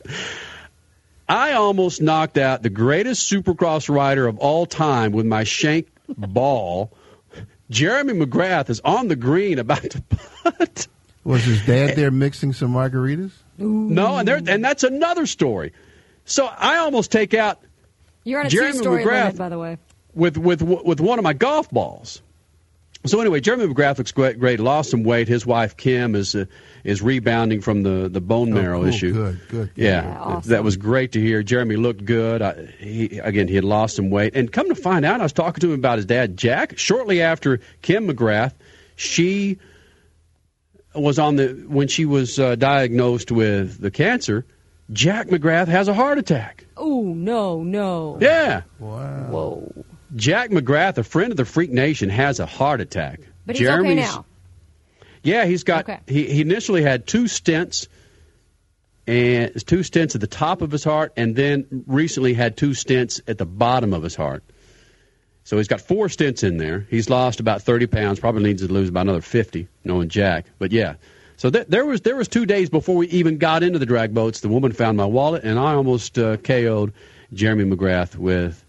I 1.27 1.51
almost 1.51 2.01
knocked 2.01 2.37
out 2.37 2.63
the 2.63 2.69
greatest 2.69 3.29
Supercross 3.29 3.93
rider 3.93 4.25
of 4.25 4.37
all 4.37 4.65
time 4.65 5.11
with 5.11 5.25
my 5.25 5.43
shank 5.43 5.89
ball. 6.07 6.93
Jeremy 7.69 8.13
McGrath 8.13 8.69
is 8.69 8.79
on 8.85 9.09
the 9.09 9.17
green 9.17 9.59
about 9.59 9.83
to 9.83 10.01
putt. 10.43 10.87
Was 11.25 11.43
his 11.43 11.65
dad 11.65 11.97
there 11.97 12.09
mixing 12.09 12.53
some 12.53 12.71
margaritas? 12.71 13.42
No, 13.57 14.17
and 14.17 14.27
there, 14.27 14.41
and 14.47 14.63
that's 14.63 14.83
another 14.83 15.25
story. 15.25 15.73
So 16.25 16.45
I 16.45 16.77
almost 16.77 17.11
take 17.11 17.33
out 17.33 17.59
You're 18.23 18.39
on 18.39 18.47
a 18.47 18.49
Jeremy 18.49 18.73
two-story 18.73 19.03
McGrath- 19.03 19.23
limit, 19.25 19.37
by 19.37 19.49
the 19.49 19.59
way. 19.59 19.77
with 20.13 20.37
with 20.37 20.61
with 20.61 20.99
one 21.01 21.19
of 21.19 21.23
my 21.23 21.33
golf 21.33 21.69
balls. 21.69 22.21
So 23.05 23.19
anyway, 23.19 23.41
Jeremy 23.41 23.67
McGrath 23.67 23.97
looks 23.97 24.13
great. 24.13 24.39
great 24.39 24.61
lost 24.61 24.89
some 24.89 25.03
weight. 25.03 25.27
His 25.27 25.45
wife 25.45 25.75
Kim 25.75 26.15
is 26.15 26.33
uh, 26.35 26.45
is 26.85 27.01
rebounding 27.01 27.59
from 27.59 27.83
the 27.83 28.07
the 28.07 28.21
bone 28.21 28.53
marrow 28.53 28.79
cool. 28.79 28.87
issue. 28.89 29.11
Good, 29.13 29.39
good. 29.49 29.69
Yeah, 29.75 30.03
Yeah, 30.03 30.19
awesome. 30.21 30.49
that 30.51 30.63
was 30.63 30.77
great 30.77 31.11
to 31.11 31.19
hear. 31.19 31.43
Jeremy 31.43 31.75
looked 31.75 32.05
good. 32.05 32.41
I, 32.41 32.65
he 32.79 33.19
again 33.19 33.49
he 33.49 33.55
had 33.55 33.65
lost 33.65 33.97
some 33.97 34.09
weight, 34.09 34.35
and 34.37 34.49
come 34.49 34.69
to 34.69 34.75
find 34.75 35.03
out, 35.03 35.19
I 35.19 35.23
was 35.23 35.33
talking 35.33 35.59
to 35.61 35.67
him 35.73 35.79
about 35.79 35.97
his 35.97 36.05
dad 36.05 36.37
Jack. 36.37 36.77
Shortly 36.77 37.21
after 37.21 37.59
Kim 37.81 38.07
McGrath, 38.07 38.53
she 38.95 39.57
was 40.95 41.19
on 41.19 41.35
the 41.35 41.65
when 41.67 41.87
she 41.87 42.05
was 42.05 42.39
uh, 42.39 42.55
diagnosed 42.55 43.31
with 43.31 43.79
the 43.79 43.91
cancer. 43.91 44.45
Jack 44.91 45.27
McGrath 45.27 45.67
has 45.67 45.87
a 45.87 45.93
heart 45.93 46.17
attack. 46.17 46.65
Oh 46.75 47.01
no, 47.03 47.63
no. 47.63 48.17
Yeah. 48.21 48.63
Wow. 48.79 49.27
Whoa. 49.29 49.85
Jack 50.15 50.51
McGrath, 50.51 50.97
a 50.97 51.03
friend 51.03 51.31
of 51.31 51.37
the 51.37 51.45
Freak 51.45 51.71
Nation, 51.71 52.09
has 52.09 52.39
a 52.39 52.45
heart 52.45 52.81
attack. 52.81 53.21
But 53.45 53.57
he's 53.57 53.67
okay 53.67 53.95
now. 53.95 54.25
Yeah, 55.23 55.45
he's 55.45 55.63
got. 55.63 55.85
Okay. 55.85 55.99
He, 56.07 56.25
he 56.25 56.41
initially 56.41 56.83
had 56.83 57.07
two 57.07 57.23
stents, 57.23 57.87
and 59.07 59.51
two 59.65 59.79
stents 59.79 60.15
at 60.15 60.21
the 60.21 60.27
top 60.27 60.61
of 60.61 60.69
his 60.71 60.83
heart, 60.83 61.13
and 61.15 61.35
then 61.35 61.85
recently 61.87 62.33
had 62.33 62.57
two 62.57 62.71
stents 62.71 63.21
at 63.27 63.37
the 63.37 63.45
bottom 63.45 63.93
of 63.93 64.03
his 64.03 64.15
heart. 64.15 64.43
So 65.45 65.57
he's 65.57 65.67
got 65.67 65.81
four 65.81 66.07
stints 66.09 66.41
in 66.43 66.57
there. 66.57 66.87
He's 66.89 67.09
lost 67.09 67.39
about 67.39 67.61
thirty 67.61 67.85
pounds. 67.87 68.19
Probably 68.19 68.43
needs 68.43 68.65
to 68.65 68.71
lose 68.71 68.89
about 68.89 69.01
another 69.01 69.21
fifty, 69.21 69.67
knowing 69.83 70.09
Jack. 70.09 70.45
But 70.57 70.71
yeah, 70.71 70.95
so 71.37 71.49
th- 71.49 71.67
there 71.67 71.85
was 71.85 72.01
there 72.01 72.15
was 72.15 72.27
two 72.27 72.45
days 72.45 72.69
before 72.69 72.95
we 72.95 73.07
even 73.09 73.37
got 73.37 73.63
into 73.63 73.79
the 73.79 73.85
drag 73.85 74.13
boats. 74.13 74.39
The 74.41 74.49
woman 74.49 74.71
found 74.71 74.97
my 74.97 75.05
wallet, 75.05 75.43
and 75.43 75.59
I 75.59 75.73
almost 75.73 76.17
uh, 76.17 76.37
KO'd 76.37 76.93
Jeremy 77.33 77.65
McGrath 77.65 78.15
with 78.15 78.63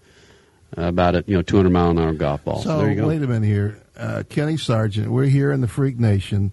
about 0.76 1.14
a 1.14 1.24
you 1.26 1.36
know 1.36 1.42
two 1.42 1.56
hundred 1.56 1.70
mile 1.70 1.90
an 1.90 1.98
hour 1.98 2.12
golf 2.12 2.44
ball. 2.44 2.62
So, 2.62 2.80
So 2.80 3.06
wait 3.06 3.22
a 3.22 3.26
minute 3.26 3.46
here, 3.46 3.80
uh, 3.96 4.24
Kenny 4.28 4.56
Sargent. 4.56 5.10
We're 5.10 5.24
here 5.26 5.52
in 5.52 5.60
the 5.60 5.68
Freak 5.68 5.98
Nation. 5.98 6.50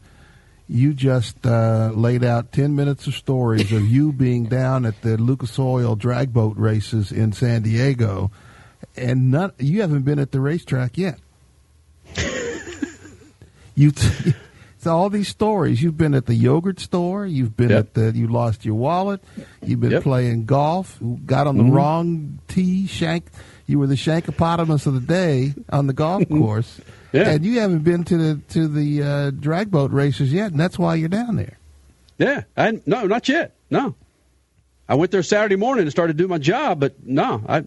You 0.69 0.93
just 0.93 1.45
uh, 1.45 1.91
laid 1.95 2.23
out 2.23 2.51
ten 2.51 2.75
minutes 2.75 3.07
of 3.07 3.15
stories 3.15 3.71
of 3.71 3.85
you 3.85 4.13
being 4.13 4.45
down 4.45 4.85
at 4.85 5.01
the 5.01 5.17
Lucas 5.17 5.57
Oil 5.59 5.95
drag 5.95 6.31
boat 6.31 6.55
races 6.57 7.11
in 7.11 7.33
San 7.33 7.63
Diego, 7.63 8.31
and 8.97 9.31
none, 9.31 9.51
you 9.59 9.81
haven't 9.81 10.03
been 10.03 10.19
at 10.19 10.31
the 10.31 10.39
racetrack 10.39 10.97
yet. 10.97 11.19
you. 13.75 13.91
T- 13.91 14.33
it's 14.77 14.87
all 14.87 15.09
these 15.09 15.27
stories. 15.27 15.81
You've 15.81 15.97
been 15.97 16.13
at 16.13 16.25
the 16.25 16.35
yogurt 16.35 16.79
store. 16.79 17.25
You've 17.25 17.55
been 17.55 17.69
Yep. 17.69 17.79
at 17.79 17.93
the. 17.93 18.11
You 18.17 18.27
lost 18.27 18.65
your 18.65 18.75
wallet. 18.75 19.21
You've 19.65 19.79
been 19.79 19.91
Yep. 19.91 20.03
playing 20.03 20.45
golf. 20.45 20.99
Got 21.25 21.47
on 21.47 21.57
the 21.57 21.63
Mhm. 21.63 21.71
wrong 21.73 22.39
tee. 22.47 22.87
Shank. 22.87 23.25
You 23.67 23.79
were 23.79 23.87
the 23.87 23.95
shankopotamus 23.95 24.85
of 24.85 24.93
the 24.93 24.99
day 24.99 25.53
on 25.69 25.87
the 25.87 25.93
golf 25.93 26.27
course. 26.27 26.81
Yeah. 27.13 27.29
And 27.29 27.45
you 27.45 27.59
haven't 27.59 27.83
been 27.83 28.03
to 28.05 28.17
the 28.17 28.39
to 28.49 28.67
the 28.67 29.03
uh, 29.03 29.31
drag 29.31 29.71
boat 29.71 29.91
races 29.91 30.33
yet, 30.33 30.51
and 30.51 30.59
that's 30.59 30.77
why 30.79 30.95
you're 30.95 31.09
down 31.09 31.35
there. 31.37 31.57
Yeah, 32.17 32.43
I, 32.55 32.79
no, 32.85 33.05
not 33.07 33.27
yet. 33.29 33.53
No, 33.69 33.95
I 34.91 34.95
went 34.95 35.11
there 35.11 35.23
Saturday 35.23 35.55
morning 35.55 35.83
and 35.83 35.91
started 35.91 36.17
doing 36.17 36.29
my 36.29 36.37
job, 36.37 36.81
but 36.81 37.01
no, 37.07 37.41
I 37.47 37.63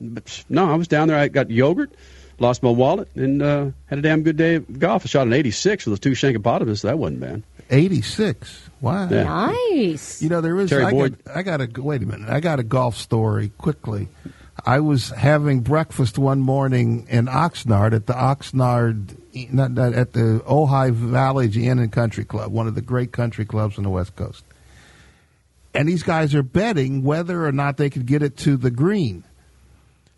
no, 0.51 0.71
I 0.71 0.75
was 0.75 0.89
down 0.89 1.09
there. 1.09 1.17
I 1.17 1.29
got 1.29 1.51
yogurt, 1.51 1.91
lost 2.39 2.63
my 2.63 2.69
wallet, 2.69 3.09
and 3.15 3.41
uh, 3.41 3.71
had 3.87 3.99
a 3.99 4.03
damn 4.03 4.25
good 4.25 4.37
day 4.37 4.57
of 4.57 4.79
golf. 4.79 5.07
I 5.07 5.09
shot 5.09 5.27
an 5.27 5.33
86 5.33 5.87
with 5.87 5.93
those 5.93 6.01
two 6.01 6.11
Shankopotamus. 6.11 6.81
So 6.81 6.89
that 6.89 6.99
wasn't 6.99 7.21
bad. 7.21 7.43
86. 7.71 8.69
Wow. 8.83 9.09
Yeah. 9.09 9.25
Nice. 9.25 10.21
You 10.21 10.29
know, 10.29 10.43
there 10.43 10.61
is. 10.61 10.69
Terry 10.69 10.85
I 10.85 10.91
Boyd. 10.91 11.25
got, 11.25 11.35
I 11.35 11.43
got 11.43 11.61
a 11.63 11.81
wait 11.81 12.03
a 12.03 12.07
minute. 12.07 12.29
I 12.29 12.41
got 12.41 12.61
a 12.61 12.63
golf 12.63 12.99
story 12.99 13.53
quickly. 13.57 14.09
I 14.67 14.81
was 14.81 15.09
having 15.09 15.61
breakfast 15.61 16.19
one 16.19 16.41
morning 16.41 17.07
in 17.09 17.25
Oxnard 17.25 17.95
at 17.95 18.05
the 18.05 18.13
Oxnard, 18.13 19.17
not, 19.51 19.71
not 19.71 19.95
at 19.95 20.13
the 20.13 20.43
Ojai 20.47 20.93
Valley 20.93 21.51
Inn 21.67 21.79
and 21.79 21.91
Country 21.91 22.27
Club, 22.27 22.53
one 22.53 22.69
of 22.69 22.75
the 22.75 22.83
great 22.83 23.13
country 23.13 23.47
clubs 23.47 23.79
on 23.79 23.85
the 23.85 23.91
West 23.91 24.15
Coast. 24.15 24.45
And 25.75 25.89
these 25.89 26.03
guys 26.03 26.35
are 26.35 26.43
betting 26.43 27.03
whether 27.03 27.45
or 27.45 27.53
not 27.53 27.77
they 27.77 27.91
could 27.91 28.07
get 28.07 28.23
it 28.23 28.37
to 28.39 28.57
the 28.57 28.71
green. 28.71 29.25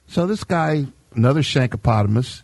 So 0.06 0.26
this 0.26 0.44
guy, 0.44 0.86
another 1.14 1.40
Shankopotamus, 1.40 2.42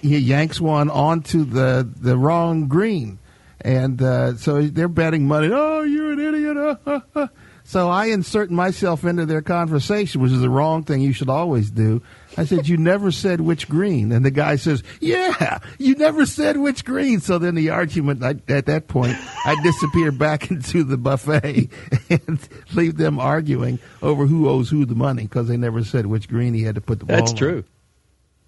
he 0.00 0.16
yanks 0.18 0.60
one 0.60 0.88
onto 0.90 1.44
the 1.44 1.88
the 2.00 2.16
wrong 2.16 2.68
green, 2.68 3.18
and 3.60 4.00
uh, 4.00 4.36
so 4.36 4.62
they're 4.62 4.88
betting 4.88 5.26
money. 5.26 5.50
Oh, 5.52 5.82
you're 5.82 6.12
an 6.12 6.20
idiot! 6.20 7.30
uh, 7.64 7.68
uh, 7.68 7.68
uh." 7.68 7.68
So 7.68 7.88
I 7.88 8.06
insert 8.06 8.50
myself 8.50 9.04
into 9.04 9.26
their 9.26 9.42
conversation, 9.42 10.20
which 10.20 10.32
is 10.32 10.40
the 10.40 10.50
wrong 10.50 10.84
thing 10.84 11.00
you 11.00 11.12
should 11.12 11.28
always 11.28 11.70
do. 11.70 12.02
I 12.36 12.44
said, 12.44 12.68
"You 12.68 12.76
never 12.76 13.10
said 13.10 13.40
which 13.40 13.68
green," 13.68 14.12
and 14.12 14.24
the 14.24 14.30
guy 14.30 14.56
says, 14.56 14.82
"Yeah, 15.00 15.58
you 15.78 15.94
never 15.94 16.26
said 16.26 16.56
which 16.56 16.84
green." 16.84 17.20
So 17.20 17.38
then 17.38 17.54
the 17.54 17.70
argument 17.70 18.22
I, 18.22 18.36
at 18.52 18.66
that 18.66 18.88
point, 18.88 19.16
I 19.44 19.56
disappear 19.62 20.12
back 20.12 20.50
into 20.50 20.84
the 20.84 20.96
buffet 20.96 21.70
and 22.10 22.48
leave 22.74 22.96
them 22.96 23.18
arguing 23.18 23.78
over 24.02 24.26
who 24.26 24.48
owes 24.48 24.70
who 24.70 24.84
the 24.84 24.94
money 24.94 25.22
because 25.22 25.48
they 25.48 25.56
never 25.56 25.84
said 25.84 26.06
which 26.06 26.28
green 26.28 26.54
he 26.54 26.62
had 26.62 26.76
to 26.76 26.80
put 26.80 26.98
the 26.98 27.04
ball. 27.04 27.16
That's 27.16 27.32
on. 27.32 27.36
true. 27.36 27.64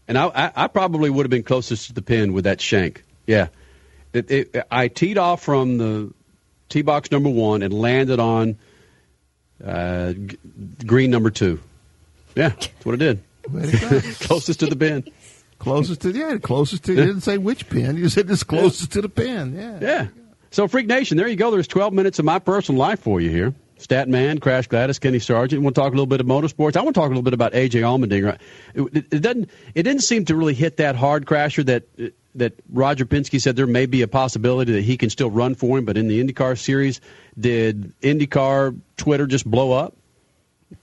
And 0.09 0.19
I, 0.19 0.27
I, 0.27 0.53
I 0.65 0.67
probably 0.67 1.11
would 1.11 1.25
have 1.25 1.31
been 1.31 1.43
closest 1.43 1.87
to 1.87 1.93
the 1.93 2.03
pin 2.03 2.33
with 2.33 2.45
that 2.45 2.61
shank. 2.61 3.05
Yeah, 3.27 3.49
it, 4.13 4.31
it, 4.31 4.67
I 4.71 4.89
teed 4.89 5.17
off 5.17 5.43
from 5.43 5.79
the 5.79 6.13
tee 6.69 6.83
box 6.83 7.11
number 7.11 7.31
one 7.31 7.63
and 7.63 7.73
landed 7.73 8.19
on 8.19 8.59
uh, 9.65 10.13
g- 10.13 10.39
green 10.87 11.11
number 11.11 11.31
two. 11.31 11.61
Yeah, 12.35 12.51
that's 12.51 12.85
what 12.85 12.95
it 12.95 12.99
did. 12.99 13.23
Way 13.51 13.71
to 13.71 13.79
go. 13.79 14.01
closest 14.27 14.61
to 14.61 14.67
the 14.67 14.77
pin. 14.77 15.05
Closest 15.59 16.01
to 16.03 16.11
yeah, 16.11 16.39
closest 16.39 16.85
to. 16.85 16.93
You 16.93 17.05
didn't 17.05 17.21
say 17.21 17.39
which 17.39 17.69
pin. 17.69 17.97
You 17.97 18.09
said 18.09 18.31
it's 18.31 18.43
closest 18.43 18.93
to 18.93 19.03
the 19.03 19.09
pin. 19.09 19.55
Yeah. 19.55 19.79
Yeah. 19.81 20.07
So, 20.51 20.69
Freak 20.69 20.87
Nation, 20.87 21.17
there 21.17 21.29
you 21.29 21.37
go. 21.37 21.51
There's 21.51 21.67
12 21.67 21.95
minutes 21.95 22.19
of 22.19 22.25
my 22.27 22.39
personal 22.39 22.79
life 22.79 23.01
for 23.01 23.21
you 23.21 23.31
here. 23.31 23.55
Stat 23.83 24.09
Man, 24.09 24.39
Crash 24.39 24.66
Gladys, 24.68 24.99
Kenny 24.99 25.18
Sargent. 25.18 25.62
We'll 25.62 25.72
talk 25.72 25.89
a 25.89 25.97
little 25.97 26.07
bit 26.07 26.20
of 26.20 26.26
motorsports. 26.26 26.76
I 26.76 26.83
want 26.83 26.95
to 26.95 27.01
talk 27.01 27.07
a 27.07 27.09
little 27.09 27.22
bit 27.22 27.35
about 27.35 27.53
AJ 27.53 27.83
Allmendinger. 27.83 28.39
It, 28.74 28.97
it, 28.97 29.14
it 29.14 29.22
doesn't. 29.22 29.51
It 29.74 29.83
didn't 29.83 30.03
seem 30.03 30.24
to 30.26 30.37
really 30.37 30.55
hit 30.55 30.78
that 30.78 30.97
hard, 30.97 31.26
Crasher. 31.26 31.64
That 31.66 31.85
that 32.35 32.55
Roger 32.70 33.05
Penske 33.05 33.41
said 33.41 33.57
there 33.57 33.66
may 33.66 33.87
be 33.87 34.03
a 34.03 34.09
possibility 34.09 34.72
that 34.72 34.83
he 34.83 34.97
can 34.97 35.11
still 35.11 35.30
run 35.30 35.55
for 35.55 35.78
him, 35.78 35.85
but 35.85 35.97
in 35.97 36.09
the 36.09 36.22
IndyCar 36.22 36.59
series, 36.59 37.01
did 37.39 37.93
IndyCar 38.01 38.78
Twitter 38.97 39.26
just 39.26 39.49
blow 39.49 39.72
up? 39.72 39.97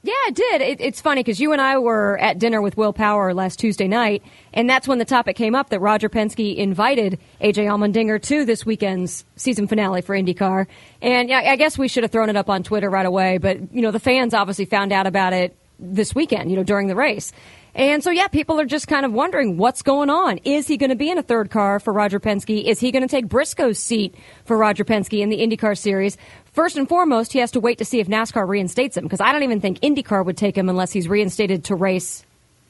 Yeah, 0.04 0.14
it 0.28 0.36
did. 0.36 0.62
It, 0.62 0.82
it's 0.82 1.02
funny 1.02 1.22
because 1.22 1.40
you 1.40 1.52
and 1.52 1.62
I 1.62 1.78
were 1.78 2.18
at 2.20 2.40
dinner 2.40 2.62
with 2.62 2.78
Will 2.78 2.94
Power 2.94 3.34
last 3.34 3.60
Tuesday 3.60 3.88
night, 3.88 4.24
and 4.54 4.70
that's 4.70 4.88
when 4.88 4.98
the 4.98 5.06
topic 5.06 5.36
came 5.36 5.56
up 5.56 5.70
that 5.70 5.80
Roger 5.80 6.10
Penske 6.10 6.56
invited 6.56 7.20
AJ 7.42 7.66
Allmendinger 7.66 8.22
to 8.24 8.46
this 8.46 8.66
weekend's 8.66 9.26
season 9.36 9.68
finale 9.68 10.02
for 10.02 10.16
IndyCar. 10.16 10.68
And 11.02 11.30
yeah, 11.30 11.40
I 11.40 11.56
guess 11.56 11.78
we 11.78 11.88
should 11.88 12.04
have 12.04 12.12
thrown 12.12 12.30
it 12.30 12.36
up 12.36 12.50
on 12.50 12.64
Twitter 12.64 12.90
right 12.90 13.06
away, 13.06 13.38
but 13.38 13.74
you 13.74 13.82
know 13.82 13.92
the 13.92 14.00
fans 14.00 14.34
obviously 14.34 14.66
found 14.66 14.92
out 14.92 15.08
about 15.08 15.34
it 15.34 15.56
this 15.80 16.14
weekend, 16.14 16.50
you 16.50 16.58
know, 16.58 16.64
during 16.64 16.88
the 16.88 16.96
race. 16.96 17.32
And 17.76 18.04
so, 18.04 18.10
yeah, 18.10 18.28
people 18.28 18.60
are 18.60 18.66
just 18.66 18.88
kind 18.88 19.06
of 19.06 19.14
wondering 19.14 19.58
what's 19.58 19.84
going 19.84 20.10
on. 20.10 20.40
Is 20.40 20.68
he 20.68 20.76
going 20.76 20.90
to 20.90 20.96
be 20.96 21.10
in 21.10 21.18
a 21.18 21.24
third 21.24 21.52
car 21.52 21.80
for 21.80 21.94
Roger 21.94 22.20
Penske? 22.20 22.64
Is 22.64 22.80
he 22.80 22.92
going 22.92 23.04
to 23.04 23.08
take 23.08 23.28
Briscoe's 23.28 23.80
seat 23.80 24.16
for 24.46 24.58
Roger 24.58 24.84
Penske 24.84 25.20
in 25.20 25.30
the 25.30 25.38
IndyCar 25.38 25.78
series? 25.78 26.18
First 26.52 26.78
and 26.78 26.88
foremost, 26.88 27.34
he 27.34 27.40
has 27.40 27.52
to 27.52 27.60
wait 27.60 27.78
to 27.78 27.86
see 27.86 28.00
if 28.00 28.08
NASCAR 28.08 28.48
reinstates 28.48 28.98
him 28.98 29.04
because 29.04 29.22
I 29.22 29.32
don't 29.32 29.44
even 29.44 29.62
think 29.62 29.80
IndyCar 29.82 30.26
would 30.26 30.38
take 30.38 30.58
him 30.58 30.70
unless 30.70 30.92
he's 30.92 31.08
reinstated 31.08 31.66
to 31.66 31.76
race, 31.76 32.24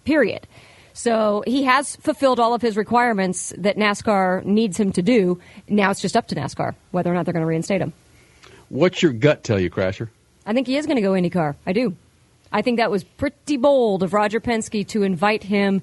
period. 0.05 0.47
So 0.93 1.43
he 1.47 1.63
has 1.63 1.95
fulfilled 1.95 2.39
all 2.39 2.53
of 2.53 2.61
his 2.61 2.75
requirements 2.75 3.53
that 3.57 3.77
NASCAR 3.77 4.43
needs 4.43 4.77
him 4.77 4.91
to 4.93 5.01
do. 5.01 5.39
Now 5.67 5.91
it's 5.91 6.01
just 6.01 6.17
up 6.17 6.27
to 6.27 6.35
NASCAR 6.35 6.75
whether 6.91 7.09
or 7.09 7.13
not 7.13 7.25
they're 7.25 7.33
going 7.33 7.43
to 7.43 7.47
reinstate 7.47 7.81
him. 7.81 7.93
What's 8.69 9.01
your 9.01 9.13
gut 9.13 9.43
tell 9.43 9.59
you, 9.59 9.69
Crasher? 9.69 10.09
I 10.45 10.53
think 10.53 10.67
he 10.67 10.77
is 10.77 10.85
going 10.85 10.97
to 10.97 11.01
go 11.01 11.11
IndyCar. 11.11 11.55
I 11.65 11.73
do. 11.73 11.95
I 12.51 12.61
think 12.61 12.77
that 12.77 12.91
was 12.91 13.03
pretty 13.03 13.57
bold 13.57 14.03
of 14.03 14.13
Roger 14.13 14.39
Penske 14.39 14.87
to 14.89 15.03
invite 15.03 15.43
him 15.43 15.81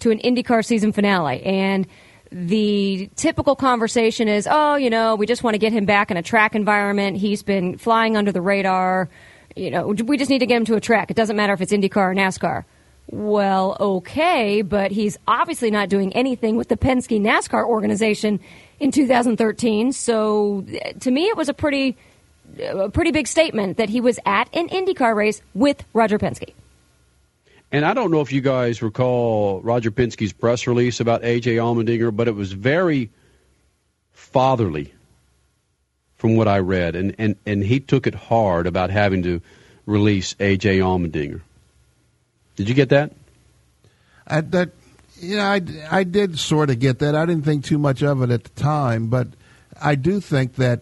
to 0.00 0.10
an 0.10 0.18
IndyCar 0.18 0.64
season 0.64 0.92
finale. 0.92 1.42
And 1.42 1.86
the 2.30 3.10
typical 3.16 3.56
conversation 3.56 4.28
is, 4.28 4.48
oh, 4.50 4.76
you 4.76 4.90
know, 4.90 5.14
we 5.14 5.26
just 5.26 5.42
want 5.42 5.54
to 5.54 5.58
get 5.58 5.72
him 5.72 5.84
back 5.84 6.10
in 6.10 6.16
a 6.16 6.22
track 6.22 6.54
environment. 6.54 7.16
He's 7.16 7.42
been 7.42 7.78
flying 7.78 8.16
under 8.16 8.32
the 8.32 8.40
radar. 8.40 9.08
You 9.56 9.70
know, 9.70 9.88
we 9.88 10.16
just 10.16 10.30
need 10.30 10.40
to 10.40 10.46
get 10.46 10.56
him 10.56 10.64
to 10.66 10.74
a 10.74 10.80
track. 10.80 11.10
It 11.10 11.16
doesn't 11.16 11.36
matter 11.36 11.52
if 11.52 11.60
it's 11.60 11.72
IndyCar 11.72 11.96
or 11.96 12.14
NASCAR. 12.14 12.64
Well, 13.10 13.76
okay, 13.80 14.60
but 14.60 14.90
he's 14.90 15.16
obviously 15.26 15.70
not 15.70 15.88
doing 15.88 16.12
anything 16.12 16.56
with 16.56 16.68
the 16.68 16.76
Penske 16.76 17.18
NASCAR 17.20 17.64
organization 17.64 18.38
in 18.80 18.90
2013. 18.90 19.92
So 19.92 20.64
to 21.00 21.10
me, 21.10 21.24
it 21.24 21.36
was 21.36 21.48
a 21.48 21.54
pretty 21.54 21.96
a 22.60 22.90
pretty 22.90 23.10
big 23.10 23.26
statement 23.26 23.76
that 23.76 23.88
he 23.88 24.00
was 24.00 24.18
at 24.26 24.54
an 24.54 24.68
IndyCar 24.68 25.14
race 25.14 25.42
with 25.54 25.84
Roger 25.94 26.18
Penske. 26.18 26.52
And 27.70 27.84
I 27.84 27.92
don't 27.92 28.10
know 28.10 28.20
if 28.20 28.32
you 28.32 28.40
guys 28.40 28.80
recall 28.80 29.60
Roger 29.60 29.90
Penske's 29.90 30.32
press 30.32 30.66
release 30.66 31.00
about 31.00 31.22
AJ 31.22 31.56
Allmendinger, 31.56 32.14
but 32.14 32.26
it 32.26 32.34
was 32.34 32.52
very 32.52 33.10
fatherly 34.12 34.92
from 36.16 36.36
what 36.36 36.48
I 36.48 36.58
read. 36.60 36.96
And, 36.96 37.14
and, 37.18 37.36
and 37.44 37.62
he 37.62 37.80
took 37.80 38.06
it 38.06 38.14
hard 38.14 38.66
about 38.66 38.90
having 38.90 39.22
to 39.24 39.42
release 39.84 40.34
AJ 40.34 40.78
Allmendinger. 40.78 41.42
Did 42.56 42.68
you 42.68 42.74
get 42.74 42.88
that? 42.88 43.12
I, 44.26 44.40
that 44.40 44.70
you 45.20 45.36
know, 45.36 45.44
I, 45.44 45.60
I 45.90 46.04
did 46.04 46.38
sort 46.38 46.70
of 46.70 46.78
get 46.78 47.00
that. 47.00 47.14
I 47.14 47.26
didn't 47.26 47.44
think 47.44 47.64
too 47.64 47.78
much 47.78 48.02
of 48.02 48.22
it 48.22 48.30
at 48.30 48.44
the 48.44 48.60
time, 48.60 49.08
but 49.08 49.28
I 49.80 49.94
do 49.94 50.20
think 50.20 50.54
that 50.56 50.80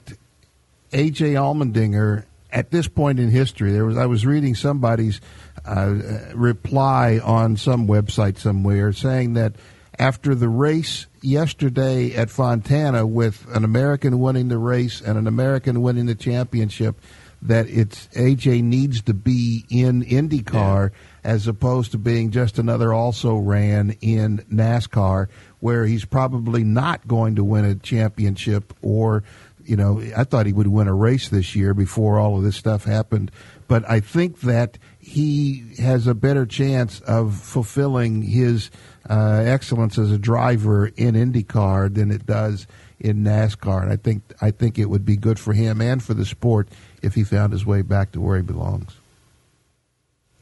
AJ 0.92 1.34
Allmendinger 1.34 2.24
at 2.50 2.70
this 2.70 2.88
point 2.88 3.18
in 3.18 3.30
history, 3.30 3.72
there 3.72 3.84
was 3.84 3.96
I 3.96 4.06
was 4.06 4.24
reading 4.24 4.54
somebody's 4.54 5.20
uh, 5.64 5.94
reply 6.34 7.20
on 7.22 7.56
some 7.56 7.86
website 7.86 8.38
somewhere 8.38 8.92
saying 8.92 9.34
that 9.34 9.56
after 9.98 10.34
the 10.34 10.48
race 10.48 11.06
yesterday 11.22 12.14
at 12.14 12.30
Fontana 12.30 13.06
with 13.06 13.46
an 13.54 13.64
American 13.64 14.20
winning 14.20 14.48
the 14.48 14.58
race 14.58 15.00
and 15.00 15.18
an 15.18 15.26
American 15.26 15.82
winning 15.82 16.06
the 16.06 16.14
championship 16.14 17.00
that 17.42 17.68
it's 17.68 18.08
AJ 18.08 18.62
needs 18.62 19.02
to 19.02 19.14
be 19.14 19.64
in 19.70 20.04
IndyCar 20.04 20.90
as 21.22 21.46
opposed 21.46 21.92
to 21.92 21.98
being 21.98 22.30
just 22.30 22.58
another 22.58 22.92
also 22.92 23.36
ran 23.36 23.90
in 24.00 24.38
NASCAR 24.50 25.28
where 25.60 25.86
he's 25.86 26.04
probably 26.04 26.64
not 26.64 27.06
going 27.06 27.36
to 27.36 27.44
win 27.44 27.64
a 27.64 27.74
championship 27.74 28.72
or 28.82 29.22
you 29.66 29.76
know 29.76 30.00
I 30.16 30.24
thought 30.24 30.46
he 30.46 30.52
would 30.52 30.68
win 30.68 30.88
a 30.88 30.94
race 30.94 31.28
this 31.28 31.54
year 31.54 31.74
before 31.74 32.18
all 32.18 32.36
of 32.36 32.42
this 32.42 32.56
stuff 32.56 32.84
happened 32.84 33.30
but 33.68 33.88
I 33.88 34.00
think 34.00 34.40
that 34.40 34.78
he 34.98 35.74
has 35.78 36.06
a 36.06 36.14
better 36.14 36.46
chance 36.46 37.00
of 37.00 37.34
fulfilling 37.34 38.22
his 38.22 38.70
uh, 39.08 39.42
excellence 39.44 39.98
as 39.98 40.10
a 40.10 40.18
driver 40.18 40.86
in 40.86 41.14
IndyCar 41.14 41.94
than 41.94 42.10
it 42.10 42.26
does 42.26 42.66
in 42.98 43.24
NASCAR 43.24 43.82
and 43.82 43.92
I 43.92 43.96
think 43.96 44.22
I 44.40 44.50
think 44.50 44.78
it 44.78 44.86
would 44.86 45.04
be 45.04 45.16
good 45.16 45.38
for 45.38 45.52
him 45.52 45.80
and 45.80 46.02
for 46.02 46.14
the 46.14 46.24
sport 46.24 46.68
if 47.02 47.14
he 47.14 47.24
found 47.24 47.52
his 47.52 47.66
way 47.66 47.82
back 47.82 48.12
to 48.12 48.20
where 48.20 48.36
he 48.36 48.42
belongs. 48.42 48.96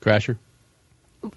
Crasher? 0.00 0.36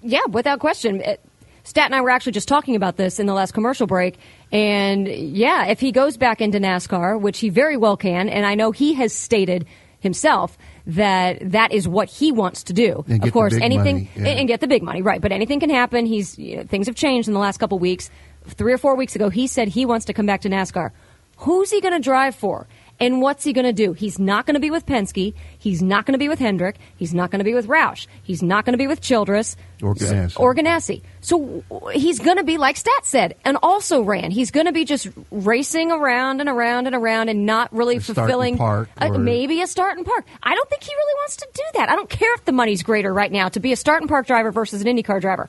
Yeah, 0.02 0.24
without 0.26 0.60
question. 0.60 1.00
It, 1.00 1.20
Stat 1.68 1.84
and 1.84 1.94
I 1.94 2.00
were 2.00 2.08
actually 2.08 2.32
just 2.32 2.48
talking 2.48 2.76
about 2.76 2.96
this 2.96 3.20
in 3.20 3.26
the 3.26 3.34
last 3.34 3.52
commercial 3.52 3.86
break. 3.86 4.16
And 4.50 5.06
yeah, 5.06 5.66
if 5.66 5.80
he 5.80 5.92
goes 5.92 6.16
back 6.16 6.40
into 6.40 6.58
NASCAR, 6.58 7.20
which 7.20 7.40
he 7.40 7.50
very 7.50 7.76
well 7.76 7.94
can, 7.94 8.30
and 8.30 8.46
I 8.46 8.54
know 8.54 8.72
he 8.72 8.94
has 8.94 9.12
stated 9.12 9.66
himself 10.00 10.56
that 10.86 11.38
that 11.52 11.70
is 11.72 11.86
what 11.86 12.08
he 12.08 12.32
wants 12.32 12.62
to 12.64 12.72
do. 12.72 13.04
Of 13.22 13.32
course, 13.34 13.52
anything 13.52 14.08
yeah. 14.16 14.28
and 14.28 14.48
get 14.48 14.60
the 14.60 14.66
big 14.66 14.82
money, 14.82 15.02
right? 15.02 15.20
But 15.20 15.30
anything 15.30 15.60
can 15.60 15.68
happen. 15.68 16.06
He's 16.06 16.38
you 16.38 16.56
know, 16.56 16.62
things 16.62 16.86
have 16.86 16.96
changed 16.96 17.28
in 17.28 17.34
the 17.34 17.40
last 17.40 17.58
couple 17.58 17.78
weeks. 17.78 18.08
Three 18.46 18.72
or 18.72 18.78
four 18.78 18.96
weeks 18.96 19.14
ago, 19.14 19.28
he 19.28 19.46
said 19.46 19.68
he 19.68 19.84
wants 19.84 20.06
to 20.06 20.14
come 20.14 20.24
back 20.24 20.40
to 20.42 20.48
NASCAR. 20.48 20.92
Who's 21.36 21.70
he 21.70 21.82
going 21.82 21.92
to 21.92 22.00
drive 22.00 22.34
for? 22.34 22.66
And 23.00 23.22
what's 23.22 23.44
he 23.44 23.52
going 23.52 23.64
to 23.64 23.72
do? 23.72 23.92
He's 23.92 24.18
not 24.18 24.44
going 24.44 24.54
to 24.54 24.60
be 24.60 24.70
with 24.72 24.84
Penske. 24.84 25.32
He's 25.56 25.80
not 25.80 26.04
going 26.04 26.14
to 26.14 26.18
be 26.18 26.28
with 26.28 26.40
Hendrick. 26.40 26.76
He's 26.96 27.14
not 27.14 27.30
going 27.30 27.38
to 27.38 27.44
be 27.44 27.54
with 27.54 27.68
Roush. 27.68 28.08
He's 28.24 28.42
not 28.42 28.64
going 28.64 28.72
to 28.72 28.78
be 28.78 28.88
with 28.88 29.00
Childress 29.00 29.56
Or 29.80 29.94
Ganassi. 29.94 30.40
or 30.40 30.52
Ganassi. 30.54 31.02
So 31.20 31.62
he's 31.92 32.18
going 32.18 32.38
to 32.38 32.42
be, 32.44 32.58
like 32.58 32.76
Stat 32.76 33.04
said, 33.06 33.36
and 33.44 33.56
also 33.62 34.02
ran. 34.02 34.32
He's 34.32 34.50
going 34.50 34.66
to 34.66 34.72
be 34.72 34.84
just 34.84 35.08
racing 35.30 35.92
around 35.92 36.40
and 36.40 36.48
around 36.48 36.86
and 36.86 36.96
around 36.96 37.28
and 37.28 37.46
not 37.46 37.72
really 37.72 37.98
A 37.98 38.00
start 38.00 38.16
and 38.18 38.26
fulfilling 38.26 38.56
park 38.58 38.88
or- 39.00 39.16
maybe 39.18 39.62
a 39.62 39.68
start 39.68 39.96
and 39.96 40.04
park. 40.04 40.26
I 40.42 40.54
don't 40.56 40.68
think 40.68 40.82
he 40.82 40.92
really 40.92 41.14
wants 41.20 41.36
to 41.36 41.48
do 41.54 41.62
that. 41.74 41.88
I 41.88 41.94
don't 41.94 42.10
care 42.10 42.34
if 42.34 42.44
the 42.46 42.52
money's 42.52 42.82
greater 42.82 43.14
right 43.14 43.30
now 43.30 43.48
to 43.50 43.60
be 43.60 43.70
a 43.72 43.76
start 43.76 44.00
and 44.02 44.08
park 44.08 44.26
driver 44.26 44.50
versus 44.50 44.82
an 44.82 44.88
IndyCar 44.88 45.20
driver. 45.20 45.48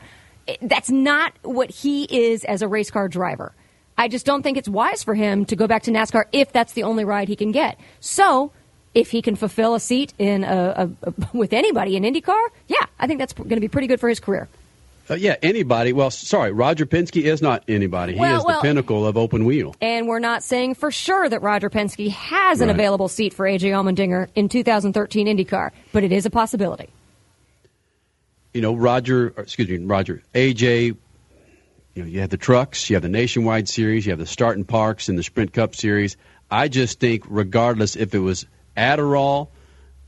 That's 0.61 0.89
not 0.91 1.33
what 1.41 1.69
he 1.71 2.03
is 2.03 2.43
as 2.43 2.61
a 2.61 2.67
race 2.67 2.91
car 2.91 3.07
driver. 3.07 3.53
I 3.99 4.07
just 4.07 4.25
don't 4.25 4.41
think 4.43 4.57
it's 4.57 4.69
wise 4.69 5.03
for 5.03 5.13
him 5.13 5.43
to 5.45 5.55
go 5.57 5.67
back 5.67 5.83
to 5.83 5.91
NASCAR 5.91 6.23
if 6.31 6.53
that's 6.53 6.71
the 6.73 6.83
only 6.83 7.03
ride 7.03 7.27
he 7.27 7.35
can 7.35 7.51
get. 7.51 7.77
So, 7.99 8.53
if 8.95 9.11
he 9.11 9.21
can 9.21 9.35
fulfill 9.35 9.75
a 9.75 9.79
seat 9.79 10.13
in 10.17 10.43
a, 10.45 10.89
a, 11.03 11.09
a 11.09 11.13
with 11.37 11.51
anybody 11.53 11.97
in 11.97 12.03
IndyCar, 12.03 12.47
yeah, 12.69 12.85
I 12.97 13.07
think 13.07 13.19
that's 13.19 13.33
going 13.33 13.49
to 13.49 13.59
be 13.59 13.67
pretty 13.67 13.87
good 13.87 13.99
for 13.99 14.07
his 14.07 14.19
career. 14.21 14.47
Uh, 15.09 15.15
yeah, 15.15 15.35
anybody. 15.41 15.91
Well, 15.91 16.11
sorry, 16.11 16.51
Roger 16.51 16.85
Penske 16.85 17.21
is 17.23 17.41
not 17.41 17.63
anybody. 17.67 18.13
He 18.13 18.19
Well, 18.19 18.37
is 18.39 18.45
well- 18.45 18.61
the 18.61 18.67
pinnacle 18.67 19.05
of 19.05 19.17
open 19.17 19.43
wheel. 19.43 19.75
And 19.81 20.07
we're 20.07 20.19
not 20.19 20.43
saying 20.43 20.75
for 20.75 20.91
sure 20.91 21.27
that 21.27 21.41
Roger 21.41 21.69
Penske 21.69 22.09
has 22.09 22.61
an 22.61 22.67
Right. 22.67 22.75
available 22.75 23.09
seat 23.09 23.33
for 23.33 23.45
AJ 23.47 23.71
Allmendinger 23.71 24.27
in 24.35 24.47
2013 24.49 25.27
IndyCar, 25.27 25.71
but 25.91 26.03
it 26.05 26.11
is 26.13 26.25
a 26.25 26.29
possibility. 26.29 26.87
You 28.53 28.61
know, 28.61 28.75
Roger, 28.75 29.33
excuse 29.37 29.67
me, 29.69 29.77
Roger, 29.79 30.23
AJ. 30.33 30.95
You 31.99 32.05
know, 32.05 32.11
you 32.11 32.21
have 32.21 32.29
the 32.29 32.37
trucks, 32.37 32.89
you 32.89 32.95
have 32.95 33.03
the 33.03 33.09
nationwide 33.09 33.67
series, 33.67 34.05
you 34.05 34.13
have 34.13 34.19
the 34.19 34.25
starting 34.25 34.63
parks 34.63 35.09
and 35.09 35.17
the 35.17 35.23
Sprint 35.23 35.51
Cup 35.51 35.75
series. 35.75 36.15
I 36.49 36.69
just 36.69 37.01
think, 37.01 37.25
regardless 37.27 37.97
if 37.97 38.15
it 38.15 38.19
was 38.19 38.45
Adderall, 38.77 39.49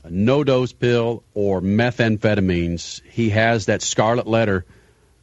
a 0.02 0.08
NoDoz 0.08 0.78
pill, 0.78 1.22
or 1.34 1.60
methamphetamines, 1.60 3.02
he 3.02 3.28
has 3.28 3.66
that 3.66 3.82
scarlet 3.82 4.26
letter 4.26 4.64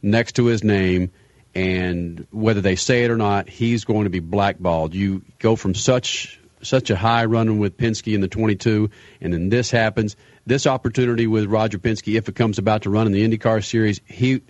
next 0.00 0.36
to 0.36 0.44
his 0.44 0.62
name, 0.62 1.10
and 1.56 2.28
whether 2.30 2.60
they 2.60 2.76
say 2.76 3.02
it 3.02 3.10
or 3.10 3.16
not, 3.16 3.48
he's 3.48 3.84
going 3.84 4.04
to 4.04 4.10
be 4.10 4.20
blackballed. 4.20 4.94
You 4.94 5.22
go 5.40 5.56
from 5.56 5.74
such 5.74 6.38
such 6.62 6.90
a 6.90 6.96
high 6.96 7.24
running 7.24 7.58
with 7.58 7.78
Penske 7.78 8.14
in 8.14 8.20
the 8.20 8.28
22, 8.28 8.90
and 9.20 9.32
then 9.32 9.48
this 9.48 9.72
happens. 9.72 10.14
This 10.46 10.68
opportunity 10.68 11.26
with 11.26 11.46
Roger 11.46 11.78
Penske, 11.78 12.16
if 12.16 12.28
it 12.28 12.36
comes 12.36 12.58
about 12.58 12.82
to 12.82 12.90
run 12.90 13.06
in 13.06 13.12
the 13.12 13.26
IndyCar 13.26 13.64
series, 13.64 14.00
he 14.06 14.42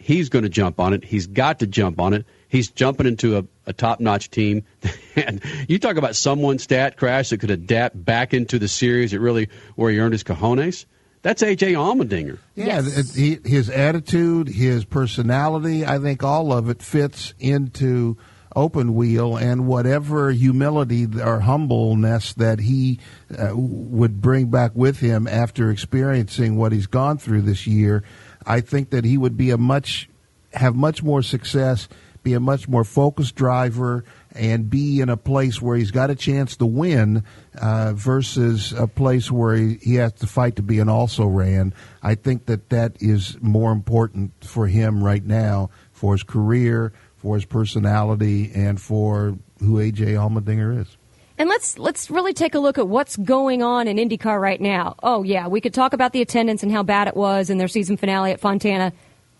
he's 0.00 0.28
going 0.28 0.42
to 0.42 0.48
jump 0.48 0.80
on 0.80 0.92
it. 0.94 1.04
He's 1.04 1.26
got 1.26 1.60
to 1.60 1.66
jump 1.66 2.00
on 2.00 2.14
it. 2.14 2.26
He's 2.48 2.70
jumping 2.70 3.06
into 3.06 3.38
a, 3.38 3.44
a 3.66 3.72
top 3.72 4.00
notch 4.00 4.30
team. 4.30 4.64
and 5.16 5.42
you 5.68 5.78
talk 5.78 5.96
about 5.96 6.16
someone 6.16 6.58
stat 6.58 6.96
crash 6.96 7.30
that 7.30 7.38
could 7.38 7.50
adapt 7.50 8.02
back 8.02 8.34
into 8.34 8.58
the 8.58 8.68
series 8.68 9.14
at 9.14 9.20
really 9.20 9.48
where 9.76 9.90
he 9.90 9.98
earned 9.98 10.14
his 10.14 10.24
cojones. 10.24 10.86
That's 11.22 11.42
AJ 11.42 11.72
Allmendinger. 11.72 12.38
Yeah, 12.54 12.80
th- 12.80 13.14
he, 13.14 13.38
his 13.44 13.68
attitude, 13.68 14.48
his 14.48 14.86
personality, 14.86 15.84
I 15.84 15.98
think 15.98 16.24
all 16.24 16.50
of 16.50 16.70
it 16.70 16.82
fits 16.82 17.34
into 17.38 18.16
open 18.56 18.94
wheel 18.94 19.36
and 19.36 19.66
whatever 19.66 20.30
humility 20.32 21.06
or 21.20 21.40
humbleness 21.40 22.34
that 22.34 22.58
he 22.58 22.98
uh, 23.38 23.50
would 23.54 24.20
bring 24.20 24.50
back 24.50 24.72
with 24.74 24.98
him 24.98 25.28
after 25.28 25.70
experiencing 25.70 26.56
what 26.56 26.72
he's 26.72 26.86
gone 26.86 27.18
through 27.18 27.42
this 27.42 27.66
year. 27.66 28.02
I 28.46 28.60
think 28.60 28.90
that 28.90 29.04
he 29.04 29.18
would 29.18 29.36
be 29.36 29.50
a 29.50 29.58
much 29.58 30.08
have 30.52 30.74
much 30.74 31.02
more 31.02 31.22
success, 31.22 31.88
be 32.22 32.34
a 32.34 32.40
much 32.40 32.68
more 32.68 32.84
focused 32.84 33.34
driver, 33.34 34.04
and 34.32 34.68
be 34.68 35.00
in 35.00 35.08
a 35.08 35.16
place 35.16 35.60
where 35.60 35.76
he's 35.76 35.90
got 35.90 36.10
a 36.10 36.14
chance 36.14 36.56
to 36.56 36.66
win 36.66 37.24
uh, 37.60 37.92
versus 37.94 38.72
a 38.72 38.86
place 38.86 39.30
where 39.30 39.54
he, 39.54 39.74
he 39.80 39.94
has 39.96 40.12
to 40.14 40.26
fight 40.26 40.56
to 40.56 40.62
be 40.62 40.78
an 40.78 40.88
also 40.88 41.26
ran. 41.26 41.74
I 42.02 42.14
think 42.14 42.46
that 42.46 42.70
that 42.70 42.96
is 43.00 43.38
more 43.40 43.72
important 43.72 44.32
for 44.44 44.66
him 44.66 45.02
right 45.02 45.24
now 45.24 45.70
for 45.92 46.12
his 46.12 46.22
career, 46.22 46.92
for 47.16 47.34
his 47.34 47.44
personality, 47.44 48.50
and 48.54 48.80
for 48.80 49.36
who 49.60 49.74
AJ 49.74 50.14
Allmendinger 50.14 50.80
is. 50.80 50.96
And 51.40 51.48
let's 51.48 51.78
let's 51.78 52.10
really 52.10 52.34
take 52.34 52.54
a 52.54 52.58
look 52.58 52.76
at 52.76 52.86
what's 52.86 53.16
going 53.16 53.62
on 53.62 53.88
in 53.88 53.96
IndyCar 53.96 54.38
right 54.38 54.60
now. 54.60 54.94
Oh 55.02 55.22
yeah, 55.22 55.48
we 55.48 55.62
could 55.62 55.72
talk 55.72 55.94
about 55.94 56.12
the 56.12 56.20
attendance 56.20 56.62
and 56.62 56.70
how 56.70 56.82
bad 56.82 57.08
it 57.08 57.16
was 57.16 57.48
in 57.48 57.56
their 57.56 57.66
season 57.66 57.96
finale 57.96 58.30
at 58.32 58.40
Fontana. 58.40 58.92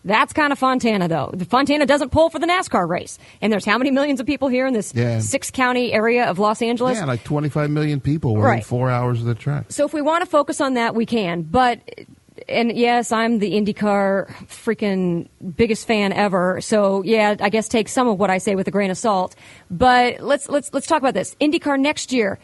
That's 0.03 0.33
kind 0.33 0.51
of 0.51 0.59
Fontana 0.59 1.09
though. 1.09 1.31
The 1.35 1.45
Fontana 1.45 1.85
doesn't 1.85 2.09
pull 2.09 2.31
for 2.31 2.39
the 2.39 2.47
NASCAR 2.47 2.89
race. 2.89 3.19
And 3.43 3.53
there's 3.53 3.67
how 3.67 3.77
many 3.77 3.91
millions 3.91 4.19
of 4.19 4.25
people 4.25 4.49
here 4.49 4.67
in 4.67 4.73
this 4.73 4.95
Yeah. 4.95 5.19
six 5.19 5.51
county 5.51 5.93
area 5.93 6.25
of 6.25 6.39
Los 6.39 6.63
Angeles? 6.63 6.97
Yeah, 6.97 7.05
like 7.05 7.23
25 7.23 7.69
million 7.69 8.01
people 8.01 8.31
within 8.33 8.49
Right. 8.49 8.65
four 8.65 8.89
hours 8.89 9.21
of 9.21 9.27
the 9.27 9.35
track. 9.35 9.67
So 9.69 9.85
if 9.85 9.93
we 9.93 10.01
want 10.01 10.25
to 10.25 10.31
focus 10.31 10.59
on 10.63 10.73
that, 10.75 10.95
we 10.95 11.05
can. 11.05 11.43
But 11.43 11.81
and 12.49 12.77
yes, 12.77 13.13
I'm 13.13 13.39
the 13.39 13.53
IndyCar 13.53 14.29
freaking 14.47 15.29
biggest 15.57 15.87
fan 15.87 16.13
ever. 16.13 16.61
So 16.61 17.03
yeah, 17.03 17.37
I 17.41 17.49
guess 17.49 17.69
take 17.69 17.89
some 17.89 18.09
of 18.09 18.19
what 18.19 18.31
I 18.31 18.39
say 18.39 18.55
with 18.55 18.69
a 18.69 18.71
grain 18.71 18.91
of 18.91 18.99
salt. 18.99 19.35
But 19.71 20.21
let's 20.21 20.49
let's 20.49 20.73
let's 20.73 20.87
talk 20.87 21.03
about 21.03 21.15
this. 21.15 21.37
IndyCar 21.41 21.79
next 21.79 22.13
year 22.13 22.39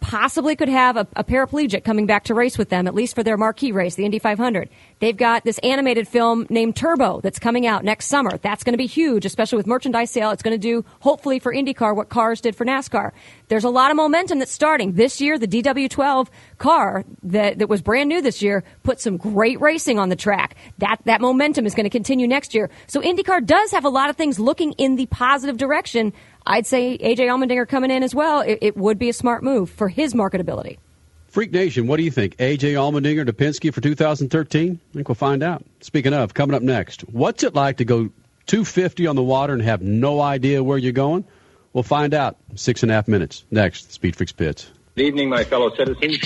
possibly 0.00 0.56
could 0.56 0.68
have 0.68 0.96
a, 0.96 1.06
a 1.14 1.24
paraplegic 1.24 1.84
coming 1.84 2.06
back 2.06 2.24
to 2.24 2.34
race 2.34 2.58
with 2.58 2.68
them, 2.68 2.86
at 2.86 2.94
least 2.94 3.14
for 3.14 3.22
their 3.22 3.36
marquee 3.36 3.72
race, 3.72 3.94
the 3.94 4.04
Indy 4.04 4.18
500. 4.18 4.68
They've 4.98 5.16
got 5.16 5.44
this 5.44 5.58
animated 5.58 6.08
film 6.08 6.46
named 6.50 6.76
Turbo 6.76 7.20
that's 7.20 7.38
coming 7.38 7.66
out 7.66 7.84
next 7.84 8.06
summer. 8.06 8.38
That's 8.38 8.64
going 8.64 8.72
to 8.72 8.78
be 8.78 8.86
huge, 8.86 9.24
especially 9.24 9.56
with 9.56 9.66
merchandise 9.66 10.10
sale. 10.10 10.30
It's 10.30 10.42
going 10.42 10.54
to 10.54 10.58
do, 10.58 10.84
hopefully, 11.00 11.38
for 11.38 11.52
IndyCar 11.52 11.94
what 11.94 12.08
cars 12.08 12.40
did 12.40 12.56
for 12.56 12.64
NASCAR. 12.64 13.12
There's 13.48 13.64
a 13.64 13.70
lot 13.70 13.90
of 13.90 13.96
momentum 13.96 14.38
that's 14.38 14.52
starting. 14.52 14.92
This 14.92 15.20
year, 15.20 15.38
the 15.38 15.48
DW12 15.48 16.28
car 16.58 17.04
that, 17.22 17.58
that 17.58 17.68
was 17.68 17.82
brand 17.82 18.08
new 18.08 18.22
this 18.22 18.42
year 18.42 18.64
put 18.82 19.00
some 19.00 19.16
great 19.16 19.60
racing 19.60 19.98
on 19.98 20.08
the 20.08 20.16
track. 20.16 20.56
That, 20.78 21.00
that 21.04 21.20
momentum 21.20 21.66
is 21.66 21.74
going 21.74 21.84
to 21.84 21.90
continue 21.90 22.26
next 22.26 22.54
year. 22.54 22.70
So 22.86 23.00
IndyCar 23.00 23.44
does 23.44 23.70
have 23.72 23.84
a 23.84 23.88
lot 23.88 24.10
of 24.10 24.16
things 24.16 24.38
looking 24.38 24.72
in 24.72 24.96
the 24.96 25.06
positive 25.06 25.56
direction. 25.56 26.12
I'd 26.50 26.66
say 26.66 26.98
AJ 26.98 27.28
Allmendinger 27.28 27.68
coming 27.68 27.92
in 27.92 28.02
as 28.02 28.12
well. 28.12 28.40
It, 28.40 28.58
it 28.60 28.76
would 28.76 28.98
be 28.98 29.08
a 29.08 29.12
smart 29.12 29.44
move 29.44 29.70
for 29.70 29.88
his 29.88 30.14
marketability. 30.14 30.78
Freak 31.28 31.52
Nation, 31.52 31.86
what 31.86 31.98
do 31.98 32.02
you 32.02 32.10
think? 32.10 32.36
AJ 32.38 32.72
Allmendinger 32.72 33.24
to 33.24 33.32
Penske 33.32 33.72
for 33.72 33.80
2013? 33.80 34.80
I 34.90 34.92
think 34.92 35.08
we'll 35.08 35.14
find 35.14 35.44
out. 35.44 35.64
Speaking 35.80 36.12
of, 36.12 36.34
coming 36.34 36.56
up 36.56 36.62
next, 36.62 37.02
what's 37.02 37.44
it 37.44 37.54
like 37.54 37.76
to 37.76 37.84
go 37.84 38.10
250 38.46 39.06
on 39.06 39.14
the 39.14 39.22
water 39.22 39.52
and 39.52 39.62
have 39.62 39.80
no 39.80 40.20
idea 40.20 40.64
where 40.64 40.76
you're 40.76 40.90
going? 40.90 41.24
We'll 41.72 41.84
find 41.84 42.14
out. 42.14 42.36
Six 42.56 42.82
and 42.82 42.90
a 42.90 42.96
half 42.96 43.06
minutes. 43.06 43.44
Next, 43.52 43.92
Speed 43.92 44.16
Freaks 44.16 44.32
Pits. 44.32 44.68
Good 45.00 45.06
evening, 45.06 45.30
my 45.30 45.44
fellow 45.44 45.74
citizens. 45.74 46.18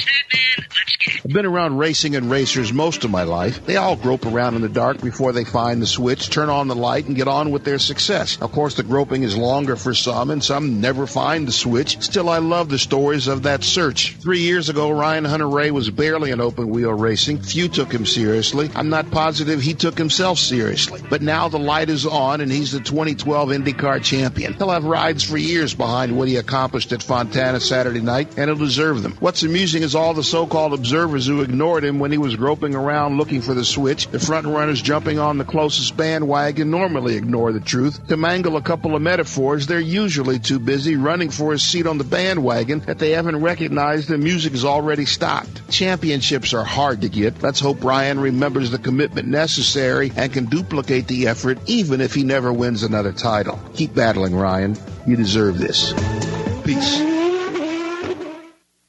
I've 1.25 1.33
been 1.33 1.47
around 1.47 1.79
racing 1.79 2.17
and 2.17 2.31
racers 2.31 2.73
most 2.73 3.05
of 3.05 3.11
my 3.11 3.23
life. 3.23 3.65
They 3.65 3.77
all 3.77 3.95
grope 3.95 4.27
around 4.27 4.57
in 4.57 4.63
the 4.63 4.69
dark 4.69 5.01
before 5.01 5.33
they 5.33 5.45
find 5.45 5.81
the 5.81 5.87
switch, 5.87 6.29
turn 6.29 6.51
on 6.51 6.67
the 6.69 6.75
light, 6.75 7.07
and 7.07 7.15
get 7.15 7.29
on 7.29 7.51
with 7.51 7.65
their 7.65 7.79
success. 7.79 8.37
Of 8.43 8.53
course, 8.53 8.75
the 8.75 8.83
groping 8.83 9.23
is 9.23 9.37
longer 9.37 9.77
for 9.77 9.95
some, 9.95 10.31
and 10.31 10.43
some 10.43 10.81
never 10.81 11.07
find 11.07 11.47
the 11.47 11.53
switch. 11.53 12.03
Still, 12.03 12.29
I 12.29 12.39
love 12.39 12.69
the 12.69 12.79
stories 12.79 13.29
of 13.29 13.45
that 13.45 13.63
search. 13.65 14.17
Three 14.17 14.41
years 14.41 14.69
ago, 14.69 14.91
Ryan 14.91 15.25
Hunter-Reay 15.25 15.71
was 15.71 15.89
barely 15.89 16.31
in 16.31 16.41
open 16.41 16.69
wheel 16.69 16.93
racing. 16.93 17.43
Few 17.43 17.69
took 17.69 17.93
him 17.93 18.05
seriously. 18.05 18.71
I'm 18.75 18.91
not 18.91 19.11
positive 19.11 19.63
he 19.63 19.75
took 19.75 19.97
himself 19.97 20.39
seriously. 20.39 21.01
But 21.09 21.23
now 21.23 21.49
the 21.49 21.59
light 21.59 21.91
is 21.91 22.07
on, 22.07 22.41
and 22.41 22.51
he's 22.51 22.73
the 22.73 22.81
2012 22.81 23.51
IndyCar 23.51 24.03
champion. 24.03 24.55
He'll 24.55 24.71
have 24.71 24.85
rides 24.85 25.23
for 25.23 25.39
years 25.39 25.75
behind 25.75 26.19
what 26.19 26.29
he 26.29 26.37
accomplished 26.37 26.93
at 26.93 27.03
Fontana 27.03 27.61
Saturday 27.61 28.01
night, 28.01 28.37
and 28.37 28.51
he'll 28.51 28.64
deserve 28.65 29.03
them. 29.03 29.17
What's 29.21 29.43
amusing 29.43 29.83
is 29.83 29.95
all 29.95 30.15
the 30.15 30.23
so-called 30.23 30.73
observers 30.73 31.27
who 31.27 31.43
ignored 31.43 31.85
him 31.85 31.99
when 31.99 32.11
he 32.11 32.19
was 32.19 32.37
groping 32.37 32.75
around 32.75 33.19
looking 33.19 33.43
for 33.43 33.55
the 33.55 33.65
switch. 33.65 34.09
The 34.09 34.19
front 34.19 34.47
runners 34.47 34.83
jumping 34.83 35.19
on 35.19 35.39
the 35.39 35.45
closest 35.45 35.97
bandwagon 35.97 36.71
normally 36.71 37.17
ignore 37.17 37.53
the 37.53 37.61
truth. 37.61 38.07
To 38.09 38.17
mangle 38.17 38.57
a 38.57 38.63
couple 38.63 38.97
of 38.97 39.03
metaphors, 39.03 39.67
they're 39.67 39.81
usually 39.81 40.39
too 40.39 40.59
busy 40.59 40.97
running 40.97 41.31
for 41.31 41.53
a 41.53 41.59
seat 41.59 41.87
on 41.87 41.99
the 41.99 42.05
bandwagon 42.05 42.81
that 42.81 42.99
they 42.99 43.11
haven't 43.11 43.41
recognized 43.41 44.09
the 44.09 44.19
music 44.19 44.53
has 44.53 44.65
already 44.65 45.05
stopped. 45.05 45.71
Championships 45.71 46.55
are 46.55 46.65
hard 46.65 47.03
to 47.03 47.09
get. 47.09 47.43
Let's 47.43 47.61
hope 47.61 47.85
Ryan 47.85 48.19
remembers 48.21 48.71
the 48.71 48.79
commitment 48.79 49.29
necessary 49.29 50.11
and 50.17 50.33
can 50.33 50.47
duplicate 50.47 51.07
the 51.07 51.29
effort 51.29 51.59
even 51.67 52.01
if 52.01 52.15
he 52.15 52.25
never 52.25 52.53
wins 52.53 52.83
another 52.83 53.13
title. 53.13 53.61
Keep 53.75 53.95
battling, 53.95 54.35
Ryan. 54.35 54.77
You 55.07 55.17
deserve 55.17 55.59
this. 55.59 55.93
Peace. 56.65 57.24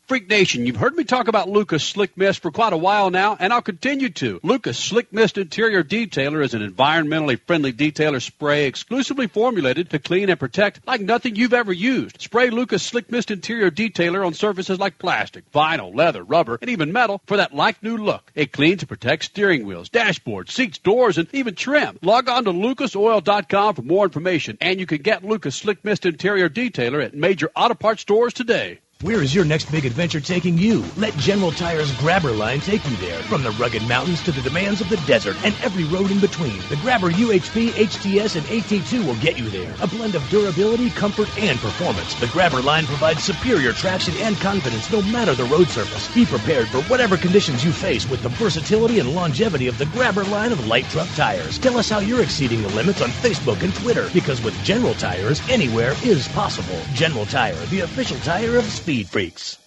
Freak 0.08 0.30
Nation, 0.30 0.68
you've 0.68 0.76
heard 0.76 0.96
me 0.96 1.04
talk 1.04 1.28
about 1.28 1.50
Lucas 1.50 1.84
Slick 1.84 2.16
Mist 2.16 2.40
for 2.40 2.52
quite 2.52 2.74
a 2.74 2.78
while 2.78 3.10
now, 3.10 3.36
and 3.40 3.52
I'll 3.52 3.64
continue 3.64 4.10
to. 4.10 4.40
Lucas 4.44 4.78
Slick 4.78 5.12
Mist 5.12 5.36
Interior 5.40 5.84
Detailer 5.84 6.44
is 6.44 6.54
an 6.54 6.62
environmentally 6.62 7.40
friendly 7.40 7.74
detailer 7.74 8.22
spray 8.22 8.68
exclusively 8.68 9.26
formulated 9.26 9.90
to 9.90 9.98
clean 9.98 10.30
and 10.30 10.40
protect 10.40 10.86
like 10.86 11.02
nothing 11.02 11.36
you've 11.36 11.56
ever 11.56 11.74
used. 11.74 12.22
Spray 12.22 12.52
Lucas 12.52 12.84
Slick 12.84 13.10
Mist 13.10 13.32
Interior 13.32 13.72
Detailer 13.72 14.24
on 14.24 14.36
surfaces 14.36 14.78
like 14.78 15.00
plastic, 15.00 15.52
vinyl, 15.52 15.96
leather, 15.96 16.24
rubber, 16.24 16.60
and 16.62 16.70
even 16.70 16.94
metal 16.94 17.20
for 17.26 17.38
that 17.38 17.56
like 17.56 17.82
new 17.82 17.98
look. 17.98 18.32
It 18.36 18.52
cleans 18.52 18.84
and 18.84 18.90
protects 18.90 19.26
steering 19.26 19.66
wheels, 19.66 19.90
dashboards, 19.90 20.52
seats, 20.52 20.78
doors, 20.78 21.18
and 21.18 21.28
even 21.34 21.56
trim. 21.56 21.98
Log 22.04 22.30
on 22.30 22.46
to 22.46 22.54
lucasoil.com 22.54 23.74
for 23.74 23.82
more 23.82 24.06
information, 24.06 24.60
and 24.62 24.80
you 24.80 24.86
can 24.86 25.02
get 25.02 25.26
Lucas 25.26 25.56
Slick 25.56 25.84
Mist 25.84 26.06
Interior 26.06 26.48
Detailer 26.48 27.04
at 27.04 27.16
major 27.16 27.50
auto 27.56 27.74
parts 27.74 28.04
stores 28.04 28.36
today. 28.36 28.82
Where 29.02 29.22
is 29.22 29.36
your 29.36 29.44
next 29.44 29.70
big 29.74 29.86
adventure 29.86 30.22
taking 30.22 30.58
you? 30.58 30.82
Let 30.96 31.14
General 31.18 31.52
Tire's 31.52 31.92
Grabber 31.98 32.32
line 32.32 32.62
take 32.62 32.82
you 32.90 32.96
there. 32.96 33.22
From 33.24 33.44
the 33.44 33.52
rugged 33.52 33.86
mountains 33.90 34.24
to 34.24 34.32
the 34.32 34.42
demands 34.42 34.80
of 34.80 34.88
the 34.88 34.96
desert 35.06 35.36
and 35.44 35.54
every 35.62 35.84
road 35.84 36.12
in 36.12 36.22
between, 36.22 36.58
the 36.70 36.78
Grabber 36.78 37.12
UHP, 37.12 37.72
HTS, 37.72 38.38
and 38.38 38.46
AT2 38.46 39.06
will 39.06 39.18
get 39.18 39.38
you 39.38 39.50
there. 39.50 39.76
A 39.82 39.88
blend 39.88 40.16
of 40.16 40.28
durability, 40.30 40.90
comfort, 40.92 41.28
and 41.38 41.60
performance. 41.60 42.18
The 42.22 42.28
Grabber 42.28 42.62
line 42.62 42.86
provides 42.86 43.22
superior 43.22 43.74
traction 43.74 44.14
and 44.20 44.38
confidence 44.38 44.90
no 44.90 45.02
matter 45.02 45.36
the 45.36 45.44
road 45.44 45.68
surface. 45.68 46.08
Be 46.16 46.26
prepared 46.26 46.70
for 46.70 46.82
whatever 46.84 47.18
conditions 47.18 47.66
you 47.66 47.74
face 47.74 48.10
with 48.10 48.24
the 48.24 48.30
versatility 48.30 49.00
and 49.00 49.14
longevity 49.14 49.68
of 49.68 49.78
the 49.78 49.88
Grabber 49.88 50.24
line 50.24 50.54
of 50.54 50.68
light 50.68 50.86
truck 50.86 51.10
tires. 51.16 51.60
Tell 51.60 51.78
us 51.78 51.90
how 51.90 52.00
you're 52.00 52.24
exceeding 52.24 52.62
the 52.62 52.70
limits 52.70 53.02
on 53.02 53.10
Facebook 53.10 53.62
and 53.62 53.76
Twitter 53.76 54.10
because 54.14 54.42
with 54.42 54.56
General 54.64 54.94
Tires, 54.94 55.42
anywhere 55.50 55.96
is 56.06 56.30
possible. 56.30 56.80
General 56.94 57.26
Tire, 57.26 57.66
the 57.66 57.82
official 57.82 58.18
tire 58.20 58.56
of 58.56 58.64
Speed 58.86 59.10
Freaks. 59.10 59.65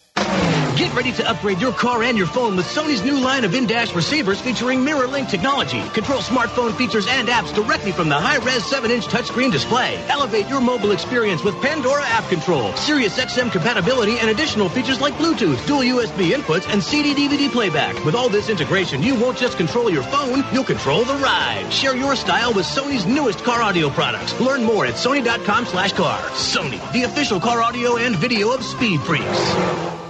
Get 0.78 0.94
ready 0.94 1.10
to 1.10 1.28
upgrade 1.28 1.60
your 1.60 1.72
car 1.72 2.04
and 2.04 2.16
your 2.16 2.28
phone 2.28 2.54
with 2.54 2.66
Sony's 2.66 3.02
new 3.02 3.18
line 3.18 3.44
of 3.44 3.52
in-dash 3.52 3.94
receivers 3.96 4.40
featuring 4.40 4.84
mirror-link 4.84 5.28
technology. 5.28 5.82
Control 5.88 6.20
smartphone 6.20 6.72
features 6.76 7.06
and 7.08 7.26
apps 7.26 7.52
directly 7.52 7.90
from 7.90 8.08
the 8.08 8.14
high-res 8.14 8.62
7-inch 8.62 9.06
touchscreen 9.06 9.50
display. 9.50 9.96
Elevate 10.08 10.46
your 10.46 10.60
mobile 10.60 10.92
experience 10.92 11.42
with 11.42 11.60
Pandora 11.60 12.04
app 12.04 12.28
control, 12.28 12.72
Sirius 12.76 13.18
XM 13.18 13.50
compatibility, 13.50 14.20
and 14.20 14.30
additional 14.30 14.68
features 14.68 15.00
like 15.00 15.14
Bluetooth, 15.14 15.66
dual 15.66 15.80
USB 15.80 16.30
inputs, 16.30 16.72
and 16.72 16.80
CD-DVD 16.80 17.50
playback. 17.50 18.04
With 18.04 18.14
all 18.14 18.28
this 18.28 18.48
integration, 18.48 19.02
you 19.02 19.16
won't 19.16 19.36
just 19.36 19.56
control 19.58 19.90
your 19.90 20.04
phone, 20.04 20.44
you'll 20.52 20.62
control 20.62 21.04
the 21.04 21.16
ride. 21.16 21.72
Share 21.72 21.96
your 21.96 22.14
style 22.14 22.54
with 22.54 22.66
Sony's 22.66 23.04
newest 23.04 23.42
car 23.42 23.62
audio 23.62 23.90
products. 23.90 24.38
Learn 24.40 24.62
more 24.62 24.86
at 24.86 24.94
sony.com 24.94 25.66
slash 25.66 25.92
car. 25.92 26.20
Sony, 26.30 26.80
the 26.92 27.02
official 27.02 27.40
car 27.40 27.62
audio 27.62 27.96
and 27.96 28.14
video 28.14 28.52
of 28.52 28.64
Speed 28.64 29.00
Freaks. 29.00 30.07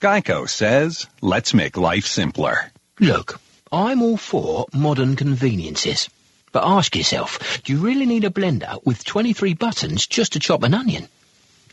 Geico 0.00 0.48
says, 0.48 1.06
let's 1.20 1.52
make 1.52 1.76
life 1.76 2.06
simpler. 2.06 2.72
Look, 3.00 3.38
I'm 3.70 4.00
all 4.00 4.16
for 4.16 4.64
modern 4.72 5.14
conveniences. 5.14 6.08
But 6.52 6.64
ask 6.64 6.96
yourself, 6.96 7.60
do 7.64 7.74
you 7.74 7.80
really 7.80 8.06
need 8.06 8.24
a 8.24 8.30
blender 8.30 8.82
with 8.86 9.04
23 9.04 9.52
buttons 9.52 10.06
just 10.06 10.32
to 10.32 10.40
chop 10.40 10.62
an 10.62 10.72
onion? 10.72 11.06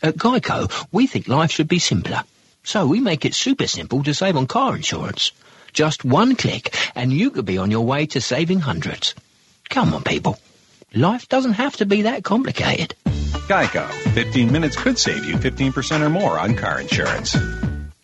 At 0.04 0.18
Geico, 0.18 0.70
we 0.92 1.08
think 1.08 1.30
life 1.30 1.52
should 1.52 1.70
be 1.70 1.80
simpler. 1.80 2.22
So 2.66 2.86
we 2.86 3.00
make 3.00 3.24
it 3.24 3.34
super 3.34 3.66
simple 3.66 4.04
to 4.04 4.14
save 4.14 4.36
on 4.36 4.46
car 4.46 4.76
insurance. 4.76 5.32
Just 5.72 6.04
one 6.04 6.36
click 6.36 6.76
and 6.96 7.14
you 7.14 7.32
could 7.32 7.46
be 7.46 7.58
on 7.58 7.72
your 7.72 7.86
way 7.86 8.08
to 8.08 8.20
saving 8.20 8.60
hundreds. 8.60 9.16
Come 9.70 9.94
on, 9.94 10.04
people. 10.04 10.38
Life 10.94 11.30
doesn't 11.30 11.54
have 11.54 11.78
to 11.78 11.86
be 11.86 12.02
that 12.02 12.26
complicated. 12.26 12.94
Geico. 13.48 13.90
15 14.14 14.52
minutes 14.52 14.76
could 14.76 15.00
save 15.00 15.24
you 15.24 15.36
15% 15.36 16.02
or 16.02 16.10
more 16.10 16.38
on 16.38 16.56
car 16.58 16.82
insurance. 16.82 17.38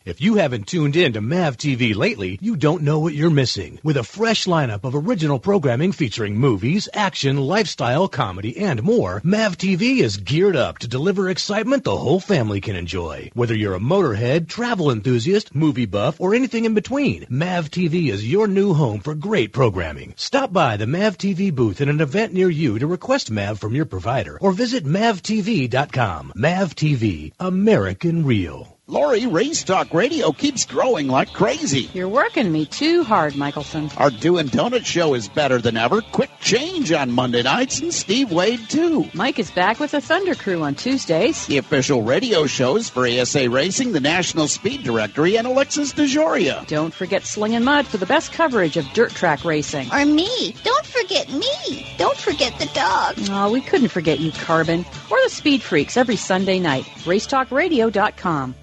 If 0.06 0.20
you 0.20 0.36
haven't 0.36 0.68
tuned 0.68 0.98
in 0.98 1.14
to 1.14 1.22
MAV 1.22 1.56
TV 1.56 1.96
lately, 1.96 2.38
you 2.42 2.58
don't 2.58 2.84
know 2.84 3.00
what 3.00 3.14
you're 3.14 3.30
missing. 3.30 3.80
With 3.84 3.96
a 3.96 4.04
fresh 4.04 4.48
lineup 4.48 4.84
of 4.84 4.96
original 4.96 5.40
programming 5.40 5.94
featuring 5.94 6.36
movies, 6.36 6.90
action, 6.94 7.38
lifestyle, 7.38 8.10
comedy, 8.10 8.58
and 8.58 8.84
more, 8.84 9.22
MAV 9.24 9.58
TV 9.58 10.00
is 10.00 10.18
geared 10.18 10.58
up 10.58 10.80
to 10.80 10.90
deliver 10.90 11.30
excitement 11.30 11.86
the 11.86 11.96
whole 11.96 12.20
family 12.20 12.60
can 12.60 12.76
enjoy. 12.76 13.32
Whether 13.34 13.56
you're 13.56 13.76
a 13.76 13.80
motorhead, 13.80 14.50
travel 14.50 14.92
enthusiast, 14.92 15.56
movie 15.56 15.86
buff, 15.86 16.20
or 16.20 16.36
anything 16.36 16.66
in 16.66 16.74
between, 16.74 17.26
MAV 17.30 17.72
TV 17.72 18.12
is 18.12 18.30
your 18.30 18.50
new 18.50 18.74
home 18.74 19.00
for 19.00 19.16
great 19.16 19.54
programming. 19.54 20.16
Stop 20.18 20.52
by 20.52 20.76
the 20.76 20.86
MAV 20.86 21.18
TV 21.18 21.56
booth 21.56 21.80
at 21.80 21.88
an 21.88 22.02
event 22.02 22.34
near 22.34 22.50
you 22.50 22.78
to 22.78 22.88
request 22.88 23.32
MAV 23.32 23.58
from 23.58 23.74
your 23.74 23.86
provider 23.86 24.38
or 24.42 24.52
visit 24.52 24.84
MAVTV.com. 24.84 26.34
MAV 26.36 26.76
TV, 26.76 27.32
American 27.40 28.26
Real. 28.26 28.73
Lori, 28.86 29.28
Race 29.28 29.64
Talk 29.64 29.94
Radio 29.94 30.34
keeps 30.34 30.66
growing 30.66 31.08
like 31.08 31.32
crazy. 31.32 31.90
You're 31.94 32.10
working 32.10 32.52
me 32.52 32.66
too 32.66 33.06
hard, 33.06 33.34
Michelson. 33.34 33.90
Our 33.96 34.10
Doing 34.10 34.48
Donut 34.48 34.86
show 34.86 35.14
is 35.14 35.30
better 35.30 35.60
than 35.62 35.78
ever. 35.78 36.02
Quick 36.02 36.30
change 36.42 36.92
on 36.92 37.10
Monday 37.10 37.44
nights, 37.44 37.80
and 37.80 37.94
Steve 37.94 38.30
Wade 38.30 38.60
too. 38.70 39.10
Mike 39.14 39.40
is 39.40 39.50
back 39.52 39.80
with 39.80 39.92
the 39.92 40.02
Thunder 40.02 40.36
Crew 40.36 40.64
on 40.64 40.76
Tuesdays. 40.76 41.48
The 41.48 41.60
official 41.60 42.02
radio 42.04 42.46
shows 42.46 42.90
for 42.90 43.08
ASA 43.08 43.50
Racing, 43.50 43.94
the 43.94 44.02
National 44.02 44.50
Speed 44.50 44.84
Directory, 44.84 45.38
and 45.38 45.48
Alexis 45.48 45.94
DeJoria. 45.94 46.68
Don't 46.68 46.94
forget 46.94 47.24
Sling 47.24 47.56
and 47.56 47.64
Mud 47.64 47.88
for 47.88 47.96
the 47.96 48.06
best 48.06 48.34
coverage 48.34 48.76
of 48.76 48.86
dirt 48.94 49.12
track 49.12 49.46
racing. 49.46 49.90
Or 49.94 50.06
me. 50.06 50.56
Don't 50.66 50.86
forget 50.86 51.32
me. 51.32 51.88
Don't 51.98 52.18
forget 52.18 52.60
the 52.60 52.70
dog. 52.74 53.16
Oh, 53.30 53.50
we 53.50 53.62
couldn't 53.62 53.90
forget 53.90 54.20
you, 54.20 54.34
Carbon. 54.34 54.84
Or 55.10 55.18
the 55.24 55.30
Speed 55.30 55.62
Freaks 55.62 55.96
every 55.96 56.18
Sunday 56.18 56.60
night. 56.60 56.84
RaceTalkRadio.com. 57.06 58.56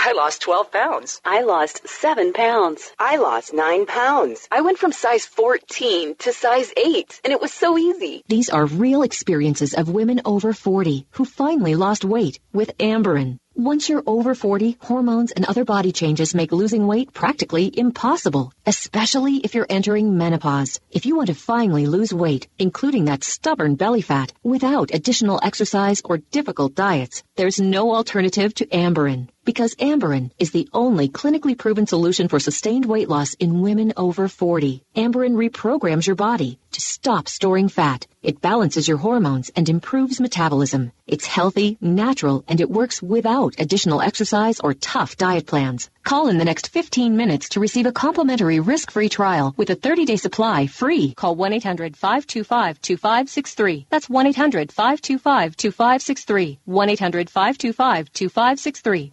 I 0.00 0.12
lost 0.12 0.42
12 0.42 0.70
pounds. 0.70 1.20
I 1.24 1.42
lost 1.42 1.88
7 1.88 2.32
pounds. 2.32 2.92
I 3.00 3.16
lost 3.16 3.52
9 3.52 3.84
pounds. 3.84 4.46
I 4.48 4.60
went 4.60 4.78
from 4.78 4.92
size 4.92 5.26
14 5.26 6.14
to 6.20 6.32
size 6.32 6.72
8, 6.76 7.20
and 7.24 7.32
it 7.32 7.40
was 7.40 7.52
so 7.52 7.76
easy. 7.76 8.22
These 8.28 8.48
are 8.48 8.64
real 8.64 9.02
experiences 9.02 9.74
of 9.74 9.90
women 9.90 10.20
over 10.24 10.52
40 10.52 11.08
who 11.10 11.24
finally 11.24 11.74
lost 11.74 12.04
weight 12.04 12.38
with 12.52 12.78
Amberen. 12.78 13.38
Once 13.56 13.88
you're 13.88 14.04
over 14.06 14.36
40, 14.36 14.76
hormones 14.78 15.32
and 15.32 15.44
other 15.44 15.64
body 15.64 15.90
changes 15.90 16.32
make 16.32 16.52
losing 16.52 16.86
weight 16.86 17.12
practically 17.12 17.76
impossible, 17.76 18.52
especially 18.66 19.38
if 19.38 19.52
you're 19.52 19.66
entering 19.68 20.16
menopause. 20.16 20.78
If 20.92 21.06
you 21.06 21.16
want 21.16 21.26
to 21.26 21.34
finally 21.34 21.86
lose 21.86 22.14
weight, 22.14 22.46
including 22.60 23.06
that 23.06 23.24
stubborn 23.24 23.74
belly 23.74 24.02
fat, 24.02 24.32
without 24.44 24.94
additional 24.94 25.40
exercise 25.42 26.02
or 26.04 26.18
difficult 26.18 26.76
diets, 26.76 27.24
there's 27.34 27.60
no 27.60 27.96
alternative 27.96 28.54
to 28.54 28.66
Amberen. 28.66 29.26
Because 29.48 29.72
Amberen 29.76 30.30
is 30.38 30.50
the 30.50 30.68
only 30.74 31.08
clinically 31.08 31.56
proven 31.56 31.86
solution 31.86 32.28
for 32.28 32.38
sustained 32.38 32.84
weight 32.84 33.08
loss 33.08 33.32
in 33.32 33.62
women 33.62 33.94
over 33.96 34.28
40. 34.28 34.82
Amberen 34.94 35.36
reprograms 35.36 36.06
your 36.06 36.16
body 36.16 36.58
to 36.72 36.82
stop 36.82 37.28
storing 37.28 37.70
fat. 37.70 38.06
It 38.22 38.42
balances 38.42 38.86
your 38.86 38.98
hormones 38.98 39.48
and 39.56 39.66
improves 39.70 40.20
metabolism. 40.20 40.92
It's 41.06 41.24
healthy, 41.24 41.78
natural, 41.80 42.44
and 42.46 42.60
it 42.60 42.68
works 42.68 43.02
without 43.02 43.54
additional 43.58 44.02
exercise 44.02 44.60
or 44.60 44.74
tough 44.74 45.16
diet 45.16 45.46
plans. 45.46 45.88
Call 46.04 46.28
in 46.28 46.36
the 46.36 46.44
next 46.44 46.68
15 46.68 47.16
minutes 47.16 47.48
to 47.50 47.60
receive 47.60 47.86
a 47.86 47.92
complimentary 47.92 48.60
risk-free 48.60 49.08
trial 49.08 49.54
with 49.56 49.70
a 49.70 49.76
30-day 49.76 50.16
supply 50.16 50.66
free. 50.66 51.14
Call 51.14 51.38
1-800-525-2563. 51.38 53.86
That's 53.88 54.08
1-800-525-2563. 54.08 56.58
1-800-525-2563. 56.68 59.12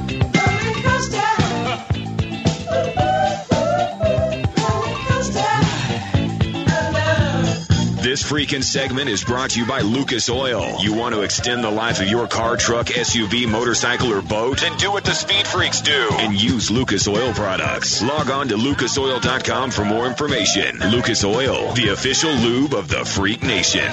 This 8.11 8.29
freaking 8.29 8.61
segment 8.61 9.09
is 9.09 9.23
brought 9.23 9.51
to 9.51 9.59
you 9.61 9.65
by 9.65 9.79
Lucas 9.79 10.29
Oil. 10.29 10.75
You 10.81 10.93
want 10.93 11.15
to 11.15 11.21
extend 11.21 11.63
the 11.63 11.71
life 11.71 12.01
of 12.01 12.09
your 12.09 12.27
car, 12.27 12.57
truck, 12.57 12.87
SUV, 12.87 13.47
motorcycle, 13.47 14.11
or 14.11 14.21
boat? 14.21 14.59
Then 14.59 14.75
do 14.75 14.91
what 14.91 15.05
the 15.05 15.13
speed 15.13 15.47
freaks 15.47 15.79
do 15.79 16.09
and 16.15 16.33
use 16.33 16.69
Lucas 16.69 17.07
Oil 17.07 17.31
products. 17.33 18.01
Log 18.01 18.29
on 18.29 18.49
to 18.49 18.57
lucasoil.com 18.57 19.71
for 19.71 19.85
more 19.85 20.07
information. 20.07 20.77
Lucas 20.91 21.23
Oil, 21.23 21.71
the 21.71 21.87
official 21.93 22.33
lube 22.33 22.73
of 22.73 22.89
the 22.89 23.05
Freak 23.05 23.43
Nation. 23.43 23.89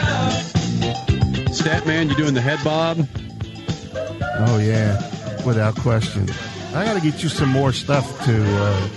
Statman, 1.54 2.08
you 2.08 2.16
doing 2.16 2.34
the 2.34 2.40
head 2.40 2.58
bob? 2.64 3.06
Oh 4.48 4.58
yeah, 4.58 4.98
without 5.46 5.76
question. 5.76 6.28
I 6.74 6.84
got 6.84 6.94
to 6.94 7.00
get 7.00 7.22
you 7.22 7.28
some 7.28 7.50
more 7.50 7.72
stuff 7.72 8.24
to. 8.24 8.44
Uh, 8.44 8.88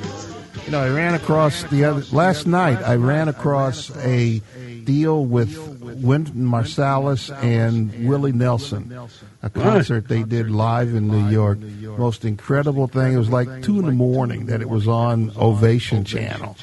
you 0.65 0.72
know, 0.72 0.80
I 0.80 0.89
ran 0.89 1.14
across 1.14 1.61
the 1.65 1.85
other 1.85 2.03
last 2.11 2.48
night. 2.48 2.81
I 2.81 2.95
ran 2.95 3.27
across 3.27 3.95
a 3.98 4.41
deal 4.86 5.26
with 5.26 5.58
Wynton 5.82 6.45
Marsalis 6.45 7.32
and 7.44 8.08
Willie 8.08 8.32
Nelson, 8.32 8.98
a 9.41 9.49
concert 9.49 10.08
they 10.08 10.24
did 10.24 10.49
live 10.49 10.94
in 10.94 11.08
New 11.08 11.30
York. 11.30 11.60
Most 11.60 12.26
incredible 12.26 12.88
thing. 12.88 13.14
It 13.14 13.18
was 13.18 13.30
like 13.30 13.62
two 13.62 13.80
in 13.80 13.86
the 13.86 13.91
morning 13.91 14.48
that 14.48 14.62
it 14.62 14.70
was 14.70 14.88
on 14.88 15.32
Ovation 15.38 16.03
Channel. 16.03 16.56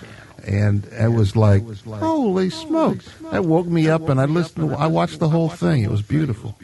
And 0.44 0.86
it 0.86 1.12
was 1.12 1.36
like, 1.36 1.62
holy 1.84 2.48
smokes! 2.48 3.08
That 3.30 3.44
woke 3.44 3.66
me 3.66 3.88
up, 3.88 4.08
and 4.08 4.18
I 4.18 4.24
listened. 4.24 4.74
I 4.74 4.86
watched 4.86 5.18
the 5.18 5.28
whole 5.28 5.50
thing. 5.50 5.82
It 5.82 5.90
was 5.90 6.00
beautiful. 6.00 6.56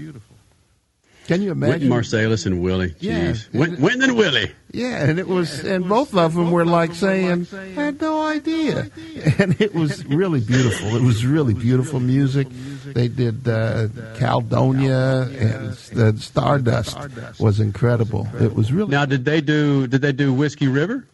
Can 1.26 1.40
you 1.40 1.52
imagine? 1.52 1.88
Wynton 1.88 1.90
Marsalis 1.90 2.46
and 2.46 2.60
Willie. 2.60 2.94
Yeah. 3.00 3.32
Jeez. 3.32 3.52
Wynton, 3.52 3.82
Wynton 3.82 4.02
and 4.02 4.16
Willie. 4.16 4.52
Yeah, 4.72 5.04
and 5.04 5.18
it 5.18 5.26
was, 5.26 5.64
and 5.64 5.88
both 5.88 6.14
of 6.14 6.34
them 6.34 6.50
were 6.50 6.64
like 6.66 6.94
saying, 6.94 7.46
"I 7.54 7.66
had 7.68 8.00
no 8.00 8.26
idea," 8.26 8.90
and 9.38 9.58
it 9.60 9.74
was 9.74 10.04
really 10.06 10.40
beautiful. 10.40 10.96
It 10.96 11.02
was 11.02 11.24
really 11.24 11.54
beautiful 11.54 12.00
music. 12.00 12.48
They 12.84 13.08
did 13.08 13.48
uh, 13.48 13.88
Caldonia 14.16 15.22
and 15.40 15.72
the 15.72 16.20
Stardust 16.20 16.98
was 17.38 17.60
incredible. 17.60 18.28
It 18.40 18.54
was 18.54 18.72
really. 18.72 18.90
Now, 18.90 19.06
did 19.06 19.24
they 19.24 19.40
do? 19.40 19.86
Did 19.86 20.02
they 20.02 20.12
do 20.12 20.32
Whiskey 20.34 20.68
River? 20.68 21.06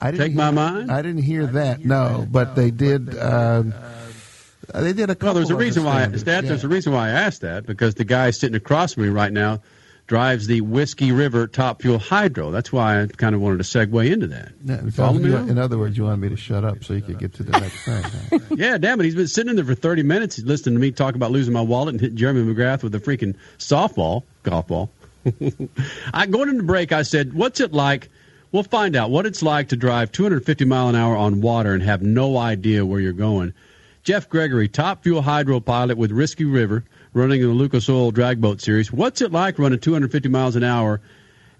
I 0.00 0.12
didn't 0.12 0.20
Take 0.20 0.32
hear, 0.32 0.38
my 0.38 0.50
mind. 0.52 0.92
I 0.92 1.02
didn't 1.02 1.22
hear 1.22 1.46
that. 1.46 1.84
No, 1.84 2.26
but 2.30 2.54
they 2.54 2.70
did. 2.70 3.18
Um, 3.18 3.74
Uh, 4.72 4.80
they 4.82 4.92
did 4.92 5.10
a 5.10 5.14
couple. 5.14 5.26
Well, 5.26 5.34
there's 5.34 5.50
a 5.50 5.54
of 5.54 5.60
reason 5.60 5.84
why, 5.84 5.98
standards, 6.00 6.22
Stat, 6.22 6.44
yeah. 6.44 6.48
there's 6.48 6.64
a 6.64 6.68
reason 6.68 6.92
why 6.92 7.08
I 7.08 7.10
asked 7.10 7.40
that 7.42 7.66
because 7.66 7.94
the 7.94 8.04
guy 8.04 8.30
sitting 8.30 8.56
across 8.56 8.94
from 8.94 9.04
me 9.04 9.08
right 9.08 9.32
now 9.32 9.60
drives 10.06 10.46
the 10.46 10.62
Whiskey 10.62 11.12
River 11.12 11.46
Top 11.46 11.82
Fuel 11.82 11.98
Hydro. 11.98 12.50
That's 12.50 12.72
why 12.72 13.02
I 13.02 13.06
kind 13.06 13.34
of 13.34 13.42
wanted 13.42 13.58
to 13.58 13.64
segue 13.64 14.10
into 14.10 14.26
that. 14.28 14.52
Yeah, 14.64 14.88
follow 14.90 15.18
me? 15.18 15.28
you- 15.30 15.36
in 15.36 15.58
other 15.58 15.76
words, 15.78 15.98
you 15.98 16.04
wanted 16.04 16.16
me 16.18 16.28
to 16.30 16.36
shut 16.36 16.64
up 16.64 16.82
so 16.82 16.94
you 16.94 17.02
could 17.02 17.18
get 17.18 17.34
to 17.34 17.42
the 17.42 17.52
next 17.60 17.84
thing. 17.84 18.02
huh? 18.02 18.38
yeah, 18.56 18.78
damn 18.78 18.98
it. 19.00 19.04
He's 19.04 19.14
been 19.14 19.28
sitting 19.28 19.50
in 19.50 19.56
there 19.56 19.66
for 19.66 19.74
30 19.74 20.02
minutes. 20.04 20.36
He's 20.36 20.46
listening 20.46 20.76
to 20.76 20.80
me 20.80 20.92
talk 20.92 21.14
about 21.14 21.30
losing 21.30 21.52
my 21.52 21.60
wallet 21.60 21.92
and 21.92 22.00
hit 22.00 22.14
Jeremy 22.14 22.42
McGrath 22.42 22.82
with 22.82 22.94
a 22.94 22.98
freaking 22.98 23.34
softball, 23.58 24.22
golf 24.44 24.66
ball. 24.68 24.90
I 26.14 26.26
Going 26.26 26.48
into 26.48 26.62
break, 26.62 26.92
I 26.92 27.02
said, 27.02 27.34
what's 27.34 27.60
it 27.60 27.72
like? 27.72 28.08
We'll 28.50 28.62
find 28.62 28.96
out 28.96 29.10
what 29.10 29.26
it's 29.26 29.42
like 29.42 29.68
to 29.68 29.76
drive 29.76 30.10
250 30.10 30.64
mile 30.64 30.88
an 30.88 30.94
hour 30.94 31.14
on 31.16 31.42
water 31.42 31.74
and 31.74 31.82
have 31.82 32.00
no 32.00 32.38
idea 32.38 32.86
where 32.86 32.98
you're 32.98 33.12
going. 33.12 33.52
Jeff 34.08 34.30
Gregory, 34.30 34.68
top 34.68 35.02
fuel 35.02 35.20
hydro 35.20 35.60
pilot 35.60 35.98
with 35.98 36.12
Whiskey 36.12 36.46
River, 36.46 36.82
running 37.12 37.42
in 37.42 37.48
the 37.48 37.52
Lucas 37.52 37.90
Oil 37.90 38.10
Drag 38.10 38.40
Boat 38.40 38.58
Series. 38.58 38.90
What's 38.90 39.20
it 39.20 39.32
like 39.32 39.58
running 39.58 39.80
250 39.80 40.30
miles 40.30 40.56
an 40.56 40.64
hour, 40.64 41.02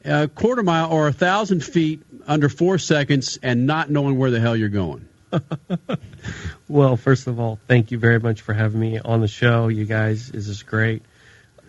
a 0.02 0.28
quarter 0.28 0.62
mile 0.62 0.90
or 0.90 1.08
a 1.08 1.12
thousand 1.12 1.62
feet 1.62 2.02
under 2.26 2.48
four 2.48 2.78
seconds, 2.78 3.38
and 3.42 3.66
not 3.66 3.90
knowing 3.90 4.16
where 4.16 4.30
the 4.30 4.40
hell 4.40 4.56
you're 4.56 4.70
going? 4.70 5.06
Well, 6.70 6.96
first 6.96 7.26
of 7.26 7.38
all, 7.38 7.58
thank 7.66 7.90
you 7.90 7.98
very 7.98 8.18
much 8.18 8.40
for 8.40 8.54
having 8.54 8.80
me 8.80 8.98
on 8.98 9.20
the 9.20 9.28
show. 9.28 9.68
You 9.68 9.84
guys, 9.84 10.28
this 10.28 10.48
is 10.48 10.62
great. 10.62 11.02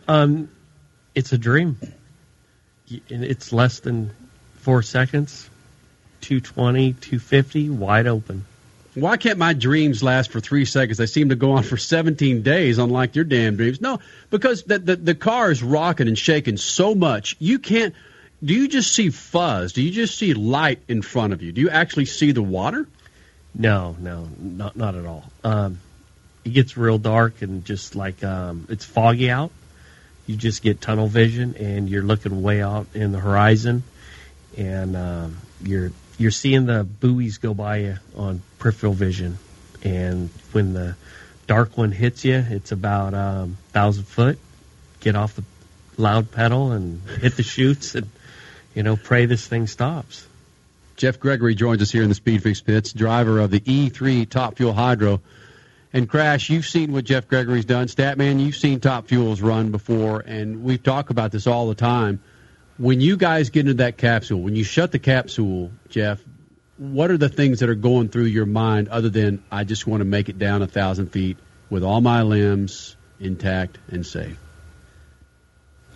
Um, 0.08 0.50
it's 1.14 1.34
a 1.34 1.38
dream. 1.38 1.78
It's 2.90 3.52
less 3.52 3.80
than 3.82 4.12
four 4.60 4.82
seconds. 4.82 5.50
220, 6.22 6.94
250, 6.94 7.70
wide 7.70 8.08
open. 8.08 8.46
Why 9.02 9.18
can't 9.18 9.38
my 9.38 9.54
dreams 9.54 10.04
last 10.04 10.32
for 10.32 10.40
three 10.40 10.66
seconds? 10.66 10.98
They 10.98 11.06
seem 11.06 11.30
to 11.30 11.36
go 11.36 11.52
on 11.52 11.64
for 11.64 11.78
17 11.78 12.42
days, 12.42 12.78
unlike 12.78 13.16
your 13.16 13.26
damn 13.26 13.56
dreams. 13.56 13.82
No, 13.82 14.00
because 14.30 14.64
the, 14.64 14.80
the, 14.80 14.96
the 14.96 15.16
car 15.16 15.52
is 15.52 15.64
rocking 15.64 16.08
and 16.08 16.18
shaking 16.18 16.58
so 16.58 16.96
much, 16.96 17.36
you 17.40 17.60
can't. 17.60 17.94
Do 18.44 18.54
you 18.54 18.68
just 18.68 18.94
see 18.94 19.10
fuzz? 19.10 19.74
Do 19.74 19.82
you 19.82 19.92
just 19.92 20.18
see 20.18 20.34
light 20.34 20.80
in 20.88 21.02
front 21.02 21.34
of 21.34 21.42
you? 21.42 21.52
Do 21.52 21.62
you 21.62 21.70
actually 21.70 22.06
see 22.06 22.32
the 22.32 22.42
water? 22.42 22.88
No, 23.54 23.96
no, 24.00 24.30
not 24.40 24.76
not 24.78 24.96
at 24.96 25.06
all. 25.06 25.26
Um, 25.44 25.80
it 26.46 26.52
gets 26.52 26.78
real 26.78 26.98
dark 26.98 27.42
and 27.42 27.66
just 27.66 27.96
like 27.96 28.24
um, 28.24 28.66
it's 28.70 28.86
foggy 28.86 29.30
out. 29.30 29.52
You 30.26 30.36
just 30.36 30.62
get 30.62 30.80
tunnel 30.80 31.08
vision 31.08 31.56
and 31.56 31.90
you're 31.90 32.04
looking 32.04 32.42
way 32.42 32.62
out 32.62 32.88
in 32.94 33.12
the 33.12 33.20
horizon, 33.20 33.84
and 34.58 34.96
um, 34.96 35.38
you're 35.62 35.92
you're 36.20 36.32
seeing 36.32 36.66
the 36.66 36.84
buoys 36.84 37.38
go 37.38 37.54
by 37.56 37.78
you 37.78 37.98
on 38.16 38.42
peripheral 38.60 38.94
vision. 38.94 39.40
And 39.84 40.30
when 40.52 40.74
the 40.74 40.96
dark 41.48 41.78
one 41.78 41.92
hits 41.92 42.26
you, 42.26 42.44
it's 42.48 42.72
about 42.72 43.14
um, 43.14 43.58
thousand 43.70 44.04
foot. 44.04 44.38
Get 45.00 45.16
off 45.16 45.36
the 45.36 45.44
loud 45.98 46.32
pedal 46.32 46.74
and 46.74 47.02
hit 47.22 47.38
the 47.38 47.44
chutes, 47.44 47.96
and 47.96 48.10
you 48.76 48.84
know 48.84 48.98
pray 48.98 49.26
this 49.26 49.48
thing 49.48 49.66
stops. 49.66 50.28
Jeff 50.98 51.18
Gregory 51.18 51.56
joins 51.56 51.82
us 51.82 51.90
here 51.90 52.04
in 52.04 52.10
the 52.10 52.16
Speed 52.16 52.42
Freaks 52.42 52.60
pits, 52.60 52.92
driver 52.92 53.40
of 53.40 53.52
the 53.52 53.62
E3 53.62 54.30
Top 54.30 54.58
Fuel 54.58 54.74
Hydro. 54.74 55.22
And 55.94 56.08
Crash, 56.10 56.50
you've 56.50 56.66
seen 56.66 56.92
what 56.92 57.06
Jeff 57.06 57.30
Gregory's 57.30 57.64
done. 57.64 57.88
Statman, 57.88 58.42
you've 58.42 58.58
seen 58.58 58.82
Top 58.82 59.08
Fuels 59.08 59.42
run 59.42 59.72
before, 59.72 60.20
and 60.20 60.64
we 60.64 60.78
talk 60.78 61.10
about 61.10 61.32
this 61.32 61.48
all 61.48 61.70
the 61.70 61.76
time. 61.76 62.22
When 62.80 63.02
you 63.02 63.18
guys 63.18 63.52
get 63.52 63.62
into 63.62 63.76
that 63.76 63.98
capsule, 63.98 64.42
when 64.42 64.56
you 64.56 64.64
shut 64.64 64.92
the 64.92 65.00
capsule, 65.00 65.70
Jeff, 65.90 66.20
what 66.78 67.12
are 67.12 67.18
the 67.18 67.30
things 67.30 67.60
that 67.60 67.70
are 67.70 67.76
going 67.76 68.10
through 68.10 68.26
your 68.26 68.48
mind 68.48 68.88
other 68.88 69.10
than 69.10 69.44
I 69.52 69.66
just 69.66 69.86
want 69.86 70.02
to 70.02 70.06
make 70.06 70.30
it 70.30 70.40
down 70.40 70.64
a 70.64 70.68
thousand 70.68 71.12
feet 71.12 71.38
with 71.70 71.84
all 71.84 72.02
my 72.02 72.24
limbs 72.24 72.96
intact 73.20 73.78
and 73.92 74.04
safe? 74.04 74.40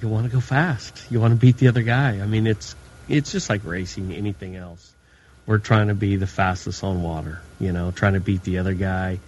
you 0.03 0.09
want 0.09 0.25
to 0.25 0.31
go 0.31 0.41
fast. 0.41 1.05
You 1.09 1.21
want 1.21 1.31
to 1.31 1.39
beat 1.39 1.57
the 1.57 1.69
other 1.69 1.81
guy. 1.81 2.19
I 2.19 2.25
mean, 2.25 2.45
it's 2.45 2.75
it's 3.07 3.31
just 3.31 3.49
like 3.49 3.63
racing 3.63 4.11
anything 4.11 4.55
else. 4.55 4.93
We're 5.45 5.59
trying 5.59 5.87
to 5.87 5.95
be 5.95 6.17
the 6.17 6.27
fastest 6.27 6.83
on 6.83 7.01
water. 7.01 7.41
You 7.59 7.71
know, 7.71 7.91
trying 7.91 8.13
to 8.13 8.19
beat 8.19 8.43
the 8.43 8.59
other 8.59 8.73
guy. 8.73 9.19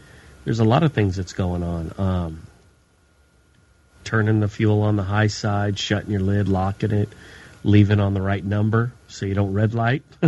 There's 0.43 0.59
a 0.59 0.65
lot 0.65 0.83
of 0.83 0.93
things 0.93 1.15
that's 1.15 1.33
going 1.33 1.63
on. 1.63 1.93
Um, 1.97 2.41
turning 4.03 4.41
the 4.41 4.47
fuel 4.47 4.81
on 4.83 4.97
the 4.97 5.03
high 5.03 5.27
side, 5.27 5.79
shutting 5.79 6.11
your 6.11 6.19
lid, 6.19 6.47
locking 6.47 6.91
it, 6.91 7.09
leaving 7.65 7.99
on 7.99 8.13
the 8.13 8.21
right 8.21 8.45
number 8.45 8.93
so 9.07 9.25
you 9.25 9.33
don't 9.33 9.53
red 9.53 9.73
light. 9.73 10.03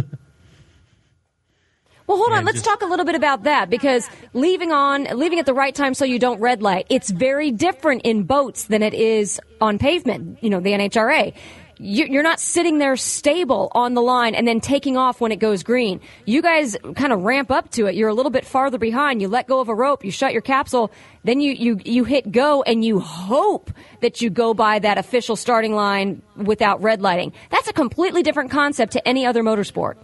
Well, 2.07 2.15
hold 2.15 2.31
on. 2.31 2.45
Let's 2.45 2.61
talk 2.61 2.83
a 2.83 2.85
little 2.85 3.03
bit 3.03 3.15
about 3.15 3.43
that 3.43 3.69
because 3.69 4.09
leaving 4.31 4.71
on, 4.71 5.03
leaving 5.03 5.39
at 5.39 5.45
the 5.45 5.53
right 5.53 5.75
time 5.75 5.93
so 5.93 6.05
you 6.05 6.19
don't 6.19 6.39
red 6.39 6.61
light. 6.61 6.87
It's 6.89 7.09
very 7.09 7.51
different 7.51 8.03
in 8.03 8.23
boats 8.23 8.63
than 8.63 8.81
it 8.81 8.93
is 8.93 9.41
on 9.59 9.77
pavement. 9.77 10.41
You 10.41 10.49
know, 10.49 10.61
the 10.61 10.71
NHRA. 10.71 11.33
You- 11.79 12.05
You're 12.05 12.23
not 12.23 12.39
sitting 12.39 12.79
there 12.79 12.95
stable 12.95 13.71
on 13.73 13.93
the 13.93 14.01
line 14.01 14.33
and 14.35 14.47
then 14.47 14.59
taking 14.61 14.97
off 14.97 15.21
when 15.21 15.31
it 15.31 15.35
goes 15.37 15.61
green. 15.63 15.99
You 16.25 16.41
guys 16.41 16.75
kind 16.95 17.13
of 17.13 17.21
ramp 17.23 17.51
up 17.51 17.69
to 17.71 17.85
it. 17.85 17.93
You're 17.95 18.09
a 18.09 18.13
little 18.13 18.31
bit 18.31 18.45
farther 18.45 18.77
behind. 18.79 19.21
You 19.21 19.27
let 19.27 19.47
go 19.47 19.59
of 19.59 19.69
a 19.69 19.75
rope. 19.75 20.03
You 20.03 20.09
shut 20.11 20.33
your 20.33 20.41
capsule. 20.41 20.91
Then 21.23 21.39
you, 21.39 21.51
you, 21.53 21.79
you 21.85 22.03
hit 22.03 22.31
go 22.31 22.63
and 22.63 22.83
you 22.83 22.99
hope 22.99 23.71
that 24.01 24.21
you 24.21 24.29
go 24.29 24.53
by 24.55 24.79
that 24.79 24.97
official 24.97 25.35
starting 25.35 25.73
line 25.75 26.21
without 26.35 26.81
red 26.81 27.01
lighting. 27.01 27.31
That's 27.51 27.67
a 27.67 27.73
completely 27.73 28.23
different 28.23 28.49
concept 28.51 28.93
to 28.93 29.07
any 29.07 29.25
other 29.25 29.43
motorsport. 29.43 29.95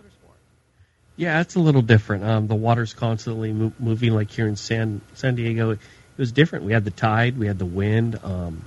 Yeah, 1.16 1.42
it's 1.42 1.56
a 1.56 1.60
little 1.60 1.82
different. 1.84 2.24
Um, 2.24 2.48
the 2.48 2.56
water's 2.56 2.94
constantly 2.94 3.54
mo- 3.54 3.74
moving, 3.80 4.14
like 4.14 4.32
here 4.32 4.48
in 4.48 4.56
San 4.56 5.00
San 5.14 5.36
Diego. 5.36 5.72
It 5.72 5.80
was 6.18 6.32
different. 6.32 6.66
We 6.66 6.74
had 6.74 6.86
the 6.86 6.92
tide, 6.92 7.38
we 7.38 7.46
had 7.48 7.60
the 7.60 7.66
wind. 7.68 8.20
Um, 8.24 8.64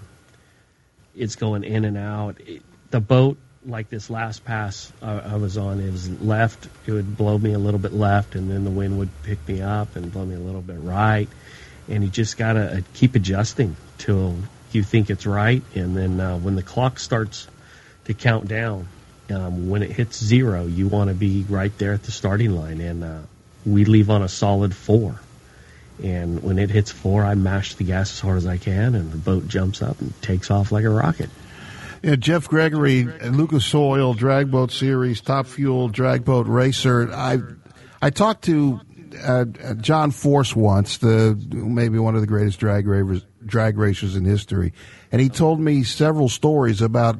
it's 1.16 1.34
going 1.34 1.64
in 1.64 1.84
and 1.84 1.96
out. 1.96 2.40
It, 2.40 2.62
the 2.96 3.00
boat, 3.00 3.36
like 3.66 3.90
this 3.90 4.08
last 4.08 4.42
pass 4.42 4.90
I, 5.02 5.18
I 5.18 5.36
was 5.36 5.58
on, 5.58 5.80
it 5.80 5.92
was 5.92 6.08
left. 6.22 6.66
It 6.86 6.92
would 6.92 7.14
blow 7.14 7.36
me 7.36 7.52
a 7.52 7.58
little 7.58 7.78
bit 7.78 7.92
left, 7.92 8.34
and 8.34 8.50
then 8.50 8.64
the 8.64 8.70
wind 8.70 8.98
would 8.98 9.10
pick 9.22 9.46
me 9.46 9.60
up 9.60 9.96
and 9.96 10.10
blow 10.10 10.24
me 10.24 10.34
a 10.34 10.38
little 10.38 10.62
bit 10.62 10.78
right. 10.80 11.28
And 11.86 12.02
you 12.02 12.08
just 12.08 12.38
gotta 12.38 12.78
uh, 12.78 12.80
keep 12.94 13.14
adjusting 13.14 13.76
till 13.98 14.34
you 14.72 14.82
think 14.82 15.10
it's 15.10 15.26
right, 15.26 15.62
and 15.74 15.94
then 15.94 16.20
uh, 16.20 16.38
when 16.38 16.56
the 16.56 16.62
clock 16.62 16.98
starts 16.98 17.48
to 18.06 18.14
count 18.14 18.48
down, 18.48 18.88
um, 19.30 19.68
when 19.68 19.82
it 19.82 19.90
hits 19.90 20.24
zero, 20.24 20.64
you 20.64 20.88
want 20.88 21.08
to 21.08 21.14
be 21.14 21.44
right 21.50 21.76
there 21.76 21.92
at 21.92 22.02
the 22.02 22.12
starting 22.12 22.52
line, 22.52 22.80
and 22.80 23.04
uh, 23.04 23.18
we 23.66 23.84
leave 23.84 24.08
on 24.08 24.22
a 24.22 24.28
solid 24.28 24.74
four. 24.74 25.20
And 26.02 26.42
when 26.42 26.58
it 26.58 26.70
hits 26.70 26.92
four, 26.92 27.24
I 27.24 27.34
mash 27.34 27.74
the 27.74 27.84
gas 27.84 28.10
as 28.10 28.20
hard 28.20 28.38
as 28.38 28.46
I 28.46 28.56
can, 28.56 28.94
and 28.94 29.12
the 29.12 29.18
boat 29.18 29.48
jumps 29.48 29.82
up 29.82 30.00
and 30.00 30.14
takes 30.22 30.50
off 30.50 30.72
like 30.72 30.84
a 30.84 30.90
rocket. 30.90 31.28
Yeah, 32.02 32.16
Jeff 32.16 32.48
Gregory, 32.48 33.04
Lucas 33.04 33.74
Oil 33.74 34.14
Drag 34.14 34.50
Boat 34.50 34.70
Series, 34.70 35.20
Top 35.20 35.46
Fuel 35.46 35.88
Drag 35.88 36.24
Boat 36.24 36.46
Racer. 36.46 37.12
I 37.12 37.38
I 38.02 38.10
talked 38.10 38.44
to 38.44 38.80
uh, 39.24 39.44
John 39.80 40.10
Force 40.10 40.54
once, 40.54 40.98
the 40.98 41.36
maybe 41.50 41.98
one 41.98 42.14
of 42.14 42.20
the 42.20 42.26
greatest 42.26 42.60
drag 42.60 42.86
racers, 42.86 43.24
drag 43.44 43.78
racers 43.78 44.14
in 44.14 44.24
history, 44.24 44.72
and 45.10 45.20
he 45.20 45.28
told 45.28 45.58
me 45.58 45.82
several 45.82 46.28
stories 46.28 46.82
about 46.82 47.18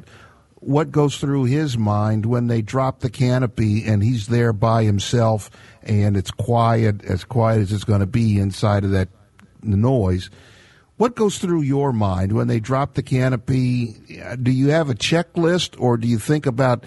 what 0.59 0.91
goes 0.91 1.17
through 1.17 1.45
his 1.45 1.77
mind 1.77 2.25
when 2.25 2.47
they 2.47 2.61
drop 2.61 2.99
the 2.99 3.09
canopy 3.09 3.85
and 3.85 4.03
he's 4.03 4.27
there 4.27 4.51
by 4.51 4.83
himself 4.83 5.49
and 5.83 6.17
it's 6.17 6.31
quiet, 6.31 7.05
as 7.05 7.23
quiet 7.23 7.61
as 7.61 7.71
it's 7.71 7.83
going 7.83 7.99
to 7.99 8.07
be 8.07 8.39
inside 8.39 8.83
of 8.83 8.91
that 8.91 9.07
noise. 9.61 10.29
What 10.97 11.15
goes 11.15 11.37
through 11.37 11.61
your 11.61 11.93
mind 11.93 12.33
when 12.33 12.47
they 12.47 12.59
drop 12.59 12.95
the 12.95 13.03
canopy? 13.03 13.95
Do 14.41 14.51
you 14.51 14.69
have 14.69 14.89
a 14.89 14.95
checklist 14.95 15.79
or 15.79 15.95
do 15.95 16.07
you 16.07 16.17
think 16.17 16.47
about 16.47 16.85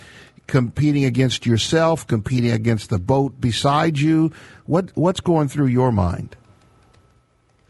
competing 0.49 1.05
against 1.05 1.47
yourself, 1.47 2.09
competing 2.09 2.51
against 2.51 2.91
the 2.91 2.99
boat 2.99 3.41
beside 3.41 3.99
you? 3.99 4.33
What 4.67 4.91
what's 4.97 5.21
going 5.21 5.47
through 5.47 5.69
your 5.69 5.93
mind? 5.93 6.35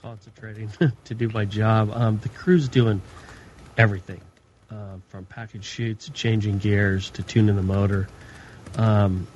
Concentrating 0.01 0.71
to 1.05 1.15
do 1.15 1.29
my 1.29 1.45
job. 1.45 1.91
Um, 1.93 2.19
the 2.23 2.31
crew's 2.31 2.69
doing 2.69 3.03
everything 3.77 4.23
uh, 4.71 4.97
from 5.09 5.27
package 5.27 5.65
chutes, 5.65 6.09
changing 6.15 6.57
gears, 6.57 7.11
to 7.11 7.23
tuning 7.23 7.57
the 7.57 7.63
motor. 7.63 8.09
Um, 8.77 9.27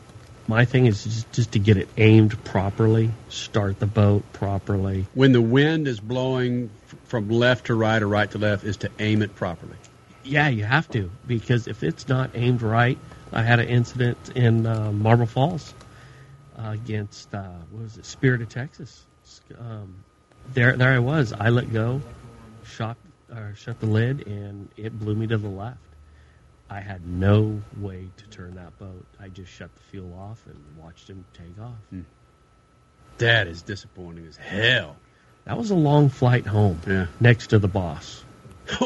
my 0.46 0.64
thing 0.64 0.86
is 0.86 1.04
just, 1.04 1.32
just 1.32 1.52
to 1.52 1.58
get 1.58 1.76
it 1.76 1.88
aimed 1.96 2.42
properly, 2.44 3.10
start 3.28 3.78
the 3.80 3.86
boat 3.86 4.24
properly. 4.32 5.06
When 5.14 5.32
the 5.32 5.40
wind 5.40 5.88
is 5.88 6.00
blowing 6.00 6.70
from 7.04 7.28
left 7.28 7.66
to 7.66 7.74
right 7.74 8.02
or 8.02 8.08
right 8.08 8.30
to 8.30 8.38
left, 8.38 8.64
is 8.64 8.78
to 8.78 8.90
aim 8.98 9.22
it 9.22 9.34
properly. 9.34 9.76
Yeah, 10.22 10.48
you 10.48 10.64
have 10.64 10.88
to 10.90 11.10
because 11.26 11.66
if 11.68 11.82
it's 11.82 12.08
not 12.08 12.30
aimed 12.34 12.62
right, 12.62 12.98
I 13.32 13.42
had 13.42 13.60
an 13.60 13.68
incident 13.68 14.18
in 14.34 14.66
uh, 14.66 14.92
Marble 14.92 15.26
Falls 15.26 15.74
uh, 16.58 16.70
against 16.70 17.34
uh, 17.34 17.42
what 17.70 17.82
was 17.82 17.96
it, 17.98 18.06
Spirit 18.06 18.40
of 18.42 18.48
Texas. 18.48 19.04
Um, 19.58 19.96
there, 20.52 20.76
there 20.76 20.92
I 20.92 20.98
was. 20.98 21.32
I 21.32 21.48
let 21.48 21.72
go, 21.72 22.00
shot, 22.64 22.96
shut 23.56 23.80
the 23.80 23.86
lid, 23.86 24.26
and 24.26 24.68
it 24.76 24.98
blew 24.98 25.14
me 25.14 25.26
to 25.26 25.38
the 25.38 25.48
left. 25.48 25.78
I 26.74 26.80
had 26.80 27.06
no 27.06 27.62
way 27.76 28.08
to 28.16 28.26
turn 28.36 28.56
that 28.56 28.76
boat. 28.80 29.06
I 29.20 29.28
just 29.28 29.52
shut 29.52 29.72
the 29.72 29.80
fuel 29.92 30.12
off 30.18 30.44
and 30.46 30.56
watched 30.76 31.08
him 31.08 31.24
take 31.32 31.56
off. 31.62 31.78
Hmm. 31.90 32.00
That 33.18 33.46
is 33.46 33.62
disappointing 33.62 34.26
as 34.26 34.36
hell. 34.36 34.96
That 35.44 35.56
was 35.56 35.70
a 35.70 35.76
long 35.76 36.08
flight 36.08 36.44
home. 36.46 36.80
Yeah. 36.84 37.06
Next 37.20 37.46
to 37.50 37.60
the 37.60 37.68
boss. 37.68 38.24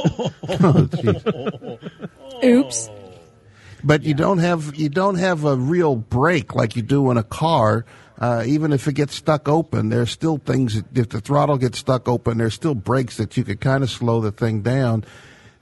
Oops. 2.44 2.90
But 3.82 4.02
you 4.02 4.12
don't 4.12 4.38
have 4.38 4.76
you 4.76 4.90
don't 4.90 5.14
have 5.14 5.46
a 5.46 5.56
real 5.56 5.96
brake 5.96 6.54
like 6.54 6.76
you 6.76 6.82
do 6.82 7.10
in 7.10 7.16
a 7.16 7.22
car. 7.22 7.86
Uh, 8.18 8.42
even 8.44 8.74
if 8.74 8.86
it 8.86 8.96
gets 8.96 9.14
stuck 9.14 9.48
open, 9.48 9.88
there's 9.88 10.10
still 10.10 10.36
things. 10.36 10.74
That, 10.74 10.98
if 10.98 11.08
the 11.08 11.22
throttle 11.22 11.56
gets 11.56 11.78
stuck 11.78 12.06
open, 12.06 12.36
there's 12.36 12.52
still 12.52 12.74
brakes 12.74 13.16
that 13.16 13.34
you 13.38 13.44
could 13.44 13.62
kind 13.62 13.82
of 13.82 13.88
slow 13.88 14.20
the 14.20 14.32
thing 14.32 14.60
down. 14.60 15.06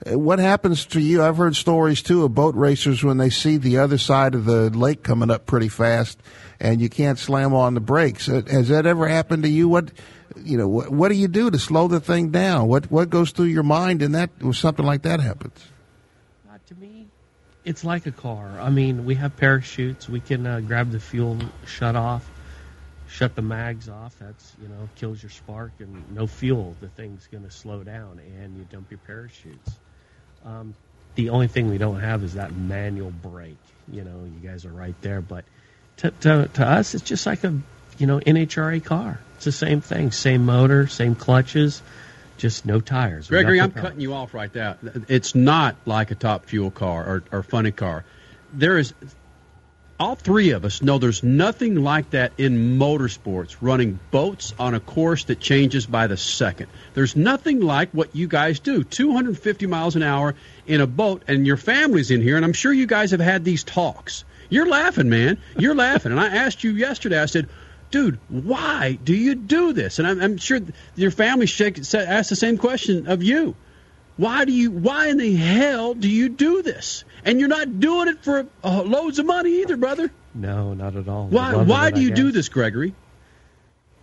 Uh, 0.05 0.17
What 0.17 0.39
happens 0.39 0.85
to 0.87 0.99
you? 0.99 1.23
I've 1.23 1.37
heard 1.37 1.55
stories 1.55 2.01
too 2.01 2.23
of 2.23 2.33
boat 2.35 2.55
racers 2.55 3.03
when 3.03 3.17
they 3.17 3.29
see 3.29 3.57
the 3.57 3.77
other 3.79 3.97
side 3.97 4.35
of 4.35 4.45
the 4.45 4.69
lake 4.69 5.03
coming 5.03 5.31
up 5.31 5.45
pretty 5.45 5.69
fast, 5.69 6.19
and 6.59 6.81
you 6.81 6.89
can't 6.89 7.17
slam 7.17 7.53
on 7.53 7.73
the 7.73 7.79
brakes. 7.79 8.29
Uh, 8.29 8.41
Has 8.49 8.67
that 8.69 8.85
ever 8.85 9.07
happened 9.07 9.43
to 9.43 9.49
you? 9.49 9.67
What 9.67 9.91
you 10.35 10.57
know? 10.57 10.67
What, 10.67 10.91
what 10.91 11.09
do 11.09 11.15
you 11.15 11.27
do 11.27 11.49
to 11.49 11.57
slow 11.59 11.87
the 11.87 11.99
thing 11.99 12.29
down? 12.29 12.67
What 12.67 12.91
what 12.91 13.09
goes 13.09 13.31
through 13.31 13.45
your 13.45 13.63
mind 13.63 14.01
in 14.01 14.11
that 14.11 14.29
when 14.39 14.53
something 14.53 14.85
like 14.85 15.01
that 15.03 15.19
happens? 15.19 15.65
Not 16.47 16.65
to 16.67 16.75
me, 16.75 17.07
it's 17.65 17.83
like 17.83 18.05
a 18.05 18.11
car. 18.11 18.51
I 18.59 18.69
mean, 18.69 19.05
we 19.05 19.15
have 19.15 19.35
parachutes. 19.35 20.07
We 20.07 20.19
can 20.19 20.45
uh, 20.45 20.59
grab 20.59 20.91
the 20.91 20.99
fuel 20.99 21.39
shut 21.65 21.95
off, 21.95 22.29
shut 23.07 23.35
the 23.35 23.41
mags 23.41 23.89
off. 23.89 24.15
That's 24.19 24.53
you 24.61 24.67
know 24.67 24.89
kills 24.95 25.23
your 25.23 25.31
spark 25.31 25.71
and 25.79 26.03
no 26.13 26.27
fuel. 26.27 26.75
The 26.81 26.89
thing's 26.89 27.27
going 27.31 27.43
to 27.45 27.51
slow 27.51 27.83
down, 27.83 28.21
and 28.39 28.55
you 28.57 28.65
dump 28.69 28.91
your 28.91 28.99
parachutes. 28.99 29.71
Um, 30.47 30.73
the 31.15 31.29
only 31.29 31.47
thing 31.47 31.69
we 31.69 31.77
don't 31.77 31.99
have 31.99 32.23
is 32.23 32.35
that 32.35 32.55
manual 32.55 33.11
brake. 33.11 33.57
You 33.91 34.03
know, 34.03 34.23
you 34.23 34.47
guys 34.47 34.65
are 34.65 34.71
right 34.71 34.95
there, 35.01 35.21
but 35.21 35.45
to 35.97 36.11
to, 36.11 36.49
to 36.53 36.65
us, 36.65 36.95
it's 36.95 37.03
just 37.03 37.25
like 37.25 37.43
a 37.43 37.53
you 37.97 38.07
know 38.07 38.19
NHRA 38.19 38.83
car. 38.83 39.19
It's 39.35 39.45
the 39.45 39.51
same 39.51 39.81
thing, 39.81 40.11
same 40.11 40.45
motor, 40.45 40.87
same 40.87 41.15
clutches, 41.15 41.81
just 42.37 42.65
no 42.65 42.79
tires. 42.79 43.27
Gregory, 43.27 43.59
I'm 43.61 43.71
cutting 43.71 43.99
you 43.99 44.13
off 44.13 44.33
right 44.33 44.51
there. 44.51 44.77
It's 45.07 45.35
not 45.35 45.75
like 45.85 46.11
a 46.11 46.15
top 46.15 46.45
fuel 46.45 46.71
car 46.71 47.03
or, 47.05 47.23
or 47.31 47.43
funny 47.43 47.71
car. 47.71 48.03
There 48.53 48.77
is, 48.77 48.93
all 49.99 50.15
three 50.15 50.51
of 50.51 50.63
us 50.63 50.81
know 50.81 50.99
there's 50.99 51.23
nothing 51.23 51.75
like 51.75 52.11
that 52.11 52.31
in 52.37 52.77
motorsports, 52.77 53.57
running 53.61 53.99
boats 54.11 54.53
on 54.59 54.75
a 54.75 54.79
course 54.79 55.23
that 55.25 55.39
changes 55.39 55.87
by 55.87 56.05
the 56.05 56.17
second. 56.17 56.67
There's 56.93 57.15
nothing 57.15 57.61
like 57.61 57.89
what 57.91 58.15
you 58.15 58.27
guys 58.27 58.59
do 58.59 58.83
250 58.83 59.65
miles 59.65 59.95
an 59.95 60.03
hour 60.03 60.35
in 60.67 60.81
a 60.81 60.87
boat, 60.87 61.23
and 61.27 61.47
your 61.47 61.57
family's 61.57 62.11
in 62.11 62.21
here, 62.21 62.35
and 62.35 62.45
I'm 62.45 62.53
sure 62.53 62.71
you 62.71 62.85
guys 62.85 63.11
have 63.11 63.19
had 63.19 63.43
these 63.43 63.63
talks. 63.63 64.23
You're 64.49 64.67
laughing, 64.67 65.09
man. 65.09 65.39
You're 65.57 65.75
laughing. 65.87 66.11
And 66.11 66.21
I 66.21 66.27
asked 66.27 66.63
you 66.63 66.71
yesterday, 66.71 67.19
I 67.19 67.25
said, 67.25 67.49
dude, 67.89 68.19
why 68.29 68.99
do 69.03 69.15
you 69.15 69.33
do 69.33 69.73
this? 69.73 69.97
And 69.97 70.07
I'm, 70.07 70.21
I'm 70.21 70.37
sure 70.37 70.59
your 70.95 71.11
family 71.11 71.47
asked 71.47 72.29
the 72.29 72.35
same 72.35 72.57
question 72.57 73.07
of 73.07 73.23
you. 73.23 73.55
Why 74.17 74.45
do 74.45 74.51
you? 74.51 74.71
Why 74.71 75.07
in 75.07 75.17
the 75.17 75.35
hell 75.35 75.93
do 75.93 76.09
you 76.09 76.29
do 76.29 76.63
this? 76.63 77.03
And 77.23 77.39
you're 77.39 77.49
not 77.49 77.79
doing 77.79 78.07
it 78.07 78.23
for 78.23 78.45
uh, 78.63 78.81
loads 78.83 79.19
of 79.19 79.25
money 79.25 79.61
either, 79.61 79.77
brother. 79.77 80.11
No, 80.33 80.73
not 80.73 80.95
at 80.95 81.07
all. 81.07 81.27
Why? 81.27 81.55
Why 81.55 81.87
it, 81.87 81.95
do 81.95 82.01
I 82.01 82.03
you 82.03 82.11
do 82.11 82.31
this, 82.31 82.49
Gregory? 82.49 82.93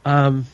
Um, 0.05 0.47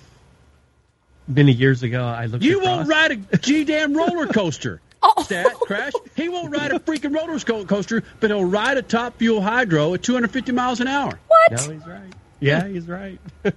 many 1.27 1.53
years 1.53 1.83
ago, 1.83 2.05
I 2.05 2.27
looked. 2.27 2.45
You 2.45 2.61
across- 2.61 2.77
won't 2.77 2.89
ride 2.89 3.27
a 3.33 3.39
g 3.39 3.65
damn 3.65 3.95
roller 3.95 4.27
coaster. 4.27 4.81
Stat 5.23 5.55
crash. 5.55 5.93
He 6.15 6.29
won't 6.29 6.55
ride 6.55 6.73
a 6.73 6.79
freaking 6.79 7.15
roller 7.15 7.65
coaster, 7.65 8.03
but 8.21 8.31
he'll 8.31 8.45
ride 8.45 8.77
a 8.77 8.83
top 8.83 9.17
fuel 9.17 9.41
hydro 9.41 9.95
at 9.95 10.03
250 10.03 10.53
miles 10.53 10.81
an 10.81 10.89
hour. 10.89 11.19
What? 11.27 11.53
No, 11.53 11.73
he's 11.73 11.87
right. 11.87 12.13
Yeah, 12.39 12.67
he's 12.69 12.87
right. 12.87 13.19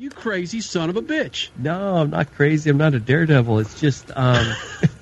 You 0.00 0.08
crazy 0.08 0.62
son 0.62 0.88
of 0.88 0.96
a 0.96 1.02
bitch. 1.02 1.50
No, 1.58 1.96
I'm 1.96 2.08
not 2.08 2.32
crazy. 2.34 2.70
I'm 2.70 2.78
not 2.78 2.94
a 2.94 2.98
daredevil. 2.98 3.58
It's 3.58 3.78
just 3.78 4.10
um, 4.16 4.50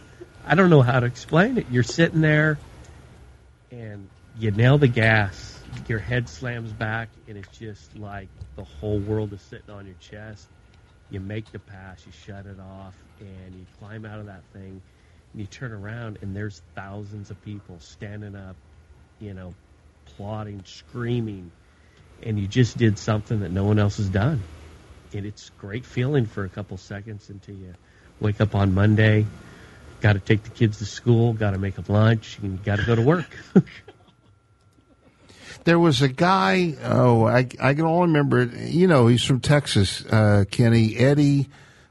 I 0.48 0.54
don't 0.54 0.70
know 0.70 0.82
how 0.82 1.00
to 1.00 1.06
explain 1.06 1.58
it. 1.58 1.66
You're 1.70 1.82
sitting 1.82 2.22
there, 2.22 2.58
and 3.70 4.08
you 4.38 4.50
nail 4.50 4.78
the 4.78 4.88
gas. 4.88 5.62
Your 5.86 5.98
head 5.98 6.28
slams 6.28 6.72
back, 6.72 7.10
and 7.28 7.36
it's 7.36 7.58
just 7.58 7.94
like 7.98 8.28
the 8.56 8.64
whole 8.64 8.98
world 8.98 9.32
is 9.34 9.42
sitting 9.42 9.70
on 9.70 9.84
your 9.84 9.96
chest. 10.00 10.46
You 11.10 11.20
make 11.20 11.52
the 11.52 11.58
pass, 11.58 12.04
you 12.06 12.12
shut 12.12 12.46
it 12.46 12.58
off, 12.58 12.94
and 13.20 13.54
you 13.54 13.66
climb 13.78 14.06
out 14.06 14.20
of 14.20 14.26
that 14.26 14.42
thing, 14.54 14.80
and 15.32 15.40
you 15.40 15.46
turn 15.46 15.72
around, 15.72 16.18
and 16.22 16.34
there's 16.34 16.62
thousands 16.74 17.30
of 17.30 17.42
people 17.44 17.78
standing 17.80 18.34
up, 18.34 18.56
you 19.20 19.34
know, 19.34 19.52
applauding, 20.06 20.62
screaming, 20.64 21.50
and 22.22 22.38
you 22.38 22.46
just 22.46 22.78
did 22.78 22.98
something 22.98 23.40
that 23.40 23.52
no 23.52 23.64
one 23.64 23.78
else 23.78 23.98
has 23.98 24.08
done 24.08 24.42
and 25.12 25.26
it's 25.26 25.50
great 25.58 25.84
feeling 25.84 26.26
for 26.26 26.44
a 26.44 26.48
couple 26.48 26.76
seconds 26.76 27.30
until 27.30 27.54
you 27.54 27.74
wake 28.20 28.40
up 28.40 28.54
on 28.54 28.74
Monday. 28.74 29.26
Got 30.00 30.12
to 30.14 30.20
take 30.20 30.44
the 30.44 30.50
kids 30.50 30.78
to 30.78 30.84
school. 30.84 31.32
Got 31.32 31.50
to 31.52 31.58
make 31.58 31.74
them 31.76 31.84
lunch. 31.88 32.38
And 32.42 32.62
got 32.64 32.78
to 32.78 32.84
go 32.86 32.94
to 32.94 33.02
work. 33.02 33.26
There 35.64 35.78
was 35.78 36.00
a 36.00 36.08
guy. 36.08 36.76
Oh, 36.82 37.26
I 37.26 37.46
I 37.60 37.74
can 37.74 37.82
only 37.82 38.06
remember. 38.06 38.44
You 38.44 38.86
know, 38.86 39.06
he's 39.06 39.22
from 39.22 39.40
Texas. 39.40 40.04
Uh, 40.06 40.44
Kenny 40.50 40.96
Eddie. 40.96 41.48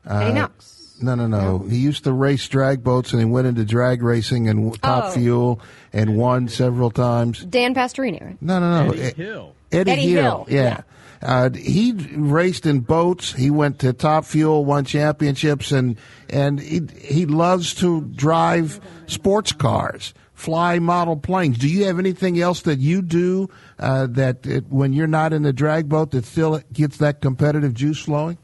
Uh, 0.09 0.15
Eddie 0.19 0.34
Knox. 0.34 0.97
No, 0.99 1.13
no, 1.13 1.27
no. 1.27 1.59
He 1.59 1.77
used 1.77 2.05
to 2.05 2.13
race 2.13 2.47
drag 2.47 2.84
boats, 2.84 3.11
and 3.11 3.19
he 3.21 3.25
went 3.25 3.45
into 3.45 3.63
drag 3.65 4.01
racing 4.01 4.49
and 4.49 4.81
top 4.81 5.05
Oh. 5.05 5.11
fuel 5.11 5.61
and 5.93 6.17
won 6.17 6.47
several 6.47 6.89
times. 6.89 7.43
Dan 7.45 7.75
Pastorini, 7.75 8.19
right? 8.25 8.41
No, 8.41 8.59
no, 8.59 8.85
no. 8.85 8.91
Eddie 8.93 9.21
Hill. 9.23 9.55
Eddie, 9.71 9.91
Eddie 9.91 10.01
Hill. 10.09 10.45
Hill, 10.45 10.55
Yeah. 10.55 10.81
Uh, 11.22 11.49
he 11.52 11.94
raced 12.15 12.65
in 12.65 12.81
boats. 12.81 13.34
He 13.34 13.49
went 13.49 13.80
to 13.80 13.94
Top 13.94 14.26
Fuel, 14.26 14.65
won 14.65 14.85
championships, 14.85 15.72
and 15.72 15.98
and 16.30 16.60
he 16.60 16.81
he 16.99 17.26
loves 17.26 17.73
to 17.76 18.02
drive 18.02 18.80
sports 19.07 19.52
cars, 19.52 20.14
fly 20.34 20.80
model 20.80 21.18
planes. 21.18 21.57
Do 21.57 21.68
you 21.68 21.85
have 21.85 21.99
anything 21.99 22.39
else 22.39 22.61
that 22.61 22.80
you 22.80 23.02
do 23.02 23.49
uh, 23.80 24.07
that 24.11 24.45
it, 24.45 24.68
when 24.69 24.94
you're 24.94 25.07
not 25.07 25.34
in 25.34 25.44
the 25.44 25.53
drag 25.53 25.89
boat 25.89 26.11
that 26.11 26.26
still 26.26 26.61
gets 26.72 26.98
that 26.98 27.22
competitive 27.22 27.73
juice 27.73 27.99
flowing? 27.99 28.38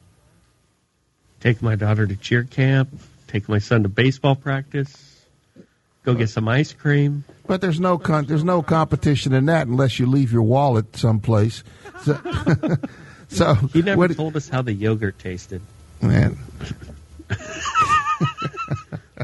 take 1.43 1.61
my 1.61 1.75
daughter 1.75 2.07
to 2.07 2.15
cheer 2.15 2.45
camp. 2.45 2.89
Take 3.27 3.49
my 3.49 3.59
son 3.59 3.83
to 3.83 3.89
baseball 3.89 4.35
practice. 4.35 5.25
Go 6.03 6.13
get 6.13 6.29
some 6.29 6.47
ice 6.47 6.71
cream. 6.71 7.25
But 7.45 7.59
there's 7.61 7.79
no 7.79 7.97
con- 7.97 8.25
there's 8.25 8.43
no 8.43 8.61
competition 8.61 9.33
in 9.33 9.45
that 9.47 9.67
unless 9.67 9.99
you 9.99 10.05
leave 10.05 10.31
your 10.31 10.43
wallet 10.43 10.95
someplace. 10.95 11.63
So, 12.03 12.17
So 13.29 13.55
He 13.73 13.81
never 13.81 13.97
what- 13.97 14.15
told 14.15 14.35
us 14.35 14.47
how 14.49 14.61
the 14.61 14.73
yogurt 14.73 15.17
tasted. 15.19 15.61
man. 16.01 16.37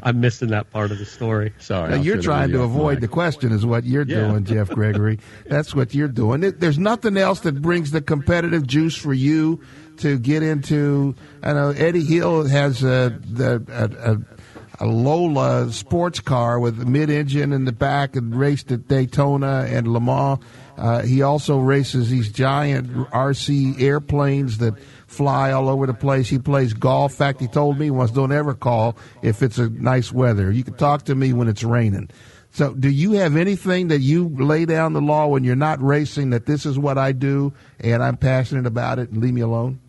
I'm 0.02 0.22
missing 0.22 0.50
that 0.50 0.70
part 0.72 0.92
of 0.92 0.98
the 1.00 1.06
story. 1.06 1.54
Sorry. 1.60 1.90
Now, 1.90 1.98
you're 2.02 2.22
trying 2.22 2.52
to 2.52 2.62
avoid 2.62 3.02
the 3.02 3.08
question, 3.08 3.52
is 3.52 3.66
what 3.66 3.84
you're 3.84 4.06
Yeah. 4.06 4.28
doing, 4.30 4.46
Jeff 4.46 4.70
Gregory. 4.74 5.20
That's 5.48 5.76
what 5.76 5.94
you're 5.94 6.08
doing. 6.08 6.44
It- 6.44 6.60
There's 6.60 6.80
nothing 6.80 7.18
else 7.18 7.42
that 7.42 7.62
brings 7.62 7.92
the 7.92 8.02
competitive 8.02 8.66
juice 8.66 8.96
for 8.96 9.14
you 9.14 9.62
to 9.98 10.18
get 10.18 10.42
into. 10.44 11.16
I 11.44 11.54
know 11.54 11.70
Eddie 11.72 12.06
Hill 12.06 12.48
has 12.48 12.82
a 12.84 13.20
the 13.30 13.62
a, 13.68 14.12
a, 14.14 14.18
a 14.80 14.86
Lola 14.86 15.72
sports 15.72 16.20
car 16.20 16.60
with 16.60 16.82
a 16.82 16.86
mid-engine 16.86 17.52
in 17.52 17.66
the 17.66 17.72
back 17.72 18.16
and 18.16 18.34
raced 18.34 18.72
at 18.72 18.88
Daytona 18.88 19.68
and 19.70 19.88
Le 19.88 20.00
Mans. 20.00 20.40
Uh, 20.78 21.02
he 21.02 21.22
also 21.22 21.60
races 21.60 22.10
these 22.10 22.32
giant 22.32 22.88
RC 23.10 23.82
airplanes 23.82 24.60
that 24.60 24.80
fly 25.08 25.52
all 25.52 25.68
over 25.68 25.86
the 25.86 25.94
place. 25.94 26.30
He 26.30 26.40
plays 26.40 26.74
golf. 26.74 27.12
In 27.12 27.18
fact, 27.18 27.42
he 27.42 27.48
told 27.48 27.78
me 27.78 27.92
once, 27.92 28.12
don't 28.12 28.32
ever 28.32 28.54
call 28.54 28.98
if 29.22 29.44
it's 29.44 29.58
a 29.58 29.70
nice 29.70 30.14
weather. 30.14 30.52
You 30.52 30.64
can 30.64 30.76
talk 30.76 31.04
to 31.06 31.16
me 31.16 31.34
when 31.34 31.50
it's 31.50 31.64
raining. 31.64 32.10
So, 32.52 32.74
do 32.74 32.90
you 32.90 33.12
have 33.14 33.36
anything 33.36 33.90
that 33.90 34.00
you 34.00 34.30
lay 34.30 34.66
down 34.66 34.94
the 34.94 35.02
law 35.02 35.28
when 35.28 35.44
you're 35.44 35.56
not 35.56 35.82
racing 35.82 36.32
that 36.32 36.46
this 36.46 36.66
is 36.66 36.80
what 36.80 36.98
I 36.98 37.12
do 37.12 37.54
and 37.80 38.02
I'm 38.02 38.18
passionate 38.18 38.66
about 38.66 38.98
it 38.98 39.10
and 39.10 39.22
leave 39.22 39.34
me 39.34 39.42
alone? 39.42 39.80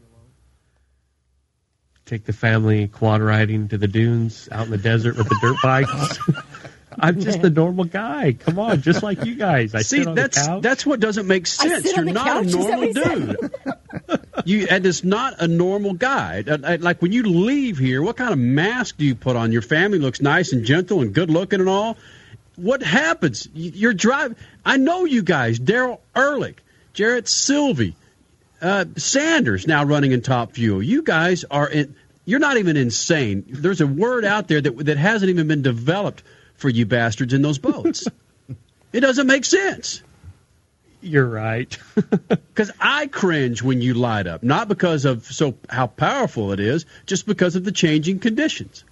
Take 2.10 2.24
the 2.24 2.32
family 2.32 2.88
quad 2.88 3.22
riding 3.22 3.68
to 3.68 3.78
the 3.78 3.86
dunes 3.86 4.48
out 4.50 4.64
in 4.64 4.72
the 4.72 4.78
desert 4.78 5.16
with 5.16 5.28
the 5.28 5.38
dirt 5.40 5.56
bikes. 5.62 6.18
I'm 6.98 7.20
just 7.20 7.38
a 7.44 7.50
normal 7.50 7.84
guy. 7.84 8.32
Come 8.32 8.58
on, 8.58 8.82
just 8.82 9.04
like 9.04 9.24
you 9.24 9.36
guys. 9.36 9.76
I 9.76 9.82
See, 9.82 9.98
sit 9.98 10.08
on 10.08 10.16
that's 10.16 10.40
the 10.42 10.46
couch. 10.54 10.62
that's 10.62 10.84
what 10.84 10.98
doesn't 10.98 11.28
make 11.28 11.46
sense. 11.46 11.84
You're 11.94 12.04
not 12.04 12.26
couch, 12.26 12.46
a 12.52 12.56
normal 12.56 12.78
what 12.78 12.86
he 12.88 12.92
said? 12.94 13.36
dude. 13.38 14.20
you 14.44 14.66
and 14.68 14.84
it's 14.84 15.04
not 15.04 15.40
a 15.40 15.46
normal 15.46 15.92
guy. 15.94 16.42
Uh, 16.44 16.58
uh, 16.64 16.78
Like 16.80 17.00
when 17.00 17.12
you 17.12 17.22
leave 17.22 17.78
here, 17.78 18.02
what 18.02 18.16
kind 18.16 18.32
of 18.32 18.40
mask 18.40 18.96
do 18.96 19.04
you 19.04 19.14
put 19.14 19.36
on? 19.36 19.52
Your 19.52 19.62
family 19.62 20.00
looks 20.00 20.20
nice 20.20 20.52
and 20.52 20.64
gentle 20.64 21.02
and 21.02 21.14
good 21.14 21.30
looking 21.30 21.60
and 21.60 21.68
all. 21.68 21.96
What 22.56 22.82
happens? 22.82 23.48
You're 23.54 23.94
driving. 23.94 24.36
I 24.66 24.76
know 24.76 25.04
you 25.04 25.22
guys. 25.22 25.60
Daryl 25.60 26.00
Ehrlich, 26.16 26.58
Jarrett 26.92 27.28
Sylvie, 27.28 27.94
uh, 28.60 28.84
Sanders 28.96 29.66
now 29.68 29.84
running 29.84 30.10
in 30.10 30.22
top 30.22 30.52
fuel. 30.54 30.82
You 30.82 31.02
guys 31.04 31.44
are 31.44 31.68
in. 31.68 31.94
You're 32.30 32.38
not 32.38 32.58
even 32.58 32.76
insane. 32.76 33.44
There's 33.48 33.80
a 33.80 33.88
word 33.88 34.24
out 34.24 34.46
there 34.46 34.60
that 34.60 34.86
that 34.86 34.96
hasn't 34.96 35.30
even 35.30 35.48
been 35.48 35.62
developed 35.62 36.22
for 36.54 36.68
you 36.68 36.86
bastards 36.86 37.34
in 37.34 37.42
those 37.42 37.58
boats. 37.58 38.06
it 38.92 39.00
doesn't 39.00 39.26
make 39.26 39.44
sense. 39.44 40.00
You're 41.00 41.26
right. 41.28 41.76
Because 42.50 42.72
I 42.78 43.06
cringe 43.06 43.62
when 43.62 43.80
you 43.80 43.94
light 43.94 44.26
up, 44.26 44.42
not 44.42 44.68
because 44.68 45.06
of 45.06 45.24
so 45.24 45.54
how 45.68 45.86
powerful 45.86 46.52
it 46.52 46.60
is, 46.60 46.84
just 47.06 47.24
because 47.24 47.56
of 47.56 47.64
the 47.64 47.72
changing 47.72 48.18
conditions. 48.18 48.84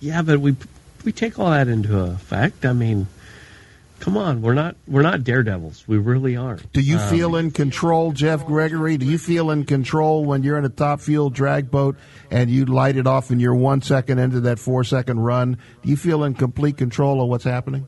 Yeah, 0.00 0.22
but 0.22 0.40
we 0.40 0.56
we 1.04 1.12
take 1.12 1.38
all 1.38 1.50
that 1.50 1.68
into 1.68 2.00
effect. 2.00 2.66
I 2.66 2.72
mean, 2.72 3.06
come 4.02 4.16
on, 4.16 4.42
we're 4.42 4.52
not 4.52 4.74
we're 4.88 5.02
not 5.02 5.22
daredevils. 5.22 5.84
We 5.86 5.96
really 5.96 6.36
aren't. 6.36 6.72
Do 6.72 6.80
you 6.80 6.98
Um, 6.98 7.08
feel 7.08 7.36
in 7.36 7.52
control, 7.52 8.10
Jeff 8.10 8.44
Gregory? 8.44 8.96
Do 8.96 9.06
you 9.06 9.16
feel 9.16 9.52
in 9.52 9.64
control 9.64 10.24
when 10.24 10.42
you're 10.42 10.58
in 10.58 10.64
a 10.64 10.68
top 10.68 11.00
fuel 11.00 11.30
drag 11.30 11.70
boat 11.70 11.96
and 12.28 12.50
you 12.50 12.64
light 12.64 12.96
it 12.96 13.06
off 13.06 13.30
and 13.30 13.40
you're 13.40 13.54
one 13.54 13.80
second 13.80 14.18
into 14.18 14.40
that 14.40 14.58
four 14.58 14.82
second 14.82 15.20
run? 15.20 15.56
Do 15.84 15.88
you 15.88 15.96
feel 15.96 16.24
in 16.24 16.34
complete 16.34 16.76
control 16.76 17.22
of 17.22 17.28
what's 17.28 17.44
happening? 17.44 17.86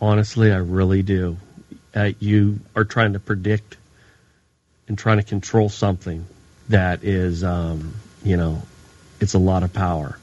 Honestly, 0.00 0.52
I 0.52 0.58
really 0.58 1.02
do. 1.02 1.36
Uh, 1.92 2.12
you 2.20 2.60
are 2.76 2.84
trying 2.84 3.14
to 3.14 3.18
predict 3.18 3.76
and 4.86 4.96
trying 4.96 5.16
to 5.16 5.24
control 5.24 5.68
something 5.68 6.24
that 6.68 7.02
is, 7.02 7.42
um, 7.42 7.94
you 8.22 8.36
know, 8.36 8.62
it's 9.20 9.34
a 9.34 9.38
lot 9.38 9.64
of 9.64 9.72
power. 9.72 10.16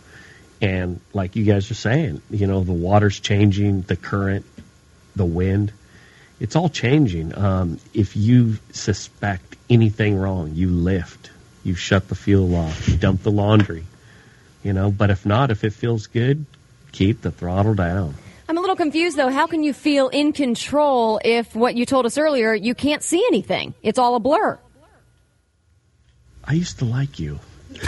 And 0.61 0.99
like 1.13 1.35
you 1.35 1.43
guys 1.43 1.69
are 1.69 1.75
saying, 1.75 2.21
you 2.29 2.47
know, 2.47 2.63
the 2.63 2.73
water's 2.73 3.19
changing, 3.19 3.81
the 3.84 3.95
current, 3.95 4.45
the 5.15 5.25
wind, 5.25 5.71
it's 6.39 6.55
all 6.55 6.69
changing. 6.69 7.38
Um, 7.38 7.79
if 7.93 8.15
you 8.15 8.57
suspect 8.71 9.55
anything 9.69 10.17
wrong, 10.17 10.53
you 10.53 10.69
lift, 10.69 11.31
you 11.63 11.75
shut 11.75 12.07
the 12.07 12.15
fuel 12.15 12.55
off, 12.55 12.88
you 12.88 12.97
dump 12.97 13.23
the 13.23 13.31
laundry, 13.31 13.85
you 14.63 14.73
know. 14.73 14.91
But 14.91 15.09
if 15.09 15.25
not, 15.25 15.51
if 15.51 15.63
it 15.63 15.73
feels 15.73 16.07
good, 16.07 16.45
keep 16.91 17.21
the 17.21 17.31
throttle 17.31 17.73
down. 17.73 18.15
I'm 18.49 18.57
a 18.57 18.61
little 18.61 18.75
confused 18.75 19.17
though. 19.17 19.29
How 19.29 19.47
can 19.47 19.63
you 19.63 19.73
feel 19.73 20.07
in 20.09 20.31
control 20.31 21.19
if 21.23 21.55
what 21.55 21.75
you 21.75 21.85
told 21.85 22.05
us 22.05 22.17
earlier, 22.17 22.53
you 22.53 22.75
can't 22.75 23.03
see 23.03 23.23
anything? 23.27 23.73
It's 23.84 23.99
all 23.99 24.15
a 24.15 24.19
blur. 24.19 24.57
I 26.43 26.53
used 26.53 26.79
to 26.79 26.85
like 26.85 27.19
you. 27.19 27.39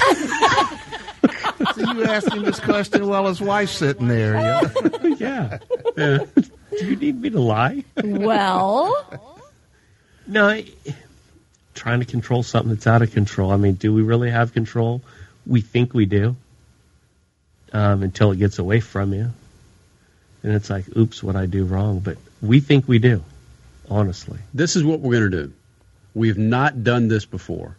So 1.76 1.94
you 1.94 2.04
asked 2.06 2.34
him 2.34 2.44
this 2.44 2.60
question 2.60 3.08
while 3.08 3.28
his 3.28 3.42
wife's 3.42 3.74
sitting 3.74 4.08
there. 4.08 4.62
Yeah. 5.20 5.58
yeah. 5.98 6.20
Do 6.36 6.86
you 6.86 6.96
need 6.96 7.20
me 7.20 7.30
to 7.32 7.40
lie? 7.42 7.84
Well, 8.02 9.42
No, 10.28 10.48
I, 10.48 10.66
trying 11.74 12.00
to 12.00 12.06
control 12.06 12.42
something 12.44 12.70
that's 12.74 12.88
out 12.88 13.02
of 13.02 13.12
control. 13.12 13.52
I 13.52 13.58
mean, 13.58 13.74
do 13.74 13.94
we 13.94 14.02
really 14.02 14.30
have 14.30 14.54
control? 14.54 15.02
We 15.46 15.60
think 15.62 15.94
we 15.94 16.06
do 16.06 16.38
um, 17.74 18.04
until 18.04 18.32
it 18.32 18.38
gets 18.38 18.60
away 18.60 18.80
from 18.80 19.14
you. 19.14 19.32
And 20.44 20.54
it's 20.54 20.70
like, 20.70 20.86
oops, 20.96 21.22
what 21.22 21.36
I 21.36 21.46
do 21.48 21.66
wrong. 21.66 22.00
But 22.00 22.18
we 22.42 22.62
think 22.62 22.88
we 22.88 23.00
do, 23.00 23.24
honestly. 23.90 24.40
This 24.54 24.76
is 24.78 24.84
what 24.84 25.02
we're 25.02 25.20
going 25.20 25.32
to 25.32 25.44
do. 25.48 25.54
We've 26.14 26.38
not 26.38 26.84
done 26.84 27.08
this 27.10 27.26
before. 27.26 27.76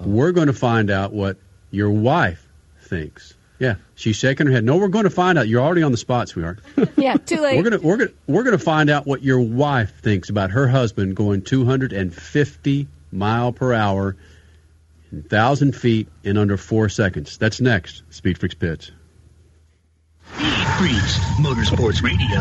We're 0.00 0.32
going 0.32 0.46
to 0.48 0.52
find 0.52 0.90
out 0.90 1.12
what 1.12 1.36
your 1.70 1.90
wife 1.90 2.44
thinks. 2.88 3.34
Yeah, 3.58 3.74
she's 3.96 4.16
shaking 4.16 4.46
her 4.46 4.52
head. 4.52 4.64
No, 4.64 4.76
we're 4.76 4.88
going 4.88 5.04
to 5.04 5.10
find 5.10 5.36
out. 5.36 5.48
You're 5.48 5.62
already 5.62 5.82
on 5.82 5.90
the 5.90 5.98
spot, 5.98 6.28
sweetheart. 6.28 6.60
yeah, 6.96 7.14
too 7.14 7.40
late. 7.40 7.56
We're 7.56 7.68
gonna 7.68 7.80
we're 7.80 7.96
gonna 7.96 8.10
we're 8.28 8.44
gonna 8.44 8.58
find 8.58 8.88
out 8.88 9.06
what 9.06 9.22
your 9.22 9.40
wife 9.40 10.00
thinks 10.00 10.30
about 10.30 10.52
her 10.52 10.68
husband 10.68 11.16
going 11.16 11.42
250 11.42 12.88
mile 13.10 13.52
per 13.52 13.74
hour, 13.74 14.16
thousand 15.28 15.74
feet 15.74 16.08
in 16.22 16.36
under 16.36 16.56
four 16.56 16.88
seconds. 16.88 17.36
That's 17.38 17.60
next. 17.60 18.02
Speed 18.10 18.38
Freaks 18.38 18.54
Pits. 18.54 18.92
Speed 20.36 20.66
Freaks, 20.78 21.18
Motorsports 21.40 22.02
Radio, 22.02 22.40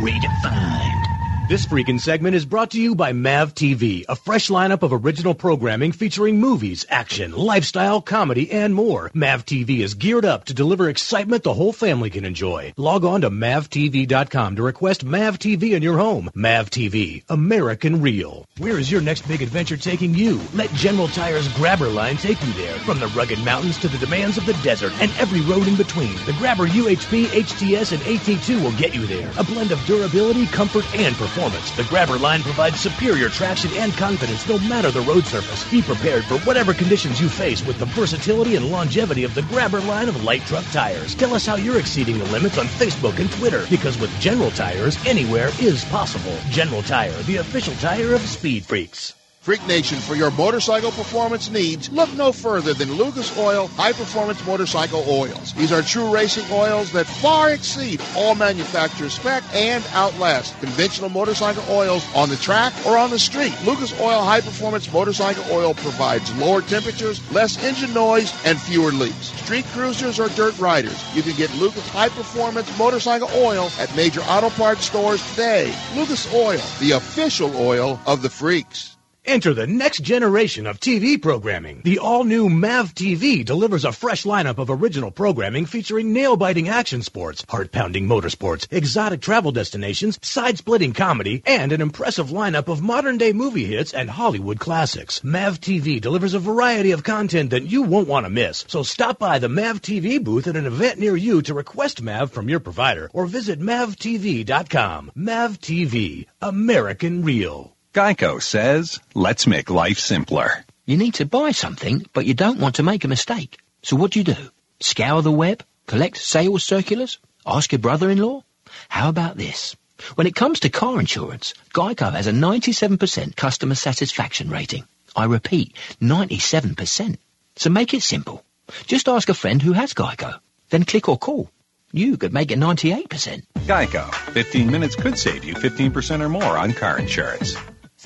redefined. 0.00 1.05
This 1.48 1.64
freaking 1.64 2.00
segment 2.00 2.34
is 2.34 2.44
brought 2.44 2.72
to 2.72 2.82
you 2.82 2.96
by 2.96 3.12
MAV 3.12 3.54
TV, 3.54 4.04
a 4.08 4.16
fresh 4.16 4.48
lineup 4.48 4.82
of 4.82 4.92
original 4.92 5.32
programming 5.32 5.92
featuring 5.92 6.40
movies, 6.40 6.84
action, 6.88 7.30
lifestyle, 7.30 8.00
comedy, 8.00 8.50
and 8.50 8.74
more. 8.74 9.12
MAV 9.14 9.46
TV 9.46 9.78
is 9.78 9.94
geared 9.94 10.24
up 10.24 10.46
to 10.46 10.54
deliver 10.54 10.88
excitement 10.88 11.44
the 11.44 11.54
whole 11.54 11.72
family 11.72 12.10
can 12.10 12.24
enjoy. 12.24 12.74
Log 12.76 13.04
on 13.04 13.20
to 13.20 13.30
MAVTV.com 13.30 14.56
to 14.56 14.62
request 14.64 15.04
MAV 15.04 15.38
TV 15.38 15.76
in 15.76 15.84
your 15.84 15.96
home. 15.98 16.30
MAV 16.34 16.68
TV, 16.68 17.22
American 17.28 18.02
Real. 18.02 18.44
Where 18.58 18.80
is 18.80 18.90
your 18.90 19.00
next 19.00 19.28
big 19.28 19.40
adventure 19.40 19.76
taking 19.76 20.16
you? 20.16 20.40
Let 20.52 20.72
General 20.72 21.06
Tire's 21.06 21.46
Grabber 21.54 21.88
line 21.88 22.16
take 22.16 22.44
you 22.44 22.52
there. 22.54 22.74
From 22.80 22.98
the 22.98 23.06
rugged 23.08 23.38
mountains 23.44 23.78
to 23.78 23.88
the 23.88 23.98
demands 23.98 24.36
of 24.36 24.46
the 24.46 24.58
desert 24.64 24.92
and 25.00 25.12
every 25.20 25.42
road 25.42 25.68
in 25.68 25.76
between, 25.76 26.16
the 26.26 26.34
Grabber 26.38 26.66
UHP, 26.66 27.26
HTS, 27.26 27.92
and 27.92 28.02
AT2 28.02 28.64
will 28.64 28.76
get 28.76 28.96
you 28.96 29.06
there. 29.06 29.30
A 29.38 29.44
blend 29.44 29.70
of 29.70 29.78
durability, 29.86 30.46
comfort, 30.46 30.84
and 30.96 31.14
performance. 31.14 31.35
The 31.36 31.86
Grabber 31.90 32.18
line 32.18 32.42
provides 32.42 32.80
superior 32.80 33.28
traction 33.28 33.70
and 33.76 33.92
confidence 33.92 34.48
no 34.48 34.58
matter 34.60 34.90
the 34.90 35.02
road 35.02 35.26
surface. 35.26 35.70
Be 35.70 35.82
prepared 35.82 36.24
for 36.24 36.38
whatever 36.38 36.72
conditions 36.72 37.20
you 37.20 37.28
face 37.28 37.62
with 37.66 37.78
the 37.78 37.84
versatility 37.84 38.56
and 38.56 38.70
longevity 38.70 39.22
of 39.22 39.34
the 39.34 39.42
Grabber 39.42 39.82
line 39.82 40.08
of 40.08 40.24
light 40.24 40.46
truck 40.46 40.64
tires. 40.70 41.14
Tell 41.14 41.34
us 41.34 41.44
how 41.44 41.56
you're 41.56 41.78
exceeding 41.78 42.18
the 42.18 42.24
limits 42.24 42.56
on 42.56 42.68
Facebook 42.68 43.18
and 43.18 43.30
Twitter 43.30 43.66
because 43.68 43.98
with 43.98 44.18
General 44.18 44.50
Tires, 44.50 44.98
anywhere 45.04 45.52
is 45.58 45.84
possible. 45.84 46.40
General 46.48 46.82
Tire, 46.82 47.22
the 47.24 47.36
official 47.36 47.74
tire 47.74 48.14
of 48.14 48.22
Speed 48.22 48.64
Freaks. 48.64 49.25
Freak 49.46 49.64
Nation, 49.68 49.98
for 49.98 50.16
your 50.16 50.32
motorcycle 50.32 50.90
performance 50.90 51.48
needs, 51.52 51.88
look 51.92 52.12
no 52.14 52.32
further 52.32 52.74
than 52.74 52.92
Lucas 52.94 53.38
Oil 53.38 53.68
High 53.68 53.92
Performance 53.92 54.44
Motorcycle 54.44 55.04
Oils. 55.06 55.52
These 55.52 55.70
are 55.70 55.82
true 55.82 56.12
racing 56.12 56.46
oils 56.50 56.90
that 56.90 57.06
far 57.06 57.52
exceed 57.52 58.02
all 58.16 58.34
manufacturer's 58.34 59.12
spec 59.12 59.44
and 59.54 59.84
outlast 59.92 60.58
conventional 60.58 61.10
motorcycle 61.10 61.62
oils 61.70 62.04
on 62.12 62.28
the 62.28 62.34
track 62.38 62.72
or 62.84 62.98
on 62.98 63.10
the 63.10 63.20
street. 63.20 63.56
Lucas 63.64 63.92
Oil 64.00 64.20
High 64.24 64.40
Performance 64.40 64.92
Motorcycle 64.92 65.44
Oil 65.52 65.74
provides 65.74 66.36
lower 66.38 66.60
temperatures, 66.60 67.22
less 67.30 67.62
engine 67.62 67.94
noise, 67.94 68.34
and 68.44 68.60
fewer 68.60 68.90
leaks. 68.90 69.30
Street 69.44 69.64
cruisers 69.66 70.18
or 70.18 70.28
dirt 70.30 70.58
riders, 70.58 71.00
you 71.14 71.22
can 71.22 71.36
get 71.36 71.54
Lucas 71.54 71.88
High 71.90 72.08
Performance 72.08 72.76
Motorcycle 72.76 73.30
Oil 73.36 73.70
at 73.78 73.94
major 73.94 74.22
auto 74.22 74.50
parts 74.50 74.86
stores 74.86 75.24
today. 75.30 75.72
Lucas 75.94 76.34
Oil, 76.34 76.62
the 76.80 76.90
official 76.96 77.56
oil 77.56 78.00
of 78.08 78.22
the 78.22 78.28
freaks. 78.28 78.95
Enter 79.26 79.54
the 79.54 79.66
next 79.66 80.04
generation 80.04 80.68
of 80.68 80.78
TV 80.78 81.20
programming. 81.20 81.80
The 81.82 81.98
all-new 81.98 82.48
MAV 82.48 82.94
TV 82.94 83.44
delivers 83.44 83.84
a 83.84 83.90
fresh 83.90 84.22
lineup 84.22 84.58
of 84.58 84.70
original 84.70 85.10
programming 85.10 85.66
featuring 85.66 86.12
nail-biting 86.12 86.68
action 86.68 87.02
sports, 87.02 87.44
heart-pounding 87.48 88.06
motorsports, 88.06 88.68
exotic 88.70 89.20
travel 89.20 89.50
destinations, 89.50 90.16
side-splitting 90.22 90.92
comedy, 90.92 91.42
and 91.44 91.72
an 91.72 91.80
impressive 91.80 92.28
lineup 92.28 92.68
of 92.68 92.82
modern-day 92.82 93.32
movie 93.32 93.64
hits 93.64 93.92
and 93.92 94.08
Hollywood 94.08 94.60
classics. 94.60 95.24
MAV 95.24 95.60
TV 95.60 96.00
delivers 96.00 96.34
a 96.34 96.38
variety 96.38 96.92
of 96.92 97.02
content 97.02 97.50
that 97.50 97.66
you 97.66 97.82
won't 97.82 98.08
want 98.08 98.26
to 98.26 98.30
miss. 98.30 98.64
So 98.68 98.84
stop 98.84 99.18
by 99.18 99.40
the 99.40 99.48
MAV 99.48 99.82
TV 99.82 100.22
booth 100.22 100.46
at 100.46 100.56
an 100.56 100.66
event 100.66 101.00
near 101.00 101.16
you 101.16 101.42
to 101.42 101.52
request 101.52 102.00
MAV 102.00 102.30
from 102.30 102.48
your 102.48 102.60
provider 102.60 103.10
or 103.12 103.26
visit 103.26 103.58
mavtv.com. 103.58 105.10
MAV 105.16 105.60
TV, 105.60 106.26
American 106.40 107.24
Real. 107.24 107.75
Geico 107.96 108.42
says, 108.42 109.00
let's 109.14 109.46
make 109.46 109.70
life 109.70 109.98
simpler. 109.98 110.66
You 110.84 110.98
need 110.98 111.14
to 111.14 111.24
buy 111.24 111.52
something, 111.52 112.04
but 112.12 112.26
you 112.26 112.34
don't 112.34 112.60
want 112.60 112.74
to 112.74 112.82
make 112.82 113.04
a 113.04 113.08
mistake. 113.08 113.56
So 113.82 113.96
what 113.96 114.10
do 114.10 114.18
you 114.18 114.24
do? 114.24 114.50
Scour 114.80 115.22
the 115.22 115.32
web? 115.32 115.64
Collect 115.86 116.18
sales 116.18 116.62
circulars? 116.62 117.18
Ask 117.46 117.72
your 117.72 117.78
brother-in-law? 117.78 118.42
How 118.90 119.08
about 119.08 119.38
this? 119.38 119.76
When 120.14 120.26
it 120.26 120.34
comes 120.34 120.60
to 120.60 120.68
car 120.68 121.00
insurance, 121.00 121.54
Geico 121.72 122.12
has 122.12 122.26
a 122.26 122.32
97% 122.32 123.34
customer 123.34 123.74
satisfaction 123.74 124.50
rating. 124.50 124.84
I 125.16 125.24
repeat, 125.24 125.74
97%. 126.02 127.16
So 127.56 127.70
make 127.70 127.94
it 127.94 128.02
simple. 128.02 128.44
Just 128.86 129.08
ask 129.08 129.30
a 129.30 129.34
friend 129.34 129.62
who 129.62 129.72
has 129.72 129.94
Geico. 129.94 130.38
Then 130.68 130.84
click 130.84 131.08
or 131.08 131.16
call. 131.16 131.50
You 131.92 132.18
could 132.18 132.34
make 132.34 132.50
it 132.50 132.58
98%. 132.58 133.42
Geico. 133.60 134.12
15 134.32 134.70
minutes 134.70 134.96
could 134.96 135.18
save 135.18 135.44
you 135.44 135.54
15% 135.54 136.20
or 136.20 136.28
more 136.28 136.58
on 136.58 136.74
car 136.74 136.98
insurance. 136.98 137.56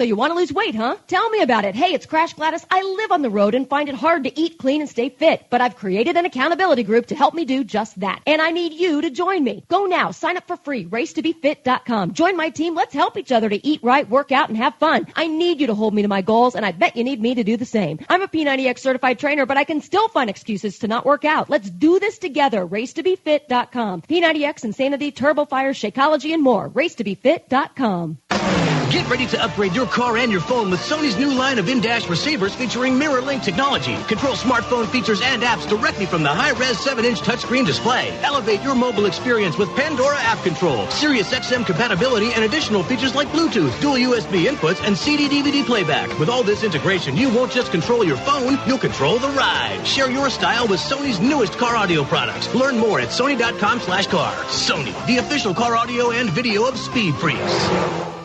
So 0.01 0.05
you 0.05 0.17
want 0.17 0.33
to 0.33 0.39
lose 0.39 0.51
weight, 0.51 0.75
huh? 0.75 0.97
Tell 1.09 1.29
me 1.29 1.43
about 1.43 1.67
it. 1.67 1.75
Hey, 1.75 1.93
it's 1.93 2.07
Crash 2.07 2.33
Gladys. 2.33 2.65
I 2.71 2.81
live 2.81 3.13
on 3.13 3.21
the 3.21 3.29
road 3.29 3.55
and 3.55 3.69
find 3.69 3.87
it 3.87 3.95
hard 3.95 4.25
to 4.25 4.41
eat 4.41 4.57
clean 4.57 4.81
and 4.81 4.89
stay 4.89 5.11
fit, 5.11 5.45
but 5.51 5.61
I've 5.61 5.77
created 5.77 6.17
an 6.17 6.25
accountability 6.25 6.85
group 6.85 7.09
to 7.09 7.15
help 7.15 7.35
me 7.35 7.45
do 7.45 7.65
just 7.65 8.01
that. 8.01 8.23
And 8.27 8.41
I 8.41 8.51
need 8.51 8.73
you 8.73 9.03
to 9.03 9.11
join 9.11 9.45
me. 9.45 9.63
Go 9.69 9.85
now. 9.85 10.11
Sign 10.13 10.39
up 10.39 10.47
for 10.47 10.57
free. 10.57 10.87
Racetobefit.com. 10.87 12.15
Join 12.15 12.35
my 12.39 12.49
team. 12.49 12.75
Let's 12.75 12.95
help 12.95 13.19
each 13.19 13.31
other 13.31 13.51
to 13.51 13.67
eat 13.67 13.81
right, 13.83 14.09
work 14.09 14.33
out, 14.33 14.49
and 14.49 14.57
have 14.57 14.75
fun. 14.77 15.07
I 15.17 15.27
need 15.27 15.61
you 15.61 15.67
to 15.67 15.75
hold 15.75 15.93
me 15.93 16.01
to 16.01 16.09
my 16.09 16.23
goals, 16.23 16.55
and 16.55 16.65
I 16.65 16.73
bet 16.73 16.97
you 16.97 17.05
need 17.05 17.21
me 17.21 17.35
to 17.35 17.45
do 17.45 17.59
the 17.59 17.67
same. 17.67 17.99
I'm 18.09 18.23
a 18.23 18.27
P90X 18.27 18.79
certified 18.79 19.19
trainer, 19.19 19.45
but 19.45 19.59
I 19.59 19.65
can 19.65 19.83
still 19.83 20.09
find 20.09 20.31
excuses 20.31 20.79
to 20.79 20.89
not 20.89 21.05
work 21.05 21.27
out. 21.27 21.51
Let's 21.51 21.69
do 21.69 21.99
this 21.99 22.17
together. 22.17 22.67
Racetobefit.com. 22.67 24.01
P90X, 24.01 24.65
Insanity, 24.65 25.13
Turbo 25.13 25.45
Fire, 25.45 25.75
Shakeology, 25.75 26.33
and 26.33 26.43
more. 26.43 26.71
Racetobefit.com. 26.71 28.17
Get 28.91 29.09
ready 29.09 29.29
to 29.29 29.41
upgrade 29.41 29.73
your 29.73 29.87
car 29.87 30.17
and 30.17 30.33
your 30.33 30.41
phone 30.41 30.69
with 30.69 30.81
Sony's 30.81 31.17
new 31.17 31.33
line 31.33 31.61
of 31.61 31.69
in-dash 31.69 32.09
receivers 32.09 32.57
featuring 32.57 32.99
mirror 32.99 33.21
link 33.21 33.41
technology. 33.41 33.95
Control 34.09 34.35
smartphone 34.35 34.85
features 34.89 35.21
and 35.23 35.45
apps 35.45 35.69
directly 35.69 36.07
from 36.07 36.25
the 36.25 36.29
high-res 36.29 36.77
7-inch 36.79 37.21
touchscreen 37.21 37.65
display. 37.65 38.11
Elevate 38.25 38.61
your 38.63 38.75
mobile 38.75 39.07
experience 39.07 39.57
with 39.57 39.69
Pandora 39.77 40.19
app 40.19 40.43
control, 40.43 40.89
Sirius 40.89 41.33
XM 41.33 41.65
compatibility, 41.65 42.33
and 42.33 42.43
additional 42.43 42.83
features 42.83 43.15
like 43.15 43.29
Bluetooth, 43.29 43.81
dual 43.81 43.95
USB 43.95 44.47
inputs, 44.47 44.85
and 44.85 44.99
CD-DVD 44.99 45.65
playback. 45.65 46.19
With 46.19 46.29
all 46.29 46.43
this 46.43 46.65
integration, 46.65 47.17
you 47.17 47.33
won't 47.33 47.53
just 47.53 47.71
control 47.71 48.03
your 48.03 48.17
phone, 48.17 48.59
you'll 48.67 48.77
control 48.77 49.21
the 49.21 49.29
ride. 49.29 49.87
Share 49.87 50.11
your 50.11 50.29
style 50.31 50.67
with 50.67 50.81
Sony's 50.81 51.21
newest 51.21 51.57
car 51.59 51.77
audio 51.77 52.03
products. 52.03 52.53
Learn 52.57 52.77
more 52.77 52.99
at 52.99 53.11
sony.com 53.11 53.79
slash 53.79 54.09
car. 54.09 54.35
Sony, 54.47 55.07
the 55.07 55.19
official 55.19 55.55
car 55.55 55.77
audio 55.77 56.11
and 56.11 56.29
video 56.31 56.65
of 56.65 56.77
Speed 56.77 57.15
Freaks. 57.15 58.20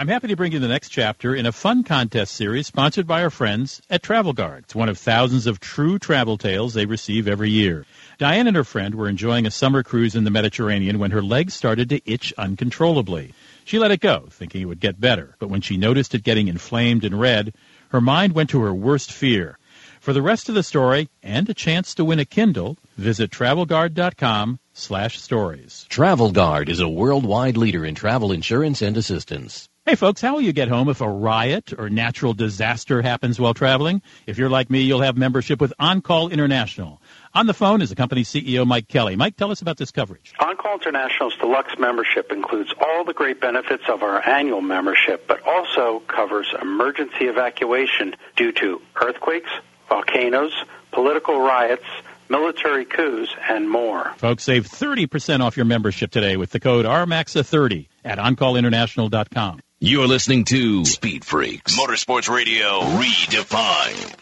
I'm 0.00 0.08
happy 0.08 0.28
to 0.28 0.36
bring 0.36 0.52
you 0.52 0.58
the 0.60 0.66
next 0.66 0.88
chapter 0.88 1.34
in 1.34 1.44
a 1.44 1.52
fun 1.52 1.84
contest 1.84 2.34
series 2.34 2.66
sponsored 2.66 3.06
by 3.06 3.22
our 3.22 3.28
friends 3.28 3.82
at 3.90 4.02
Travel 4.02 4.32
Guard. 4.32 4.64
It's 4.64 4.74
one 4.74 4.88
of 4.88 4.96
thousands 4.96 5.46
of 5.46 5.60
true 5.60 5.98
travel 5.98 6.38
tales 6.38 6.72
they 6.72 6.86
receive 6.86 7.28
every 7.28 7.50
year. 7.50 7.84
Diane 8.16 8.46
and 8.46 8.56
her 8.56 8.64
friend 8.64 8.94
were 8.94 9.10
enjoying 9.10 9.46
a 9.46 9.50
summer 9.50 9.82
cruise 9.82 10.14
in 10.14 10.24
the 10.24 10.30
Mediterranean 10.30 11.00
when 11.00 11.10
her 11.10 11.20
legs 11.20 11.52
started 11.52 11.90
to 11.90 12.00
itch 12.10 12.32
uncontrollably. 12.38 13.34
She 13.66 13.78
let 13.78 13.90
it 13.90 14.00
go, 14.00 14.28
thinking 14.30 14.62
it 14.62 14.64
would 14.64 14.80
get 14.80 15.02
better, 15.02 15.36
but 15.38 15.50
when 15.50 15.60
she 15.60 15.76
noticed 15.76 16.14
it 16.14 16.24
getting 16.24 16.48
inflamed 16.48 17.04
and 17.04 17.20
red, 17.20 17.52
her 17.90 18.00
mind 18.00 18.32
went 18.32 18.48
to 18.50 18.62
her 18.62 18.72
worst 18.72 19.12
fear. 19.12 19.58
For 20.00 20.14
the 20.14 20.22
rest 20.22 20.48
of 20.48 20.54
the 20.54 20.62
story 20.62 21.10
and 21.22 21.46
a 21.50 21.52
chance 21.52 21.94
to 21.96 22.06
win 22.06 22.20
a 22.20 22.24
Kindle, 22.24 22.78
visit 22.96 23.30
travelguard.com 23.30 24.60
slash 24.72 25.20
stories. 25.20 25.84
Travel 25.90 26.32
Guard 26.32 26.70
is 26.70 26.80
a 26.80 26.88
worldwide 26.88 27.58
leader 27.58 27.84
in 27.84 27.94
travel 27.94 28.32
insurance 28.32 28.80
and 28.80 28.96
assistance. 28.96 29.68
Hey 29.86 29.94
folks, 29.94 30.20
how 30.20 30.34
will 30.34 30.42
you 30.42 30.52
get 30.52 30.68
home 30.68 30.90
if 30.90 31.00
a 31.00 31.08
riot 31.08 31.72
or 31.76 31.88
natural 31.88 32.34
disaster 32.34 33.00
happens 33.00 33.40
while 33.40 33.54
traveling? 33.54 34.02
If 34.26 34.36
you're 34.36 34.50
like 34.50 34.68
me, 34.68 34.82
you'll 34.82 35.00
have 35.00 35.16
membership 35.16 35.58
with 35.58 35.72
On-Call 35.78 36.28
International. 36.28 37.00
On 37.32 37.46
the 37.46 37.54
phone 37.54 37.80
is 37.80 37.88
the 37.88 37.96
company's 37.96 38.28
CEO, 38.28 38.66
Mike 38.66 38.88
Kelly. 38.88 39.16
Mike, 39.16 39.36
tell 39.36 39.50
us 39.50 39.62
about 39.62 39.78
this 39.78 39.90
coverage. 39.90 40.34
On-Call 40.38 40.74
International's 40.74 41.34
deluxe 41.36 41.78
membership 41.78 42.30
includes 42.30 42.74
all 42.78 43.04
the 43.04 43.14
great 43.14 43.40
benefits 43.40 43.84
of 43.88 44.02
our 44.02 44.22
annual 44.28 44.60
membership, 44.60 45.26
but 45.26 45.40
also 45.46 46.00
covers 46.00 46.54
emergency 46.60 47.24
evacuation 47.24 48.14
due 48.36 48.52
to 48.52 48.82
earthquakes, 48.96 49.50
volcanoes, 49.88 50.52
political 50.92 51.40
riots, 51.40 51.86
military 52.28 52.84
coups, 52.84 53.30
and 53.48 53.68
more. 53.68 54.12
Folks, 54.18 54.44
save 54.44 54.68
30% 54.68 55.40
off 55.40 55.56
your 55.56 55.66
membership 55.66 56.10
today 56.10 56.36
with 56.36 56.50
the 56.50 56.60
code 56.60 56.84
RMAXA30 56.84 57.88
at 58.04 58.18
OnCallInternational.com. 58.18 59.60
You're 59.82 60.06
listening 60.06 60.44
to 60.44 60.84
Speed 60.84 61.24
Freaks, 61.24 61.74
Motorsports 61.74 62.28
Radio 62.28 62.80
redefined. 62.82 64.14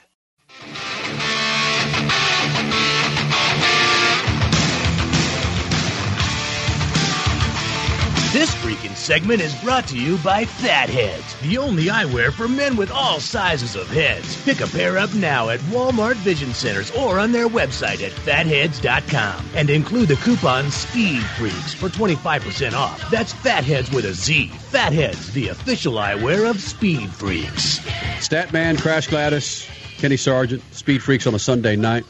This 8.32 8.54
freaking 8.54 8.87
segment 9.08 9.40
is 9.40 9.54
brought 9.62 9.88
to 9.88 9.98
you 9.98 10.18
by 10.18 10.44
Fatheadz, 10.44 11.40
the 11.40 11.56
only 11.56 11.84
eyewear 11.84 12.30
for 12.30 12.46
men 12.46 12.76
with 12.76 12.90
all 12.90 13.18
sizes 13.18 13.74
of 13.74 13.88
heads. 13.88 14.36
Pick 14.42 14.60
a 14.60 14.66
pair 14.66 14.98
up 14.98 15.14
now 15.14 15.48
at 15.48 15.60
Walmart 15.70 16.16
Vision 16.16 16.52
Centers 16.52 16.90
or 16.90 17.18
on 17.18 17.32
their 17.32 17.48
website 17.48 18.02
at 18.02 18.12
fatheadz.com 18.12 19.46
and 19.54 19.70
include 19.70 20.08
the 20.08 20.16
coupon 20.16 20.70
Speed 20.70 21.22
Freaks 21.38 21.72
for 21.72 21.88
25% 21.88 22.74
off. 22.74 23.10
That's 23.10 23.32
Fatheadz 23.32 23.94
with 23.94 24.04
a 24.04 24.12
Z. 24.12 24.48
Fatheadz, 24.70 25.32
the 25.32 25.48
official 25.48 25.94
eyewear 25.94 26.50
of 26.50 26.60
Speed 26.60 27.08
Freaks. 27.08 27.78
Statman, 28.18 28.78
Crash 28.78 29.06
Gladys, 29.06 29.66
Kenny 29.96 30.18
Sargent, 30.18 30.62
Speed 30.74 31.02
Freaks 31.02 31.26
on 31.26 31.34
a 31.34 31.38
Sunday 31.38 31.76
night. 31.76 32.04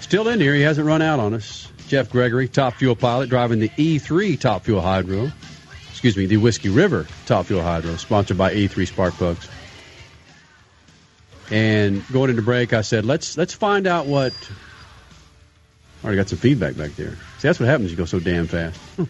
Still 0.00 0.28
in 0.28 0.38
here. 0.38 0.52
He 0.52 0.60
hasn't 0.60 0.86
run 0.86 1.00
out 1.00 1.18
on 1.18 1.32
us. 1.32 1.72
Jeff 1.88 2.10
Gregory, 2.10 2.46
top 2.46 2.74
fuel 2.74 2.94
pilot, 2.94 3.30
driving 3.30 3.58
the 3.58 3.70
E3 3.70 4.38
top 4.38 4.64
fuel 4.64 4.82
hydro. 4.82 5.32
Excuse 6.04 6.18
me, 6.18 6.26
the 6.26 6.36
Whiskey 6.36 6.68
River 6.68 7.06
top 7.24 7.46
fuel 7.46 7.62
hydro, 7.62 7.96
sponsored 7.96 8.36
by 8.36 8.52
E3 8.52 8.86
Spark 8.86 9.14
Plugs. 9.14 9.48
And 11.50 12.06
going 12.12 12.28
into 12.28 12.42
break, 12.42 12.74
I 12.74 12.82
said, 12.82 13.06
let's 13.06 13.38
let's 13.38 13.54
find 13.54 13.86
out 13.86 14.04
what. 14.04 14.34
I 16.02 16.04
already 16.04 16.18
got 16.18 16.28
some 16.28 16.36
feedback 16.36 16.76
back 16.76 16.90
there. 16.96 17.12
See, 17.12 17.48
that's 17.48 17.58
what 17.58 17.70
happens. 17.70 17.90
You 17.90 17.96
go 17.96 18.04
so 18.04 18.20
damn 18.20 18.46
fast. 18.46 18.78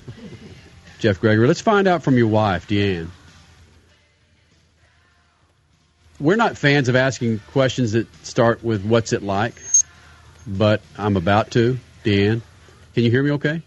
Jeff 1.01 1.21
Gregory, 1.21 1.49
let's 1.49 1.61
find 1.61 1.89
out 1.89 2.05
from 2.05 2.17
your 2.17 2.29
wife, 2.29 2.69
Deanne. 2.69 3.09
We're 6.21 6.37
not 6.37 6.57
fans 6.57 6.89
of 6.89 6.95
asking 6.95 7.41
questions 7.51 7.91
that 7.91 8.07
start 8.25 8.63
with 8.63 8.85
"What's 8.85 9.13
it 9.13 9.25
like," 9.25 9.61
but 10.47 10.81
I'm 10.97 11.17
about 11.17 11.51
to, 11.51 11.77
Deanne. 12.05 12.41
Can 12.95 13.03
you 13.03 13.11
hear 13.11 13.25
me 13.25 13.33
okay? 13.33 13.63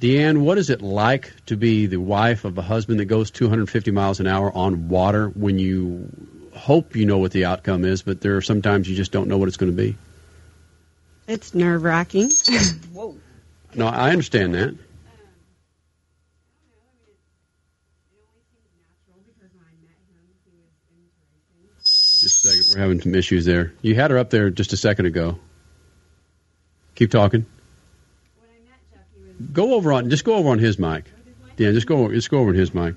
Deanne, 0.00 0.38
what 0.38 0.56
is 0.56 0.70
it 0.70 0.80
like 0.80 1.30
to 1.44 1.56
be 1.58 1.84
the 1.84 1.98
wife 1.98 2.46
of 2.46 2.56
a 2.56 2.62
husband 2.62 3.00
that 3.00 3.04
goes 3.04 3.30
250 3.30 3.90
miles 3.90 4.18
an 4.18 4.26
hour 4.26 4.50
on 4.50 4.88
water 4.88 5.28
when 5.28 5.58
you 5.58 6.08
hope 6.54 6.96
you 6.96 7.04
know 7.04 7.18
what 7.18 7.32
the 7.32 7.44
outcome 7.44 7.84
is, 7.84 8.00
but 8.00 8.22
there 8.22 8.34
are 8.38 8.40
sometimes 8.40 8.88
you 8.88 8.96
just 8.96 9.12
don't 9.12 9.28
know 9.28 9.36
what 9.36 9.46
it's 9.46 9.58
going 9.58 9.70
to 9.70 9.76
be? 9.76 9.98
It's 11.28 11.54
nerve 11.54 11.82
wracking. 11.82 12.30
Whoa. 12.94 13.14
No, 13.74 13.86
I 13.86 14.10
understand 14.10 14.54
that. 14.54 14.74
Just 21.84 22.44
a 22.44 22.48
second. 22.48 22.74
We're 22.74 22.82
having 22.82 23.00
some 23.02 23.14
issues 23.14 23.44
there. 23.44 23.74
You 23.82 23.94
had 23.94 24.10
her 24.10 24.18
up 24.18 24.30
there 24.30 24.48
just 24.48 24.72
a 24.72 24.78
second 24.78 25.06
ago. 25.06 25.38
Keep 26.94 27.10
talking 27.10 27.44
go 29.52 29.74
over 29.74 29.92
on 29.92 30.10
just 30.10 30.24
go 30.24 30.34
over 30.34 30.50
on 30.50 30.58
his 30.58 30.78
mic. 30.78 31.04
Dan, 31.56 31.74
just 31.74 31.86
go 31.86 32.10
just 32.10 32.30
go 32.30 32.38
over 32.38 32.50
on 32.50 32.54
his 32.56 32.74
mic. 32.74 32.94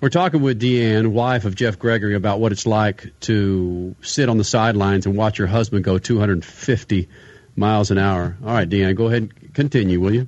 We're 0.00 0.08
talking 0.08 0.42
with 0.42 0.60
Deanne, 0.60 1.12
wife 1.12 1.44
of 1.44 1.54
Jeff 1.54 1.78
Gregory, 1.78 2.16
about 2.16 2.40
what 2.40 2.50
it's 2.50 2.66
like 2.66 3.12
to 3.20 3.94
sit 4.02 4.28
on 4.28 4.36
the 4.36 4.44
sidelines 4.44 5.06
and 5.06 5.16
watch 5.16 5.38
your 5.38 5.46
husband 5.46 5.84
go 5.84 5.98
250 5.98 7.08
miles 7.54 7.92
an 7.92 7.98
hour. 7.98 8.36
All 8.44 8.52
right, 8.52 8.68
Deanne, 8.68 8.96
go 8.96 9.06
ahead 9.06 9.22
and 9.22 9.54
continue, 9.54 10.00
will 10.00 10.12
you? 10.12 10.26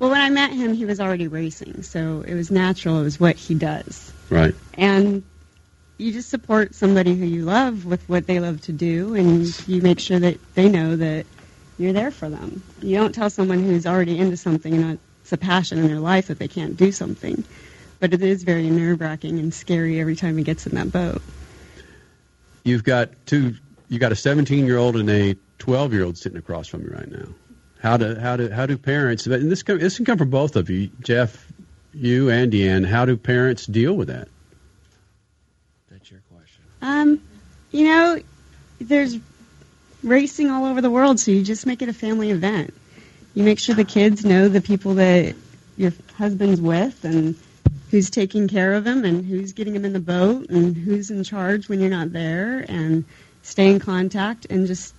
Well, 0.00 0.10
when 0.10 0.20
I 0.20 0.30
met 0.30 0.50
him, 0.50 0.72
he 0.72 0.84
was 0.84 0.98
already 0.98 1.28
racing, 1.28 1.82
so 1.82 2.24
it 2.26 2.34
was 2.34 2.50
natural. 2.50 3.00
It 3.00 3.04
was 3.04 3.20
what 3.20 3.36
he 3.36 3.54
does. 3.54 4.12
Right. 4.30 4.54
And 4.74 5.22
you 5.98 6.12
just 6.12 6.30
support 6.30 6.74
somebody 6.74 7.14
who 7.14 7.26
you 7.26 7.44
love 7.44 7.84
with 7.84 8.08
what 8.08 8.26
they 8.26 8.40
love 8.40 8.62
to 8.62 8.72
do, 8.72 9.14
and 9.14 9.68
you 9.68 9.82
make 9.82 10.00
sure 10.00 10.18
that 10.18 10.38
they 10.54 10.68
know 10.68 10.96
that 10.96 11.26
you're 11.80 11.92
there 11.92 12.10
for 12.10 12.28
them. 12.28 12.62
You 12.82 12.96
don't 12.96 13.14
tell 13.14 13.30
someone 13.30 13.64
who's 13.64 13.86
already 13.86 14.18
into 14.18 14.36
something 14.36 14.74
and 14.74 14.98
it's 15.22 15.32
a 15.32 15.38
passion 15.38 15.78
in 15.78 15.88
their 15.88 16.00
life 16.00 16.26
that 16.26 16.38
they 16.38 16.48
can't 16.48 16.76
do 16.76 16.92
something. 16.92 17.42
But 18.00 18.12
it 18.12 18.22
is 18.22 18.42
very 18.42 18.68
nerve 18.68 19.00
wracking 19.00 19.38
and 19.38 19.52
scary 19.52 20.00
every 20.00 20.16
time 20.16 20.36
he 20.36 20.44
gets 20.44 20.66
in 20.66 20.74
that 20.74 20.92
boat. 20.92 21.22
You've 22.64 22.84
got 22.84 23.10
two. 23.26 23.54
You 23.88 23.98
got 23.98 24.12
a 24.12 24.16
17 24.16 24.66
year 24.66 24.76
old 24.76 24.96
and 24.96 25.08
a 25.08 25.36
12 25.58 25.92
year 25.92 26.04
old 26.04 26.18
sitting 26.18 26.38
across 26.38 26.68
from 26.68 26.82
you 26.82 26.90
right 26.90 27.10
now. 27.10 27.26
How 27.80 27.96
do 27.96 28.14
how 28.14 28.36
do 28.36 28.50
how 28.50 28.66
do 28.66 28.76
parents? 28.76 29.26
And 29.26 29.50
this 29.50 29.62
come, 29.62 29.78
this 29.78 29.96
can 29.96 30.04
come 30.04 30.18
from 30.18 30.30
both 30.30 30.56
of 30.56 30.68
you, 30.68 30.90
Jeff, 31.00 31.50
you 31.94 32.30
and 32.30 32.52
Deanne. 32.52 32.86
How 32.86 33.04
do 33.04 33.16
parents 33.16 33.66
deal 33.66 33.94
with 33.94 34.08
that? 34.08 34.28
That's 35.90 36.10
your 36.10 36.20
question. 36.30 36.64
Um, 36.82 37.22
you 37.70 37.84
know, 37.86 38.20
there's 38.80 39.18
racing 40.02 40.50
all 40.50 40.64
over 40.64 40.80
the 40.80 40.90
world, 40.90 41.20
so 41.20 41.30
you 41.30 41.42
just 41.42 41.66
make 41.66 41.82
it 41.82 41.88
a 41.88 41.92
family 41.92 42.30
event. 42.30 42.74
You 43.34 43.44
make 43.44 43.58
sure 43.58 43.74
the 43.74 43.84
kids 43.84 44.24
know 44.24 44.48
the 44.48 44.60
people 44.60 44.94
that 44.94 45.34
your 45.76 45.92
husband's 46.16 46.60
with 46.60 47.04
and 47.04 47.36
who's 47.90 48.10
taking 48.10 48.48
care 48.48 48.74
of 48.74 48.86
him 48.86 49.04
and 49.04 49.24
who's 49.24 49.52
getting 49.52 49.74
him 49.74 49.84
in 49.84 49.92
the 49.92 50.00
boat 50.00 50.48
and 50.48 50.76
who's 50.76 51.10
in 51.10 51.24
charge 51.24 51.68
when 51.68 51.80
you're 51.80 51.90
not 51.90 52.12
there 52.12 52.64
and 52.68 53.04
stay 53.42 53.70
in 53.70 53.80
contact 53.80 54.46
and 54.50 54.66
just 54.66 54.94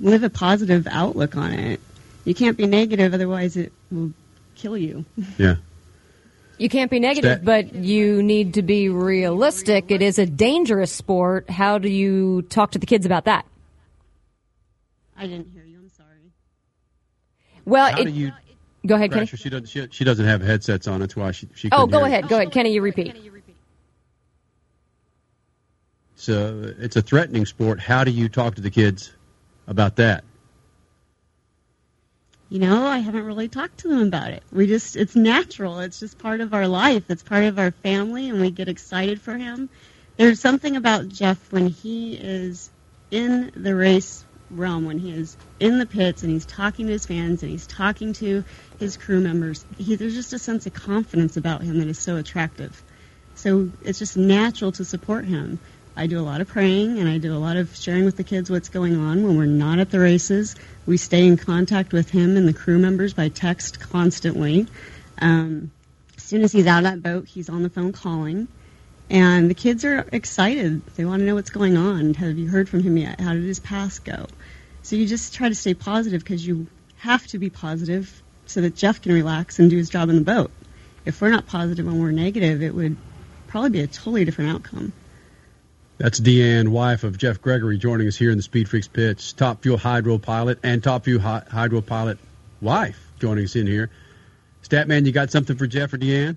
live 0.00 0.22
a 0.22 0.30
positive 0.30 0.86
outlook 0.90 1.36
on 1.36 1.52
it. 1.52 1.80
You 2.24 2.34
can't 2.34 2.56
be 2.56 2.66
negative, 2.66 3.14
otherwise 3.14 3.56
it 3.56 3.72
will 3.90 4.12
kill 4.54 4.76
you. 4.76 5.04
Yeah. 5.38 5.56
You 6.58 6.68
can't 6.68 6.90
be 6.90 7.00
negative, 7.00 7.42
but 7.42 7.74
you 7.74 8.22
need 8.22 8.52
to 8.54 8.62
be 8.62 8.90
realistic. 8.90 9.90
It 9.90 10.02
is 10.02 10.18
a 10.18 10.26
dangerous 10.26 10.92
sport. 10.92 11.48
How 11.48 11.78
do 11.78 11.88
you 11.88 12.42
talk 12.42 12.72
to 12.72 12.78
the 12.78 12.84
kids 12.84 13.06
about 13.06 13.24
that? 13.24 13.46
I 15.20 15.26
didn't 15.26 15.50
hear 15.52 15.64
you. 15.64 15.78
I'm 15.78 15.90
sorry. 15.90 16.32
Well, 17.66 17.92
How 17.92 18.00
it, 18.00 18.04
do 18.06 18.10
you? 18.10 18.32
go 18.86 18.94
ahead, 18.94 19.12
Kenny. 19.12 19.26
She 19.26 19.50
doesn't. 19.50 19.66
She, 19.68 19.86
she 19.90 20.04
doesn't 20.04 20.24
have 20.24 20.40
headsets 20.40 20.88
on. 20.88 21.00
That's 21.00 21.14
why 21.14 21.30
she. 21.32 21.48
she 21.54 21.68
Oh, 21.70 21.86
couldn't 21.86 21.90
go 21.90 21.98
hear. 21.98 22.06
ahead. 22.06 22.28
Go 22.28 22.36
ahead, 22.36 22.50
Kenny. 22.52 22.72
You 22.72 22.80
repeat. 22.80 23.14
So 26.16 26.74
it's 26.78 26.96
a 26.96 27.02
threatening 27.02 27.46
sport. 27.46 27.80
How 27.80 28.04
do 28.04 28.10
you 28.10 28.28
talk 28.28 28.54
to 28.56 28.62
the 28.62 28.70
kids 28.70 29.12
about 29.66 29.96
that? 29.96 30.24
You 32.50 32.58
know, 32.58 32.86
I 32.86 32.98
haven't 32.98 33.24
really 33.24 33.48
talked 33.48 33.78
to 33.78 33.88
them 33.88 34.08
about 34.08 34.32
it. 34.32 34.42
We 34.52 34.66
just, 34.66 34.96
it's 34.96 35.14
natural. 35.14 35.80
It's 35.80 36.00
just 36.00 36.18
part 36.18 36.40
of 36.40 36.52
our 36.52 36.66
life. 36.66 37.04
It's 37.08 37.22
part 37.22 37.44
of 37.44 37.58
our 37.58 37.70
family, 37.70 38.28
and 38.28 38.40
we 38.40 38.50
get 38.50 38.68
excited 38.68 39.20
for 39.20 39.36
him. 39.36 39.70
There's 40.16 40.40
something 40.40 40.76
about 40.76 41.08
Jeff 41.08 41.52
when 41.52 41.68
he 41.68 42.14
is 42.16 42.68
in 43.10 43.52
the 43.54 43.74
race 43.74 44.24
realm, 44.50 44.84
when 44.84 44.98
he 44.98 45.12
is 45.12 45.36
in 45.58 45.78
the 45.78 45.86
pits 45.86 46.22
and 46.22 46.32
he's 46.32 46.46
talking 46.46 46.86
to 46.86 46.92
his 46.92 47.06
fans 47.06 47.42
and 47.42 47.50
he's 47.50 47.66
talking 47.66 48.12
to 48.14 48.44
his 48.78 48.96
crew 48.96 49.20
members. 49.20 49.64
He, 49.78 49.94
there's 49.94 50.14
just 50.14 50.32
a 50.32 50.38
sense 50.38 50.66
of 50.66 50.74
confidence 50.74 51.36
about 51.36 51.62
him 51.62 51.78
that 51.78 51.88
is 51.88 51.98
so 51.98 52.16
attractive. 52.16 52.82
So 53.34 53.70
it's 53.82 53.98
just 53.98 54.16
natural 54.16 54.72
to 54.72 54.84
support 54.84 55.24
him. 55.24 55.58
I 55.96 56.06
do 56.06 56.20
a 56.20 56.22
lot 56.22 56.40
of 56.40 56.48
praying 56.48 56.98
and 56.98 57.08
I 57.08 57.18
do 57.18 57.34
a 57.34 57.38
lot 57.38 57.56
of 57.56 57.74
sharing 57.76 58.04
with 58.04 58.16
the 58.16 58.24
kids 58.24 58.50
what's 58.50 58.68
going 58.68 58.96
on 58.96 59.22
when 59.22 59.36
we're 59.36 59.46
not 59.46 59.78
at 59.78 59.90
the 59.90 59.98
races. 59.98 60.56
We 60.86 60.96
stay 60.96 61.26
in 61.26 61.36
contact 61.36 61.92
with 61.92 62.10
him 62.10 62.36
and 62.36 62.46
the 62.46 62.52
crew 62.52 62.78
members 62.78 63.12
by 63.12 63.28
text 63.28 63.80
constantly. 63.80 64.66
Um, 65.20 65.70
as 66.16 66.22
soon 66.22 66.42
as 66.42 66.52
he's 66.52 66.66
out 66.66 66.78
of 66.78 66.84
that 66.84 67.02
boat, 67.02 67.26
he's 67.26 67.48
on 67.48 67.62
the 67.62 67.70
phone 67.70 67.92
calling. 67.92 68.48
And 69.10 69.50
the 69.50 69.54
kids 69.54 69.84
are 69.84 70.06
excited. 70.12 70.86
They 70.94 71.04
want 71.04 71.20
to 71.20 71.26
know 71.26 71.34
what's 71.34 71.50
going 71.50 71.76
on. 71.76 72.14
Have 72.14 72.38
you 72.38 72.48
heard 72.48 72.68
from 72.68 72.82
him 72.82 72.96
yet? 72.96 73.20
How 73.20 73.32
did 73.32 73.42
his 73.42 73.58
pass 73.58 73.98
go? 73.98 74.26
So 74.82 74.96
you 74.96 75.06
just 75.06 75.34
try 75.34 75.48
to 75.48 75.54
stay 75.54 75.74
positive 75.74 76.22
because 76.22 76.46
you 76.46 76.66
have 76.96 77.26
to 77.28 77.38
be 77.38 77.50
positive 77.50 78.22
so 78.46 78.60
that 78.60 78.74
Jeff 78.74 79.00
can 79.00 79.12
relax 79.12 79.58
and 79.58 79.70
do 79.70 79.76
his 79.76 79.90
job 79.90 80.08
in 80.08 80.16
the 80.16 80.22
boat. 80.22 80.50
If 81.04 81.20
we're 81.20 81.30
not 81.30 81.46
positive 81.46 81.86
and 81.86 82.00
we're 82.00 82.10
negative, 82.10 82.62
it 82.62 82.74
would 82.74 82.96
probably 83.46 83.70
be 83.70 83.80
a 83.80 83.86
totally 83.86 84.24
different 84.24 84.50
outcome. 84.50 84.92
That's 85.98 86.18
Deanne, 86.18 86.68
wife 86.68 87.04
of 87.04 87.18
Jeff 87.18 87.42
Gregory, 87.42 87.76
joining 87.76 88.08
us 88.08 88.16
here 88.16 88.30
in 88.30 88.38
the 88.38 88.42
Speed 88.42 88.68
Freaks 88.68 88.88
pitch. 88.88 89.36
Top 89.36 89.62
Fuel 89.62 89.76
Hydro 89.76 90.18
pilot 90.18 90.58
and 90.62 90.82
Top 90.82 91.04
Fuel 91.04 91.20
Hy- 91.20 91.44
Hydro 91.50 91.82
pilot 91.82 92.18
wife 92.60 93.12
joining 93.18 93.44
us 93.44 93.54
in 93.54 93.66
here. 93.66 93.90
Statman, 94.62 95.06
you 95.06 95.12
got 95.12 95.30
something 95.30 95.56
for 95.56 95.66
Jeff 95.66 95.92
or 95.92 95.98
Deanne? 95.98 96.36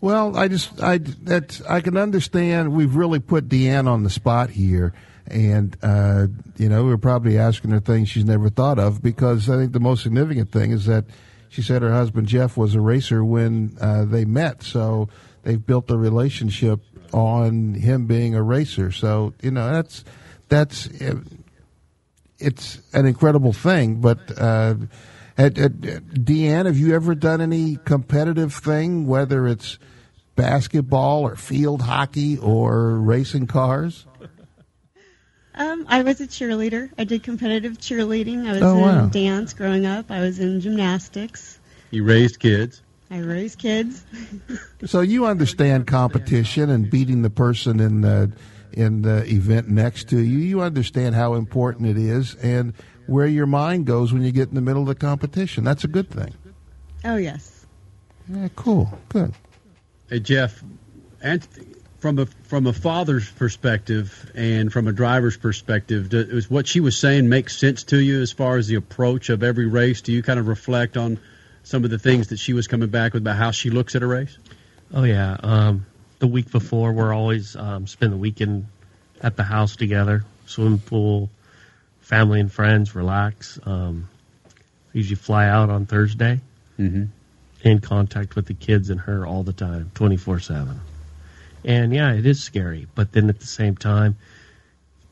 Well, 0.00 0.36
I 0.36 0.48
just 0.48 0.80
I 0.80 0.98
that 0.98 1.60
I 1.68 1.80
can 1.80 1.96
understand. 1.96 2.72
We've 2.72 2.94
really 2.94 3.18
put 3.18 3.48
Deanne 3.48 3.88
on 3.88 4.04
the 4.04 4.10
spot 4.10 4.50
here, 4.50 4.94
and 5.30 5.76
uh, 5.82 6.26
you 6.56 6.68
know 6.68 6.84
we're 6.84 6.96
probably 6.96 7.38
asking 7.38 7.70
her 7.70 7.80
things 7.80 8.08
she's 8.08 8.24
never 8.24 8.48
thought 8.48 8.78
of 8.78 9.02
because 9.02 9.48
I 9.48 9.56
think 9.56 9.72
the 9.72 9.80
most 9.80 10.02
significant 10.02 10.50
thing 10.50 10.72
is 10.72 10.86
that 10.86 11.04
she 11.48 11.62
said 11.62 11.82
her 11.82 11.92
husband 11.92 12.26
Jeff 12.28 12.56
was 12.56 12.74
a 12.74 12.80
racer 12.80 13.24
when 13.24 13.76
uh, 13.80 14.04
they 14.04 14.24
met, 14.24 14.62
so 14.62 15.08
they've 15.42 15.64
built 15.64 15.90
a 15.90 15.96
relationship 15.96 16.80
on 17.12 17.74
him 17.74 18.06
being 18.06 18.34
a 18.34 18.42
racer. 18.42 18.92
So 18.92 19.34
you 19.42 19.50
know 19.50 19.70
that's 19.70 20.04
that's 20.48 20.88
it's 22.38 22.80
an 22.92 23.06
incredible 23.06 23.52
thing, 23.52 24.00
but. 24.00 24.18
Uh, 24.38 24.74
at, 25.38 25.56
at, 25.56 25.72
Deanne, 25.74 26.66
have 26.66 26.76
you 26.76 26.96
ever 26.96 27.14
done 27.14 27.40
any 27.40 27.76
competitive 27.84 28.52
thing, 28.52 29.06
whether 29.06 29.46
it's 29.46 29.78
basketball 30.34 31.22
or 31.22 31.36
field 31.36 31.82
hockey 31.82 32.36
or 32.38 32.96
racing 32.96 33.46
cars? 33.46 34.04
Um, 35.58 35.84
I 35.88 36.02
was 36.02 36.20
a 36.20 36.26
cheerleader. 36.26 36.90
I 36.96 37.04
did 37.04 37.22
competitive 37.22 37.78
cheerleading. 37.78 38.46
I 38.46 38.52
was 38.52 38.62
Oh, 38.62 38.76
in 38.76 38.80
wow. 38.80 39.06
dance 39.06 39.52
growing 39.52 39.84
up. 39.86 40.10
I 40.10 40.20
was 40.20 40.38
in 40.38 40.60
gymnastics. 40.60 41.58
You 41.90 42.04
raised 42.04 42.38
kids. 42.38 42.80
I 43.10 43.18
raised 43.18 43.58
kids. 43.58 44.04
So 44.86 45.00
you 45.00 45.26
understand 45.26 45.88
competition 45.88 46.70
and 46.70 46.88
beating 46.88 47.22
the 47.22 47.30
person 47.30 47.80
in 47.80 48.00
the 48.02 48.30
in 48.72 49.02
the 49.02 49.24
event 49.26 49.68
next 49.68 50.08
to 50.10 50.18
you. 50.20 50.38
You 50.38 50.60
understand 50.60 51.16
how 51.16 51.34
important 51.34 51.88
it 51.88 51.96
is 51.98 52.36
and 52.36 52.74
where 53.08 53.26
your 53.26 53.46
mind 53.46 53.86
goes 53.86 54.12
when 54.12 54.22
you 54.22 54.30
get 54.30 54.50
in 54.50 54.54
the 54.54 54.60
middle 54.60 54.82
of 54.82 54.88
the 54.88 54.94
competition. 54.94 55.64
That's 55.64 55.82
a 55.82 55.88
good 55.88 56.08
thing. 56.10 56.32
Oh 57.04 57.16
yes. 57.16 57.66
Yeah, 58.32 58.46
cool. 58.54 58.96
Good. 59.08 59.34
Hey 60.08 60.20
Jeff, 60.20 60.62
and 61.20 61.44
from 61.98 62.18
a 62.18 62.26
from 62.26 62.66
a 62.66 62.72
father's 62.72 63.28
perspective 63.30 64.30
and 64.34 64.72
from 64.72 64.86
a 64.86 64.92
driver's 64.92 65.36
perspective, 65.36 66.08
does 66.08 66.48
what 66.50 66.66
she 66.66 66.80
was 66.80 66.96
saying 66.96 67.28
make 67.28 67.50
sense 67.50 67.84
to 67.84 67.98
you 67.98 68.20
as 68.22 68.32
far 68.32 68.56
as 68.56 68.68
the 68.68 68.76
approach 68.76 69.30
of 69.30 69.42
every 69.42 69.66
race? 69.66 70.00
Do 70.00 70.12
you 70.12 70.22
kind 70.22 70.38
of 70.38 70.46
reflect 70.46 70.96
on 70.96 71.18
some 71.64 71.84
of 71.84 71.90
the 71.90 71.98
things 71.98 72.28
that 72.28 72.38
she 72.38 72.52
was 72.52 72.66
coming 72.68 72.88
back 72.88 73.14
with 73.14 73.22
about 73.22 73.36
how 73.36 73.50
she 73.50 73.70
looks 73.70 73.94
at 73.96 74.02
a 74.02 74.06
race? 74.06 74.36
Oh 74.92 75.04
yeah. 75.04 75.36
Um, 75.42 75.86
the 76.18 76.26
week 76.26 76.50
before, 76.50 76.92
we're 76.92 77.12
always 77.12 77.56
um, 77.56 77.86
spend 77.86 78.12
the 78.12 78.16
weekend 78.16 78.66
at 79.20 79.36
the 79.36 79.42
house 79.42 79.76
together, 79.76 80.24
swimming 80.46 80.78
pool, 80.78 81.30
family 82.00 82.40
and 82.40 82.50
friends, 82.50 82.94
relax. 82.94 83.58
Um, 83.64 84.08
usually 84.92 85.16
fly 85.16 85.48
out 85.48 85.70
on 85.70 85.86
Thursday. 85.86 86.40
Mm-hmm. 86.78 87.04
In 87.62 87.80
contact 87.80 88.36
with 88.36 88.46
the 88.46 88.54
kids 88.54 88.88
and 88.88 89.00
her 89.00 89.26
all 89.26 89.42
the 89.42 89.52
time, 89.52 89.90
twenty 89.94 90.16
four 90.16 90.38
seven. 90.38 90.80
And 91.64 91.92
yeah, 91.92 92.12
it 92.12 92.26
is 92.26 92.42
scary. 92.42 92.86
But 92.94 93.12
then 93.12 93.28
at 93.28 93.40
the 93.40 93.46
same 93.46 93.76
time, 93.76 94.16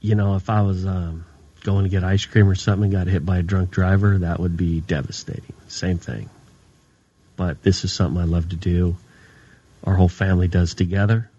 you 0.01 0.14
know, 0.14 0.36
if 0.36 0.48
I 0.48 0.62
was 0.62 0.86
um, 0.86 1.24
going 1.62 1.85
to 1.85 1.90
get 1.90 2.05
ice 2.05 2.24
cream 2.24 2.48
or 2.48 2.55
something 2.55 2.85
and 2.85 2.93
got 2.93 3.06
hit 3.06 3.27
by 3.27 3.39
a 3.39 3.43
drunk 3.43 3.70
driver, 3.70 4.18
that 4.18 4.39
would 4.40 4.56
be 4.56 4.81
devastating. 4.81 5.52
Same 5.68 5.98
thing. 5.98 6.31
But 7.36 7.62
this 7.62 7.85
is 7.85 7.93
something 7.93 8.20
I 8.20 8.24
love 8.24 8.51
to 8.51 8.56
do. 8.56 8.97
Our 9.85 9.94
whole 9.94 10.09
family 10.09 10.48
does 10.48 10.74
together. 10.74 11.31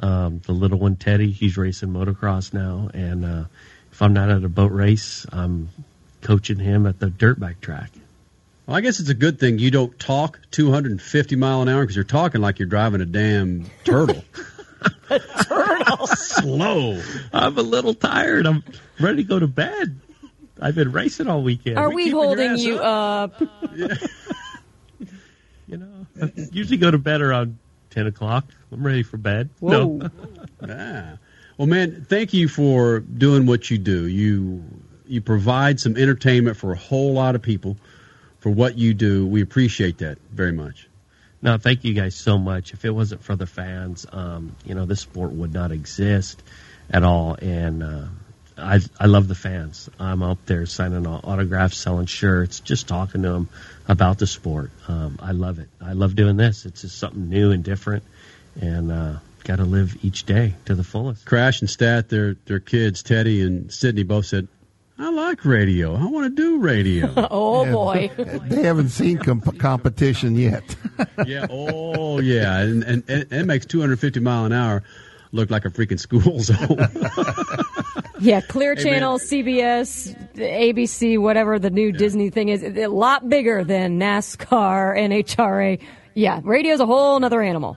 Um, 0.00 0.40
the 0.44 0.52
little 0.52 0.78
one, 0.78 0.96
Teddy, 0.96 1.30
he's 1.30 1.56
racing 1.56 1.90
motocross 1.90 2.52
now, 2.52 2.90
and 2.92 3.24
uh, 3.24 3.44
if 3.92 4.02
I'm 4.02 4.12
not 4.12 4.28
at 4.28 4.44
a 4.44 4.48
boat 4.48 4.72
race, 4.72 5.24
I'm 5.30 5.68
coaching 6.20 6.58
him 6.58 6.86
at 6.86 6.98
the 6.98 7.10
dirt 7.10 7.38
bike 7.38 7.60
track. 7.60 7.90
Well, 8.66 8.76
I 8.76 8.80
guess 8.80 9.00
it's 9.00 9.10
a 9.10 9.14
good 9.14 9.38
thing 9.38 9.58
you 9.58 9.70
don't 9.70 9.98
talk 9.98 10.40
250 10.50 11.36
mile 11.36 11.62
an 11.62 11.68
hour 11.68 11.82
because 11.82 11.96
you're 11.96 12.04
talking 12.04 12.40
like 12.40 12.58
you're 12.58 12.68
driving 12.68 13.00
a 13.00 13.06
damn 13.06 13.66
turtle. 13.84 14.24
Turtle. 15.08 16.06
Slow. 16.06 17.00
I'm 17.32 17.56
a 17.58 17.62
little 17.62 17.94
tired. 17.94 18.46
I'm 18.46 18.62
ready 19.00 19.18
to 19.22 19.28
go 19.28 19.38
to 19.38 19.46
bed. 19.46 20.00
I've 20.60 20.74
been 20.74 20.92
racing 20.92 21.26
all 21.26 21.42
weekend. 21.42 21.78
Are 21.78 21.88
We 21.88 22.06
we 22.06 22.10
holding 22.10 22.56
you 22.58 22.78
up? 22.78 23.42
You 25.66 25.78
know, 25.78 26.06
I 26.22 26.30
usually 26.52 26.76
go 26.76 26.90
to 26.90 26.98
bed 26.98 27.22
around 27.22 27.56
10 27.90 28.06
o'clock. 28.06 28.44
I'm 28.70 28.86
ready 28.86 29.02
for 29.02 29.16
bed. 29.16 29.48
Whoa. 29.60 29.96
No. 29.96 30.10
ah. 30.62 31.16
Well, 31.56 31.66
man, 31.66 32.04
thank 32.08 32.34
you 32.34 32.48
for 32.48 33.00
doing 33.00 33.46
what 33.46 33.70
you 33.70 33.78
do. 33.78 34.06
You 34.06 34.62
you 35.06 35.22
provide 35.22 35.80
some 35.80 35.96
entertainment 35.96 36.58
for 36.58 36.72
a 36.72 36.76
whole 36.76 37.14
lot 37.14 37.34
of 37.34 37.40
people 37.42 37.78
for 38.44 38.50
what 38.50 38.76
you 38.76 38.92
do. 38.92 39.26
We 39.26 39.40
appreciate 39.40 39.98
that 39.98 40.18
very 40.30 40.52
much. 40.52 40.86
No, 41.40 41.56
thank 41.56 41.82
you 41.82 41.94
guys 41.94 42.14
so 42.14 42.36
much. 42.36 42.74
If 42.74 42.84
it 42.84 42.90
wasn't 42.90 43.24
for 43.24 43.34
the 43.34 43.46
fans, 43.46 44.04
um, 44.12 44.54
you 44.66 44.74
know, 44.74 44.84
this 44.84 45.00
sport 45.00 45.32
would 45.32 45.54
not 45.54 45.72
exist 45.72 46.42
at 46.90 47.04
all. 47.04 47.36
And 47.40 47.82
uh, 47.82 48.04
I, 48.58 48.80
I 49.00 49.06
love 49.06 49.28
the 49.28 49.34
fans. 49.34 49.88
I'm 49.98 50.22
up 50.22 50.44
there 50.44 50.66
signing 50.66 51.06
autographs, 51.06 51.78
selling 51.78 52.04
shirts, 52.04 52.60
just 52.60 52.86
talking 52.86 53.22
to 53.22 53.30
them 53.30 53.48
about 53.88 54.18
the 54.18 54.26
sport. 54.26 54.72
Um, 54.88 55.18
I 55.22 55.32
love 55.32 55.58
it. 55.58 55.70
I 55.80 55.94
love 55.94 56.14
doing 56.14 56.36
this. 56.36 56.66
It's 56.66 56.82
just 56.82 56.98
something 56.98 57.30
new 57.30 57.50
and 57.50 57.64
different, 57.64 58.02
and 58.60 58.92
uh, 58.92 59.14
got 59.44 59.56
to 59.56 59.64
live 59.64 60.04
each 60.04 60.24
day 60.24 60.52
to 60.66 60.74
the 60.74 60.84
fullest. 60.84 61.24
Crash 61.24 61.62
and 61.62 61.70
Stat, 61.70 62.10
their 62.10 62.34
their 62.44 62.60
kids, 62.60 63.02
Teddy 63.02 63.40
and 63.40 63.72
Sydney, 63.72 64.02
both 64.02 64.26
said, 64.26 64.48
"I 64.98 65.10
like 65.10 65.44
radio. 65.44 65.94
I 65.96 66.04
want 66.06 66.36
to 66.36 66.42
do 66.42 66.58
radio." 66.58 67.12
oh 67.30 67.64
Yeah, 67.64 67.72
boy. 67.72 68.10
They 68.48 68.62
haven't 68.62 68.90
seen 68.90 69.18
comp- 69.18 69.58
competition 69.58 70.36
yet. 70.36 70.76
yeah. 71.26 71.46
Oh, 71.50 72.20
yeah. 72.20 72.58
And, 72.60 72.82
and, 72.84 73.02
and 73.08 73.26
it 73.32 73.44
makes 73.46 73.66
250 73.66 74.20
mile 74.20 74.44
an 74.44 74.52
hour 74.52 74.82
look 75.32 75.50
like 75.50 75.64
a 75.64 75.70
freaking 75.70 75.98
school 75.98 76.38
zone. 76.40 76.78
Yeah, 78.20 78.40
Clear 78.40 78.74
Hey. 78.76 78.84
Channel, 78.84 79.18
CBS, 79.18 80.14
ABC, 80.36 81.18
whatever 81.18 81.58
the 81.58 81.70
new 81.70 81.90
Disney 81.92 82.30
thing 82.30 82.48
is, 82.48 82.62
a 82.62 82.86
lot 82.86 83.28
bigger 83.28 83.64
than 83.64 83.98
NASCAR, 83.98 84.96
NHRA. 84.96 85.80
Yeah, 86.14 86.40
radio's 86.44 86.78
a 86.80 86.86
whole 86.86 87.22
other 87.24 87.42
animal. 87.42 87.76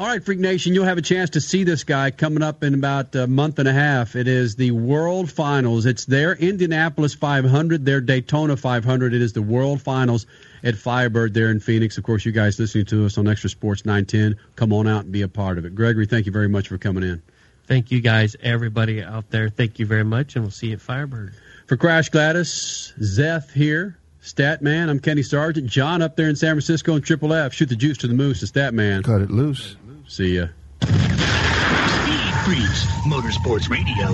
All 0.00 0.06
right, 0.06 0.24
Freak 0.24 0.38
Nation, 0.38 0.72
you'll 0.72 0.86
have 0.86 0.96
a 0.96 1.02
chance 1.02 1.28
to 1.30 1.42
see 1.42 1.62
this 1.64 1.84
guy 1.84 2.10
coming 2.10 2.42
up 2.42 2.64
in 2.64 2.72
about 2.72 3.14
a 3.14 3.26
month 3.26 3.58
and 3.58 3.68
a 3.68 3.72
half. 3.74 4.16
It 4.16 4.28
is 4.28 4.56
the 4.56 4.70
World 4.70 5.30
Finals. 5.30 5.84
It's 5.84 6.06
their 6.06 6.34
Indianapolis 6.34 7.12
500, 7.12 7.84
their 7.84 8.00
Daytona 8.00 8.56
500. 8.56 9.12
It 9.12 9.20
is 9.20 9.34
the 9.34 9.42
World 9.42 9.82
Finals 9.82 10.24
at 10.64 10.76
Firebird 10.76 11.34
there 11.34 11.50
in 11.50 11.60
Phoenix. 11.60 11.98
Of 11.98 12.04
course, 12.04 12.24
you 12.24 12.32
guys 12.32 12.58
listening 12.58 12.86
to 12.86 13.04
us 13.04 13.18
on 13.18 13.28
Extra 13.28 13.50
Sports 13.50 13.84
910, 13.84 14.38
come 14.56 14.72
on 14.72 14.88
out 14.88 15.02
and 15.02 15.12
be 15.12 15.20
a 15.20 15.28
part 15.28 15.58
of 15.58 15.66
it. 15.66 15.74
Gregory, 15.74 16.06
thank 16.06 16.24
you 16.24 16.32
very 16.32 16.48
much 16.48 16.68
for 16.68 16.78
coming 16.78 17.02
in. 17.02 17.20
Thank 17.66 17.90
you 17.90 18.00
guys, 18.00 18.36
everybody 18.42 19.02
out 19.02 19.28
there. 19.28 19.50
Thank 19.50 19.78
you 19.80 19.84
very 19.84 20.04
much, 20.04 20.34
and 20.34 20.46
we'll 20.46 20.50
see 20.50 20.68
you 20.68 20.72
at 20.72 20.80
Firebird. 20.80 21.34
For 21.66 21.76
Crash 21.76 22.08
Gladys, 22.08 22.94
Zeth 22.98 23.52
here, 23.52 23.98
Statman, 24.22 24.90
I'm 24.90 24.98
Kenny 24.98 25.22
Sargent. 25.22 25.66
John 25.66 26.02
up 26.02 26.14
there 26.14 26.28
in 26.28 26.36
San 26.36 26.54
Francisco 26.54 26.94
and 26.94 27.04
Triple 27.04 27.32
F. 27.32 27.54
Shoot 27.54 27.70
the 27.70 27.76
juice 27.76 27.98
to 27.98 28.06
the 28.06 28.14
moose, 28.14 28.40
the 28.40 28.46
Statman. 28.46 29.02
Cut 29.02 29.22
it 29.22 29.30
loose. 29.30 29.76
See 30.10 30.38
ya. 30.38 30.48
Speed 30.82 32.34
Freaks, 32.44 32.84
Motorsports 33.06 33.70
Radio, 33.70 34.08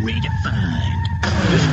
redefined. 0.00 1.11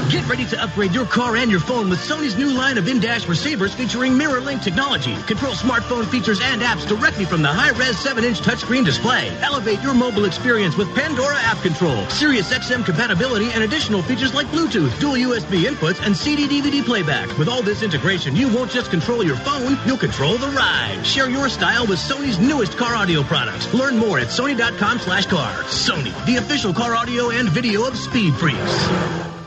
Get 0.09 0.27
ready 0.27 0.45
to 0.47 0.61
upgrade 0.61 0.91
your 0.91 1.05
car 1.05 1.37
and 1.37 1.49
your 1.49 1.59
phone 1.59 1.89
with 1.89 1.99
Sony's 1.99 2.35
new 2.35 2.51
line 2.51 2.77
of 2.77 2.87
in-dash 2.87 3.27
receivers 3.27 3.73
featuring 3.73 4.17
mirror 4.17 4.41
link 4.41 4.61
technology. 4.61 5.15
Control 5.23 5.53
smartphone 5.53 6.05
features 6.05 6.39
and 6.41 6.61
apps 6.61 6.87
directly 6.87 7.25
from 7.25 7.41
the 7.41 7.47
high-res 7.47 7.95
7-inch 7.95 8.41
touchscreen 8.41 8.83
display. 8.83 9.29
Elevate 9.41 9.81
your 9.81 9.93
mobile 9.93 10.25
experience 10.25 10.75
with 10.75 10.93
Pandora 10.95 11.37
app 11.37 11.61
control, 11.61 12.05
Sirius 12.09 12.51
XM 12.51 12.83
compatibility, 12.83 13.51
and 13.51 13.63
additional 13.63 14.01
features 14.01 14.33
like 14.33 14.47
Bluetooth, 14.47 14.99
dual 14.99 15.13
USB 15.13 15.63
inputs, 15.63 16.03
and 16.05 16.17
CD-DVD 16.17 16.83
playback. 16.83 17.37
With 17.37 17.47
all 17.47 17.61
this 17.61 17.83
integration, 17.83 18.35
you 18.35 18.53
won't 18.53 18.71
just 18.71 18.89
control 18.89 19.23
your 19.23 19.37
phone, 19.37 19.77
you'll 19.85 19.97
control 19.97 20.37
the 20.37 20.47
ride. 20.47 21.05
Share 21.05 21.29
your 21.29 21.49
style 21.49 21.85
with 21.85 21.99
Sony's 21.99 22.39
newest 22.39 22.77
car 22.77 22.95
audio 22.95 23.23
products. 23.23 23.71
Learn 23.73 23.95
more 23.97 24.19
at 24.19 24.27
sony.com 24.27 24.99
slash 24.99 25.27
car. 25.27 25.53
Sony, 25.65 26.13
the 26.25 26.37
official 26.37 26.73
car 26.73 26.95
audio 26.95 27.29
and 27.29 27.47
video 27.49 27.85
of 27.85 27.95
Speed 27.95 28.33
Freaks. 28.35 29.39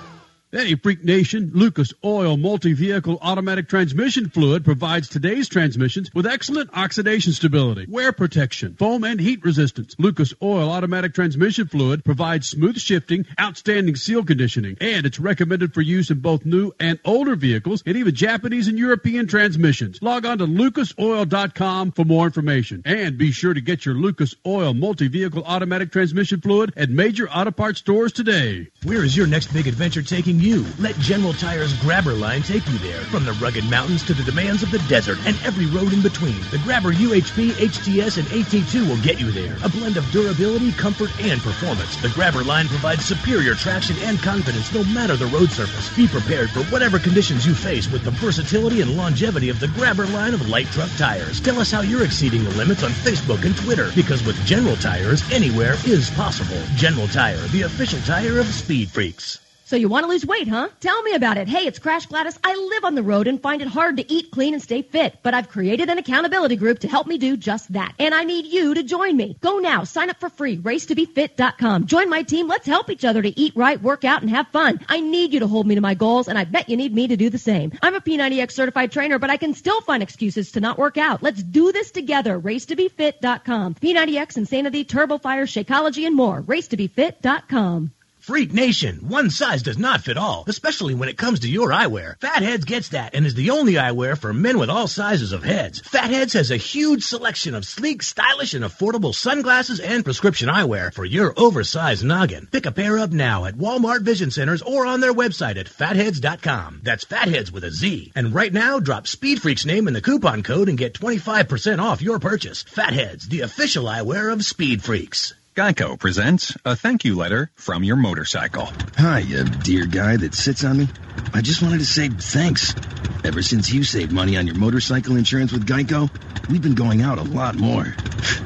Hey, 0.55 0.74
Freak 0.74 1.03
Nation, 1.03 1.51
Lucas 1.55 1.95
Oil 2.05 2.37
Multi-Vehicle 2.37 3.19
Automatic 3.23 3.70
Transmission 3.70 4.29
Fluid 4.29 4.66
provides 4.66 5.09
today's 5.09 5.49
transmissions 5.49 6.11
with 6.12 6.27
excellent 6.27 6.69
oxidation 6.77 7.33
stability, 7.33 7.87
wear 7.89 8.12
protection, 8.12 8.74
foam 8.74 9.03
and 9.03 9.19
heat 9.19 9.43
resistance. 9.47 9.97
Lucas 9.99 10.35
Oil 10.43 10.70
Automatic 10.70 11.15
Transmission 11.15 11.69
Fluid 11.69 12.05
provides 12.05 12.49
smooth 12.49 12.77
shifting, 12.79 13.24
outstanding 13.41 13.97
seal 13.97 14.24
conditioning, 14.24 14.77
and 14.79 15.07
it's 15.07 15.19
recommended 15.19 15.73
for 15.73 15.81
use 15.81 16.11
in 16.11 16.19
both 16.19 16.45
new 16.45 16.70
and 16.79 16.99
older 17.03 17.35
vehicles 17.35 17.83
and 17.87 17.97
even 17.97 18.15
Japanese 18.15 18.69
and 18.69 18.79
European 18.79 19.27
transmissions. 19.27 20.03
Log 20.03 20.27
on 20.27 20.37
to 20.37 20.47
lucasoil.com 20.47 21.93
for 21.93 22.05
more 22.05 22.27
information. 22.27 22.83
And 22.85 23.16
be 23.16 23.33
sure 23.33 23.55
to 23.55 23.61
get 23.62 23.87
your 23.87 23.95
Lucas 23.95 24.35
Oil 24.45 24.74
Multi-Vehicle 24.74 25.45
Automatic 25.45 25.91
Transmission 25.93 26.43
Fluid 26.43 26.74
at 26.77 26.91
major 26.91 27.27
auto 27.31 27.53
parts 27.53 27.79
stores 27.79 28.12
today. 28.12 28.69
Where 28.85 29.03
is 29.03 29.16
your 29.16 29.27
next 29.27 29.47
big 29.55 29.66
adventure 29.66 30.03
taking 30.03 30.41
you? 30.43 30.66
Let 30.78 30.98
General 30.98 31.32
Tire's 31.32 31.73
Grabber 31.81 32.12
line 32.12 32.43
take 32.43 32.66
you 32.66 32.78
there. 32.78 33.01
From 33.02 33.24
the 33.24 33.32
rugged 33.35 33.64
mountains 33.70 34.02
to 34.05 34.14
the 34.14 34.24
demands 34.24 34.62
of 34.62 34.70
the 34.70 34.81
desert 34.81 35.19
and 35.24 35.39
every 35.44 35.66
road 35.66 35.93
in 35.93 36.02
between, 36.02 36.40
the 36.51 36.60
Grabber 36.64 36.93
UHP, 36.93 37.52
HTS, 37.52 38.19
and 38.19 38.27
AT2 38.28 38.89
will 38.89 39.01
get 39.02 39.20
you 39.20 39.31
there. 39.31 39.56
A 39.62 39.69
blend 39.69 39.97
of 39.97 40.10
durability, 40.10 40.73
comfort, 40.73 41.10
and 41.23 41.40
performance. 41.40 41.97
The 42.02 42.09
Grabber 42.10 42.43
line 42.43 42.66
provides 42.66 43.05
superior 43.05 43.55
traction 43.55 43.97
and 44.01 44.19
confidence 44.19 44.74
no 44.74 44.82
matter 44.85 45.16
the 45.16 45.27
road 45.27 45.51
surface. 45.51 45.94
Be 45.97 46.09
prepared 46.09 46.51
for 46.51 46.64
whatever 46.64 46.98
conditions 46.98 47.47
you 47.47 47.55
face 47.55 47.90
with 47.90 48.02
the 48.02 48.10
versatility 48.10 48.81
and 48.81 48.97
longevity 48.97 49.48
of 49.48 49.60
the 49.60 49.69
Grabber 49.69 50.06
line 50.09 50.35
of 50.35 50.48
light 50.48 50.66
truck 50.66 50.90
tires. 50.98 51.40
Tell 51.40 51.60
us 51.60 51.70
how 51.70 51.82
you're 51.82 52.05
exceeding 52.05 52.43
the 52.43 52.51
limits 52.51 52.82
on 52.82 52.90
Facebook 52.90 53.44
and 53.44 53.56
Twitter 53.56 53.90
because 53.94 54.24
with 54.24 54.36
General 54.44 54.77
Tires, 54.77 55.23
anywhere 55.31 55.77
is 55.86 56.10
possible. 56.10 56.60
General 56.74 57.06
Tire, 57.06 57.47
the 57.48 57.62
official 57.62 58.01
tire 58.01 58.40
of 58.40 58.47
Speed 58.47 58.90
Freaks. 58.90 59.41
So 59.73 59.77
you 59.77 59.89
want 59.89 60.05
to 60.05 60.11
lose 60.11 60.27
weight, 60.27 60.49
huh? 60.49 60.69
Tell 60.81 61.03
me 61.03 61.15
about 61.15 61.39
it. 61.39 61.49
Hey, 61.49 61.66
it's 61.66 61.78
Crash 61.78 62.05
Gladys. 62.05 62.39
I 62.44 62.55
live 62.55 62.85
on 62.85 62.94
the 62.94 63.03
road 63.03 63.27
and 63.27 63.40
find 63.40 63.62
it 63.62 63.69
hard 63.69 63.97
to 63.97 64.12
eat 64.12 64.31
clean 64.31 64.53
and 64.53 64.62
stay 64.62 64.82
fit, 64.82 65.20
but 65.23 65.32
I've 65.32 65.49
created 65.49 65.89
an 65.89 65.97
accountability 65.97 66.57
group 66.57 66.81
to 66.81 66.89
help 66.89 67.07
me 67.07 67.16
do 67.16 67.39
just 67.39 67.73
that. 67.73 67.94
And 67.99 68.15
I 68.15 68.24
need 68.24 68.44
you 68.44 68.74
to 68.74 68.82
join 68.82 69.16
me. 69.16 69.39
Go 69.40 69.61
now. 69.61 69.85
Sign 69.85 70.11
up 70.11 70.20
for 70.20 70.28
free. 70.28 70.59
Racetobefit.com. 70.59 71.86
Join 71.86 72.11
my 72.11 72.23
team. 72.23 72.49
Let's 72.49 72.66
help 72.66 72.90
each 72.90 73.07
other 73.07 73.23
to 73.23 73.40
eat 73.40 73.57
right, 73.57 73.81
work 73.81 74.05
out, 74.05 74.20
and 74.20 74.28
have 74.28 74.49
fun. 74.49 74.78
I 74.90 75.01
need 75.01 75.32
you 75.32 75.40
to 75.40 75.47
hold 75.47 75.66
me 75.66 75.77
to 75.77 75.81
my 75.81 75.94
goals, 75.94 76.28
and 76.28 76.36
I 76.36 76.44
bet 76.44 76.69
you 76.69 76.77
need 76.77 76.94
me 76.94 77.09
to 77.09 77.16
do 77.16 77.31
the 77.31 77.39
same. 77.39 77.73
I'm 77.81 77.94
a 77.94 78.01
P90X 78.03 78.53
certified 78.53 78.93
trainer, 78.93 79.19
but 79.19 79.31
I 79.31 79.39
can 79.39 79.55
still 79.55 79.81
find 79.81 80.03
excuses 80.03 80.53
to 80.53 80.61
not 80.61 80.77
work 80.77 80.99
out. 80.99 81.23
Let's 81.23 81.43
do 81.43 81.73
this 81.73 81.93
together. 81.93 82.39
Racetobefit.com. 82.39 83.77
P90X, 83.77 84.36
Insanity, 84.36 84.85
Turbo 84.85 85.16
Fire, 85.16 85.47
Shakeology, 85.47 86.07
and 86.07 86.15
more. 86.15 86.43
Racetobefit.com. 86.43 87.93
Freak 88.23 88.53
Nation, 88.53 89.09
one 89.09 89.31
size 89.31 89.65
does 89.65 89.78
not 89.78 90.03
fit 90.03 90.16
all, 90.16 90.44
especially 90.47 90.94
when 90.94 91.09
it 91.09 91.19
comes 91.19 91.40
to 91.40 91.51
your 91.51 91.70
eyewear. 91.70 92.16
Fatheadz 92.20 92.65
gets 92.65 92.90
that 92.90 93.16
and 93.16 93.27
is 93.27 93.35
the 93.35 93.51
only 93.51 93.73
eyewear 93.73 94.16
for 94.16 94.32
men 94.32 94.61
with 94.61 94.70
all 94.70 94.86
sizes 94.86 95.32
of 95.32 95.43
heads. 95.43 95.82
Fatheadz 95.82 96.35
has 96.35 96.53
a 96.53 96.57
huge 96.57 97.03
selection 97.03 97.57
of 97.57 97.65
sleek, 97.65 98.01
stylish, 98.01 98.55
and 98.55 98.65
affordable 98.65 99.12
sunglasses 99.12 99.81
and 99.81 100.05
prescription 100.05 100.49
eyewear 100.49 100.94
for 100.94 101.05
your 101.05 101.35
oversized 101.36 102.05
noggin. 102.05 102.47
Pick 102.47 102.65
a 102.65 102.70
pair 102.70 102.97
up 102.97 103.11
now 103.11 103.44
at 103.44 103.57
Walmart 103.57 104.03
Vision 104.03 104.31
Centers 104.31 104.62
or 104.62 104.86
on 104.86 105.01
their 105.01 105.12
website 105.12 105.57
at 105.57 105.66
fatheadz.com. 105.66 106.82
That's 106.85 107.05
fatheadz 107.05 107.51
with 107.51 107.65
a 107.65 107.73
Z. 107.73 108.12
And 108.15 108.32
right 108.32 108.53
now, 108.53 108.78
drop 108.78 109.09
Speed 109.09 109.43
Freak's 109.43 109.66
name 109.66 109.89
in 109.89 109.94
the 109.94 110.01
coupon 110.01 110.44
code 110.44 110.69
and 110.69 110.78
get 110.78 110.94
25% 110.94 111.81
off 111.81 112.01
your 112.01 112.20
purchase. 112.20 112.62
Fatheadz, 112.62 113.28
the 113.28 113.40
official 113.40 113.86
eyewear 113.86 114.32
of 114.32 114.44
Speed 114.44 114.85
Freaks. 114.85 115.35
Geico 115.55 115.99
presents 115.99 116.57
a 116.65 116.74
thank 116.74 117.05
you 117.05 117.15
letter 117.15 117.51
from 117.57 117.85
your 117.85 117.97
motorcycle. 117.97 118.70
Hi, 118.97 119.19
you 119.19 119.45
dear 119.45 119.85
guy 119.85 120.16
that 120.16 120.35
sits 120.35 120.65
on 120.65 120.79
me. 120.79 120.89
I 121.35 121.43
just 121.43 121.61
wanted 121.61 121.81
to 121.81 121.85
say 121.85 122.09
thanks. 122.09 122.74
Ever 123.23 123.43
since 123.43 123.70
you 123.70 123.85
saved 123.85 124.12
money 124.12 124.39
on 124.39 124.47
your 124.47 124.57
motorcycle 124.57 125.16
insurance 125.16 125.53
with 125.53 125.66
Geico, 125.66 126.09
we've 126.49 126.62
been 126.62 126.74
going 126.74 127.03
out 127.03 127.19
a 127.19 127.23
lot 127.23 127.57
more. 127.57 127.85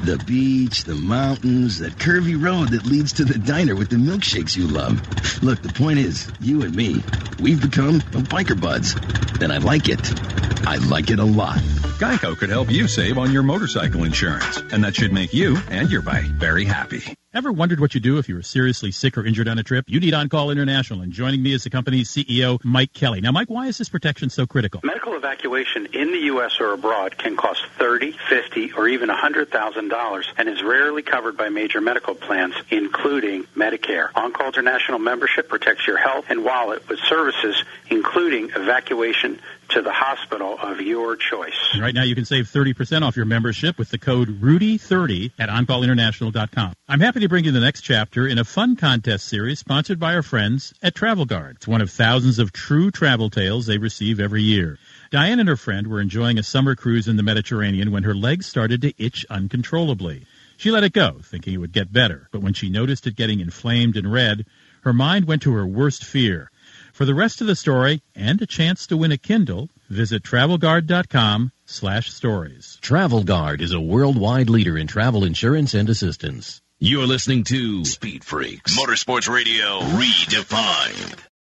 The 0.03 0.21
beach, 0.27 0.83
the 0.83 0.95
mountains, 0.95 1.79
that 1.79 1.93
curvy 1.93 2.35
road 2.35 2.71
that 2.71 2.85
leads 2.85 3.13
to 3.13 3.23
the 3.23 3.39
diner 3.39 3.73
with 3.73 3.89
the 3.89 3.95
milkshakes 3.95 4.57
you 4.57 4.67
love. 4.67 5.01
Look, 5.41 5.61
the 5.61 5.71
point 5.71 5.99
is, 5.99 6.29
you 6.41 6.63
and 6.63 6.75
me, 6.75 7.01
we've 7.39 7.61
become 7.61 8.01
biker 8.01 8.59
buds. 8.59 8.95
And 9.41 9.53
I 9.53 9.59
like 9.59 9.87
it. 9.87 10.01
I 10.67 10.75
like 10.75 11.09
it 11.09 11.19
a 11.19 11.23
lot. 11.23 11.59
Geico 11.97 12.37
could 12.37 12.49
help 12.49 12.69
you 12.69 12.87
save 12.87 13.17
on 13.17 13.31
your 13.31 13.41
motorcycle 13.41 14.03
insurance, 14.03 14.57
and 14.71 14.83
that 14.83 14.95
should 14.95 15.11
make 15.11 15.33
you 15.33 15.57
and 15.71 15.89
your 15.89 16.03
bike 16.03 16.25
very 16.25 16.63
happy. 16.63 16.96
Ever 17.33 17.51
wondered 17.51 17.79
what 17.79 17.93
you 17.93 17.99
do 17.99 18.17
if 18.17 18.29
you 18.29 18.35
were 18.35 18.41
seriously 18.41 18.91
sick 18.91 19.17
or 19.17 19.25
injured 19.25 19.47
on 19.47 19.59
a 19.59 19.63
trip? 19.63 19.85
You 19.87 19.99
need 19.99 20.13
On 20.13 20.27
Call 20.29 20.49
International, 20.49 21.01
and 21.01 21.11
joining 21.11 21.43
me 21.43 21.53
is 21.53 21.63
the 21.63 21.69
company's 21.69 22.09
CEO, 22.09 22.59
Mike 22.63 22.93
Kelly. 22.93 23.21
Now, 23.21 23.31
Mike, 23.31 23.49
why 23.49 23.67
is 23.67 23.77
this 23.77 23.89
protection 23.89 24.29
so 24.29 24.47
critical? 24.47 24.81
Medical 24.83 25.13
evacuation 25.15 25.87
in 25.93 26.11
the 26.11 26.19
U.S. 26.31 26.59
or 26.59 26.73
abroad 26.73 27.17
can 27.17 27.35
cost 27.35 27.65
thirty, 27.77 28.11
fifty, 28.29 28.71
or 28.73 28.87
even 28.87 29.09
$100,000 29.09 30.23
and 30.37 30.49
is 30.49 30.63
rarely 30.63 31.03
covered 31.03 31.37
by 31.37 31.49
major 31.49 31.81
medical 31.81 32.15
plans, 32.15 32.55
including 32.71 33.43
Medicare. 33.55 34.09
On-Call 34.15 34.47
International 34.47 34.99
membership 34.99 35.49
protects 35.49 35.85
your 35.85 35.97
health 35.97 36.25
and 36.29 36.43
wallet 36.43 36.87
with 36.89 36.99
services 36.99 37.63
including 37.89 38.49
evacuation 38.55 39.39
to 39.69 39.81
the 39.81 39.91
hospital 39.91 40.57
of 40.61 40.81
your 40.81 41.15
choice. 41.15 41.69
And 41.73 41.81
right 41.81 41.93
now 41.93 42.03
you 42.03 42.15
can 42.15 42.25
save 42.25 42.45
30% 42.45 43.01
off 43.01 43.15
your 43.15 43.25
membership 43.25 43.77
with 43.77 43.89
the 43.89 43.97
code 43.97 44.41
RUDY30 44.41 45.31
at 45.37 45.49
OnCallInternational.com. 45.49 46.73
I'm 46.87 46.99
happy 46.99 47.19
to 47.21 47.29
bring 47.29 47.45
you 47.45 47.51
the 47.51 47.59
next 47.59 47.81
chapter 47.81 48.27
in 48.27 48.37
a 48.37 48.43
fun 48.43 48.75
contest 48.75 49.27
series 49.27 49.59
sponsored 49.59 49.99
by 49.99 50.15
our 50.15 50.23
friends 50.23 50.73
at 50.81 50.95
Travel 50.95 51.25
Guard. 51.25 51.57
It's 51.57 51.67
one 51.67 51.81
of 51.81 51.91
thousands 51.91 52.39
of 52.39 52.53
true 52.53 52.91
travel 52.91 53.29
tales 53.29 53.65
they 53.65 53.77
receive 53.77 54.19
every 54.19 54.43
year. 54.43 54.77
Diane 55.11 55.39
and 55.39 55.49
her 55.49 55.57
friend 55.57 55.87
were 55.87 56.01
enjoying 56.01 56.37
a 56.37 56.43
summer 56.43 56.75
cruise 56.75 57.07
in 57.07 57.17
the 57.17 57.23
Mediterranean 57.23 57.91
when 57.91 58.03
her 58.03 58.15
legs 58.15 58.45
started 58.45 58.81
to 58.81 58.93
itch 58.97 59.25
uncontrollably. 59.29 60.25
She 60.57 60.71
let 60.71 60.83
it 60.83 60.93
go, 60.93 61.19
thinking 61.23 61.53
it 61.53 61.57
would 61.57 61.71
get 61.71 61.93
better, 61.93 62.27
but 62.31 62.41
when 62.41 62.53
she 62.53 62.69
noticed 62.69 63.05
it 63.05 63.15
getting 63.15 63.39
inflamed 63.39 63.95
and 63.95 64.11
red, 64.11 64.45
her 64.81 64.93
mind 64.93 65.25
went 65.25 65.43
to 65.43 65.53
her 65.53 65.67
worst 65.67 66.03
fear. 66.03 66.49
For 66.97 67.05
the 67.05 67.13
rest 67.13 67.41
of 67.41 67.47
the 67.47 67.55
story 67.55 68.01
and 68.15 68.41
a 68.41 68.47
chance 68.47 68.87
to 68.87 68.97
win 68.97 69.11
a 69.11 69.19
Kindle, 69.19 69.69
visit 69.87 70.23
travelguard.com 70.23 71.51
slash 71.63 72.11
stories. 72.11 72.79
Travel 72.81 73.23
Guard 73.23 73.61
is 73.61 73.71
a 73.71 73.79
worldwide 73.79 74.49
leader 74.49 74.75
in 74.79 74.87
travel 74.87 75.23
insurance 75.23 75.75
and 75.75 75.87
assistance. 75.89 76.59
You're 76.79 77.05
listening 77.05 77.43
to 77.43 77.85
Speed 77.85 78.23
Freaks 78.23 78.75
Motorsports 78.75 79.31
Radio 79.31 79.79
Redefined. 79.79 81.26